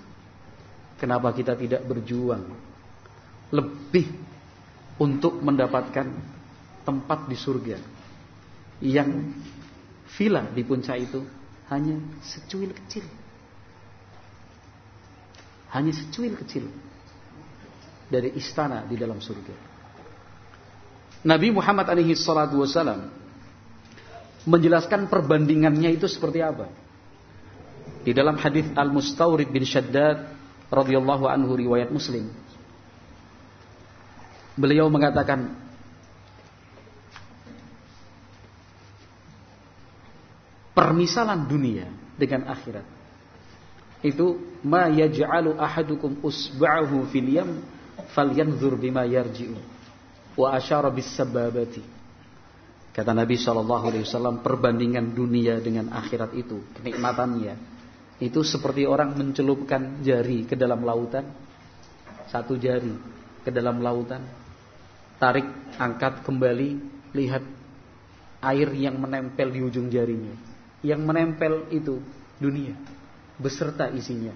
Kenapa 0.98 1.30
kita 1.30 1.54
tidak 1.54 1.86
berjuang 1.86 2.42
lebih 3.54 4.10
untuk 4.98 5.38
mendapatkan 5.40 6.10
tempat 6.82 7.30
di 7.30 7.36
surga 7.38 7.78
yang 8.82 9.30
villa 10.18 10.42
di 10.50 10.62
puncak 10.66 10.98
itu 10.98 11.20
hanya 11.70 12.00
secuil 12.24 12.74
kecil. 12.74 13.06
Hanya 15.68 15.92
secuil 15.92 16.32
kecil 16.34 16.64
dari 18.08 18.32
istana 18.34 18.88
di 18.88 18.96
dalam 18.96 19.20
surga. 19.20 19.54
Nabi 21.28 21.52
Muhammad 21.52 21.92
alaihi 21.92 22.16
salatu 22.16 22.64
wasalam 22.64 23.12
menjelaskan 24.48 25.12
perbandingannya 25.12 25.92
itu 26.00 26.08
seperti 26.08 26.40
apa. 26.40 26.72
Di 28.02 28.16
dalam 28.16 28.40
hadis 28.40 28.64
Al-Mustawrid 28.72 29.52
bin 29.52 29.68
Shaddad 29.68 30.32
radhiyallahu 30.72 31.28
anhu 31.28 31.52
riwayat 31.52 31.92
Muslim. 31.92 32.32
Beliau 34.56 34.88
mengatakan 34.88 35.52
permisalan 40.72 41.46
dunia 41.46 41.86
dengan 42.18 42.48
akhirat 42.50 42.86
itu 43.98 44.38
ma 44.62 44.86
yaj'alu 44.86 45.58
ahadukum 45.58 46.22
usba'ahu 46.22 47.10
fil 47.10 47.28
yam 47.34 47.50
falyanzur 48.14 48.78
bima 48.78 49.02
yarji'u 49.02 49.58
wa 50.38 50.54
asyara 50.54 50.86
bis 50.94 51.10
sababati 51.18 51.97
kata 52.98 53.14
Nabi 53.14 53.38
sallallahu 53.38 53.84
alaihi 53.94 54.02
wasallam 54.02 54.42
perbandingan 54.42 55.14
dunia 55.14 55.62
dengan 55.62 55.94
akhirat 55.94 56.34
itu 56.34 56.58
kenikmatannya 56.82 57.54
itu 58.18 58.42
seperti 58.42 58.82
orang 58.90 59.14
mencelupkan 59.14 60.02
jari 60.02 60.42
ke 60.42 60.58
dalam 60.58 60.82
lautan 60.82 61.30
satu 62.26 62.58
jari 62.58 62.90
ke 63.46 63.54
dalam 63.54 63.78
lautan 63.78 64.26
tarik 65.22 65.46
angkat 65.78 66.26
kembali 66.26 66.70
lihat 67.14 67.46
air 68.42 68.68
yang 68.74 68.98
menempel 68.98 69.54
di 69.54 69.62
ujung 69.62 69.86
jarinya 69.86 70.34
yang 70.82 71.06
menempel 71.06 71.70
itu 71.70 72.02
dunia 72.42 72.74
beserta 73.38 73.86
isinya. 73.88 74.34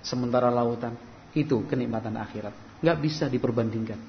Sementara 0.00 0.48
lautan 0.48 0.96
itu 1.36 1.62
kenikmatan 1.68 2.16
akhirat. 2.16 2.80
Gak 2.80 2.98
bisa 2.98 3.28
diperbandingkan. 3.28 4.00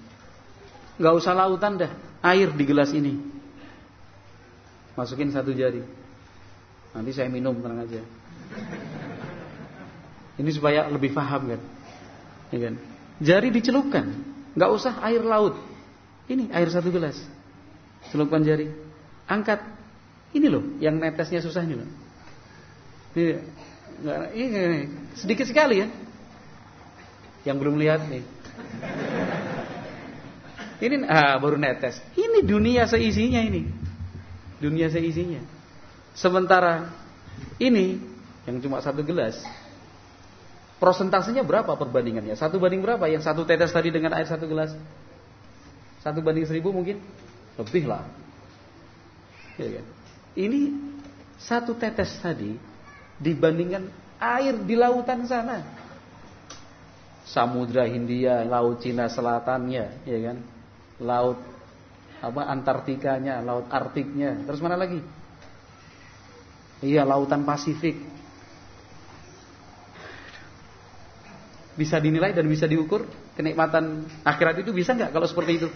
Gak 0.97 1.13
usah 1.13 1.35
lautan 1.35 1.77
dah, 1.77 1.91
air 2.23 2.49
di 2.55 2.63
gelas 2.65 2.95
ini. 2.95 3.36
Masukin 4.97 5.29
satu 5.29 5.53
jari. 5.53 5.85
Nanti 6.97 7.13
saya 7.13 7.29
minum 7.29 7.53
tenang 7.61 7.85
aja. 7.85 8.01
Ini 10.41 10.49
supaya 10.49 10.89
lebih 10.89 11.13
paham 11.13 11.53
kan. 11.53 11.61
Ya 12.49 12.59
kan? 12.65 12.75
Jari 13.21 13.49
dicelupkan, 13.53 14.13
nggak 14.57 14.71
usah 14.73 14.97
air 15.05 15.21
laut. 15.21 15.57
Ini 16.25 16.49
air 16.53 16.69
satu 16.73 16.89
gelas. 16.89 17.17
Celupkan 18.09 18.41
jari, 18.41 18.73
angkat. 19.29 19.61
Ini 20.33 20.47
loh, 20.51 20.63
yang 20.81 20.97
netesnya 20.97 21.41
susah 21.41 21.65
ini 21.65 21.75
loh. 21.77 21.89
Ini 23.13 23.33
ini, 24.37 24.85
sedikit 25.17 25.49
sekali 25.49 25.81
ya. 25.81 25.87
Yang 27.45 27.57
belum 27.63 27.75
lihat 27.81 28.05
nih. 28.05 28.23
Ini 30.77 30.95
ah, 31.09 31.41
baru 31.41 31.57
netes. 31.57 31.97
Ini 32.13 32.45
dunia 32.45 32.85
seisinya 32.85 33.41
ini. 33.41 33.86
Dunia 34.57 34.89
seisinya. 34.89 35.41
Sementara 36.17 36.89
ini 37.61 38.01
yang 38.49 38.57
cuma 38.63 38.81
satu 38.81 39.05
gelas. 39.05 39.37
Prosentasenya 40.77 41.41
berapa 41.41 41.73
perbandingannya? 41.73 42.37
Satu 42.37 42.61
banding 42.61 42.85
berapa? 42.85 43.09
Yang 43.09 43.25
satu 43.25 43.45
tetes 43.45 43.73
tadi 43.73 43.89
dengan 43.89 44.13
air 44.13 44.29
satu 44.29 44.45
gelas? 44.45 44.73
Satu 46.05 46.21
banding 46.21 46.45
seribu 46.45 46.69
mungkin? 46.69 47.01
Lebih 47.57 47.89
lah. 47.89 48.05
Ya 49.57 49.81
kan? 49.81 49.85
Ini 50.37 50.61
satu 51.41 51.73
tetes 51.73 52.13
tadi 52.21 52.53
dibandingkan 53.17 53.89
air 54.21 54.53
di 54.61 54.77
lautan 54.77 55.25
sana. 55.25 55.65
Samudra 57.25 57.83
Hindia, 57.89 58.45
Laut 58.45 58.79
Cina 58.79 59.09
Selatannya, 59.09 60.05
ya 60.05 60.19
kan? 60.29 60.37
Laut 61.01 61.41
apa 62.17 62.49
Antartikanya, 62.49 63.39
Laut 63.45 63.69
Arktiknya. 63.69 64.41
Terus 64.45 64.61
mana 64.61 64.77
lagi? 64.77 64.99
Iya, 66.81 67.05
Lautan 67.05 67.45
Pasifik. 67.45 67.97
Bisa 71.77 72.01
dinilai 72.01 72.33
dan 72.33 72.49
bisa 72.49 72.65
diukur 72.65 73.05
kenikmatan 73.37 74.09
akhirat 74.25 74.65
itu 74.65 74.73
bisa 74.73 74.97
nggak 74.97 75.13
kalau 75.13 75.29
seperti 75.29 75.61
itu? 75.61 75.69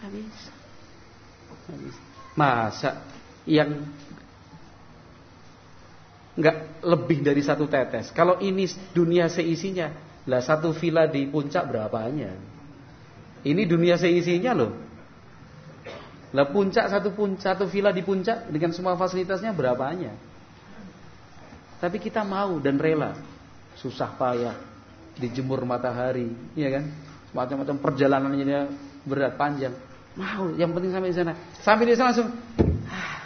Nggak 0.00 0.12
bisa. 0.16 0.52
Masa 2.32 3.04
yang 3.44 3.84
nggak 6.40 6.84
lebih 6.88 7.20
dari 7.20 7.44
satu 7.44 7.68
tetes. 7.68 8.08
Kalau 8.16 8.40
ini 8.40 8.64
dunia 8.96 9.28
seisinya, 9.28 9.92
lah 10.24 10.40
satu 10.40 10.72
villa 10.72 11.04
di 11.04 11.28
puncak 11.28 11.68
berapanya? 11.68 12.32
Ini 13.44 13.62
dunia 13.68 14.00
seisinya 14.00 14.56
loh. 14.56 14.72
Lah 16.34 16.50
puncak 16.50 16.90
satu 16.90 17.14
puncak 17.14 17.54
satu 17.54 17.70
villa 17.70 17.94
di 17.94 18.02
puncak 18.02 18.50
dengan 18.50 18.74
semua 18.74 18.98
fasilitasnya 18.98 19.54
berapanya? 19.54 20.10
Tapi 21.78 22.02
kita 22.02 22.26
mau 22.26 22.58
dan 22.58 22.74
rela 22.74 23.14
susah 23.78 24.10
payah 24.18 24.58
dijemur 25.14 25.62
matahari, 25.62 26.26
iya 26.58 26.74
kan? 26.74 26.90
Macam-macam 27.30 27.78
perjalanannya 27.78 28.66
berat 29.06 29.38
panjang. 29.38 29.74
Mau, 30.18 30.50
yang 30.58 30.74
penting 30.74 30.90
sampai 30.90 31.10
di 31.10 31.16
sana. 31.18 31.32
Sampai 31.62 31.84
di 31.86 31.94
sana 31.94 32.10
langsung 32.10 32.30
ah, 32.90 33.18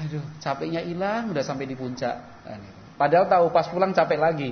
aduh, 0.00 0.24
capeknya 0.40 0.80
hilang, 0.84 1.32
udah 1.32 1.44
sampai 1.44 1.68
di 1.68 1.76
puncak. 1.76 2.16
Padahal 2.96 3.28
tahu 3.28 3.52
pas 3.52 3.68
pulang 3.68 3.92
capek 3.92 4.20
lagi. 4.20 4.50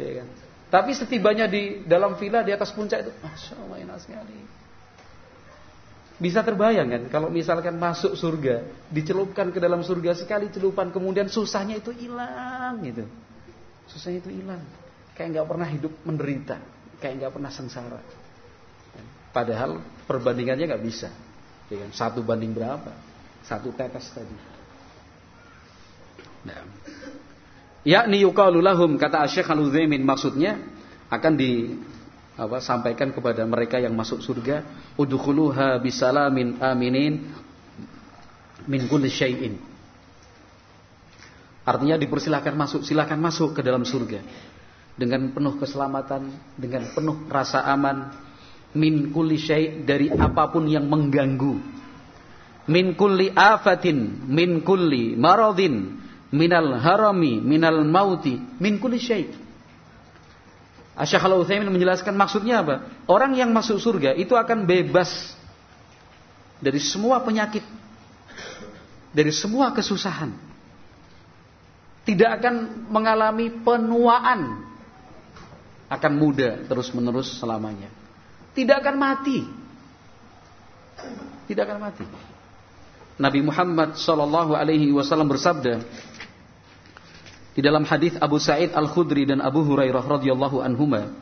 Ya 0.00 0.24
kan? 0.24 0.28
Tapi 0.72 0.90
setibanya 0.96 1.44
di 1.48 1.84
dalam 1.84 2.16
villa 2.16 2.40
di 2.40 2.52
atas 2.52 2.72
puncak 2.72 3.04
itu, 3.04 3.12
masya 3.20 3.60
Allah 3.60 3.76
enak 3.84 3.98
sekali. 4.00 4.61
Bisa 6.22 6.46
terbayang 6.46 6.86
kan 6.86 7.02
kalau 7.10 7.28
misalkan 7.34 7.82
masuk 7.82 8.14
surga, 8.14 8.62
dicelupkan 8.94 9.50
ke 9.50 9.58
dalam 9.58 9.82
surga 9.82 10.14
sekali 10.14 10.46
celupan, 10.54 10.94
kemudian 10.94 11.26
susahnya 11.26 11.82
itu 11.82 11.90
hilang 11.90 12.78
gitu. 12.86 13.02
Susahnya 13.90 14.22
itu 14.22 14.30
hilang. 14.30 14.62
Kayak 15.18 15.34
nggak 15.34 15.46
pernah 15.50 15.66
hidup 15.66 15.92
menderita, 16.06 16.62
kayak 17.02 17.26
nggak 17.26 17.32
pernah 17.34 17.50
sengsara. 17.50 18.00
Padahal 19.34 19.82
perbandingannya 20.06 20.70
nggak 20.70 20.84
bisa. 20.86 21.10
Ya 21.66 21.82
kan? 21.82 21.90
Satu 21.90 22.22
banding 22.22 22.54
berapa? 22.54 22.94
Satu 23.42 23.74
tetes 23.74 24.06
tadi. 24.14 24.36
Nah. 26.46 26.62
Yakni 27.82 28.22
yuqalu 28.22 28.62
lahum 28.62 28.94
kata 28.94 29.26
Syekh 29.26 29.50
Al-Utsaimin 29.50 30.06
maksudnya 30.06 30.54
akan 31.10 31.34
di 31.34 31.74
apa 32.32 32.64
sampaikan 32.64 33.12
kepada 33.12 33.44
mereka 33.44 33.76
yang 33.76 33.92
masuk 33.92 34.24
surga 34.24 34.64
udkhuluha 34.96 35.76
bisalamin 35.84 36.56
aminin 36.64 37.28
min 38.64 38.82
kulli 38.88 39.12
syai'in. 39.12 39.60
Artinya 41.62 41.94
dipersilahkan 42.00 42.56
masuk 42.58 42.82
silakan 42.82 43.22
masuk 43.22 43.54
ke 43.54 43.60
dalam 43.62 43.86
surga. 43.86 44.18
Dengan 44.92 45.32
penuh 45.32 45.56
keselamatan 45.56 46.28
dengan 46.56 46.84
penuh 46.92 47.24
rasa 47.28 47.64
aman 47.68 48.12
min 48.76 49.12
kulli 49.12 49.36
syai' 49.40 49.84
dari 49.84 50.08
apa 50.08 50.48
pun 50.52 50.68
yang 50.68 50.88
mengganggu. 50.88 51.60
Min 52.68 52.94
kulli 52.96 53.28
afatin 53.32 54.24
min 54.30 54.62
kulli 54.64 55.18
maradin 55.18 56.00
minal 56.32 56.80
harami 56.80 57.42
minal 57.44 57.84
mauti 57.84 58.40
min 58.56 58.80
kulli 58.80 58.96
syai' 58.96 59.41
Asyik 61.02 61.18
al 61.18 61.34
Utsaimin 61.42 61.66
menjelaskan 61.66 62.14
maksudnya 62.14 62.62
apa? 62.62 62.86
Orang 63.10 63.34
yang 63.34 63.50
masuk 63.50 63.82
surga 63.82 64.14
itu 64.14 64.38
akan 64.38 64.62
bebas 64.62 65.34
dari 66.62 66.78
semua 66.78 67.18
penyakit, 67.26 67.66
dari 69.10 69.34
semua 69.34 69.74
kesusahan. 69.74 70.30
Tidak 72.06 72.30
akan 72.38 72.54
mengalami 72.86 73.50
penuaan. 73.50 74.70
Akan 75.90 76.14
muda 76.14 76.62
terus-menerus 76.70 77.34
selamanya. 77.34 77.90
Tidak 78.54 78.78
akan 78.78 78.94
mati. 78.94 79.42
Tidak 81.50 81.62
akan 81.66 81.78
mati. 81.82 82.06
Nabi 83.18 83.42
Muhammad 83.42 83.98
sallallahu 83.98 84.54
alaihi 84.54 84.94
wasallam 84.94 85.28
bersabda, 85.28 85.82
di 87.52 87.60
dalam 87.60 87.84
hadis 87.84 88.16
Abu 88.16 88.40
Sa'id 88.40 88.72
Al-Khudri 88.72 89.28
dan 89.28 89.44
Abu 89.44 89.60
Hurairah 89.64 90.04
radhiyallahu 90.04 90.64
anhuma 90.64 91.12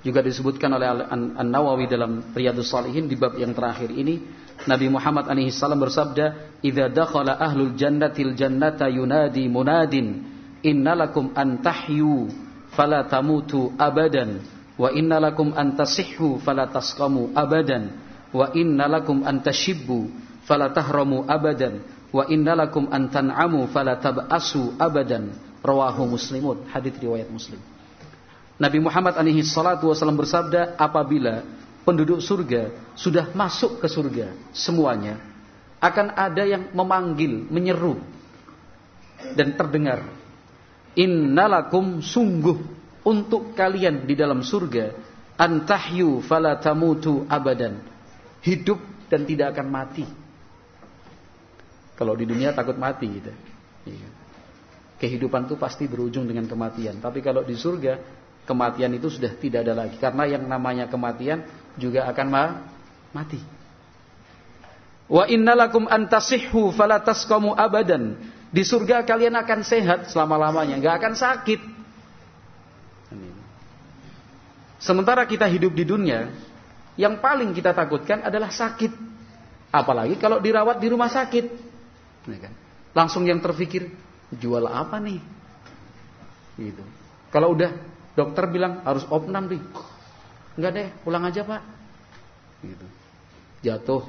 juga 0.00 0.24
disebutkan 0.24 0.72
oleh 0.72 0.88
An-Nawawi 1.36 1.84
dalam 1.84 2.32
Riyadhus 2.32 2.72
Shalihin 2.72 3.08
di 3.08 3.20
bab 3.20 3.36
yang 3.36 3.52
terakhir 3.52 3.92
ini 3.92 4.20
Nabi 4.64 4.92
Muhammad 4.92 5.28
alaihi 5.28 5.52
salam 5.52 5.80
bersabda 5.80 6.60
idza 6.60 6.92
dakhala 6.92 7.36
ahlul 7.36 7.76
jannatil 7.76 8.36
jannata 8.36 8.88
yunadi 8.88 9.48
munadin 9.48 10.24
innalakum 10.60 11.32
an 11.36 11.64
tahyu 11.64 12.28
fala 12.76 13.08
tamutu 13.08 13.72
abadan 13.80 14.44
wa 14.76 14.88
innalakum 14.92 15.52
an 15.56 15.76
tasihhu 15.76 16.40
fala 16.40 16.68
tasqamu 16.68 17.32
abadan 17.36 17.92
wa 18.32 18.52
innalakum 18.56 19.24
an 19.24 19.44
tashibbu 19.44 20.08
fala 20.48 20.72
tahramu 20.72 21.28
abadan 21.28 21.84
wa 22.10 22.26
innalakum 22.26 22.90
an 22.90 23.10
tan'amu 23.10 23.66
fala 23.70 23.98
tab'asu 23.98 24.76
abadan. 24.78 25.32
Rawahu 25.60 26.08
muslimun. 26.16 26.66
Hadis 26.72 26.96
riwayat 26.96 27.28
muslim. 27.28 27.60
Nabi 28.60 28.76
Muhammad 28.80 29.16
alaihi 29.16 29.40
salatu 29.40 29.88
wasallam 29.88 30.20
bersabda 30.20 30.76
apabila 30.76 31.44
penduduk 31.84 32.20
surga 32.20 32.92
sudah 32.92 33.32
masuk 33.32 33.80
ke 33.80 33.88
surga 33.88 34.36
semuanya 34.52 35.16
akan 35.80 36.12
ada 36.12 36.44
yang 36.44 36.68
memanggil 36.76 37.48
menyeru 37.48 37.96
dan 39.32 39.56
terdengar 39.56 40.04
innalakum 40.92 42.04
sungguh 42.04 42.60
untuk 43.00 43.56
kalian 43.56 44.04
di 44.04 44.12
dalam 44.12 44.44
surga 44.44 44.92
antahyu 45.40 46.20
fala 46.20 46.60
tamutu 46.60 47.24
abadan 47.32 47.80
hidup 48.44 48.76
dan 49.08 49.24
tidak 49.24 49.56
akan 49.56 49.66
mati 49.72 50.04
kalau 52.00 52.16
di 52.16 52.24
dunia 52.24 52.56
takut 52.56 52.80
mati 52.80 53.04
gitu. 53.12 53.28
Iya. 53.84 54.08
Kehidupan 54.96 55.44
itu 55.44 55.60
pasti 55.60 55.84
berujung 55.84 56.24
dengan 56.24 56.48
kematian. 56.48 56.96
Tapi 56.96 57.20
kalau 57.20 57.44
di 57.44 57.52
surga 57.52 58.00
kematian 58.48 58.96
itu 58.96 59.12
sudah 59.12 59.36
tidak 59.36 59.68
ada 59.68 59.84
lagi 59.84 60.00
karena 60.00 60.24
yang 60.24 60.48
namanya 60.48 60.88
kematian 60.88 61.44
juga 61.76 62.08
akan 62.08 62.26
ma 62.32 62.44
mati. 63.12 63.36
Wa 65.12 65.28
innalakum 65.28 65.84
antasihhu 65.92 66.72
fala 66.72 67.04
tasqamu 67.04 67.52
abadan. 67.52 68.16
Di 68.48 68.64
surga 68.64 69.04
kalian 69.04 69.36
akan 69.36 69.60
sehat 69.60 70.00
selama-lamanya, 70.08 70.80
nggak 70.80 70.94
akan 71.04 71.14
sakit. 71.14 71.60
Sementara 74.80 75.28
kita 75.28 75.44
hidup 75.44 75.76
di 75.76 75.84
dunia, 75.84 76.32
yang 76.96 77.20
paling 77.20 77.52
kita 77.52 77.76
takutkan 77.76 78.24
adalah 78.24 78.48
sakit. 78.48 78.90
Apalagi 79.70 80.16
kalau 80.16 80.40
dirawat 80.40 80.80
di 80.80 80.88
rumah 80.88 81.12
sakit. 81.12 81.69
Ya 82.30 82.38
kan? 82.46 82.54
Langsung 82.94 83.26
yang 83.26 83.42
terpikir 83.42 83.90
jual 84.34 84.64
apa 84.66 85.02
nih? 85.02 85.20
Gitu. 86.58 86.84
Kalau 87.30 87.54
udah 87.54 87.70
dokter 88.14 88.50
bilang 88.50 88.82
harus 88.82 89.06
opnam 89.08 89.46
nih, 89.46 89.62
enggak 90.58 90.72
deh, 90.74 90.88
pulang 91.06 91.22
aja 91.22 91.46
pak. 91.46 91.62
Gitu. 92.60 92.86
Jatuh, 93.64 94.02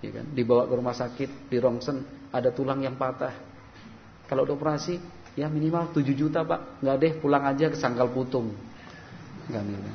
ya 0.00 0.10
kan? 0.14 0.26
Dibawa 0.30 0.70
ke 0.70 0.74
rumah 0.74 0.94
sakit, 0.94 1.50
di 1.50 1.58
rongsen 1.58 2.30
ada 2.30 2.54
tulang 2.54 2.80
yang 2.80 2.94
patah. 2.94 3.34
Kalau 4.30 4.46
udah 4.46 4.54
operasi, 4.54 4.98
ya 5.34 5.50
minimal 5.50 5.90
7 5.90 6.02
juta 6.14 6.46
pak, 6.46 6.82
enggak 6.82 6.96
deh, 7.02 7.12
pulang 7.18 7.44
aja 7.44 7.66
ke 7.70 7.76
sangkal 7.78 8.10
putung. 8.14 8.54
Enggak 9.50 9.62
gitu. 9.66 9.90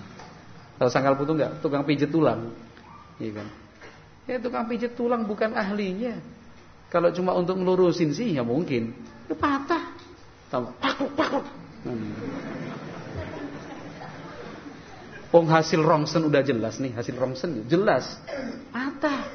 Kalau 0.81 0.91
sangkal 0.91 1.15
putung 1.15 1.35
enggak, 1.39 1.63
tukang 1.63 1.83
pijat 1.87 2.11
tulang, 2.11 2.51
ya 3.17 3.31
kan? 3.31 3.47
Ya 4.27 4.37
tukang 4.37 4.67
pijat 4.67 4.93
tulang 4.93 5.23
bukan 5.25 5.55
ahlinya. 5.55 6.19
Kalau 6.91 7.07
cuma 7.15 7.31
untuk 7.39 7.55
ngelurusin 7.55 8.11
sih 8.11 8.35
ya 8.35 8.43
mungkin. 8.43 8.91
Ya 9.31 9.35
patah. 9.39 9.95
Tahu? 10.51 10.75
Pakuk, 10.83 11.11
pakuk. 11.15 11.45
Hmm. 11.87 12.11
Oh 15.31 15.47
hasil 15.47 15.79
rongsen 15.79 16.27
udah 16.27 16.43
jelas 16.43 16.75
nih, 16.83 16.91
hasil 16.91 17.15
rongsen 17.15 17.63
jelas. 17.71 18.19
Patah. 18.75 19.31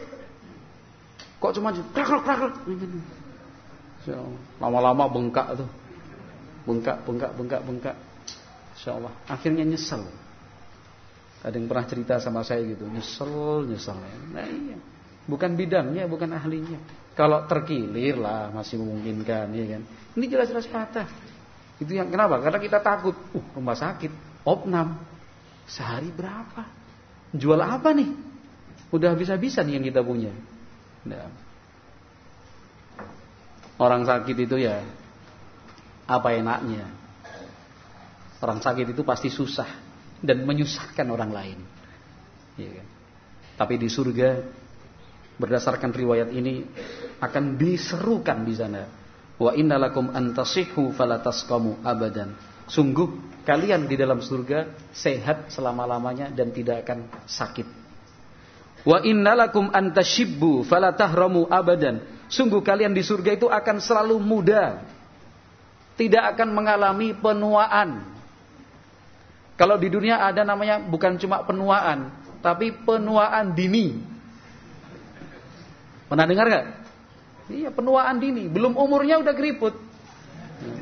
Kok 1.41 1.53
cuma 1.57 1.73
krak 1.73 2.21
krak 2.21 2.55
Lama-lama 4.61 5.09
bengkak 5.09 5.57
tuh. 5.57 5.69
Bengkak, 6.69 7.01
bengkak, 7.09 7.33
bengkak, 7.41 7.61
bengkak. 7.65 7.97
Insya 8.77 9.01
Allah. 9.01 9.13
Akhirnya 9.33 9.65
nyesel. 9.65 10.05
Ada 11.41 11.57
yang 11.57 11.71
pernah 11.71 11.87
cerita 11.89 12.15
sama 12.21 12.45
saya 12.45 12.61
gitu, 12.69 12.85
nyesel, 12.85 13.65
nyesel. 13.65 13.97
Nah 14.37 14.45
iya. 14.45 14.77
Bukan 15.27 15.59
bidangnya, 15.59 16.07
bukan 16.07 16.31
ahlinya. 16.39 16.79
Kalau 17.19 17.45
terkilir 17.51 18.15
lah 18.19 18.55
masih 18.55 18.79
memungkinkan, 18.79 19.51
ya 19.51 19.65
kan. 19.77 19.83
Ini 20.15 20.25
jelas-jelas 20.31 20.71
patah. 20.71 21.09
Itu 21.83 21.93
yang 21.93 22.09
kenapa? 22.09 22.39
Karena 22.39 22.63
kita 22.63 22.79
takut. 22.79 23.17
Uh, 23.35 23.45
rumah 23.59 23.75
sakit, 23.75 24.13
opnam. 24.47 25.03
Sehari 25.67 26.15
berapa? 26.15 26.63
Jual 27.35 27.59
apa 27.59 27.91
nih? 27.91 28.11
Udah 28.95 29.19
bisa-bisa 29.19 29.67
nih 29.67 29.83
yang 29.83 29.85
kita 29.85 30.01
punya. 30.07 30.31
Nah. 31.03 31.27
Orang 33.77 34.07
sakit 34.07 34.37
itu 34.47 34.57
ya 34.63 34.81
apa 36.07 36.33
enaknya. 36.33 36.87
Orang 38.41 38.63
sakit 38.63 38.95
itu 38.95 39.03
pasti 39.03 39.29
susah 39.29 39.69
dan 40.23 40.47
menyusahkan 40.47 41.05
orang 41.11 41.35
lain. 41.35 41.59
Ya 42.57 42.71
kan? 42.73 42.87
Tapi 43.57 43.75
di 43.77 43.89
surga 43.91 44.41
berdasarkan 45.37 45.93
riwayat 45.93 46.33
ini 46.33 46.65
akan 47.21 47.57
diserukan 47.57 48.45
di 48.45 48.55
sana. 48.57 48.83
Wa 49.37 49.53
innalakum 49.53 50.09
antasihhu 50.13 50.97
falatasqamu 50.97 51.85
abadan. 51.85 52.33
Sungguh 52.67 53.41
kalian 53.47 53.87
di 53.87 53.95
dalam 53.95 54.19
surga 54.19 54.91
sehat 54.91 55.53
selama-lamanya 55.55 56.35
dan 56.35 56.51
tidak 56.51 56.83
akan 56.83 57.07
sakit. 57.29 57.69
Wa 58.87 59.03
innalakum 59.03 59.71
antashibbu 59.71 60.67
fala 60.67 60.95
tahramu 60.95 61.47
abadan. 61.51 62.03
Sungguh 62.27 62.63
kalian 62.63 62.95
di 62.95 63.03
surga 63.03 63.35
itu 63.35 63.47
akan 63.47 63.83
selalu 63.83 64.19
muda. 64.19 64.83
Tidak 65.99 66.23
akan 66.35 66.49
mengalami 66.55 67.15
penuaan. 67.15 68.03
Kalau 69.57 69.81
di 69.81 69.89
dunia 69.89 70.21
ada 70.21 70.45
namanya 70.45 70.79
bukan 70.79 71.17
cuma 71.17 71.41
penuaan, 71.43 72.13
tapi 72.45 72.71
penuaan 72.77 73.57
dini. 73.57 74.16
Pernah 76.07 76.27
dengar 76.27 76.47
gak? 76.47 76.67
Iya, 77.51 77.71
penuaan 77.71 78.19
dini. 78.19 78.51
Belum 78.51 78.75
umurnya 78.75 79.23
udah 79.23 79.35
keriput. 79.35 79.75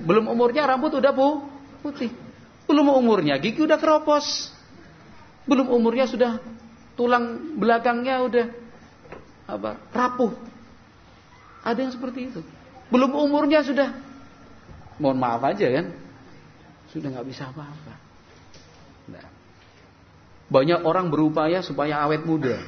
Belum 0.04 0.30
umurnya 0.30 0.68
rambut 0.68 0.92
udah 0.96 1.12
putih. 1.82 2.12
Belum 2.64 2.88
umurnya 2.88 3.36
gigi 3.36 3.60
udah 3.60 3.76
keropos. 3.76 4.52
Belum 5.44 5.68
umurnya 5.68 6.08
sudah 6.08 6.40
tulang 6.96 7.56
belakangnya 7.60 8.24
udah 8.24 8.46
apa? 9.44 9.76
rapuh. 9.92 10.32
Ada 11.64 11.88
yang 11.88 11.92
seperti 11.92 12.32
itu. 12.32 12.40
Belum 12.88 13.12
umurnya 13.12 13.60
sudah 13.60 13.92
mohon 14.96 15.20
maaf 15.20 15.44
aja 15.44 15.68
kan. 15.68 15.86
Sudah 16.92 17.08
nggak 17.12 17.28
bisa 17.28 17.52
apa-apa. 17.52 17.94
Nah. 19.12 19.26
Banyak 20.48 20.84
orang 20.84 21.08
berupaya 21.08 21.64
supaya 21.64 22.04
awet 22.04 22.24
muda. 22.24 22.60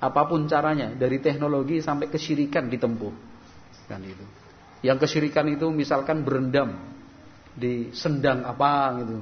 Apa 0.00 0.24
pun 0.24 0.48
caranya, 0.48 0.96
dari 0.96 1.20
teknologi 1.20 1.84
sampai 1.84 2.08
kesyirikan 2.08 2.72
ditempuh. 2.72 3.12
Kan 3.84 4.00
itu. 4.00 4.24
Yang 4.80 5.04
kesyirikan 5.04 5.44
itu 5.52 5.68
misalkan 5.68 6.24
berendam 6.24 6.72
di 7.52 7.92
sendang 7.92 8.48
apa 8.48 8.96
gitu. 9.04 9.20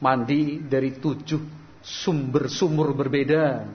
Mandi 0.00 0.64
dari 0.64 0.96
tujuh 0.96 1.44
sumber 1.84 2.48
sumur 2.48 2.96
berbeda. 2.96 3.68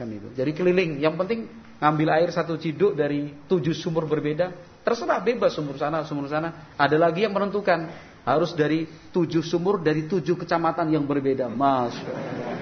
Kan 0.00 0.08
itu. 0.08 0.32
Jadi 0.32 0.56
keliling, 0.56 1.04
yang 1.04 1.20
penting 1.20 1.44
ngambil 1.76 2.08
air 2.16 2.28
satu 2.32 2.56
ciduk 2.56 2.96
dari 2.96 3.44
tujuh 3.44 3.76
sumur 3.76 4.08
berbeda, 4.08 4.56
terserah 4.80 5.20
bebas 5.20 5.52
sumur 5.52 5.76
sana, 5.76 6.00
sumur 6.08 6.32
sana. 6.32 6.72
Ada 6.80 6.96
lagi 6.96 7.28
yang 7.28 7.36
menentukan 7.36 7.92
harus 8.24 8.56
dari 8.56 8.88
tujuh 9.12 9.44
sumur 9.44 9.84
dari 9.84 10.08
tujuh 10.08 10.32
kecamatan 10.40 10.96
yang 10.96 11.04
berbeda. 11.04 11.52
Masya 11.52 12.61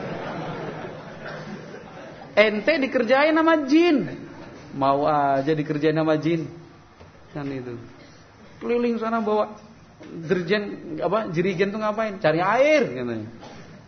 Ente 2.41 2.81
dikerjain 2.81 3.37
sama 3.37 3.69
jin. 3.69 4.09
Mau 4.73 5.05
aja 5.05 5.53
dikerjain 5.53 5.93
sama 5.93 6.17
jin. 6.17 6.49
Kan 7.37 7.53
itu. 7.53 7.77
Keliling 8.65 8.97
sana 8.97 9.21
bawa 9.21 9.61
dirjen 10.01 10.97
apa 11.05 11.29
jerigen 11.29 11.69
tuh 11.69 11.85
ngapain? 11.85 12.17
Cari 12.17 12.41
air 12.41 12.83
gitu. 12.89 13.29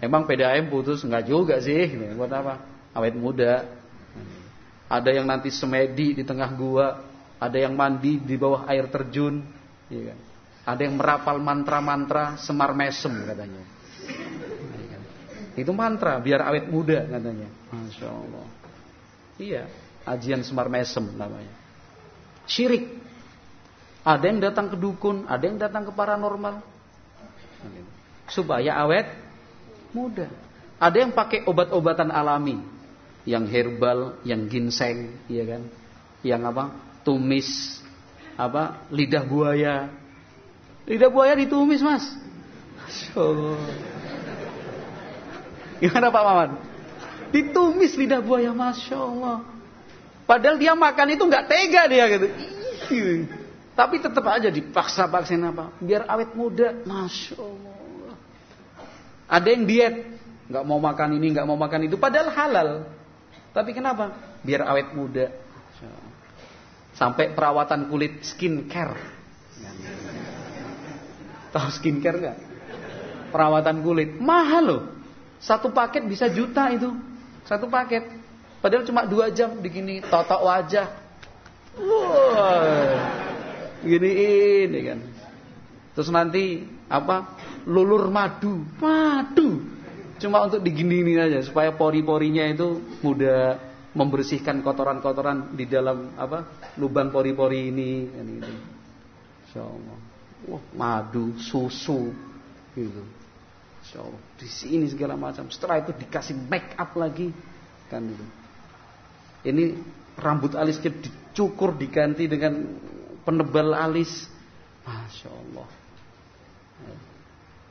Emang 0.03 0.29
PDAM 0.29 0.69
putus 0.69 1.01
enggak 1.07 1.31
juga 1.31 1.57
sih, 1.63 1.97
buat 2.19 2.29
apa? 2.29 2.61
Awet 2.93 3.17
muda. 3.17 3.65
Ada 4.91 5.15
yang 5.15 5.25
nanti 5.25 5.49
semedi 5.49 6.21
di 6.21 6.25
tengah 6.27 6.53
gua, 6.53 7.01
ada 7.41 7.57
yang 7.57 7.73
mandi 7.73 8.21
di 8.21 8.37
bawah 8.37 8.69
air 8.69 8.93
terjun, 8.93 9.41
iya 9.89 10.13
kan? 10.13 10.19
Ada 10.63 10.81
yang 10.85 10.95
merapal 11.01 11.41
mantra-mantra 11.41 12.37
semar 12.37 12.77
mesem 12.77 13.15
katanya. 13.25 13.72
Itu 15.53 15.77
mantra 15.77 16.17
biar 16.17 16.41
awet 16.49 16.69
muda 16.69 17.05
katanya. 17.05 17.49
Masya 17.69 18.09
Allah. 18.09 18.47
Iya, 19.37 19.63
ajian 20.09 20.41
semar 20.45 20.73
mesem 20.73 21.05
namanya. 21.17 21.53
Syirik. 22.49 23.01
Ada 24.03 24.25
yang 24.35 24.43
datang 24.43 24.67
ke 24.67 24.77
dukun, 24.77 25.31
ada 25.31 25.45
yang 25.47 25.63
datang 25.63 25.87
ke 25.87 25.93
paranormal. 25.95 26.59
Supaya 28.27 28.75
awet 28.83 29.07
muda. 29.95 30.27
Ada 30.83 31.07
yang 31.07 31.15
pakai 31.15 31.47
obat-obatan 31.47 32.11
alami, 32.11 32.59
yang 33.23 33.47
herbal, 33.47 34.19
yang 34.27 34.51
ginseng, 34.51 35.23
iya 35.31 35.47
kan? 35.47 35.63
Yang 36.27 36.43
apa? 36.51 36.65
Tumis 37.07 37.79
apa? 38.35 38.83
Lidah 38.91 39.23
buaya. 39.23 39.87
Lidah 40.91 41.11
buaya 41.15 41.39
ditumis, 41.39 41.79
Mas. 41.79 42.03
Allah. 43.15 44.02
Gimana 45.83 46.15
Pak 46.15 46.23
Maman? 46.23 46.51
Ditumis 47.35 47.99
lidah 47.99 48.23
buaya, 48.23 48.55
Masya 48.55 48.95
Allah. 48.95 49.43
Padahal 50.23 50.55
dia 50.55 50.79
makan 50.79 51.19
itu 51.19 51.27
nggak 51.27 51.45
tega 51.51 51.83
dia 51.91 52.05
gitu. 52.07 52.29
Tapi 53.75 53.99
tetap 53.99 54.23
aja 54.31 54.47
dipaksa-paksain 54.47 55.43
apa? 55.43 55.75
Biar 55.83 56.07
awet 56.07 56.39
muda. 56.39 56.87
Masya 56.87 57.35
Allah. 57.35 58.15
Ada 59.27 59.49
yang 59.51 59.65
diet. 59.67 59.97
nggak 60.53 60.69
mau 60.69 60.79
makan 60.79 61.17
ini, 61.19 61.27
nggak 61.35 61.47
mau 61.49 61.59
makan 61.59 61.91
itu. 61.91 61.99
Padahal 61.99 62.29
halal. 62.31 62.71
Tapi 63.51 63.75
kenapa? 63.75 64.39
Biar 64.47 64.63
awet 64.63 64.95
muda. 64.95 65.35
Sampai 66.95 67.35
perawatan 67.35 67.91
kulit 67.91 68.23
skincare. 68.23 68.95
Tahu 71.51 71.69
skincare 71.75 72.19
nggak? 72.23 72.39
Perawatan 73.35 73.83
kulit. 73.83 74.21
Mahal 74.23 74.63
loh. 74.63 75.02
Satu 75.43 75.75
paket 75.75 76.07
bisa 76.07 76.31
juta 76.31 76.71
itu. 76.71 76.95
Satu 77.43 77.67
paket. 77.67 78.07
Padahal 78.63 78.87
cuma 78.87 79.03
dua 79.03 79.27
jam 79.35 79.59
begini 79.59 79.99
totok 80.07 80.47
wajah. 80.47 80.87
Wow 81.77 83.23
giniin 83.83 84.69
ya 84.71 84.83
kan. 84.95 85.01
Terus 85.93 86.09
nanti 86.09 86.65
apa? 86.89 87.37
Lulur 87.69 88.09
madu, 88.09 88.65
madu. 88.81 89.61
Cuma 90.19 90.47
untuk 90.47 90.63
diginiin 90.63 91.19
aja 91.19 91.39
supaya 91.43 91.75
pori-porinya 91.75 92.47
itu 92.47 92.79
mudah 93.03 93.59
membersihkan 93.93 94.65
kotoran-kotoran 94.65 95.53
di 95.53 95.69
dalam 95.69 96.17
apa? 96.17 96.65
lubang 96.81 97.13
pori-pori 97.13 97.69
ini 97.69 98.09
gitu. 98.09 98.55
Insyaallah. 99.51 99.99
Wah, 100.49 100.63
madu, 100.73 101.37
susu 101.37 102.11
gitu. 102.73 103.03
Insyaallah. 103.83 104.23
Di 104.39 104.47
sini 104.47 104.87
segala 104.87 105.19
macam. 105.19 105.51
Setelah 105.51 105.83
itu 105.83 105.91
dikasih 105.91 106.39
make 106.47 106.79
up 106.79 106.95
lagi 106.95 107.35
kan 107.91 108.07
gitu. 108.07 108.27
Ini 109.43 109.75
rambut 110.15 110.55
alisnya 110.55 110.95
dicukur 110.95 111.75
diganti 111.75 112.31
dengan 112.31 112.63
penebal 113.27 113.75
alis. 113.75 114.31
Masya 114.87 115.29
Allah. 115.29 115.69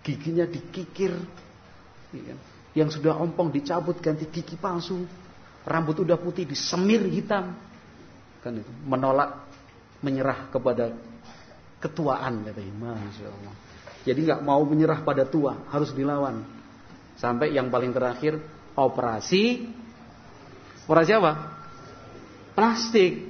Giginya 0.03 0.43
dikikir. 0.43 1.15
Iya 2.11 2.21
kan? 2.35 2.39
Yang 2.71 2.89
sudah 2.99 3.15
ompong 3.19 3.51
dicabut 3.51 3.99
ganti 4.03 4.27
gigi 4.27 4.59
palsu. 4.59 5.07
Rambut 5.63 6.03
udah 6.03 6.19
putih 6.19 6.43
disemir 6.43 7.07
hitam. 7.07 7.55
Kan 8.43 8.59
itu 8.59 8.71
menolak 8.83 9.47
menyerah 10.03 10.51
kepada 10.51 10.91
ketuaan 11.79 12.43
katanya. 12.43 12.99
Masya 12.99 13.27
Allah. 13.31 13.70
Jadi 14.01 14.19
nggak 14.25 14.41
mau 14.41 14.61
menyerah 14.65 15.05
pada 15.05 15.25
tua, 15.29 15.61
harus 15.69 15.93
dilawan. 15.93 16.41
Sampai 17.21 17.53
yang 17.53 17.69
paling 17.69 17.93
terakhir 17.93 18.41
operasi 18.73 19.69
operasi 20.89 21.11
apa? 21.13 21.31
Plastik. 22.57 23.29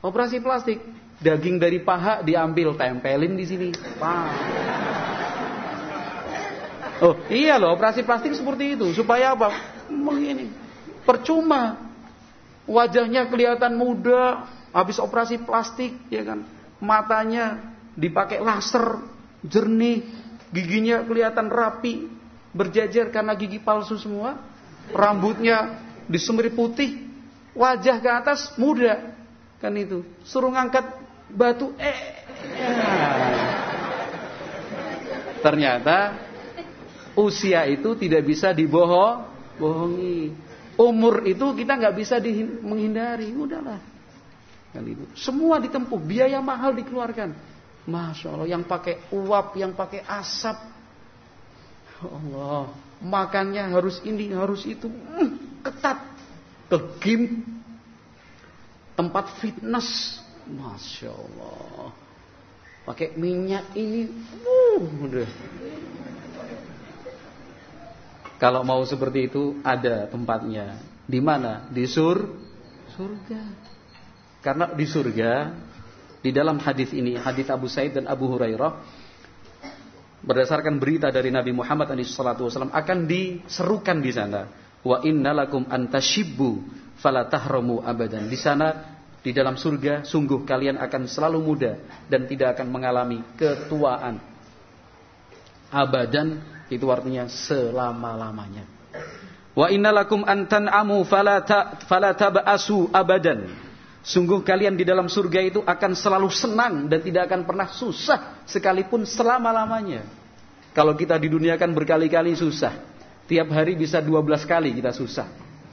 Operasi 0.00 0.40
plastik. 0.40 0.80
Daging 1.16 1.56
dari 1.56 1.80
paha 1.80 2.20
diambil, 2.20 2.76
tempelin 2.76 3.36
di 3.36 3.44
sini. 3.44 3.68
Oh 6.96 7.16
iya 7.28 7.60
loh, 7.60 7.76
operasi 7.76 8.00
plastik 8.04 8.32
seperti 8.32 8.76
itu. 8.76 8.88
Supaya 8.96 9.36
apa? 9.36 9.52
Begini. 9.88 10.48
Percuma. 11.04 11.84
Wajahnya 12.66 13.30
kelihatan 13.30 13.78
muda, 13.78 14.48
habis 14.74 14.98
operasi 14.98 15.38
plastik, 15.38 15.94
ya 16.10 16.26
kan? 16.26 16.42
Matanya 16.82 17.62
dipakai 17.94 18.42
laser, 18.42 19.15
jernih, 19.46 20.06
giginya 20.50 21.02
kelihatan 21.02 21.50
rapi, 21.50 22.06
berjajar 22.54 23.10
karena 23.10 23.34
gigi 23.34 23.58
palsu 23.62 23.98
semua. 23.98 24.38
Rambutnya 24.94 25.82
disemir 26.06 26.54
putih, 26.54 27.10
wajah 27.56 27.98
ke 27.98 28.10
atas 28.10 28.54
muda. 28.54 29.16
Kan 29.58 29.74
itu. 29.74 30.06
Suruh 30.22 30.52
ngangkat 30.52 30.84
batu 31.32 31.74
eh. 31.80 31.98
Ternyata 35.42 36.14
usia 37.18 37.66
itu 37.66 37.98
tidak 37.98 38.22
bisa 38.26 38.54
dibohong, 38.54 39.26
bohongi. 39.58 40.34
Umur 40.76 41.24
itu 41.24 41.56
kita 41.56 41.72
nggak 41.80 41.96
bisa 41.96 42.20
menghindari, 42.60 43.32
udahlah. 43.32 43.80
Kan 44.76 44.84
itu. 44.84 45.08
Semua 45.16 45.56
ditempuh, 45.56 45.96
biaya 45.96 46.38
mahal 46.44 46.76
dikeluarkan. 46.76 47.55
Masya 47.86 48.26
Allah, 48.34 48.48
yang 48.50 48.66
pakai 48.66 48.98
uap, 49.14 49.54
yang 49.54 49.72
pakai 49.72 50.02
asap. 50.02 50.58
Allah, 52.02 52.74
makannya 53.00 53.72
harus 53.72 54.02
ini, 54.02 54.28
harus 54.34 54.66
itu, 54.66 54.90
hmm, 54.90 55.62
ketat, 55.64 56.02
ke 56.68 56.78
tempat 58.98 59.24
fitness, 59.38 60.20
Masya 60.50 61.10
Allah. 61.14 61.94
pakai 62.86 63.18
minyak 63.18 63.74
ini, 63.74 64.06
uh, 64.46 64.78
udah. 64.78 65.30
Kalau 68.36 68.62
mau 68.62 68.84
seperti 68.84 69.32
itu 69.32 69.58
ada 69.64 70.06
tempatnya. 70.06 70.78
Di 71.08 71.18
mana? 71.18 71.66
Di 71.72 71.88
sur 71.88 72.20
surga. 72.94 73.42
Karena 74.44 74.70
di 74.70 74.86
surga 74.86 75.32
di 76.26 76.34
dalam 76.34 76.58
hadis 76.58 76.90
ini, 76.90 77.14
hadis 77.14 77.46
Abu 77.54 77.70
Said 77.70 77.94
dan 77.94 78.10
Abu 78.10 78.26
Hurairah 78.26 78.82
berdasarkan 80.26 80.82
berita 80.82 81.06
dari 81.14 81.30
Nabi 81.30 81.54
Muhammad 81.54 81.86
SAW 82.02 82.50
akan 82.74 82.98
diserukan 83.06 84.02
di 84.02 84.10
sana. 84.10 84.50
Wa 84.82 85.06
innalakum 85.06 85.70
antashibbu 85.70 86.66
fala 86.98 87.30
tahramu 87.30 87.78
abadan. 87.78 88.26
Di 88.26 88.34
sana 88.34 88.98
di 89.22 89.30
dalam 89.30 89.54
surga 89.54 90.02
sungguh 90.02 90.42
kalian 90.42 90.82
akan 90.82 91.06
selalu 91.06 91.38
muda 91.46 91.78
dan 92.10 92.26
tidak 92.26 92.58
akan 92.58 92.74
mengalami 92.74 93.22
ketuaan. 93.38 94.18
Abadan 95.70 96.42
itu 96.74 96.90
artinya 96.90 97.30
selama-lamanya. 97.30 98.66
Wa 99.54 99.70
innalakum 99.70 100.26
antan'amu 100.26 101.06
fala 101.06 101.46
fala 101.86 102.18
tab'asu 102.18 102.90
abadan. 102.90 103.65
Sungguh 104.06 104.46
kalian 104.46 104.78
di 104.78 104.86
dalam 104.86 105.10
surga 105.10 105.42
itu 105.42 105.60
akan 105.66 105.92
selalu 105.98 106.30
senang 106.30 106.86
dan 106.86 107.02
tidak 107.02 107.26
akan 107.26 107.42
pernah 107.42 107.66
susah 107.74 108.46
sekalipun 108.46 109.02
selama-lamanya. 109.02 110.06
Kalau 110.70 110.94
kita 110.94 111.18
di 111.18 111.26
dunia 111.26 111.58
kan 111.58 111.74
berkali-kali 111.74 112.38
susah. 112.38 112.70
Tiap 113.26 113.50
hari 113.50 113.74
bisa 113.74 113.98
12 113.98 114.46
kali 114.46 114.78
kita 114.78 114.94
susah. 114.94 115.26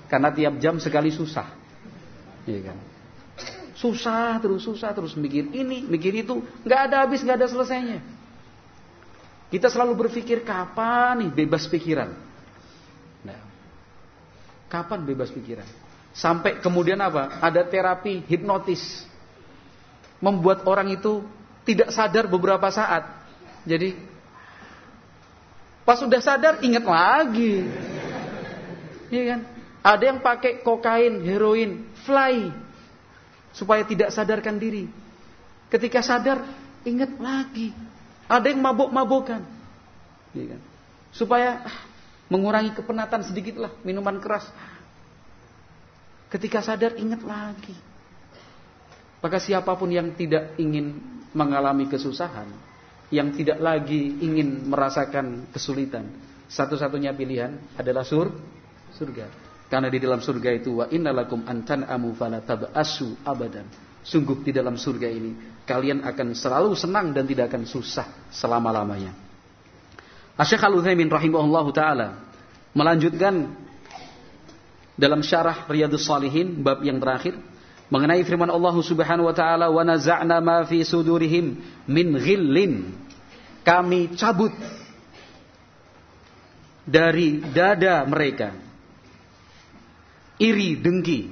Karena 0.09 0.33
tiap 0.33 0.57
jam 0.57 0.81
sekali 0.81 1.13
susah. 1.13 1.45
Iya 2.49 2.73
kan? 2.73 2.77
Susah 3.77 4.41
terus, 4.41 4.65
susah 4.65 4.97
terus 4.97 5.13
mikir 5.13 5.53
ini, 5.53 5.85
mikir 5.85 6.17
itu, 6.17 6.41
nggak 6.65 6.81
ada 6.89 7.05
habis, 7.05 7.21
nggak 7.21 7.37
ada 7.37 7.47
selesainya. 7.53 8.01
Kita 9.53 9.69
selalu 9.69 10.09
berpikir 10.09 10.41
kapan 10.41 11.21
nih 11.21 11.45
bebas 11.45 11.69
pikiran. 11.69 12.09
Nah, 13.21 13.37
kapan 14.73 15.05
bebas 15.05 15.29
pikiran? 15.29 15.82
Sampai 16.13 16.61
kemudian 16.61 17.01
apa? 17.01 17.41
Ada 17.41 17.65
terapi 17.65 18.21
hipnotis. 18.29 19.05
Membuat 20.21 20.63
orang 20.69 20.93
itu 20.93 21.25
tidak 21.65 21.89
sadar 21.91 22.29
beberapa 22.29 22.69
saat. 22.69 23.03
Jadi 23.65 23.97
pas 25.83 25.99
sudah 25.99 26.21
sadar 26.21 26.61
ingat 26.63 26.85
lagi. 26.85 27.65
Iya 29.11 29.23
kan? 29.35 29.41
Ada 29.83 30.03
yang 30.15 30.19
pakai 30.23 30.63
kokain, 30.63 31.19
heroin, 31.27 31.91
fly 32.07 32.63
supaya 33.51 33.83
tidak 33.83 34.09
sadarkan 34.15 34.55
diri. 34.57 34.87
Ketika 35.67 35.99
sadar, 35.99 36.41
ingat 36.87 37.17
lagi. 37.17 37.75
Ada 38.29 38.49
yang 38.53 38.61
mabuk-mabukan. 38.61 39.41
Ya 40.33 40.45
kan? 40.55 40.61
Supaya 41.13 41.61
ah, 41.61 41.77
mengurangi 42.31 42.73
kepenatan 42.73 43.21
sedikitlah 43.27 43.75
minuman 43.85 44.17
keras. 44.17 44.47
Ketika 46.33 46.65
sadar, 46.65 46.97
ingat 46.97 47.21
lagi. 47.21 47.77
Maka 49.21 49.37
siapa 49.37 49.69
pun 49.77 49.93
yang 49.93 50.17
tidak 50.17 50.57
ingin 50.57 50.97
mengalami 51.37 51.85
kesusahan, 51.85 52.49
yang 53.13 53.29
tidak 53.37 53.61
lagi 53.61 54.17
ingin 54.17 54.65
merasakan 54.65 55.45
kesulitan, 55.53 56.09
satu-satunya 56.49 57.13
pilihan 57.13 57.77
adalah 57.77 58.01
sur 58.01 58.33
surga. 58.97 59.29
Karena 59.69 59.89
di 59.89 59.97
dalam 59.97 60.21
surga 60.21 60.49
itu 60.53 60.81
wa 60.81 60.85
innalakum 60.89 61.41
amu 61.45 62.13
fala 62.13 62.41
tab'asu 62.41 63.25
abadan. 63.25 63.65
Sungguh 64.03 64.43
di 64.43 64.51
dalam 64.51 64.75
surga 64.75 65.07
ini 65.07 65.63
kalian 65.63 66.03
akan 66.03 66.35
selalu 66.35 66.75
senang 66.75 67.15
dan 67.15 67.23
tidak 67.23 67.49
akan 67.53 67.63
susah 67.63 68.29
selama-lamanya. 68.29 69.15
Asy-Syaikh 70.35 70.65
Al-Utsaimin 70.65 71.07
rahimahullahu 71.07 71.69
taala 71.71 72.19
melanjutkan 72.75 73.62
dalam 74.93 75.25
syarah 75.25 75.65
Riyadhus 75.65 76.05
Shalihin 76.05 76.61
bab 76.61 76.81
yang 76.85 77.01
terakhir 77.01 77.37
mengenai 77.89 78.21
firman 78.25 78.49
Allah 78.49 78.73
Subhanahu 78.77 79.29
wa 79.29 79.35
taala 79.35 79.69
wa 79.69 79.83
naza'na 79.85 80.41
ma 80.41 80.65
fi 80.65 80.81
sudurihim 80.85 81.57
min 81.89 82.07
ghillin 82.17 82.93
kami 83.65 84.13
cabut 84.17 84.53
dari 86.83 87.39
dada 87.53 88.03
mereka 88.03 88.63
iri, 90.41 90.75
dengki, 90.75 91.31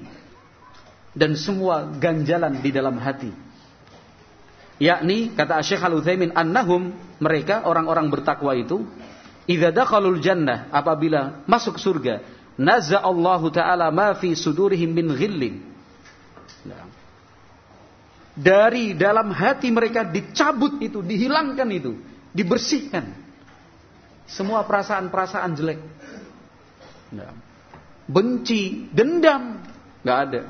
dan 1.11 1.35
semua 1.35 1.91
ganjalan 1.99 2.63
di 2.63 2.71
dalam 2.71 2.95
hati. 3.01 3.31
Yakni 4.81 5.35
kata 5.38 5.61
Syekh 5.61 5.83
Al-Utsaimin 5.83 6.33
annahum 6.33 6.95
mereka 7.21 7.67
orang-orang 7.69 8.09
bertakwa 8.09 8.57
itu 8.57 8.81
idza 9.45 9.69
dakhalul 9.69 10.17
jannah 10.17 10.71
apabila 10.73 11.45
masuk 11.45 11.77
surga 11.77 12.25
naza 12.61 13.01
Allahu 13.01 13.49
taala 13.49 13.89
ma 13.89 14.13
fi 14.13 14.38
sudurihim 14.38 14.93
min 14.93 15.09
ghillin. 15.17 15.55
Nah. 16.69 16.85
Dari 18.31 18.93
dalam 18.95 19.33
hati 19.33 19.73
mereka 19.73 20.07
dicabut 20.07 20.79
itu, 20.79 21.03
dihilangkan 21.03 21.67
itu, 21.73 21.97
dibersihkan. 22.31 23.11
Semua 24.29 24.63
perasaan-perasaan 24.63 25.51
jelek. 25.57 25.79
Nah 27.11 27.51
benci, 28.11 28.91
dendam, 28.91 29.63
nggak 30.03 30.19
ada. 30.27 30.41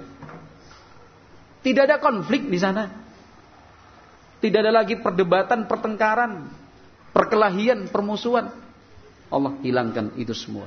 Tidak 1.61 1.83
ada 1.85 1.97
konflik 2.01 2.49
di 2.49 2.57
sana. 2.57 2.89
Tidak 4.41 4.57
ada 4.57 4.73
lagi 4.73 4.97
perdebatan, 4.97 5.69
pertengkaran, 5.69 6.49
perkelahian, 7.13 7.85
permusuhan. 7.93 8.49
Allah 9.29 9.53
hilangkan 9.61 10.17
itu 10.17 10.33
semua. 10.33 10.65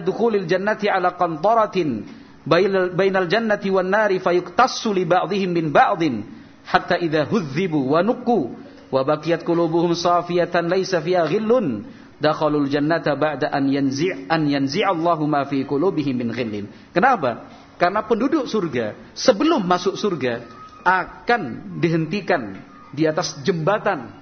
Dukhulil 0.00 0.44
jannati 0.46 0.86
ala 0.88 1.16
qantaratin 1.16 2.04
bainal 2.46 3.28
jannati 3.28 3.68
wan 3.68 3.88
nari 3.88 4.20
fayuktassu 4.20 4.92
li 4.92 5.04
ba'dihim 5.04 5.52
min 5.52 5.66
ba'din 5.72 6.24
hatta 6.64 6.96
idza 7.00 7.24
huzzibu 7.28 7.92
wa 7.92 8.04
nuqu 8.04 8.56
wa 8.90 9.00
baqiyat 9.04 9.44
qulubuhum 9.44 9.94
safiyatan 9.96 10.68
laysa 10.68 11.00
fiha 11.00 11.24
ghillun 11.28 11.84
dakhalul 12.20 12.68
jannata 12.68 13.16
ba'da 13.16 13.48
an 13.48 13.68
yanzi' 13.68 14.28
an 14.28 14.44
yanzi' 14.44 14.84
Allahu 14.84 15.24
ma 15.24 15.48
fi 15.48 15.64
qulubihim 15.64 16.20
min 16.20 16.28
ghillin. 16.32 16.66
Kenapa? 16.92 17.48
Karena 17.80 18.04
penduduk 18.04 18.44
surga 18.44 18.92
sebelum 19.16 19.64
masuk 19.64 19.96
surga 19.96 20.44
akan 20.84 21.76
dihentikan 21.80 22.60
di 22.92 23.08
atas 23.08 23.40
jembatan 23.40 24.12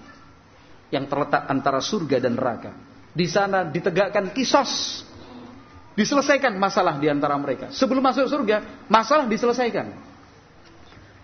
yang 0.94 1.10
terletak 1.10 1.50
antara 1.50 1.82
surga 1.82 2.22
dan 2.22 2.38
neraka. 2.38 2.87
Di 3.18 3.26
sana 3.26 3.66
ditegakkan 3.66 4.30
kisos. 4.30 5.02
Diselesaikan 5.98 6.54
masalah 6.54 7.02
di 7.02 7.10
antara 7.10 7.34
mereka. 7.34 7.74
Sebelum 7.74 7.98
masuk 7.98 8.30
surga, 8.30 8.86
masalah 8.86 9.26
diselesaikan. 9.26 9.90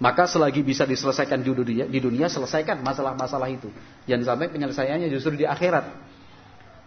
Maka 0.03 0.27
selagi 0.27 0.67
bisa 0.67 0.83
diselesaikan 0.83 1.39
di 1.39 1.55
dunia, 1.55 1.87
di 1.87 2.03
dunia 2.03 2.27
selesaikan 2.27 2.83
masalah-masalah 2.83 3.47
itu. 3.47 3.71
Jangan 4.11 4.35
sampai 4.35 4.51
penyelesaiannya 4.51 5.07
justru 5.15 5.39
di 5.39 5.47
akhirat 5.47 5.87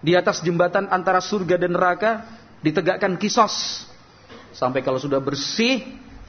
di 0.02 0.14
atas 0.14 0.46
jembatan 0.46 0.90
antara 0.94 1.18
surga 1.18 1.58
dan 1.58 1.74
neraka 1.74 2.12
ditegakkan 2.62 3.18
kisos 3.18 3.86
sampai 4.54 4.86
kalau 4.86 5.02
sudah 5.02 5.18
bersih 5.18 5.82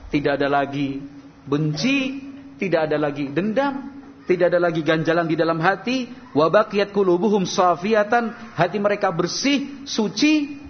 tidak 0.08 0.40
ada 0.40 0.48
lagi 0.48 1.00
benci 1.44 2.24
tidak 2.56 2.88
ada 2.88 2.96
lagi 2.96 3.28
dendam 3.28 3.97
tidak 4.28 4.52
ada 4.52 4.60
lagi 4.60 4.84
ganjalan 4.84 5.24
di 5.24 5.34
dalam 5.34 5.56
hati 5.58 6.12
wabaqiyat 6.36 6.92
qulubuhum 6.92 7.48
safiyatan 7.48 8.52
hati 8.52 8.76
mereka 8.76 9.08
bersih 9.08 9.88
suci 9.88 10.60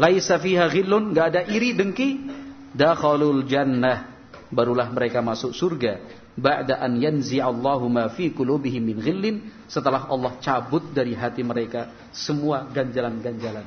laisa 0.00 0.40
fiha 0.40 0.72
ghillun 0.72 1.12
enggak 1.12 1.26
ada 1.36 1.40
iri 1.44 1.76
dengki 1.76 2.24
dakhalul 2.72 3.44
jannah 3.44 4.08
barulah 4.48 4.88
mereka 4.88 5.20
masuk 5.20 5.52
surga 5.52 6.24
ba'da 6.34 6.82
an 6.82 6.98
yanzi'allahu 6.98 7.86
ma 7.86 8.10
fi 8.10 8.34
qulubihim 8.34 8.82
min 8.82 8.98
ghillin 8.98 9.36
setelah 9.70 10.10
Allah 10.10 10.34
cabut 10.42 10.90
dari 10.90 11.14
hati 11.14 11.46
mereka 11.46 11.90
semua 12.10 12.66
ganjalan-ganjalan. 12.70 13.66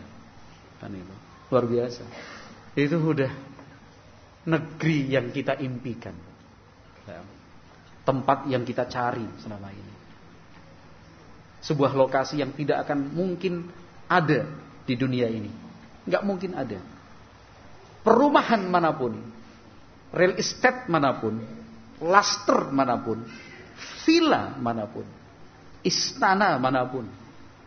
Kan 0.78 0.92
itu. 0.94 1.16
Luar 1.48 1.66
biasa. 1.66 2.04
Itu 2.76 3.00
udah 3.00 3.32
negeri 4.46 5.08
yang 5.08 5.32
kita 5.32 5.58
impikan. 5.64 6.14
Ya. 7.08 7.24
Tempat 8.08 8.48
yang 8.48 8.64
kita 8.64 8.88
cari 8.88 9.28
selama 9.44 9.68
ini. 9.76 9.94
Sebuah 11.60 11.92
lokasi 11.92 12.40
yang 12.40 12.56
tidak 12.56 12.88
akan 12.88 13.12
mungkin 13.12 13.68
ada 14.08 14.48
di 14.88 14.96
dunia 14.96 15.28
ini. 15.28 15.52
Enggak 16.08 16.24
mungkin 16.24 16.56
ada. 16.56 16.80
Perumahan 18.08 18.64
mana 18.64 18.96
pun, 18.96 19.20
real 20.16 20.40
estate 20.40 20.88
mana 20.88 21.20
pun, 21.20 21.44
laster 22.00 22.72
mana 22.72 22.96
pun, 23.04 23.28
villa 24.08 24.56
mana 24.56 24.88
pun, 24.88 25.04
istana 25.84 26.56
mana 26.56 26.88
pun, 26.88 27.04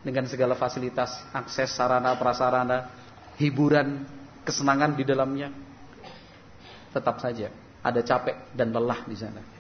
dengan 0.01 0.25
segala 0.25 0.57
fasilitas, 0.57 1.13
akses 1.37 1.77
sarana 1.77 2.17
prasarana, 2.17 2.89
hiburan, 3.37 4.09
kesenangan 4.49 4.97
di 4.97 5.05
dalamnya, 5.05 5.53
tetap 6.97 7.21
saja 7.21 7.53
ada 7.85 8.01
capek 8.01 8.57
dan 8.57 8.73
lelah 8.73 9.05
di 9.05 9.17
sana. 9.17 9.60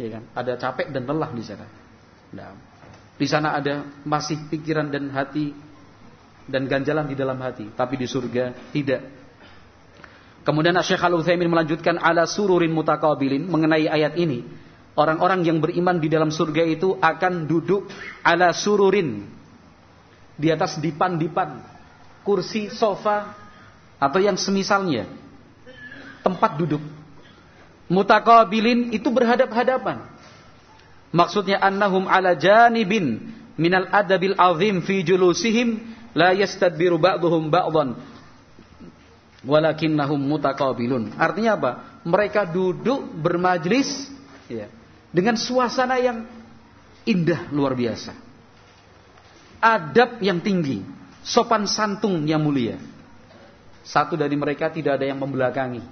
Ya 0.00 0.08
kan? 0.18 0.22
Ada 0.32 0.52
capek 0.56 0.88
dan 0.92 1.04
lelah 1.04 1.30
di 1.32 1.44
sana. 1.44 1.66
Nah, 2.32 2.56
di 3.16 3.26
sana 3.28 3.54
ada 3.54 3.84
masih 4.08 4.48
pikiran 4.48 4.88
dan 4.88 5.12
hati 5.12 5.52
dan 6.48 6.66
ganjalan 6.66 7.06
di 7.06 7.14
dalam 7.14 7.38
hati, 7.38 7.70
tapi 7.76 8.00
di 8.00 8.08
surga 8.08 8.72
tidak. 8.72 9.02
Kemudian 10.42 10.74
Syekh 10.82 10.98
Al-Utsaimin 10.98 11.46
melanjutkan 11.46 12.02
ala 12.02 12.26
sururin 12.26 12.74
mutakabilin 12.74 13.46
mengenai 13.46 13.86
ayat 13.86 14.18
ini. 14.18 14.42
Orang-orang 14.92 15.40
yang 15.46 15.62
beriman 15.62 15.96
di 16.02 16.10
dalam 16.10 16.28
surga 16.28 16.68
itu 16.68 16.98
akan 17.00 17.48
duduk 17.48 17.88
ala 18.20 18.52
sururin 18.52 19.24
di 20.36 20.50
atas 20.52 20.76
dipan-dipan, 20.82 21.62
kursi, 22.26 22.68
sofa 22.68 23.32
atau 23.96 24.18
yang 24.20 24.34
semisalnya. 24.36 25.06
Tempat 26.26 26.58
duduk. 26.58 26.82
Mutakabilin 27.92 28.88
itu 28.96 29.12
berhadap-hadapan. 29.12 30.08
Maksudnya 31.12 31.60
annahum 31.60 32.08
ala 32.08 32.32
janibin 32.32 33.36
minal 33.60 33.84
adabil 33.92 34.32
azim 34.32 34.80
fi 34.80 35.04
julusihim 35.04 35.92
la 36.16 36.32
yastadbiru 36.32 36.96
ba'duhum 36.96 37.52
ba'dhan 37.52 38.00
walakinnahum 39.44 40.16
mutaqabilun. 40.16 41.12
Artinya 41.20 41.52
apa? 41.60 41.70
Mereka 42.08 42.48
duduk 42.48 43.12
bermajlis 43.12 44.08
ya, 44.48 44.72
dengan 45.12 45.36
suasana 45.36 46.00
yang 46.00 46.24
indah 47.04 47.52
luar 47.52 47.76
biasa. 47.76 48.16
Adab 49.62 50.18
yang 50.24 50.40
tinggi, 50.40 50.82
sopan 51.22 51.68
santun 51.68 52.24
yang 52.26 52.42
mulia. 52.42 52.80
Satu 53.84 54.16
dari 54.16 54.34
mereka 54.34 54.72
tidak 54.72 54.98
ada 54.98 55.06
yang 55.06 55.20
membelakangi. 55.20 55.82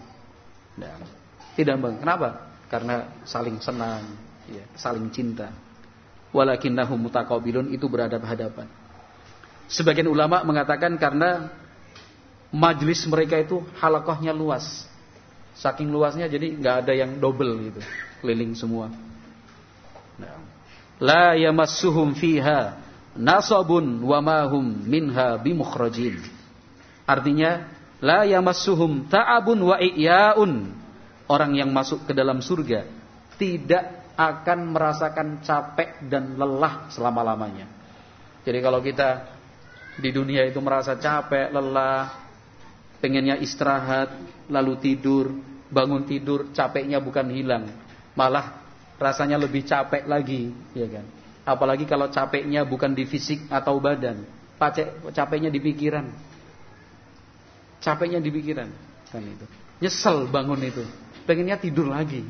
Nah, 0.79 1.20
tidak, 1.59 1.77
kenapa? 1.81 2.51
Karena 2.71 3.11
saling 3.27 3.59
senang, 3.59 4.05
ya, 4.47 4.63
saling 4.79 5.11
cinta. 5.11 5.51
Walakinnahum 6.31 7.11
mutaqabilun 7.11 7.75
itu 7.75 7.91
berhadap-hadapan. 7.91 8.71
Sebagian 9.67 10.07
ulama 10.07 10.43
mengatakan 10.47 10.95
karena 10.95 11.51
majlis 12.55 13.07
mereka 13.07 13.39
itu 13.39 13.63
halakohnya 13.79 14.35
luas. 14.35 14.87
Saking 15.59 15.91
luasnya 15.91 16.31
jadi 16.31 16.55
nggak 16.55 16.77
ada 16.87 16.93
yang 16.95 17.19
double 17.19 17.59
gitu, 17.71 17.81
keliling 18.23 18.55
semua. 18.55 18.91
Nah. 20.19 20.39
La 21.01 21.33
yamassuhum 21.35 22.13
fiha 22.15 22.77
nasabun 23.17 24.05
wa 24.05 24.19
mahum 24.23 24.65
minha 24.87 25.35
bimukhrajin. 25.41 26.21
Artinya 27.09 27.67
la 27.99 28.23
yamassuhum 28.29 29.11
ta'abun 29.11 29.59
wa 29.65 29.77
i'yaun. 29.81 30.80
Orang 31.31 31.55
yang 31.55 31.71
masuk 31.71 32.11
ke 32.11 32.13
dalam 32.13 32.43
surga 32.43 32.91
tidak 33.39 34.11
akan 34.19 34.75
merasakan 34.75 35.39
capek 35.47 36.11
dan 36.11 36.35
lelah 36.35 36.91
selama-lamanya. 36.91 37.71
Jadi 38.43 38.59
kalau 38.59 38.83
kita 38.83 39.31
di 40.03 40.11
dunia 40.11 40.43
itu 40.43 40.59
merasa 40.59 40.99
capek, 40.99 41.55
lelah, 41.55 42.19
pengennya 42.99 43.39
istirahat, 43.39 44.11
lalu 44.51 44.77
tidur, 44.83 45.31
bangun 45.71 46.05
tidur, 46.05 46.51
capeknya 46.51 46.99
bukan 46.99 47.31
hilang, 47.33 47.71
malah 48.19 48.61
rasanya 49.01 49.41
lebih 49.41 49.65
capek 49.65 50.05
lagi, 50.05 50.53
ya 50.77 50.89
kan? 50.91 51.07
Apalagi 51.47 51.89
kalau 51.89 52.13
capeknya 52.13 52.67
bukan 52.69 52.93
di 52.93 53.09
fisik 53.09 53.49
atau 53.49 53.81
badan, 53.81 54.27
capeknya 55.15 55.49
di 55.49 55.61
pikiran. 55.63 56.07
Capeknya 57.81 58.21
di 58.21 58.29
pikiran, 58.29 58.69
kan 59.09 59.25
itu. 59.25 59.47
Nyesel 59.81 60.29
bangun 60.29 60.61
itu, 60.61 60.85
pengennya 61.31 61.63
tidur 61.63 61.87
lagi, 61.87 62.27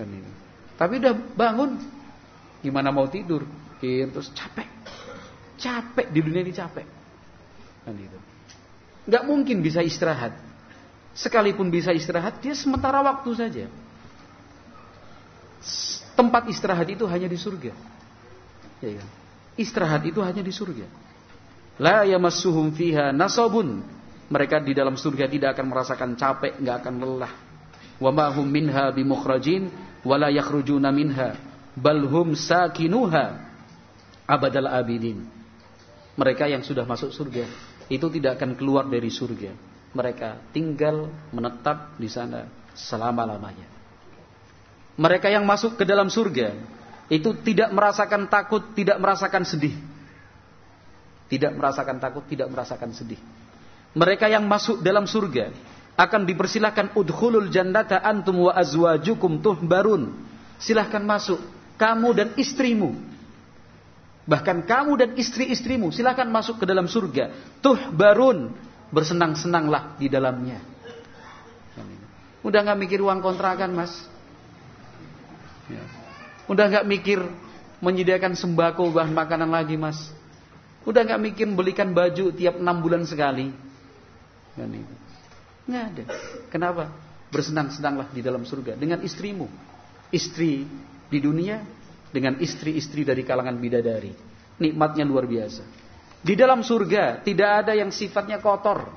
kan 0.00 0.08
itu. 0.08 0.32
Tapi 0.80 1.04
udah 1.04 1.12
bangun, 1.36 1.76
gimana 2.64 2.88
mau 2.88 3.04
tidur? 3.12 3.44
Terus 3.76 4.32
capek. 4.32 4.64
Capek 5.60 6.08
di 6.08 6.24
dunia 6.24 6.40
ini 6.40 6.56
capek. 6.56 6.88
Kan 7.84 7.92
itu. 8.00 8.18
Gak 9.04 9.28
mungkin 9.28 9.60
bisa 9.60 9.84
istirahat. 9.84 10.32
Sekalipun 11.12 11.68
bisa 11.68 11.92
istirahat, 11.92 12.40
dia 12.40 12.56
sementara 12.56 13.04
waktu 13.04 13.30
saja. 13.36 13.68
Tempat 16.16 16.48
istirahat 16.48 16.88
itu 16.88 17.04
hanya 17.04 17.28
di 17.28 17.36
surga. 17.36 17.76
Ya, 18.80 18.96
ya. 18.96 19.04
Istirahat 19.60 20.08
itu 20.08 20.24
hanya 20.24 20.40
di 20.40 20.52
surga. 20.52 20.88
La 21.76 22.08
yamassuhum 22.08 22.72
fiha 22.72 23.12
nasabun. 23.12 23.84
Mereka 24.32 24.64
di 24.64 24.72
dalam 24.72 24.96
surga 24.96 25.28
tidak 25.28 25.54
akan 25.54 25.66
merasakan 25.68 26.10
capek, 26.16 26.56
nggak 26.58 26.76
akan 26.80 26.94
lelah. 26.98 27.32
Wa 27.96 28.12
ma 28.12 28.28
hum 28.28 28.44
minha 28.44 28.92
bimukhrajin 28.92 29.72
wala 30.04 30.28
yakhrujuna 30.28 30.92
minha 30.92 31.36
bal 31.76 32.04
hum 32.08 32.32
sakinuha. 32.36 33.44
Mereka 36.16 36.44
yang 36.50 36.62
sudah 36.66 36.82
masuk 36.82 37.14
surga 37.14 37.46
itu 37.86 38.06
tidak 38.10 38.40
akan 38.40 38.58
keluar 38.58 38.84
dari 38.90 39.12
surga. 39.12 39.54
Mereka 39.94 40.50
tinggal 40.50 41.08
menetap 41.30 41.94
di 41.96 42.10
sana 42.10 42.50
selama-lamanya. 42.74 43.68
Mereka 44.96 45.28
yang 45.28 45.44
masuk 45.44 45.76
ke 45.76 45.84
dalam 45.84 46.08
surga 46.08 46.56
itu 47.06 47.30
tidak 47.46 47.70
merasakan 47.70 48.26
takut, 48.26 48.74
tidak 48.74 48.98
merasakan 48.98 49.46
sedih. 49.46 49.76
Tidak 51.26 51.52
merasakan 51.54 51.96
takut, 52.02 52.24
tidak 52.26 52.48
merasakan 52.50 52.90
sedih. 52.90 53.18
Mereka 53.96 54.26
yang 54.28 54.44
masuk 54.44 54.82
dalam 54.82 55.06
surga 55.06 55.52
akan 55.96 56.28
dipersilahkan 56.28 56.92
udkhulul 56.92 57.48
jannata 57.48 57.96
antum 58.04 58.46
wa 58.46 58.52
azwajukum 58.52 59.40
tuhbarun. 59.40 60.12
Silahkan 60.60 61.00
masuk 61.00 61.40
kamu 61.80 62.08
dan 62.12 62.28
istrimu. 62.36 62.92
Bahkan 64.28 64.68
kamu 64.68 64.92
dan 65.00 65.10
istri-istrimu 65.16 65.88
silahkan 65.94 66.28
masuk 66.28 66.60
ke 66.60 66.64
dalam 66.68 66.84
surga. 66.84 67.32
Tuhbarun 67.64 68.52
bersenang-senanglah 68.92 69.96
di 69.96 70.12
dalamnya. 70.12 70.60
Udah 72.44 72.62
nggak 72.62 72.78
mikir 72.78 72.98
uang 73.02 73.24
kontrakan 73.24 73.74
mas? 73.74 73.92
Ya. 75.66 75.82
Udah 76.46 76.70
nggak 76.70 76.86
mikir 76.86 77.18
menyediakan 77.82 78.38
sembako 78.38 78.94
bahan 78.94 79.10
makanan 79.10 79.50
lagi 79.50 79.74
mas? 79.74 79.98
Udah 80.86 81.02
nggak 81.02 81.22
mikir 81.22 81.46
belikan 81.50 81.90
baju 81.90 82.30
tiap 82.30 82.60
enam 82.62 82.78
bulan 82.78 83.02
sekali? 83.02 83.50
Kan. 84.54 85.05
Nggak 85.66 85.84
ada. 85.92 86.04
Kenapa? 86.48 86.84
Bersenang-senanglah 87.28 88.14
di 88.14 88.22
dalam 88.22 88.46
surga 88.46 88.78
dengan 88.78 89.02
istrimu. 89.02 89.50
Istri 90.14 90.52
di 91.10 91.18
dunia 91.18 91.58
dengan 92.14 92.38
istri-istri 92.38 93.02
dari 93.02 93.26
kalangan 93.26 93.58
bidadari. 93.58 94.14
Nikmatnya 94.62 95.02
luar 95.04 95.26
biasa. 95.26 95.66
Di 96.22 96.38
dalam 96.38 96.62
surga 96.62 97.20
tidak 97.26 97.66
ada 97.66 97.72
yang 97.74 97.90
sifatnya 97.90 98.38
kotor. 98.38 98.88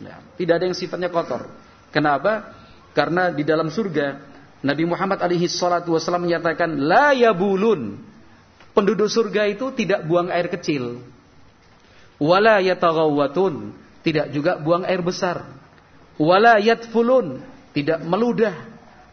Nah, 0.00 0.18
tidak 0.38 0.62
ada 0.62 0.64
yang 0.70 0.78
sifatnya 0.78 1.10
kotor. 1.10 1.50
Kenapa? 1.90 2.54
Karena 2.94 3.34
di 3.34 3.42
dalam 3.42 3.68
surga 3.68 4.30
Nabi 4.62 4.84
Muhammad 4.86 5.20
alaihi 5.20 5.50
salatu 5.50 5.92
wasallam 5.98 6.30
menyatakan 6.30 6.70
la 6.78 7.12
yabulun. 7.12 7.98
Penduduk 8.70 9.10
surga 9.10 9.50
itu 9.50 9.74
tidak 9.74 10.06
buang 10.06 10.30
air 10.30 10.46
kecil. 10.46 11.02
Wala 12.22 12.62
yataghawwatun, 12.62 13.74
tidak 14.06 14.30
juga 14.30 14.62
buang 14.62 14.86
air 14.86 15.02
besar 15.02 15.59
wala 16.20 16.60
yatfulun, 16.60 17.40
tidak 17.72 18.04
meludah, 18.04 18.52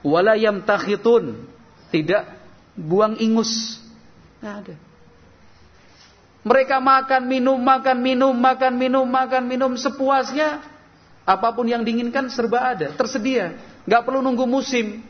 wala 0.03 0.35
yamtakhitun, 0.35 1.39
tidak 1.95 2.27
buang 2.75 3.15
ingus. 3.23 3.79
Tidak 4.43 4.51
ada. 4.51 4.75
Mereka 6.43 6.83
makan, 6.83 7.23
minum, 7.27 7.59
makan, 7.59 7.97
minum, 8.03 8.35
makan, 8.35 8.73
minum, 8.75 9.07
makan, 9.07 9.43
minum 9.47 9.71
sepuasnya. 9.79 10.63
Apa 11.27 11.51
pun 11.51 11.67
yang 11.67 11.83
diinginkan 11.83 12.31
serba 12.31 12.71
ada, 12.71 12.95
tersedia. 12.95 13.55
Gak 13.83 14.07
perlu 14.07 14.23
nunggu 14.23 14.47
musim. 14.47 15.03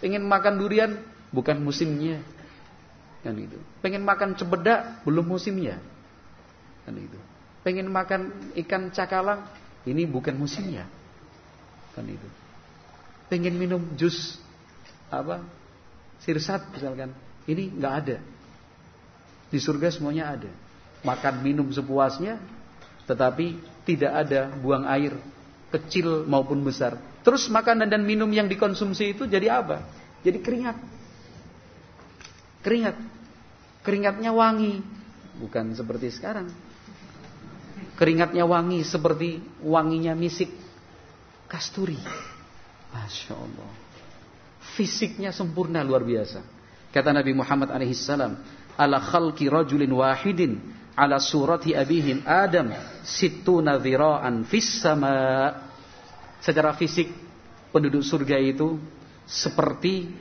Pengen 0.00 0.24
makan 0.24 0.56
durian, 0.56 0.96
bukan 1.28 1.60
musimnya. 1.60 2.24
Kan 3.20 3.36
itu. 3.36 3.60
Pengen 3.84 4.00
makan 4.00 4.32
cempedak, 4.32 5.04
belum 5.04 5.28
musimnya. 5.28 5.76
Kan 6.88 6.96
itu. 6.96 7.20
Pengen 7.60 7.92
makan 7.92 8.32
ikan 8.64 8.88
cakalang, 8.88 9.44
ini 9.84 10.08
bukan 10.08 10.40
musimnya 10.40 10.88
kan 11.98 12.06
itu. 12.06 12.28
Pengen 13.26 13.58
minum 13.58 13.82
jus 13.98 14.38
apa? 15.10 15.42
Sirsat 16.22 16.70
misalkan. 16.70 17.10
Ini 17.50 17.74
nggak 17.74 17.94
ada. 18.06 18.16
Di 19.50 19.58
surga 19.58 19.90
semuanya 19.90 20.38
ada. 20.38 20.50
Makan 21.02 21.42
minum 21.42 21.66
sepuasnya 21.74 22.38
tetapi 23.08 23.56
tidak 23.88 24.12
ada 24.12 24.52
buang 24.52 24.84
air 24.84 25.16
kecil 25.72 26.28
maupun 26.28 26.60
besar. 26.60 27.00
Terus 27.24 27.48
makanan 27.48 27.88
dan 27.88 28.04
minum 28.04 28.28
yang 28.28 28.46
dikonsumsi 28.48 29.16
itu 29.16 29.24
jadi 29.24 29.60
apa? 29.60 29.84
Jadi 30.20 30.38
keringat. 30.44 30.76
Keringat. 32.60 32.96
Keringatnya 33.80 34.36
wangi, 34.36 34.84
bukan 35.40 35.72
seperti 35.72 36.12
sekarang. 36.12 36.52
Keringatnya 37.96 38.44
wangi 38.44 38.84
seperti 38.84 39.40
wanginya 39.64 40.12
misik 40.12 40.52
kasturi. 41.48 41.96
Masya 42.92 43.34
Allah. 43.34 43.70
Fisiknya 44.76 45.32
sempurna 45.32 45.80
luar 45.80 46.04
biasa. 46.04 46.44
Kata 46.92 47.10
Nabi 47.12 47.32
Muhammad 47.32 47.72
alaihissalam, 47.72 48.36
ala 48.76 48.96
khalqi 49.00 49.48
rajulin 49.48 49.90
wahidin 49.92 50.60
ala 50.94 51.18
surati 51.18 51.72
abihim 51.74 52.22
Adam 52.28 52.70
situna 53.02 53.80
dhira'an 53.80 54.44
fis 54.46 54.78
sama. 54.78 55.50
Secara 56.38 56.70
fisik 56.78 57.10
penduduk 57.74 58.06
surga 58.06 58.38
itu 58.38 58.78
seperti 59.26 60.14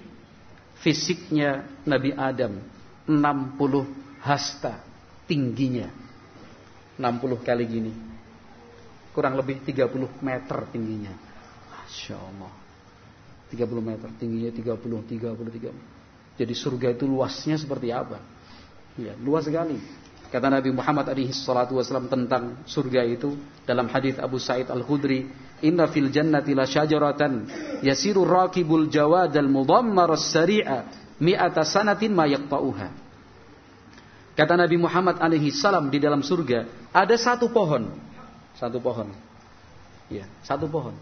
fisiknya 0.82 1.70
Nabi 1.86 2.10
Adam 2.18 2.58
60 3.06 4.26
hasta 4.26 4.82
tingginya 5.30 5.88
60 6.98 7.46
kali 7.46 7.66
gini 7.70 8.07
kurang 9.18 9.34
lebih 9.34 9.66
30 9.66 9.90
meter 10.22 10.58
tingginya. 10.70 11.18
Masya 11.74 12.14
Allah. 12.22 12.54
30 13.50 13.66
meter 13.82 14.10
tingginya 14.22 14.54
30 14.54 14.78
30 14.78 15.34
30 15.34 15.98
jadi 16.38 16.54
surga 16.54 16.94
itu 16.94 17.10
luasnya 17.10 17.58
seperti 17.58 17.90
apa? 17.90 18.22
Ya 18.96 19.18
luas 19.18 19.50
sekali. 19.50 19.82
Kata 20.30 20.54
Nabi 20.54 20.70
Muhammad 20.70 21.10
alaihi 21.10 21.34
salatu 21.34 21.82
wasallam 21.82 22.12
tentang 22.12 22.62
surga 22.70 23.02
itu 23.10 23.34
dalam 23.66 23.90
hadis 23.90 24.20
Abu 24.22 24.38
Sa'id 24.38 24.70
Al-Khudri 24.70 25.26
inna 25.66 25.90
fil 25.90 26.14
jannati 26.14 26.54
la 26.54 26.68
syajaratan 26.68 27.48
yasiru 27.82 28.28
raqibul 28.28 28.92
jawadal 28.92 29.50
mudammar 29.50 30.14
as-sari'a 30.14 30.86
mi'ata 31.18 31.66
sanatin 31.66 32.14
ma 32.14 32.30
yaqta'uha. 32.30 32.90
Kata 34.38 34.54
Nabi 34.54 34.78
Muhammad 34.78 35.18
alaihi 35.18 35.50
salam 35.50 35.90
di 35.90 35.98
dalam 35.98 36.22
surga 36.22 36.92
ada 36.94 37.16
satu 37.18 37.50
pohon 37.50 37.90
satu 38.58 38.82
pohon 38.82 39.14
ya 40.12 40.26
satu 40.42 40.66
pohon 40.66 40.98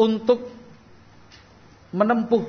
untuk 0.00 0.48
menempuh 1.92 2.44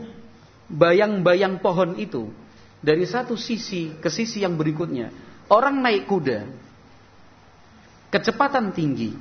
bayang-bayang 0.71 1.59
pohon 1.59 1.99
itu 1.99 2.31
dari 2.79 3.03
satu 3.03 3.35
sisi 3.35 3.93
ke 3.99 4.07
sisi 4.07 4.41
yang 4.41 4.55
berikutnya. 4.55 5.11
Orang 5.51 5.83
naik 5.83 6.07
kuda, 6.07 6.47
kecepatan 8.07 8.71
tinggi, 8.71 9.11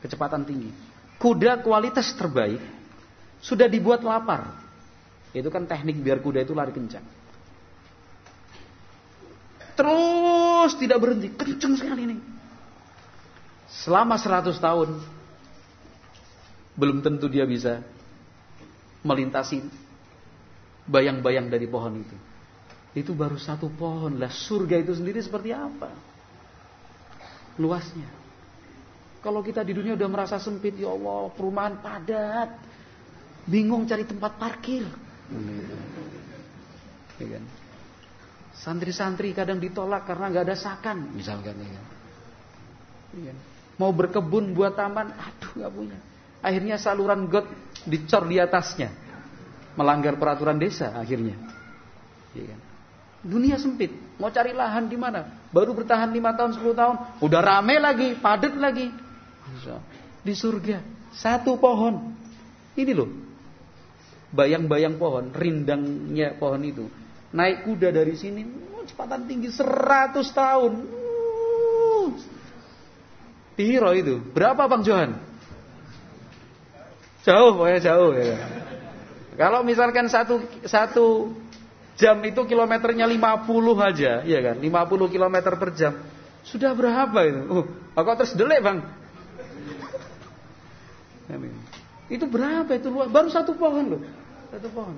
kecepatan 0.00 0.46
tinggi. 0.46 0.70
Kuda 1.18 1.60
kualitas 1.66 2.14
terbaik 2.14 2.62
sudah 3.42 3.66
dibuat 3.66 4.06
lapar. 4.06 4.54
Itu 5.34 5.50
kan 5.50 5.66
teknik 5.66 5.98
biar 5.98 6.22
kuda 6.22 6.46
itu 6.46 6.54
lari 6.54 6.70
kencang. 6.70 7.02
Terus 9.74 10.70
tidak 10.78 11.02
berhenti, 11.02 11.34
kencang 11.34 11.74
sekali 11.74 12.06
ini. 12.06 12.16
Selama 13.82 14.14
100 14.14 14.54
tahun 14.62 14.90
belum 16.78 17.02
tentu 17.02 17.26
dia 17.26 17.42
bisa 17.46 17.82
melintasi 19.02 19.62
bayang-bayang 20.86 21.50
dari 21.50 21.66
pohon 21.66 22.02
itu. 22.02 22.16
Itu 22.94 23.10
baru 23.18 23.34
satu 23.34 23.66
pohon 23.74 24.22
lah. 24.22 24.30
Surga 24.30 24.78
itu 24.78 24.94
sendiri 24.94 25.18
seperti 25.18 25.50
apa? 25.50 25.90
Luasnya. 27.58 28.06
Kalau 29.18 29.40
kita 29.40 29.64
di 29.64 29.72
dunia 29.72 29.96
udah 29.96 30.10
merasa 30.10 30.36
sempit, 30.36 30.76
ya 30.76 30.92
Allah, 30.92 31.32
perumahan 31.32 31.80
padat. 31.80 32.54
Bingung 33.48 33.88
cari 33.88 34.04
tempat 34.06 34.36
parkir. 34.38 34.84
Ya 37.18 37.26
kan? 37.38 37.44
Santri-santri 38.54 39.34
kadang 39.34 39.58
ditolak 39.58 40.06
karena 40.06 40.30
nggak 40.30 40.44
ada 40.46 40.56
sakan, 40.56 41.10
misalkan 41.16 41.58
ya. 41.58 41.82
Ya 43.18 43.32
kan? 43.32 43.38
Mau 43.74 43.90
berkebun 43.90 44.54
buat 44.54 44.78
taman, 44.78 45.10
aduh 45.14 45.52
nggak 45.58 45.72
punya. 45.74 45.98
Akhirnya 46.44 46.76
saluran 46.78 47.26
got 47.26 47.48
dicor 47.88 48.28
di 48.28 48.38
atasnya. 48.38 48.92
Melanggar 49.74 50.14
peraturan 50.14 50.60
desa 50.60 50.94
akhirnya. 50.94 51.34
Ya 52.36 52.54
kan? 52.54 52.60
Dunia 53.24 53.56
sempit. 53.56 53.90
Mau 54.20 54.30
cari 54.30 54.54
lahan 54.54 54.86
di 54.86 54.94
mana? 55.00 55.26
Baru 55.50 55.74
bertahan 55.74 56.12
5 56.12 56.38
tahun, 56.38 56.52
10 56.60 56.76
tahun. 56.76 56.96
Udah 57.24 57.40
rame 57.40 57.80
lagi, 57.80 58.14
padat 58.20 58.54
lagi. 58.54 58.92
Di 60.22 60.34
surga. 60.36 60.78
Satu 61.10 61.56
pohon. 61.56 62.14
Ini 62.76 62.92
loh. 62.94 63.10
Bayang-bayang 64.34 65.00
pohon, 65.00 65.32
rindangnya 65.32 66.36
pohon 66.36 66.62
itu. 66.62 66.84
Naik 67.34 67.66
kuda 67.66 67.90
dari 67.90 68.14
sini, 68.14 68.46
cepatan 68.86 69.26
tinggi 69.26 69.50
100 69.50 70.22
tahun. 70.30 70.72
Di 73.54 73.62
Hiro 73.70 73.90
itu. 73.94 74.18
Berapa 74.34 74.66
Bang 74.66 74.82
Johan? 74.82 75.14
Jauh, 77.24 77.56
pokoknya 77.56 77.80
jauh 77.80 78.12
ya. 78.12 78.36
Kalau 79.34 79.64
misalkan 79.66 80.06
satu 80.06 80.44
satu 80.66 81.32
jam 81.96 82.18
itu 82.22 82.42
kilometernya 82.44 83.06
50 83.06 83.48
aja, 83.80 84.22
ya 84.22 84.38
kan? 84.42 84.56
50 84.60 85.14
kilometer 85.14 85.52
per 85.56 85.70
jam. 85.74 85.94
Sudah 86.44 86.76
berapa 86.76 87.18
itu? 87.24 87.40
Oh, 87.48 87.64
kok 87.96 88.16
terus 88.20 88.36
delek, 88.36 88.60
Bang? 88.60 88.84
Itu 92.12 92.28
berapa 92.28 92.68
itu 92.76 92.92
luas? 92.92 93.08
Baru 93.08 93.32
satu 93.32 93.56
pohon 93.56 93.96
loh. 93.96 94.02
Satu 94.52 94.68
pohon. 94.70 94.96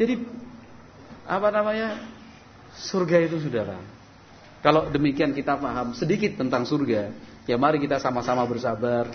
Jadi 0.00 0.24
apa 1.28 1.48
namanya? 1.52 2.00
Surga 2.74 3.22
itu 3.22 3.38
saudara. 3.38 3.78
Kalau 4.64 4.88
demikian 4.90 5.36
kita 5.36 5.60
paham 5.60 5.94
sedikit 5.94 6.40
tentang 6.40 6.66
surga, 6.66 7.12
ya 7.44 7.56
mari 7.60 7.80
kita 7.80 8.00
sama-sama 8.00 8.44
bersabar 8.48 9.08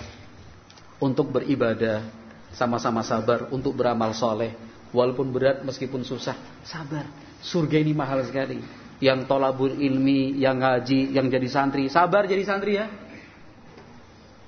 untuk 0.99 1.31
beribadah, 1.31 2.05
sama-sama 2.53 3.01
sabar 3.01 3.47
untuk 3.49 3.73
beramal 3.73 4.11
soleh. 4.13 4.53
Walaupun 4.89 5.29
berat 5.29 5.61
meskipun 5.61 6.01
susah, 6.01 6.33
sabar. 6.65 7.05
Surga 7.45 7.77
ini 7.77 7.93
mahal 7.93 8.25
sekali. 8.25 8.57
Yang 8.99 9.29
tolabul 9.29 9.77
ilmi, 9.77 10.33
yang 10.41 10.59
ngaji, 10.59 11.13
yang 11.13 11.29
jadi 11.29 11.45
santri, 11.45 11.87
sabar 11.93 12.25
jadi 12.25 12.41
santri 12.41 12.73
ya. 12.81 12.89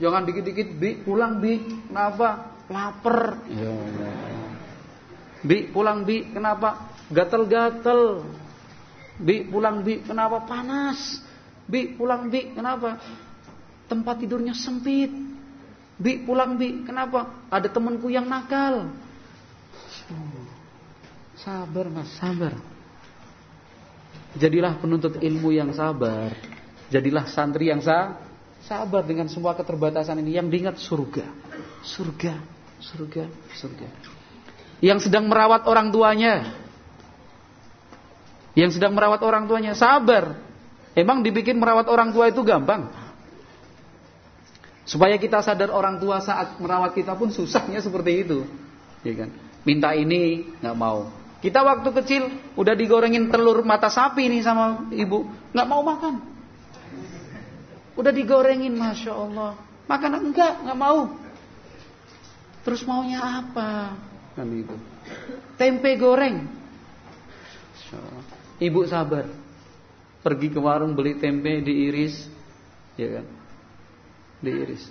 Jangan 0.02 0.26
dikit-dikit 0.26 0.82
bi 0.82 0.98
pulang 0.98 1.38
bi, 1.38 1.62
kenapa? 1.62 2.58
Laper. 2.74 3.38
Ya 3.54 3.72
Bi 5.46 5.70
pulang 5.70 6.06
bi, 6.06 6.26
kenapa? 6.34 6.90
Gatel-gatel. 7.14 8.26
Bi 9.22 9.46
pulang 9.46 9.86
bi, 9.86 10.02
kenapa? 10.02 10.42
Panas. 10.42 11.22
Bi 11.70 11.94
pulang 11.94 12.34
bi, 12.34 12.50
kenapa? 12.54 12.98
Tempat 13.92 14.24
tidurnya 14.24 14.56
sempit. 14.56 15.12
Bi 16.00 16.24
pulang 16.24 16.56
bi, 16.56 16.88
kenapa? 16.88 17.44
Ada 17.52 17.68
temanku 17.68 18.08
yang 18.08 18.24
nakal. 18.24 18.88
Sabar 21.36 21.92
mas, 21.92 22.08
sabar. 22.16 22.56
Jadilah 24.40 24.80
penuntut 24.80 25.20
ilmu 25.20 25.52
yang 25.52 25.76
sabar. 25.76 26.32
Jadilah 26.88 27.28
santri 27.28 27.68
yang 27.68 27.84
sah, 27.84 28.16
sabar 28.64 29.04
dengan 29.04 29.28
semua 29.28 29.52
keterbatasan 29.60 30.24
ini. 30.24 30.40
Yang 30.40 30.48
diingat 30.56 30.76
surga, 30.80 31.28
surga, 31.84 32.34
surga, 32.80 33.24
surga. 33.60 33.88
Yang 34.80 35.12
sedang 35.12 35.28
merawat 35.28 35.68
orang 35.68 35.92
tuanya, 35.92 36.56
yang 38.56 38.72
sedang 38.72 38.96
merawat 38.96 39.20
orang 39.20 39.52
tuanya, 39.52 39.76
sabar. 39.76 40.40
Emang 40.96 41.24
dibikin 41.24 41.60
merawat 41.60 41.92
orang 41.92 42.16
tua 42.16 42.32
itu 42.32 42.40
gampang? 42.44 43.01
Supaya 44.84 45.16
kita 45.22 45.46
sadar 45.46 45.70
orang 45.70 46.02
tua 46.02 46.20
saat 46.20 46.58
merawat 46.58 46.98
kita 46.98 47.14
pun 47.14 47.30
susahnya 47.30 47.80
seperti 47.80 48.26
itu. 48.26 48.44
Ya 49.06 49.14
kan? 49.26 49.30
Minta 49.62 49.94
ini 49.94 50.50
nggak 50.58 50.78
mau. 50.78 51.10
Kita 51.42 51.66
waktu 51.66 51.90
kecil 52.02 52.24
udah 52.54 52.78
digorengin 52.78 53.30
telur 53.34 53.66
mata 53.66 53.90
sapi 53.90 54.30
nih 54.30 54.46
sama 54.46 54.90
ibu, 54.94 55.26
nggak 55.54 55.68
mau 55.70 55.82
makan. 55.82 56.22
Udah 57.98 58.14
digorengin, 58.14 58.78
masya 58.78 59.14
Allah. 59.14 59.58
Makan 59.90 60.12
enggak, 60.22 60.64
nggak 60.64 60.80
mau. 60.80 61.12
Terus 62.62 62.86
maunya 62.86 63.42
apa? 63.42 63.98
Kan 64.38 64.48
itu. 64.54 64.78
Tempe 65.58 65.98
goreng. 65.98 66.46
Ibu 68.62 68.82
sabar. 68.86 69.26
Pergi 70.22 70.54
ke 70.54 70.62
warung 70.62 70.94
beli 70.94 71.18
tempe 71.18 71.66
diiris, 71.66 72.30
ya 72.94 73.20
kan? 73.20 73.26
Diiris. 74.42 74.84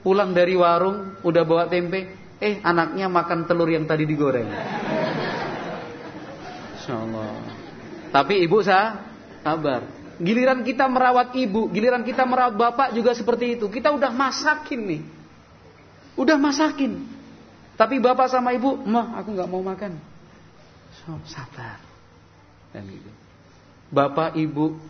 Pulang 0.00 0.30
dari 0.30 0.54
warung 0.54 1.18
udah 1.26 1.42
bawa 1.42 1.66
tempe, 1.66 2.14
eh 2.38 2.62
anaknya 2.62 3.10
makan 3.10 3.44
telur 3.44 3.66
yang 3.66 3.84
tadi 3.84 4.06
digoreng. 4.06 4.46
Insyaallah. 6.78 7.34
Tapi 8.14 8.46
ibu 8.46 8.62
sah 8.62 9.02
sabar. 9.42 9.82
Giliran 10.16 10.64
kita 10.64 10.88
merawat 10.88 11.34
ibu, 11.36 11.68
giliran 11.68 12.00
kita 12.06 12.24
merawat 12.24 12.56
bapak 12.56 12.88
juga 12.96 13.12
seperti 13.12 13.58
itu. 13.58 13.66
Kita 13.68 13.92
udah 13.92 14.08
masakin 14.14 14.80
nih. 14.80 15.02
Udah 16.16 16.40
masakin. 16.40 17.04
Tapi 17.76 18.00
bapak 18.00 18.32
sama 18.32 18.56
ibu, 18.56 18.80
"Mah, 18.88 19.20
aku 19.20 19.36
nggak 19.36 19.50
mau 19.52 19.60
makan." 19.60 20.00
So, 21.04 21.20
sabar. 21.28 21.76
Dan 22.72 22.88
gitu. 22.88 23.10
Bapak 23.92 24.32
ibu 24.40 24.80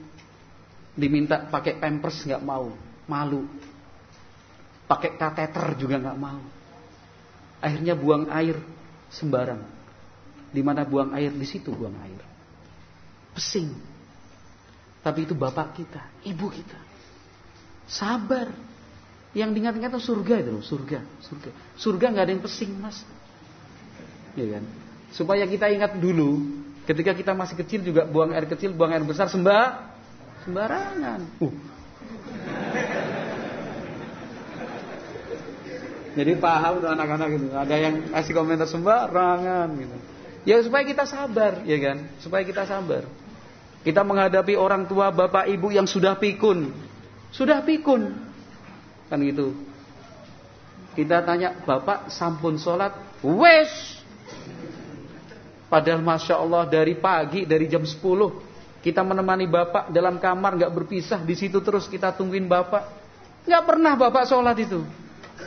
diminta 0.94 1.42
pakai 1.50 1.76
pampers 1.76 2.22
nggak 2.22 2.40
mau 2.46 2.85
malu. 3.10 3.46
Pakai 4.86 5.18
kateter 5.18 5.74
juga 5.74 5.98
nggak 5.98 6.18
mau. 6.18 6.42
Akhirnya 7.58 7.98
buang 7.98 8.30
air 8.30 8.54
sembarang. 9.10 9.62
Di 10.54 10.62
mana 10.62 10.86
buang 10.86 11.10
air, 11.16 11.34
di 11.34 11.46
situ 11.46 11.74
buang 11.74 11.94
air. 12.06 12.22
Pesing. 13.34 13.74
Tapi 15.02 15.26
itu 15.26 15.34
bapak 15.34 15.74
kita, 15.74 16.02
ibu 16.26 16.46
kita. 16.50 16.78
Sabar. 17.86 18.50
Yang 19.36 19.50
diingat-ingat 19.52 19.92
itu 19.92 20.00
surga 20.00 20.34
itu 20.40 20.50
loh, 20.50 20.64
surga, 20.64 20.98
surga. 21.20 21.50
Surga 21.76 22.06
nggak 22.08 22.24
ada 22.24 22.32
yang 22.32 22.44
pesing, 22.46 22.72
Mas. 22.80 23.04
Ya 24.32 24.46
kan? 24.56 24.64
Supaya 25.12 25.44
kita 25.44 25.68
ingat 25.68 26.00
dulu, 26.00 26.40
ketika 26.88 27.12
kita 27.12 27.36
masih 27.36 27.60
kecil 27.60 27.84
juga 27.84 28.08
buang 28.08 28.32
air 28.32 28.48
kecil, 28.48 28.72
buang 28.72 28.96
air 28.96 29.04
besar 29.04 29.28
sembah 29.28 29.92
sembarangan. 30.48 31.20
Uh. 31.42 31.75
Jadi 36.16 36.32
paham 36.40 36.80
tuh 36.80 36.88
anak-anak 36.88 37.28
gitu. 37.36 37.46
Ada 37.52 37.74
yang 37.76 37.94
kasih 38.08 38.32
komentar 38.32 38.64
sembarangan 38.64 39.68
gitu. 39.76 39.96
Ya 40.48 40.56
supaya 40.64 40.82
kita 40.88 41.04
sabar, 41.04 41.60
ya 41.68 41.76
kan? 41.76 42.08
Supaya 42.24 42.40
kita 42.40 42.64
sabar. 42.64 43.04
Kita 43.84 44.00
menghadapi 44.00 44.56
orang 44.56 44.88
tua, 44.88 45.12
bapak, 45.12 45.44
ibu 45.52 45.68
yang 45.68 45.84
sudah 45.84 46.16
pikun. 46.16 46.72
Sudah 47.30 47.60
pikun. 47.60 48.16
Kan 49.12 49.20
gitu. 49.22 49.52
Kita 50.96 51.20
tanya, 51.20 51.52
Bapak 51.68 52.08
sampun 52.08 52.56
sholat? 52.56 52.96
Wes. 53.20 54.00
Padahal 55.68 56.00
Masya 56.00 56.40
Allah 56.40 56.64
dari 56.64 56.96
pagi, 56.96 57.44
dari 57.44 57.68
jam 57.68 57.84
10. 57.84 58.00
Kita 58.80 59.04
menemani 59.04 59.44
Bapak 59.44 59.92
dalam 59.92 60.16
kamar, 60.16 60.56
nggak 60.56 60.72
berpisah. 60.72 61.20
Di 61.20 61.36
situ 61.36 61.60
terus 61.60 61.84
kita 61.84 62.16
tungguin 62.16 62.48
Bapak. 62.48 62.88
Nggak 63.44 63.62
pernah 63.68 63.92
Bapak 63.98 64.24
sholat 64.24 64.56
itu. 64.56 64.80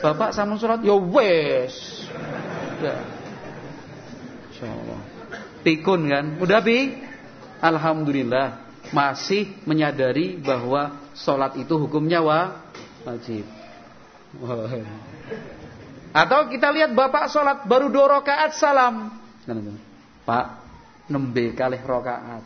Bapak 0.00 0.32
sampun 0.32 0.56
sholat? 0.56 0.80
Ya 0.80 0.96
wes. 0.96 2.04
Ya. 2.80 2.96
Masya 4.60 4.66
Allah. 4.76 5.00
Pikun 5.64 6.00
kan? 6.08 6.24
Udah 6.40 6.60
pi? 6.60 7.00
Alhamdulillah. 7.60 8.68
Masih 8.92 9.54
menyadari 9.64 10.40
bahwa 10.40 11.12
sholat 11.16 11.56
itu 11.60 11.76
hukumnya 11.76 12.20
wa 12.20 12.60
wajib. 13.04 13.44
Atau 16.10 16.50
kita 16.50 16.68
lihat 16.74 16.90
bapak 16.92 17.30
sholat 17.30 17.64
baru 17.64 17.88
dua 17.88 18.20
rakaat 18.20 18.56
salam. 18.58 19.14
Pak, 20.26 20.46
nembe 21.08 21.54
kali 21.56 21.78
rakaat. 21.80 22.42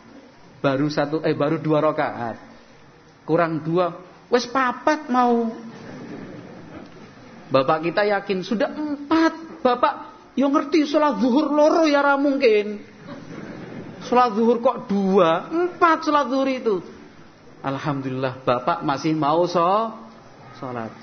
Baru 0.61 0.87
satu 0.87 1.19
eh 1.25 1.33
baru 1.33 1.59
dua 1.59 1.81
rakaat. 1.81 2.37
Kurang 3.25 3.65
dua, 3.65 3.91
wes 4.29 4.45
papat 4.45 5.09
mau. 5.09 5.49
Bapak 7.49 7.85
kita 7.85 8.05
yakin 8.05 8.41
sudah 8.41 8.69
empat. 8.73 9.61
Bapak 9.61 9.93
yang 10.37 10.51
ngerti 10.51 10.85
sholat 10.85 11.21
zuhur 11.21 11.49
loro 11.49 11.85
ya 11.85 12.01
ra 12.01 12.17
mungkin. 12.17 12.81
Sholat 14.05 14.37
zuhur 14.37 14.61
kok 14.61 14.85
dua, 14.85 15.49
empat 15.49 16.05
sholat 16.05 16.29
zuhur 16.29 16.49
itu. 16.49 16.75
Alhamdulillah 17.65 18.45
bapak 18.45 18.85
masih 18.85 19.17
mau 19.17 19.49
so 19.49 19.65
sholat. 20.61 20.93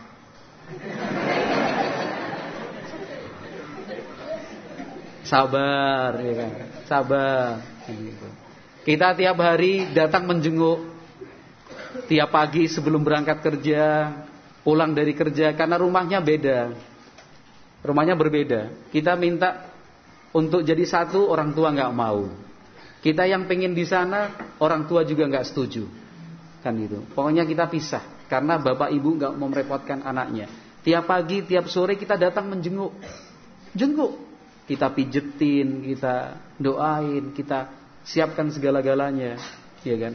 Sabar, 5.23 6.19
ya 6.19 6.35
kan? 6.35 6.51
Sabar. 6.87 7.47
Kita 8.83 9.15
tiap 9.15 9.39
hari 9.39 9.91
datang 9.95 10.27
menjenguk. 10.29 10.93
Tiap 12.09 12.29
pagi 12.33 12.69
sebelum 12.69 13.05
berangkat 13.05 13.41
kerja, 13.41 14.13
pulang 14.63 14.95
dari 14.95 15.13
kerja 15.15 15.55
karena 15.55 15.79
rumahnya 15.79 16.19
beda. 16.23 16.59
Rumahnya 17.83 18.15
berbeda. 18.15 18.91
Kita 18.95 19.19
minta 19.19 19.67
untuk 20.33 20.63
jadi 20.63 20.83
satu, 20.87 21.29
orang 21.29 21.53
tua 21.53 21.75
nggak 21.75 21.93
mau. 21.93 22.31
Kita 23.03 23.27
yang 23.27 23.51
pengen 23.51 23.75
di 23.75 23.83
sana, 23.83 24.31
orang 24.63 24.87
tua 24.87 25.03
juga 25.03 25.27
nggak 25.27 25.47
setuju. 25.51 25.85
Kan 26.63 26.79
gitu. 26.79 27.03
Pokoknya 27.11 27.43
kita 27.43 27.67
pisah 27.67 28.03
karena 28.31 28.57
bapak 28.63 28.95
ibu 28.95 29.19
nggak 29.19 29.35
mau 29.35 29.51
merepotkan 29.51 30.07
anaknya. 30.07 30.47
Tiap 30.83 31.05
pagi, 31.11 31.43
tiap 31.43 31.67
sore 31.67 31.99
kita 31.99 32.15
datang 32.15 32.51
menjenguk. 32.51 32.95
Jenguk. 33.75 34.31
Kita 34.63 34.95
pijetin, 34.95 35.83
kita 35.83 36.39
doain, 36.55 37.35
kita 37.35 37.67
siapkan 38.07 38.47
segala-galanya, 38.51 39.39
ya 39.83 39.97
kan? 39.99 40.15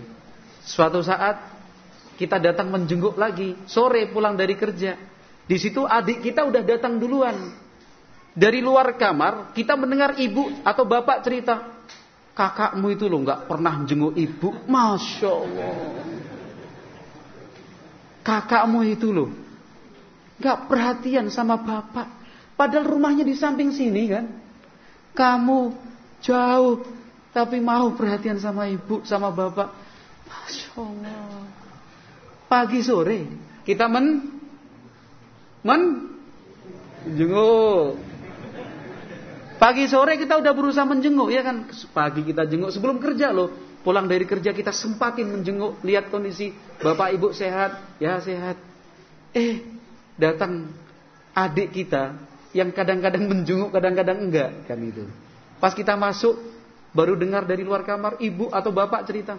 Suatu 0.63 1.03
saat 1.03 1.56
kita 2.17 2.41
datang 2.41 2.73
menjenguk 2.73 3.13
lagi, 3.15 3.53
sore 3.69 4.09
pulang 4.09 4.33
dari 4.33 4.57
kerja. 4.57 4.97
Di 5.47 5.55
situ 5.55 5.85
adik 5.85 6.25
kita 6.25 6.43
udah 6.43 6.65
datang 6.65 6.97
duluan. 6.97 7.53
Dari 8.33 8.59
luar 8.59 8.97
kamar, 8.97 9.53
kita 9.53 9.77
mendengar 9.77 10.17
ibu 10.17 10.49
atau 10.61 10.83
bapak 10.85 11.21
cerita, 11.25 11.85
kakakmu 12.33 12.93
itu 12.93 13.05
loh 13.05 13.21
nggak 13.21 13.49
pernah 13.49 13.73
menjenguk 13.77 14.13
ibu, 14.13 14.49
masya 14.65 15.31
Allah. 15.31 15.73
Kakakmu 18.21 18.83
itu 18.83 19.09
loh 19.15 19.47
Gak 20.37 20.69
perhatian 20.69 21.33
sama 21.33 21.57
bapak. 21.57 22.13
Padahal 22.53 22.85
rumahnya 22.85 23.25
di 23.25 23.33
samping 23.33 23.73
sini 23.73 24.05
kan. 24.09 24.25
Kamu 25.17 25.73
jauh. 26.21 26.85
Tapi 27.33 27.57
mau 27.61 27.93
perhatian 27.93 28.37
sama 28.37 28.69
ibu, 28.69 29.01
sama 29.05 29.33
bapak. 29.33 29.69
Masya 30.29 30.71
Allah. 30.77 31.26
Pagi 32.47 32.79
sore. 32.81 33.19
Kita 33.67 33.91
men. 33.91 34.07
Men. 35.63 35.81
Jenguk. 37.07 37.99
Pagi 39.57 39.85
sore 39.91 40.15
kita 40.15 40.39
udah 40.39 40.53
berusaha 40.55 40.87
menjenguk. 40.87 41.29
Ya 41.31 41.43
kan. 41.43 41.67
Pagi 41.91 42.23
kita 42.23 42.47
jenguk. 42.47 42.71
Sebelum 42.71 42.99
kerja 43.03 43.35
loh. 43.35 43.51
Pulang 43.83 44.07
dari 44.07 44.27
kerja 44.27 44.51
kita 44.51 44.71
sempatin 44.71 45.27
menjenguk. 45.27 45.79
Lihat 45.83 46.07
kondisi. 46.07 46.55
Bapak 46.79 47.13
ibu 47.15 47.35
sehat. 47.35 47.99
Ya 47.99 48.19
sehat. 48.23 48.55
Eh 49.35 49.63
datang 50.17 50.73
adik 51.37 51.71
kita 51.77 52.17
yang 52.57 52.73
kadang-kadang 52.73 53.29
menjenguk, 53.29 53.69
kadang-kadang 53.69 54.17
enggak, 54.17 54.65
kan 54.65 54.81
itu. 54.81 55.05
Pas 55.61 55.77
kita 55.77 55.93
masuk, 55.93 56.41
baru 56.89 57.13
dengar 57.13 57.45
dari 57.45 57.61
luar 57.61 57.85
kamar 57.85 58.17
ibu 58.17 58.49
atau 58.49 58.73
bapak 58.73 59.05
cerita, 59.05 59.37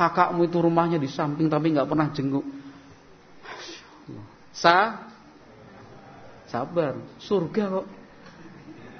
kakakmu 0.00 0.48
itu 0.48 0.56
rumahnya 0.64 0.96
di 0.96 1.12
samping 1.12 1.52
tapi 1.52 1.76
nggak 1.76 1.84
pernah 1.84 2.08
jenguk. 2.08 2.46
Sa, 4.56 4.96
sabar, 6.48 6.96
surga 7.20 7.64
kok, 7.68 7.86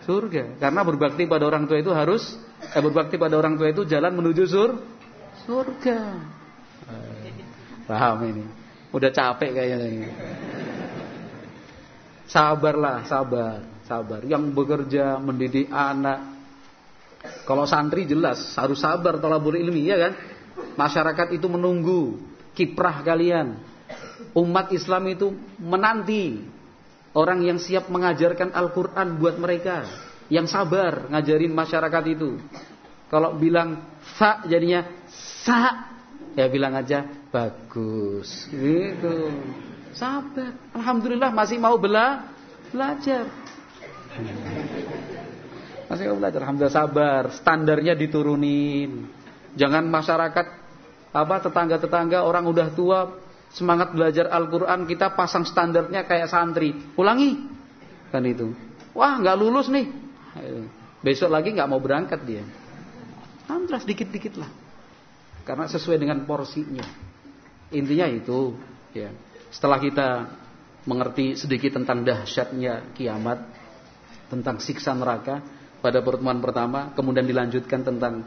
surga. 0.04 0.60
Karena 0.60 0.80
berbakti 0.84 1.24
pada 1.24 1.48
orang 1.48 1.64
tua 1.64 1.80
itu 1.80 1.88
harus, 1.96 2.36
eh, 2.76 2.82
berbakti 2.84 3.16
pada 3.16 3.40
orang 3.40 3.56
tua 3.56 3.72
itu 3.72 3.88
jalan 3.88 4.12
menuju 4.12 4.44
sur, 4.44 4.76
surga. 5.48 6.00
Paham 7.88 8.18
ini? 8.28 8.44
Udah 8.92 9.10
capek 9.10 9.56
kayaknya. 9.56 10.12
Sabarlah, 12.28 13.08
sabar, 13.08 13.64
sabar. 13.88 14.20
Yang 14.22 14.52
bekerja 14.54 15.18
mendidik 15.18 15.66
anak. 15.72 16.38
Kalau 17.44 17.66
santri 17.66 18.06
jelas 18.06 18.54
harus 18.56 18.80
sabar 18.80 19.18
tolabur 19.18 19.58
ilmi 19.58 19.84
ya 19.90 19.98
kan? 19.98 20.12
Masyarakat 20.78 21.36
itu 21.36 21.46
menunggu 21.50 22.20
kiprah 22.54 23.02
kalian. 23.04 23.58
Umat 24.36 24.70
Islam 24.70 25.10
itu 25.10 25.34
menanti 25.58 26.44
orang 27.16 27.42
yang 27.42 27.58
siap 27.58 27.90
mengajarkan 27.90 28.54
Al-Qur'an 28.54 29.18
buat 29.18 29.34
mereka, 29.40 29.82
yang 30.30 30.46
sabar 30.46 31.10
ngajarin 31.10 31.50
masyarakat 31.50 32.04
itu. 32.14 32.38
Kalau 33.10 33.34
bilang 33.34 33.82
sa 34.14 34.46
jadinya 34.46 34.86
sa, 35.34 35.90
ya 36.38 36.46
bilang 36.46 36.78
aja 36.78 37.02
bagus. 37.34 38.46
Gitu. 38.54 39.34
Sabar. 39.90 40.54
Alhamdulillah 40.70 41.34
masih 41.34 41.58
mau 41.58 41.74
bela 41.74 42.30
belajar. 42.70 43.26
Masih 45.90 46.04
mau 46.14 46.18
belajar. 46.22 46.46
Alhamdulillah 46.46 46.76
sabar. 46.78 47.22
Standarnya 47.34 47.98
diturunin. 47.98 49.10
Jangan 49.58 49.86
masyarakat 49.90 50.46
apa 51.10 51.34
tetangga-tetangga 51.42 52.22
orang 52.22 52.46
udah 52.46 52.68
tua 52.70 53.18
semangat 53.50 53.90
belajar 53.90 54.30
Al-Qur'an 54.30 54.86
kita 54.86 55.14
pasang 55.18 55.42
standarnya 55.42 56.06
kayak 56.06 56.30
santri. 56.30 56.74
Ulangi. 56.94 57.34
Kan 58.14 58.26
itu. 58.26 58.54
Wah, 58.94 59.18
nggak 59.18 59.36
lulus 59.38 59.70
nih. 59.70 59.86
Besok 61.02 61.30
lagi 61.30 61.54
nggak 61.54 61.70
mau 61.70 61.82
berangkat 61.82 62.22
dia. 62.26 62.42
Alhamdulillah 63.50 63.82
sedikit-dikit 63.82 64.34
lah. 64.38 64.50
Karena 65.42 65.66
sesuai 65.66 65.98
dengan 65.98 66.22
porsinya. 66.22 66.86
Intinya 67.74 68.06
itu, 68.06 68.54
ya. 68.94 69.10
Setelah 69.50 69.78
kita 69.82 70.08
mengerti 70.86 71.34
sedikit 71.34 71.74
tentang 71.74 72.06
dahsyatnya 72.06 72.94
kiamat, 72.94 73.42
tentang 74.30 74.62
siksa 74.62 74.94
neraka 74.94 75.42
pada 75.82 75.98
pertemuan 76.02 76.38
pertama, 76.38 76.94
kemudian 76.94 77.26
dilanjutkan 77.26 77.82
tentang 77.82 78.26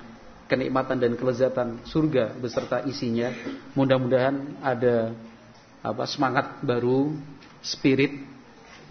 kenikmatan 0.53 1.01
dan 1.01 1.17
kelezatan 1.17 1.81
surga 1.89 2.37
beserta 2.37 2.85
isinya. 2.85 3.33
Mudah-mudahan 3.73 4.61
ada 4.61 5.17
apa 5.81 6.05
semangat 6.05 6.61
baru, 6.61 7.17
spirit 7.65 8.21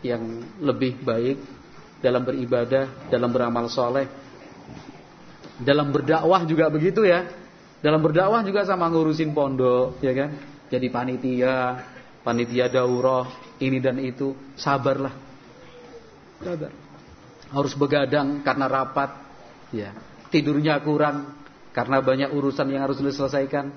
yang 0.02 0.43
lebih 0.59 0.98
baik 1.06 1.39
dalam 2.02 2.26
beribadah, 2.26 3.06
dalam 3.06 3.30
beramal 3.30 3.70
soleh, 3.70 4.10
dalam 5.62 5.94
berdakwah 5.94 6.43
juga 6.43 6.66
begitu 6.66 7.06
ya. 7.06 7.30
Dalam 7.82 7.98
berdakwah 7.98 8.47
juga 8.47 8.62
sama 8.62 8.86
ngurusin 8.90 9.34
pondok, 9.34 9.98
ya 10.02 10.14
kan? 10.14 10.30
Jadi 10.70 10.86
panitia, 10.86 11.82
panitia 12.22 12.70
daurah, 12.70 13.26
ini 13.59 13.82
dan 13.82 13.98
itu, 13.98 14.39
sabarlah. 14.55 15.10
Sabar. 16.39 16.70
Harus 17.51 17.74
begadang 17.74 18.47
karena 18.47 18.70
rapat, 18.70 19.10
ya. 19.74 19.90
Tidurnya 20.30 20.78
kurang 20.78 21.41
karena 21.73 22.05
banyak 22.05 22.31
urusan 22.32 22.69
yang 22.69 22.85
harus 22.85 23.01
diselesaikan. 23.01 23.73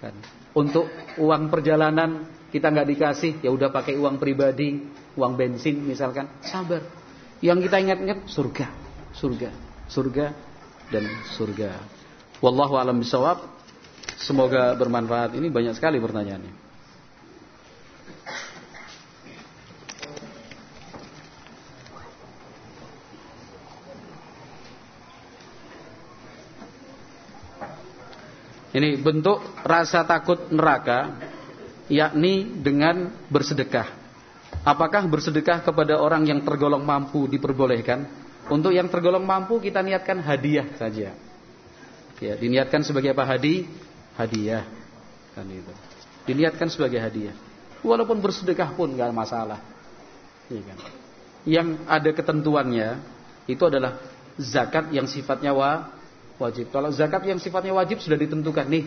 Kan. 0.00 0.14
Untuk 0.56 0.88
uang 1.20 1.48
perjalanan 1.48 2.28
kita 2.48 2.72
nggak 2.72 2.88
dikasih, 2.88 3.32
ya 3.44 3.50
udah 3.52 3.68
pakai 3.68 3.96
uang 3.96 4.16
pribadi, 4.16 4.80
uang 5.16 5.32
bensin 5.36 5.84
misalkan, 5.84 6.28
sabar. 6.44 6.82
Yang 7.44 7.68
kita 7.68 7.76
ingat-ingat 7.84 8.18
surga, 8.30 8.66
surga, 9.12 9.50
surga 9.90 10.26
dan 10.88 11.04
surga. 11.36 11.70
Wallahu 12.40 12.80
alam 12.80 13.00
bisawab. 13.00 13.52
Semoga 14.14 14.72
bermanfaat. 14.78 15.36
Ini 15.36 15.50
banyak 15.50 15.74
sekali 15.76 16.00
pertanyaannya. 16.00 16.63
Ini 28.74 28.98
bentuk 28.98 29.38
rasa 29.62 30.02
takut 30.02 30.50
neraka 30.50 31.14
yakni 31.86 32.58
dengan 32.58 33.06
bersedekah. 33.30 33.86
Apakah 34.66 35.06
bersedekah 35.06 35.62
kepada 35.62 36.02
orang 36.02 36.26
yang 36.26 36.42
tergolong 36.42 36.82
mampu 36.82 37.30
diperbolehkan? 37.30 38.02
Untuk 38.50 38.74
yang 38.74 38.90
tergolong 38.90 39.22
mampu 39.22 39.62
kita 39.62 39.78
niatkan 39.78 40.18
hadiah 40.18 40.74
saja. 40.74 41.14
Ya, 42.18 42.34
diniatkan 42.34 42.82
sebagai 42.82 43.14
apa 43.14 43.22
hadi? 43.22 43.64
Hadiah. 44.18 44.66
Kan 45.38 45.46
itu. 45.48 45.72
Diniatkan 46.26 46.66
sebagai 46.66 46.98
hadiah. 46.98 47.36
Walaupun 47.84 48.18
bersedekah 48.18 48.74
pun 48.74 48.90
nggak 48.90 49.14
masalah. 49.14 49.60
Ya 50.50 50.62
kan? 50.66 50.78
Yang 51.44 51.68
ada 51.84 52.10
ketentuannya 52.10 52.88
itu 53.44 53.62
adalah 53.64 54.00
zakat 54.40 54.90
yang 54.90 55.04
sifatnya 55.04 55.52
wa, 55.52 55.92
wajib. 56.38 56.70
Kalau 56.70 56.90
zakat 56.90 57.22
yang 57.26 57.38
sifatnya 57.38 57.74
wajib 57.74 58.02
sudah 58.02 58.18
ditentukan 58.18 58.66
nih. 58.66 58.84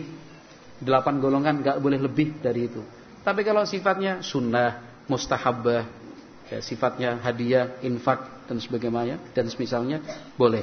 Delapan 0.78 1.18
golongan 1.18 1.58
nggak 1.58 1.78
boleh 1.82 1.98
lebih 1.98 2.38
dari 2.38 2.70
itu. 2.70 2.78
Tapi 3.26 3.42
kalau 3.42 3.66
sifatnya 3.66 4.22
sunnah, 4.22 5.02
mustahabbah, 5.10 5.84
ya, 6.54 6.58
sifatnya 6.62 7.18
hadiah, 7.18 7.82
infak 7.82 8.46
dan 8.46 8.62
sebagainya 8.62 9.18
dan 9.34 9.50
semisalnya 9.50 9.98
boleh. 10.38 10.62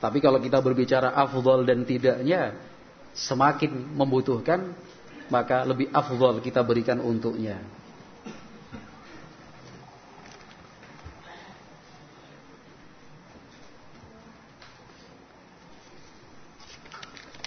Tapi 0.00 0.18
kalau 0.24 0.40
kita 0.40 0.60
berbicara 0.64 1.12
afdol 1.12 1.68
dan 1.68 1.84
tidaknya, 1.84 2.56
semakin 3.12 3.92
membutuhkan 3.92 4.72
maka 5.32 5.64
lebih 5.64 5.88
afdol 5.92 6.40
kita 6.44 6.60
berikan 6.60 7.00
untuknya. 7.00 7.60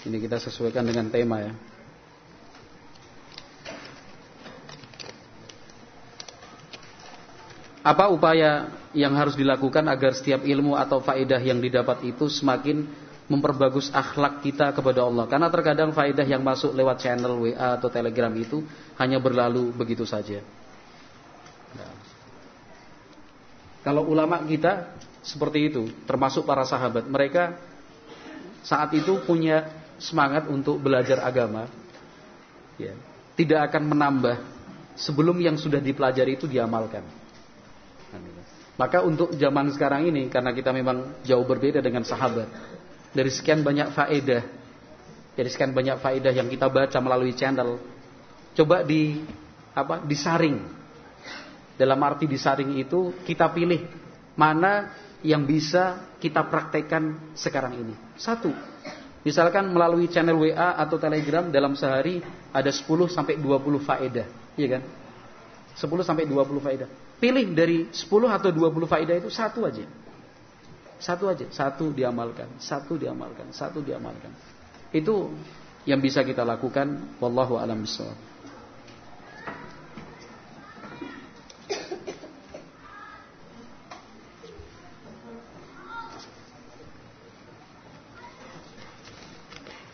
Ini 0.07 0.23
kita 0.23 0.39
sesuaikan 0.39 0.87
dengan 0.87 1.11
tema 1.11 1.43
ya. 1.43 1.51
Apa 7.83 8.11
upaya 8.11 8.67
yang 8.91 9.15
harus 9.15 9.35
dilakukan 9.35 9.83
agar 9.87 10.11
setiap 10.11 10.43
ilmu 10.43 10.75
atau 10.75 10.99
faedah 10.99 11.39
yang 11.39 11.59
didapat 11.59 12.03
itu 12.03 12.27
semakin 12.27 12.83
memperbagus 13.31 13.91
akhlak 13.91 14.43
kita 14.43 14.75
kepada 14.75 15.07
Allah? 15.07 15.27
Karena 15.27 15.47
terkadang 15.47 15.95
faedah 15.95 16.27
yang 16.27 16.43
masuk 16.43 16.75
lewat 16.75 17.03
channel 17.03 17.39
WA 17.39 17.79
atau 17.79 17.87
Telegram 17.87 18.31
itu 18.35 18.63
hanya 18.99 19.19
berlalu 19.23 19.71
begitu 19.71 20.03
saja. 20.03 20.43
Kalau 23.87 24.03
ulama 24.03 24.43
kita 24.43 24.91
seperti 25.23 25.71
itu, 25.71 25.87
termasuk 26.03 26.43
para 26.43 26.67
sahabat, 26.67 27.07
mereka 27.07 27.55
saat 28.67 28.91
itu 28.99 29.15
punya 29.23 29.76
semangat 29.97 30.49
untuk 30.49 30.81
belajar 30.81 31.21
agama 31.21 31.69
ya, 32.77 32.93
tidak 33.37 33.73
akan 33.73 33.83
menambah. 33.93 34.37
Sebelum 34.97 35.37
yang 35.37 35.61
sudah 35.61 35.77
dipelajari 35.77 36.41
itu 36.41 36.49
diamalkan. 36.49 37.05
Maka 38.81 39.05
untuk 39.05 39.29
zaman 39.37 39.69
sekarang 39.69 40.09
ini 40.09 40.25
karena 40.25 40.49
kita 40.57 40.73
memang 40.73 41.21
jauh 41.21 41.45
berbeda 41.45 41.77
dengan 41.85 42.01
sahabat 42.01 42.49
dari 43.13 43.29
sekian 43.29 43.61
banyak 43.61 43.93
faedah 43.93 44.41
dari 45.37 45.49
sekian 45.53 45.69
banyak 45.69 46.01
faedah 46.01 46.33
yang 46.33 46.49
kita 46.49 46.65
baca 46.65 46.97
melalui 46.97 47.37
channel 47.37 47.77
coba 48.57 48.81
di 48.81 49.21
apa 49.77 50.01
disaring. 50.01 50.57
Dalam 51.77 52.01
arti 52.01 52.25
disaring 52.25 52.81
itu 52.81 53.13
kita 53.21 53.53
pilih 53.53 53.85
mana 54.33 54.89
yang 55.21 55.45
bisa 55.45 56.17
kita 56.17 56.41
praktekkan 56.49 57.33
sekarang 57.37 57.77
ini. 57.77 57.93
Satu 58.17 58.49
Misalkan 59.25 59.73
melalui 59.73 60.07
channel 60.07 60.37
WA 60.37 60.77
atau 60.77 61.01
Telegram 61.01 61.49
dalam 61.49 61.73
sehari 61.73 62.21
ada 62.53 62.69
10 62.69 62.85
sampai 63.09 63.35
20 63.37 63.81
faedah, 63.81 64.27
iya 64.55 64.67
kan? 64.77 64.83
10 65.77 66.05
sampai 66.05 66.25
20 66.25 66.57
faedah. 66.61 66.89
Pilih 67.17 67.45
dari 67.53 67.89
10 67.89 68.09
atau 68.29 68.49
20 68.53 68.89
faedah 68.89 69.15
itu 69.17 69.29
satu 69.33 69.65
aja. 69.65 69.85
Satu 70.97 71.29
aja, 71.29 71.45
satu 71.53 71.93
diamalkan, 71.93 72.57
satu 72.57 72.97
diamalkan, 72.97 73.53
satu 73.53 73.85
diamalkan. 73.85 74.33
Itu 74.89 75.29
yang 75.85 76.01
bisa 76.01 76.25
kita 76.25 76.41
lakukan 76.41 77.17
wallahu 77.21 77.61
alam 77.61 77.85
bissawab. 77.85 78.17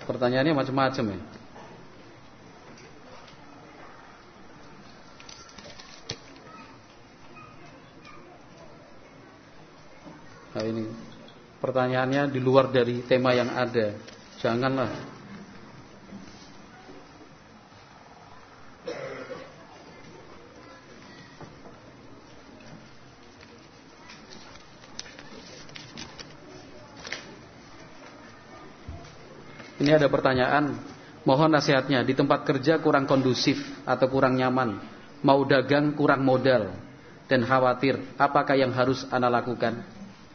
Pertanyaannya 0.04 0.54
macam-macam 0.56 1.06
ya. 1.16 1.20
Nah 10.54 10.64
ini 10.70 10.86
pertanyaannya 11.58 12.30
di 12.30 12.40
luar 12.44 12.70
dari 12.70 13.02
tema 13.08 13.34
yang 13.34 13.50
ada. 13.50 13.96
Janganlah 14.38 15.13
Ini 29.84 30.00
ada 30.00 30.08
pertanyaan, 30.08 30.80
mohon 31.28 31.52
nasihatnya. 31.52 32.08
Di 32.08 32.16
tempat 32.16 32.48
kerja 32.48 32.80
kurang 32.80 33.04
kondusif 33.04 33.60
atau 33.84 34.08
kurang 34.08 34.40
nyaman, 34.40 34.80
mau 35.20 35.44
dagang 35.44 35.92
kurang 35.92 36.24
modal 36.24 36.72
dan 37.28 37.44
khawatir. 37.44 38.00
Apakah 38.16 38.56
yang 38.56 38.72
harus 38.72 39.04
anda 39.12 39.28
lakukan? 39.28 39.84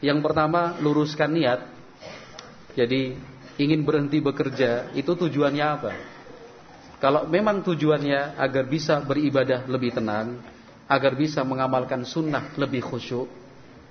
Yang 0.05 0.21
pertama, 0.21 0.77
luruskan 0.85 1.33
niat. 1.33 1.65
Jadi 2.77 3.17
ingin 3.57 3.89
berhenti 3.89 4.21
bekerja 4.21 4.93
itu 4.93 5.17
tujuannya 5.17 5.65
apa? 5.65 5.93
Kalau 7.01 7.25
memang 7.25 7.65
tujuannya 7.65 8.37
agar 8.37 8.69
bisa 8.69 9.01
beribadah 9.01 9.65
lebih 9.65 9.97
tenang, 9.97 10.45
agar 10.85 11.17
bisa 11.17 11.41
mengamalkan 11.41 12.05
sunnah 12.05 12.53
lebih 12.61 12.85
khusyuk, 12.85 13.33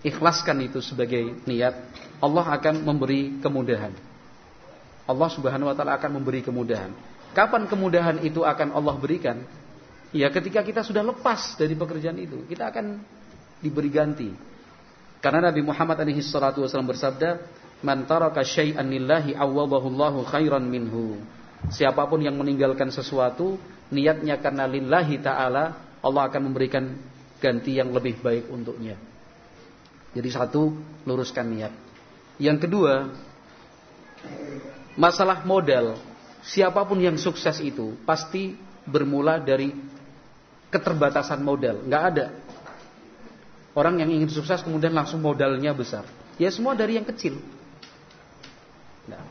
ikhlaskan 0.06 0.70
itu 0.70 0.86
sebagai 0.86 1.34
niat, 1.50 1.74
Allah 2.22 2.46
akan 2.46 2.86
memberi 2.86 3.42
kemudahan. 3.42 4.07
Allah 5.08 5.30
Subhanahu 5.32 5.72
wa 5.72 5.76
taala 5.76 5.96
akan 5.96 6.20
memberi 6.20 6.44
kemudahan. 6.44 6.92
Kapan 7.32 7.66
kemudahan 7.66 8.20
itu 8.28 8.44
akan 8.44 8.76
Allah 8.76 8.96
berikan? 9.00 9.40
Ya 10.12 10.28
ketika 10.32 10.64
kita 10.64 10.84
sudah 10.84 11.04
lepas 11.04 11.56
dari 11.56 11.76
pekerjaan 11.76 12.20
itu, 12.20 12.44
kita 12.48 12.72
akan 12.72 13.00
diberi 13.64 13.88
ganti. 13.92 14.30
Karena 15.24 15.50
Nabi 15.50 15.66
Muhammad 15.66 15.98
alaihi 15.98 16.24
salatu 16.24 16.64
wasallam 16.64 16.92
bersabda, 16.92 17.42
"Man 17.82 18.06
taraka 18.06 18.44
syai'an 18.44 18.88
lillahi 18.88 19.34
awwadahu 19.34 20.24
khairan 20.28 20.68
minhu." 20.68 21.18
Siapa 21.74 22.06
pun 22.06 22.22
yang 22.22 22.38
meninggalkan 22.38 22.94
sesuatu 22.94 23.58
niatnya 23.90 24.38
karena 24.38 24.70
lillahi 24.70 25.18
taala, 25.20 25.98
Allah 26.04 26.24
akan 26.30 26.52
memberikan 26.52 26.96
ganti 27.42 27.78
yang 27.78 27.90
lebih 27.92 28.22
baik 28.22 28.48
untuknya. 28.54 28.96
Jadi 30.14 30.30
satu, 30.32 30.74
luruskan 31.06 31.46
niat. 31.50 31.74
Yang 32.38 32.70
kedua, 32.70 33.10
Masalah 34.98 35.46
modal, 35.46 36.02
siapa 36.42 36.82
pun 36.82 36.98
yang 36.98 37.22
sukses 37.22 37.62
itu 37.62 37.94
pasti 38.02 38.58
bermula 38.82 39.38
dari 39.38 39.70
keterbatasan 40.74 41.38
modal, 41.46 41.86
nggak 41.86 42.04
ada. 42.14 42.34
Orang 43.78 44.02
yang 44.02 44.10
ingin 44.10 44.26
sukses 44.34 44.66
kemudian 44.66 44.90
langsung 44.90 45.22
modalnya 45.22 45.70
besar. 45.70 46.02
Ya 46.42 46.50
semua 46.50 46.74
dari 46.74 46.98
yang 46.98 47.06
kecil. 47.06 47.38
Nah, 49.06 49.22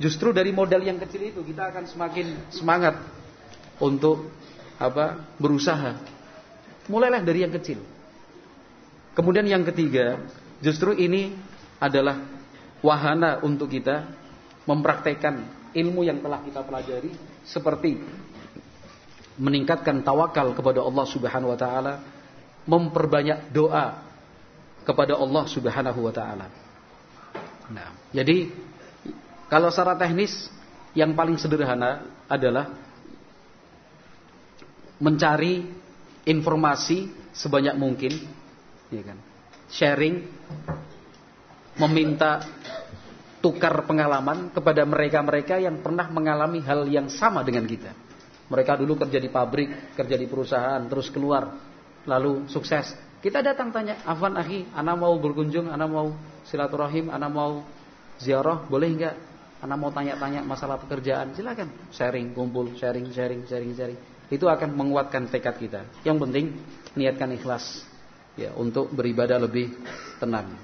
justru 0.00 0.32
dari 0.32 0.56
modal 0.56 0.80
yang 0.80 0.96
kecil 0.96 1.28
itu 1.28 1.44
kita 1.44 1.68
akan 1.68 1.84
semakin 1.84 2.48
semangat 2.48 2.96
untuk 3.76 4.32
apa? 4.80 5.20
berusaha. 5.36 6.00
Mulailah 6.88 7.20
dari 7.20 7.44
yang 7.44 7.52
kecil. 7.52 7.84
Kemudian 9.12 9.44
yang 9.44 9.68
ketiga, 9.68 10.16
justru 10.64 10.96
ini 10.96 11.36
adalah 11.76 12.24
wahana 12.80 13.44
untuk 13.44 13.68
kita 13.68 14.08
mempraktekkan 14.70 15.42
ilmu 15.74 16.06
yang 16.06 16.22
telah 16.22 16.38
kita 16.46 16.62
pelajari 16.62 17.10
seperti 17.42 17.98
meningkatkan 19.34 20.06
tawakal 20.06 20.54
kepada 20.54 20.84
Allah 20.84 21.06
Subhanahu 21.10 21.50
wa 21.50 21.58
taala, 21.58 21.94
memperbanyak 22.70 23.50
doa 23.50 23.98
kepada 24.86 25.18
Allah 25.18 25.44
Subhanahu 25.50 26.00
wa 26.06 26.12
taala. 26.14 26.46
Nah, 27.70 27.90
jadi 28.14 28.50
kalau 29.50 29.74
secara 29.74 29.98
teknis 29.98 30.46
yang 30.94 31.14
paling 31.18 31.34
sederhana 31.38 32.06
adalah 32.30 32.70
mencari 35.00 35.66
informasi 36.28 37.08
sebanyak 37.32 37.74
mungkin, 37.74 38.12
ya 38.92 39.02
kan? 39.02 39.18
Sharing, 39.70 40.26
meminta 41.78 42.44
tukar 43.40 43.84
pengalaman 43.88 44.52
kepada 44.52 44.84
mereka-mereka 44.84 45.56
yang 45.60 45.80
pernah 45.80 46.08
mengalami 46.12 46.60
hal 46.64 46.84
yang 46.86 47.08
sama 47.08 47.40
dengan 47.40 47.64
kita. 47.64 47.92
Mereka 48.52 48.76
dulu 48.76 49.00
kerja 49.00 49.18
di 49.18 49.30
pabrik, 49.32 49.96
kerja 49.96 50.16
di 50.18 50.26
perusahaan, 50.28 50.82
terus 50.86 51.08
keluar, 51.08 51.48
lalu 52.04 52.46
sukses. 52.50 52.92
Kita 53.20 53.44
datang 53.44 53.68
tanya, 53.68 54.00
Afwan 54.04 54.36
Ahi, 54.36 54.64
Ana 54.72 54.96
mau 54.96 55.12
berkunjung, 55.20 55.68
Ana 55.68 55.84
mau 55.84 56.12
silaturahim, 56.48 57.12
Ana 57.12 57.28
mau 57.28 57.64
ziarah, 58.16 58.64
boleh 58.64 58.88
enggak? 58.88 59.16
Ana 59.60 59.76
mau 59.76 59.92
tanya-tanya 59.92 60.40
masalah 60.40 60.80
pekerjaan, 60.80 61.36
silakan. 61.36 61.68
Sharing, 61.92 62.32
kumpul, 62.32 62.72
sharing, 62.80 63.12
sharing, 63.12 63.44
sharing, 63.44 63.72
sharing. 63.76 63.98
Itu 64.32 64.48
akan 64.48 64.72
menguatkan 64.72 65.28
tekad 65.28 65.60
kita. 65.60 65.80
Yang 66.00 66.16
penting 66.24 66.46
niatkan 66.96 67.30
ikhlas 67.36 67.84
ya 68.40 68.56
untuk 68.56 68.88
beribadah 68.90 69.36
lebih 69.36 69.74
tenang. 70.16 70.56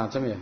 Macam-macam 0.00 0.32
ya. 0.32 0.40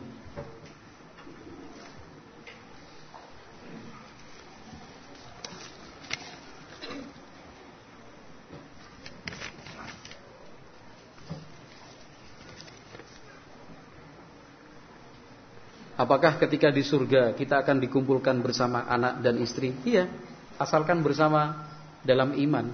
Apakah 15.98 16.38
ketika 16.38 16.70
di 16.70 16.86
surga 16.86 17.34
kita 17.34 17.58
akan 17.58 17.82
dikumpulkan 17.82 18.38
bersama 18.38 18.86
anak 18.86 19.18
dan 19.18 19.42
istri? 19.42 19.74
Iya, 19.82 20.06
asalkan 20.54 21.02
bersama 21.02 21.66
dalam 22.06 22.38
iman. 22.38 22.70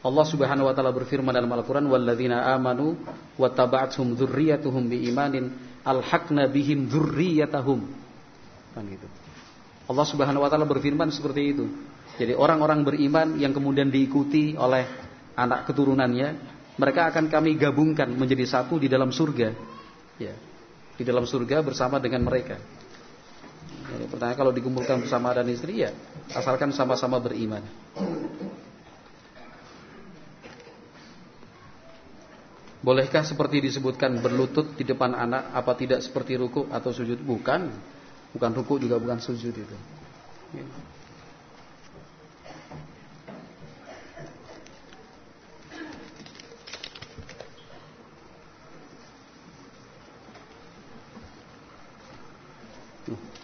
Allah 0.00 0.24
Subhanahu 0.24 0.64
wa 0.64 0.72
taala 0.72 0.96
berfirman 0.96 1.36
dalam 1.36 1.52
Al-Qur'an 1.52 1.84
walladzina 1.84 2.48
amanu 2.56 2.96
wattaba'athum 3.36 4.16
dzurriyyatuhum 4.16 4.88
biimanin 4.88 5.71
alhaqna 5.82 6.48
bihim 6.50 6.86
dzurriyyatahum. 6.90 7.80
Kan 8.72 8.84
gitu. 8.88 9.06
Allah 9.90 10.06
Subhanahu 10.06 10.42
wa 10.46 10.48
taala 10.48 10.64
berfirman 10.64 11.10
seperti 11.10 11.42
itu. 11.52 11.66
Jadi 12.16 12.32
orang-orang 12.36 12.84
beriman 12.86 13.40
yang 13.40 13.52
kemudian 13.52 13.88
diikuti 13.88 14.54
oleh 14.54 14.84
anak 15.34 15.68
keturunannya, 15.68 16.28
mereka 16.76 17.08
akan 17.12 17.28
kami 17.28 17.56
gabungkan 17.56 18.08
menjadi 18.12 18.44
satu 18.48 18.80
di 18.80 18.88
dalam 18.88 19.12
surga. 19.12 19.48
Ya. 20.20 20.34
Di 20.96 21.02
dalam 21.02 21.24
surga 21.24 21.64
bersama 21.64 21.98
dengan 21.98 22.24
mereka. 22.24 22.60
Jadi 23.92 24.08
pertanyaan 24.08 24.38
kalau 24.38 24.52
dikumpulkan 24.54 25.04
bersama 25.04 25.36
dan 25.36 25.48
istri 25.52 25.84
ya, 25.84 25.92
asalkan 26.32 26.72
sama-sama 26.72 27.20
beriman. 27.20 27.60
Bolehkah 32.82 33.22
seperti 33.22 33.62
disebutkan 33.62 34.18
berlutut 34.18 34.74
di 34.74 34.82
depan 34.82 35.14
anak 35.14 35.54
apa 35.54 35.78
tidak 35.78 36.02
seperti 36.02 36.34
ruku 36.34 36.66
atau 36.66 36.90
sujud? 36.90 37.14
Bukan. 37.22 37.70
Bukan 38.34 38.50
ruku 38.58 38.82
juga 38.82 38.98
bukan 38.98 39.22
sujud 39.22 39.54
itu. 39.54 39.76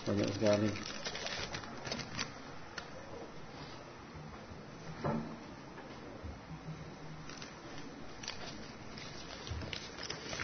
Banyak 0.09 0.29
sekali. 0.35 0.98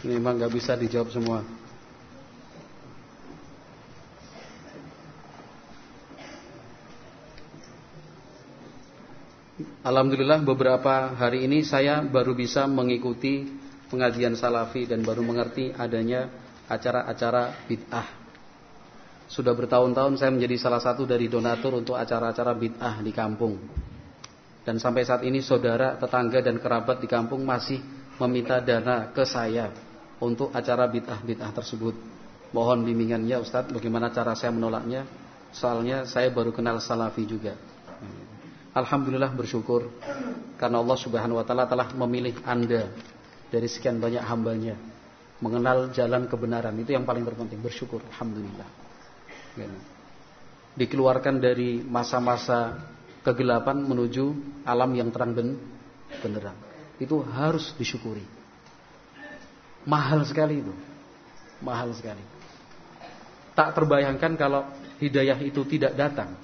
Memang 0.05 0.37
nggak 0.37 0.53
bisa 0.53 0.77
dijawab 0.77 1.09
semua. 1.09 1.41
Alhamdulillah 9.85 10.41
beberapa 10.41 11.13
hari 11.13 11.45
ini 11.45 11.61
saya 11.61 12.01
baru 12.01 12.33
bisa 12.33 12.65
mengikuti 12.65 13.45
pengajian 13.89 14.33
salafi 14.33 14.89
dan 14.89 15.05
baru 15.05 15.21
mengerti 15.21 15.69
adanya 15.77 16.29
acara-acara 16.65 17.69
bid'ah. 17.69 18.07
Sudah 19.29 19.53
bertahun-tahun 19.53 20.21
saya 20.21 20.33
menjadi 20.33 20.57
salah 20.57 20.81
satu 20.81 21.05
dari 21.05 21.29
donatur 21.29 21.77
untuk 21.77 21.97
acara-acara 21.97 22.53
bid'ah 22.57 23.01
di 23.01 23.13
kampung. 23.13 23.61
Dan 24.65 24.81
sampai 24.81 25.05
saat 25.05 25.21
ini 25.21 25.45
saudara, 25.45 25.93
tetangga 26.01 26.41
dan 26.41 26.57
kerabat 26.57 26.97
di 26.97 27.05
kampung 27.05 27.45
masih 27.45 27.77
meminta 28.17 28.57
dana 28.57 29.13
ke 29.13 29.21
saya 29.21 29.69
untuk 30.25 30.49
acara 30.49 30.89
bid'ah-bid'ah 30.89 31.53
tersebut. 31.53 31.93
Mohon 32.49 32.89
bimbingannya 32.89 33.37
Ustadz 33.37 33.69
bagaimana 33.69 34.09
cara 34.09 34.33
saya 34.33 34.49
menolaknya. 34.49 35.05
Soalnya 35.53 36.03
saya 36.09 36.33
baru 36.33 36.51
kenal 36.51 36.81
salafi 36.81 37.23
juga. 37.23 37.55
Alhamdulillah 38.75 39.31
bersyukur 39.31 39.87
karena 40.59 40.83
Allah 40.83 40.97
Subhanahu 40.99 41.39
wa 41.39 41.45
taala 41.47 41.63
telah 41.63 41.95
memilih 41.95 42.35
Anda 42.43 42.91
dari 43.47 43.71
sekian 43.71 44.03
banyak 44.03 44.19
hambanya 44.19 44.75
mengenal 45.39 45.95
jalan 45.95 46.27
kebenaran 46.27 46.75
itu 46.75 46.91
yang 46.91 47.07
paling 47.07 47.23
terpenting 47.23 47.63
bersyukur 47.63 48.03
alhamdulillah. 48.11 48.67
Dikeluarkan 50.75 51.39
dari 51.39 51.79
masa-masa 51.87 52.83
kegelapan 53.23 53.79
menuju 53.79 54.35
alam 54.67 54.91
yang 54.91 55.07
terang 55.07 55.31
ben 55.31 55.55
beneran. 56.19 56.59
Itu 56.99 57.23
harus 57.23 57.71
disyukuri. 57.79 58.34
Mahal 59.85 60.25
sekali 60.25 60.65
itu. 60.65 60.73
Mahal 61.61 61.93
sekali. 61.93 62.21
Tak 63.55 63.71
terbayangkan 63.77 64.35
kalau 64.35 64.67
hidayah 64.99 65.39
itu 65.39 65.63
tidak 65.63 65.95
datang. 65.95 66.35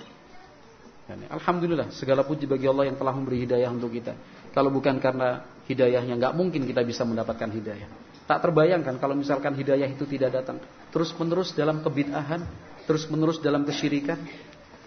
Alhamdulillah 1.12 1.92
segala 1.92 2.24
puji 2.24 2.48
bagi 2.48 2.72
Allah 2.72 2.88
yang 2.88 2.96
telah 2.96 3.12
memberi 3.12 3.44
hidayah 3.44 3.68
untuk 3.68 3.92
kita. 3.92 4.16
Kalau 4.56 4.72
bukan 4.72 4.96
karena 5.04 5.44
hidayahnya 5.68 6.16
nggak 6.16 6.34
mungkin 6.40 6.64
kita 6.64 6.88
bisa 6.88 7.04
mendapatkan 7.04 7.52
hidayah. 7.52 7.90
Tak 8.24 8.48
terbayangkan 8.48 8.96
kalau 8.96 9.12
misalkan 9.12 9.52
hidayah 9.60 9.92
itu 9.92 10.08
tidak 10.08 10.32
datang. 10.40 10.64
Terus 10.96 11.12
menerus 11.20 11.52
dalam 11.52 11.84
kebid'ahan, 11.84 12.48
terus 12.88 13.04
menerus 13.12 13.44
dalam 13.44 13.68
kesyirikan 13.68 14.16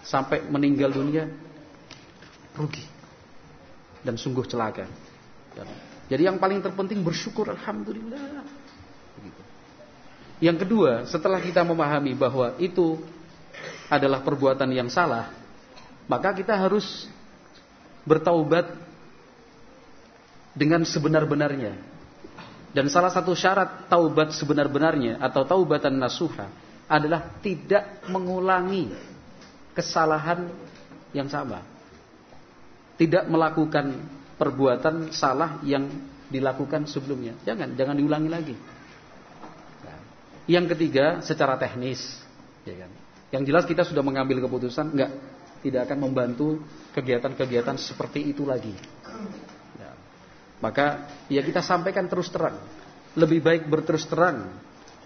sampai 0.00 0.48
meninggal 0.48 0.96
dunia 0.96 1.28
rugi 2.56 2.84
dan 4.00 4.16
sungguh 4.16 4.48
celaka. 4.48 4.88
Jadi 6.04 6.22
yang 6.28 6.36
paling 6.36 6.60
terpenting 6.60 7.00
bersyukur 7.00 7.48
alhamdulillah. 7.48 8.44
Yang 10.42 10.66
kedua, 10.66 11.08
setelah 11.08 11.40
kita 11.40 11.64
memahami 11.64 12.12
bahwa 12.12 12.52
itu 12.60 13.00
adalah 13.88 14.20
perbuatan 14.20 14.68
yang 14.74 14.92
salah, 14.92 15.32
maka 16.04 16.36
kita 16.36 16.52
harus 16.52 17.08
bertaubat 18.04 18.68
dengan 20.52 20.84
sebenar-benarnya. 20.84 21.72
Dan 22.74 22.90
salah 22.90 23.08
satu 23.08 23.32
syarat 23.32 23.86
taubat 23.86 24.34
sebenar-benarnya 24.34 25.22
atau 25.22 25.46
taubatan 25.46 25.94
nasuha 25.94 26.50
adalah 26.90 27.38
tidak 27.40 28.04
mengulangi 28.10 28.90
kesalahan 29.72 30.50
yang 31.14 31.30
sama. 31.30 31.62
Tidak 32.98 33.30
melakukan 33.30 33.94
perbuatan 34.34 35.14
salah 35.14 35.62
yang 35.62 35.86
dilakukan 36.28 36.90
sebelumnya. 36.90 37.38
Jangan, 37.46 37.78
jangan 37.78 37.94
diulangi 37.94 38.30
lagi. 38.30 38.56
Nah, 39.84 39.98
yang 40.50 40.66
ketiga, 40.66 41.22
secara 41.22 41.54
teknis, 41.60 42.02
ya 42.66 42.74
kan. 42.74 42.90
Yang 43.34 43.42
jelas 43.50 43.64
kita 43.66 43.82
sudah 43.82 44.02
mengambil 44.02 44.42
keputusan, 44.42 44.94
enggak, 44.94 45.10
tidak 45.64 45.90
akan 45.90 45.98
membantu 46.04 46.60
kegiatan-kegiatan 46.92 47.76
seperti 47.80 48.30
itu 48.30 48.44
lagi. 48.44 48.74
Ya. 49.80 49.90
Maka 50.60 51.08
ya 51.32 51.40
kita 51.40 51.64
sampaikan 51.64 52.06
terus 52.06 52.28
terang. 52.28 52.60
Lebih 53.14 53.40
baik 53.40 53.62
berterus 53.70 54.06
terang 54.06 54.54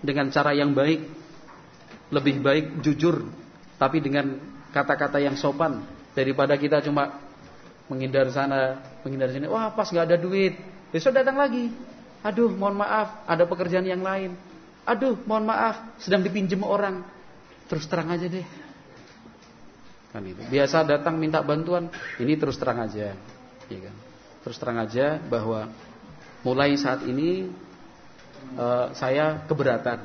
dengan 0.02 0.32
cara 0.34 0.56
yang 0.56 0.72
baik, 0.72 1.06
lebih 2.10 2.40
baik 2.40 2.66
jujur, 2.80 3.28
tapi 3.76 4.00
dengan 4.02 4.40
kata-kata 4.72 5.22
yang 5.22 5.36
sopan 5.36 5.84
daripada 6.12 6.58
kita 6.58 6.82
cuma 6.82 7.27
menghindar 7.88 8.28
sana, 8.30 8.80
menghindar 9.02 9.32
sini. 9.32 9.48
Wah 9.48 9.72
pas 9.72 9.88
nggak 9.88 10.06
ada 10.14 10.18
duit, 10.20 10.54
besok 10.92 11.16
datang 11.16 11.40
lagi. 11.40 11.72
Aduh, 12.22 12.52
mohon 12.52 12.78
maaf, 12.78 13.24
ada 13.24 13.48
pekerjaan 13.48 13.86
yang 13.86 14.04
lain. 14.04 14.36
Aduh, 14.84 15.16
mohon 15.24 15.48
maaf, 15.48 16.00
sedang 16.00 16.20
dipinjam 16.24 16.64
orang. 16.64 17.04
Terus 17.68 17.84
terang 17.86 18.08
aja 18.08 18.26
deh. 18.26 18.46
Kan 20.12 20.24
itu. 20.24 20.40
Biasa 20.48 20.88
datang 20.88 21.20
minta 21.20 21.44
bantuan, 21.44 21.92
ini 22.16 22.34
terus 22.34 22.56
terang 22.56 22.80
aja. 22.80 23.12
Ya 23.68 23.78
kan? 23.84 23.96
Terus 24.44 24.56
terang 24.56 24.78
aja 24.80 25.20
bahwa 25.20 25.68
mulai 26.40 26.74
saat 26.80 27.04
ini 27.04 27.52
uh, 28.56 28.90
saya 28.96 29.44
keberatan 29.44 30.00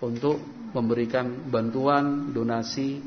untuk 0.00 0.40
memberikan 0.72 1.48
bantuan, 1.50 2.32
donasi 2.32 3.02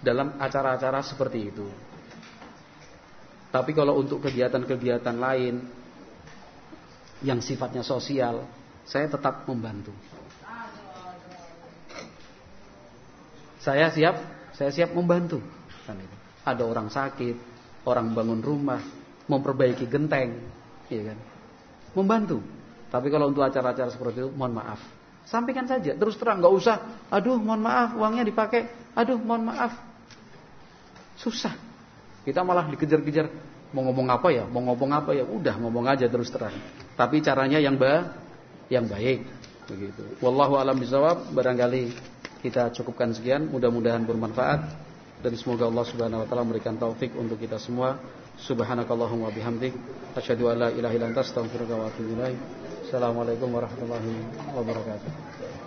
dalam 0.00 0.38
acara-acara 0.38 1.02
seperti 1.02 1.50
itu. 1.52 1.66
Tapi 3.48 3.70
kalau 3.72 3.96
untuk 3.96 4.20
kegiatan-kegiatan 4.20 5.16
lain 5.16 5.64
yang 7.24 7.40
sifatnya 7.40 7.80
sosial, 7.80 8.44
saya 8.84 9.08
tetap 9.08 9.48
membantu. 9.48 9.92
Saya 13.58 13.88
siap, 13.92 14.16
saya 14.56 14.70
siap 14.72 14.92
membantu. 14.92 15.40
Ada 16.44 16.64
orang 16.64 16.88
sakit, 16.88 17.36
orang 17.84 18.12
bangun 18.16 18.40
rumah, 18.40 18.80
memperbaiki 19.28 19.84
genteng, 19.88 20.44
ya 20.88 21.12
kan? 21.12 21.18
Membantu. 21.96 22.40
Tapi 22.88 23.12
kalau 23.12 23.28
untuk 23.28 23.44
acara-acara 23.44 23.92
seperti 23.92 24.24
itu, 24.24 24.30
mohon 24.32 24.56
maaf. 24.56 24.80
Sampaikan 25.28 25.68
saja, 25.68 25.92
terus 25.92 26.16
terang, 26.16 26.40
nggak 26.40 26.54
usah. 26.56 26.76
Aduh, 27.12 27.36
mohon 27.36 27.60
maaf, 27.60 27.92
uangnya 27.96 28.24
dipakai. 28.24 28.68
Aduh, 28.96 29.20
mohon 29.20 29.52
maaf. 29.52 29.76
Susah. 31.20 31.67
Kita 32.28 32.44
malah 32.44 32.68
dikejar-kejar 32.68 33.32
mau 33.72 33.88
ngomong 33.88 34.08
apa 34.12 34.28
ya, 34.28 34.44
mau 34.44 34.60
ngomong 34.60 34.90
apa 34.92 35.16
ya, 35.16 35.24
udah 35.24 35.56
ngomong 35.56 35.88
aja 35.88 36.04
terus 36.12 36.28
terang. 36.28 36.52
Tapi 36.92 37.24
caranya 37.24 37.56
yang 37.56 37.80
ba 37.80 38.12
yang 38.68 38.84
baik 38.84 39.24
begitu. 39.64 40.04
Wallahu 40.20 40.60
alam 40.60 40.76
bisawab, 40.76 41.32
barangkali 41.32 41.96
kita 42.44 42.68
cukupkan 42.76 43.16
sekian, 43.16 43.48
mudah-mudahan 43.48 44.04
bermanfaat 44.04 44.60
dan 45.24 45.32
semoga 45.40 45.66
Allah 45.72 45.84
Subhanahu 45.88 46.20
wa 46.24 46.26
taala 46.28 46.44
memberikan 46.44 46.76
taufik 46.76 47.16
untuk 47.16 47.40
kita 47.40 47.56
semua. 47.56 47.96
Subhanakallahumma 48.38 49.34
bihamdik 49.34 49.72
asyhadu 50.14 50.52
an 50.52 50.56
la 50.62 50.68
ilaha 50.70 50.94
illa 50.94 51.06
anta 51.10 51.24
astaghfiruka 51.24 51.74
wa 51.74 51.90
atubu 51.90 52.12
ilaik. 52.12 52.38
Assalamualaikum 52.86 53.48
warahmatullahi 53.50 54.12
wabarakatuh. 54.52 55.57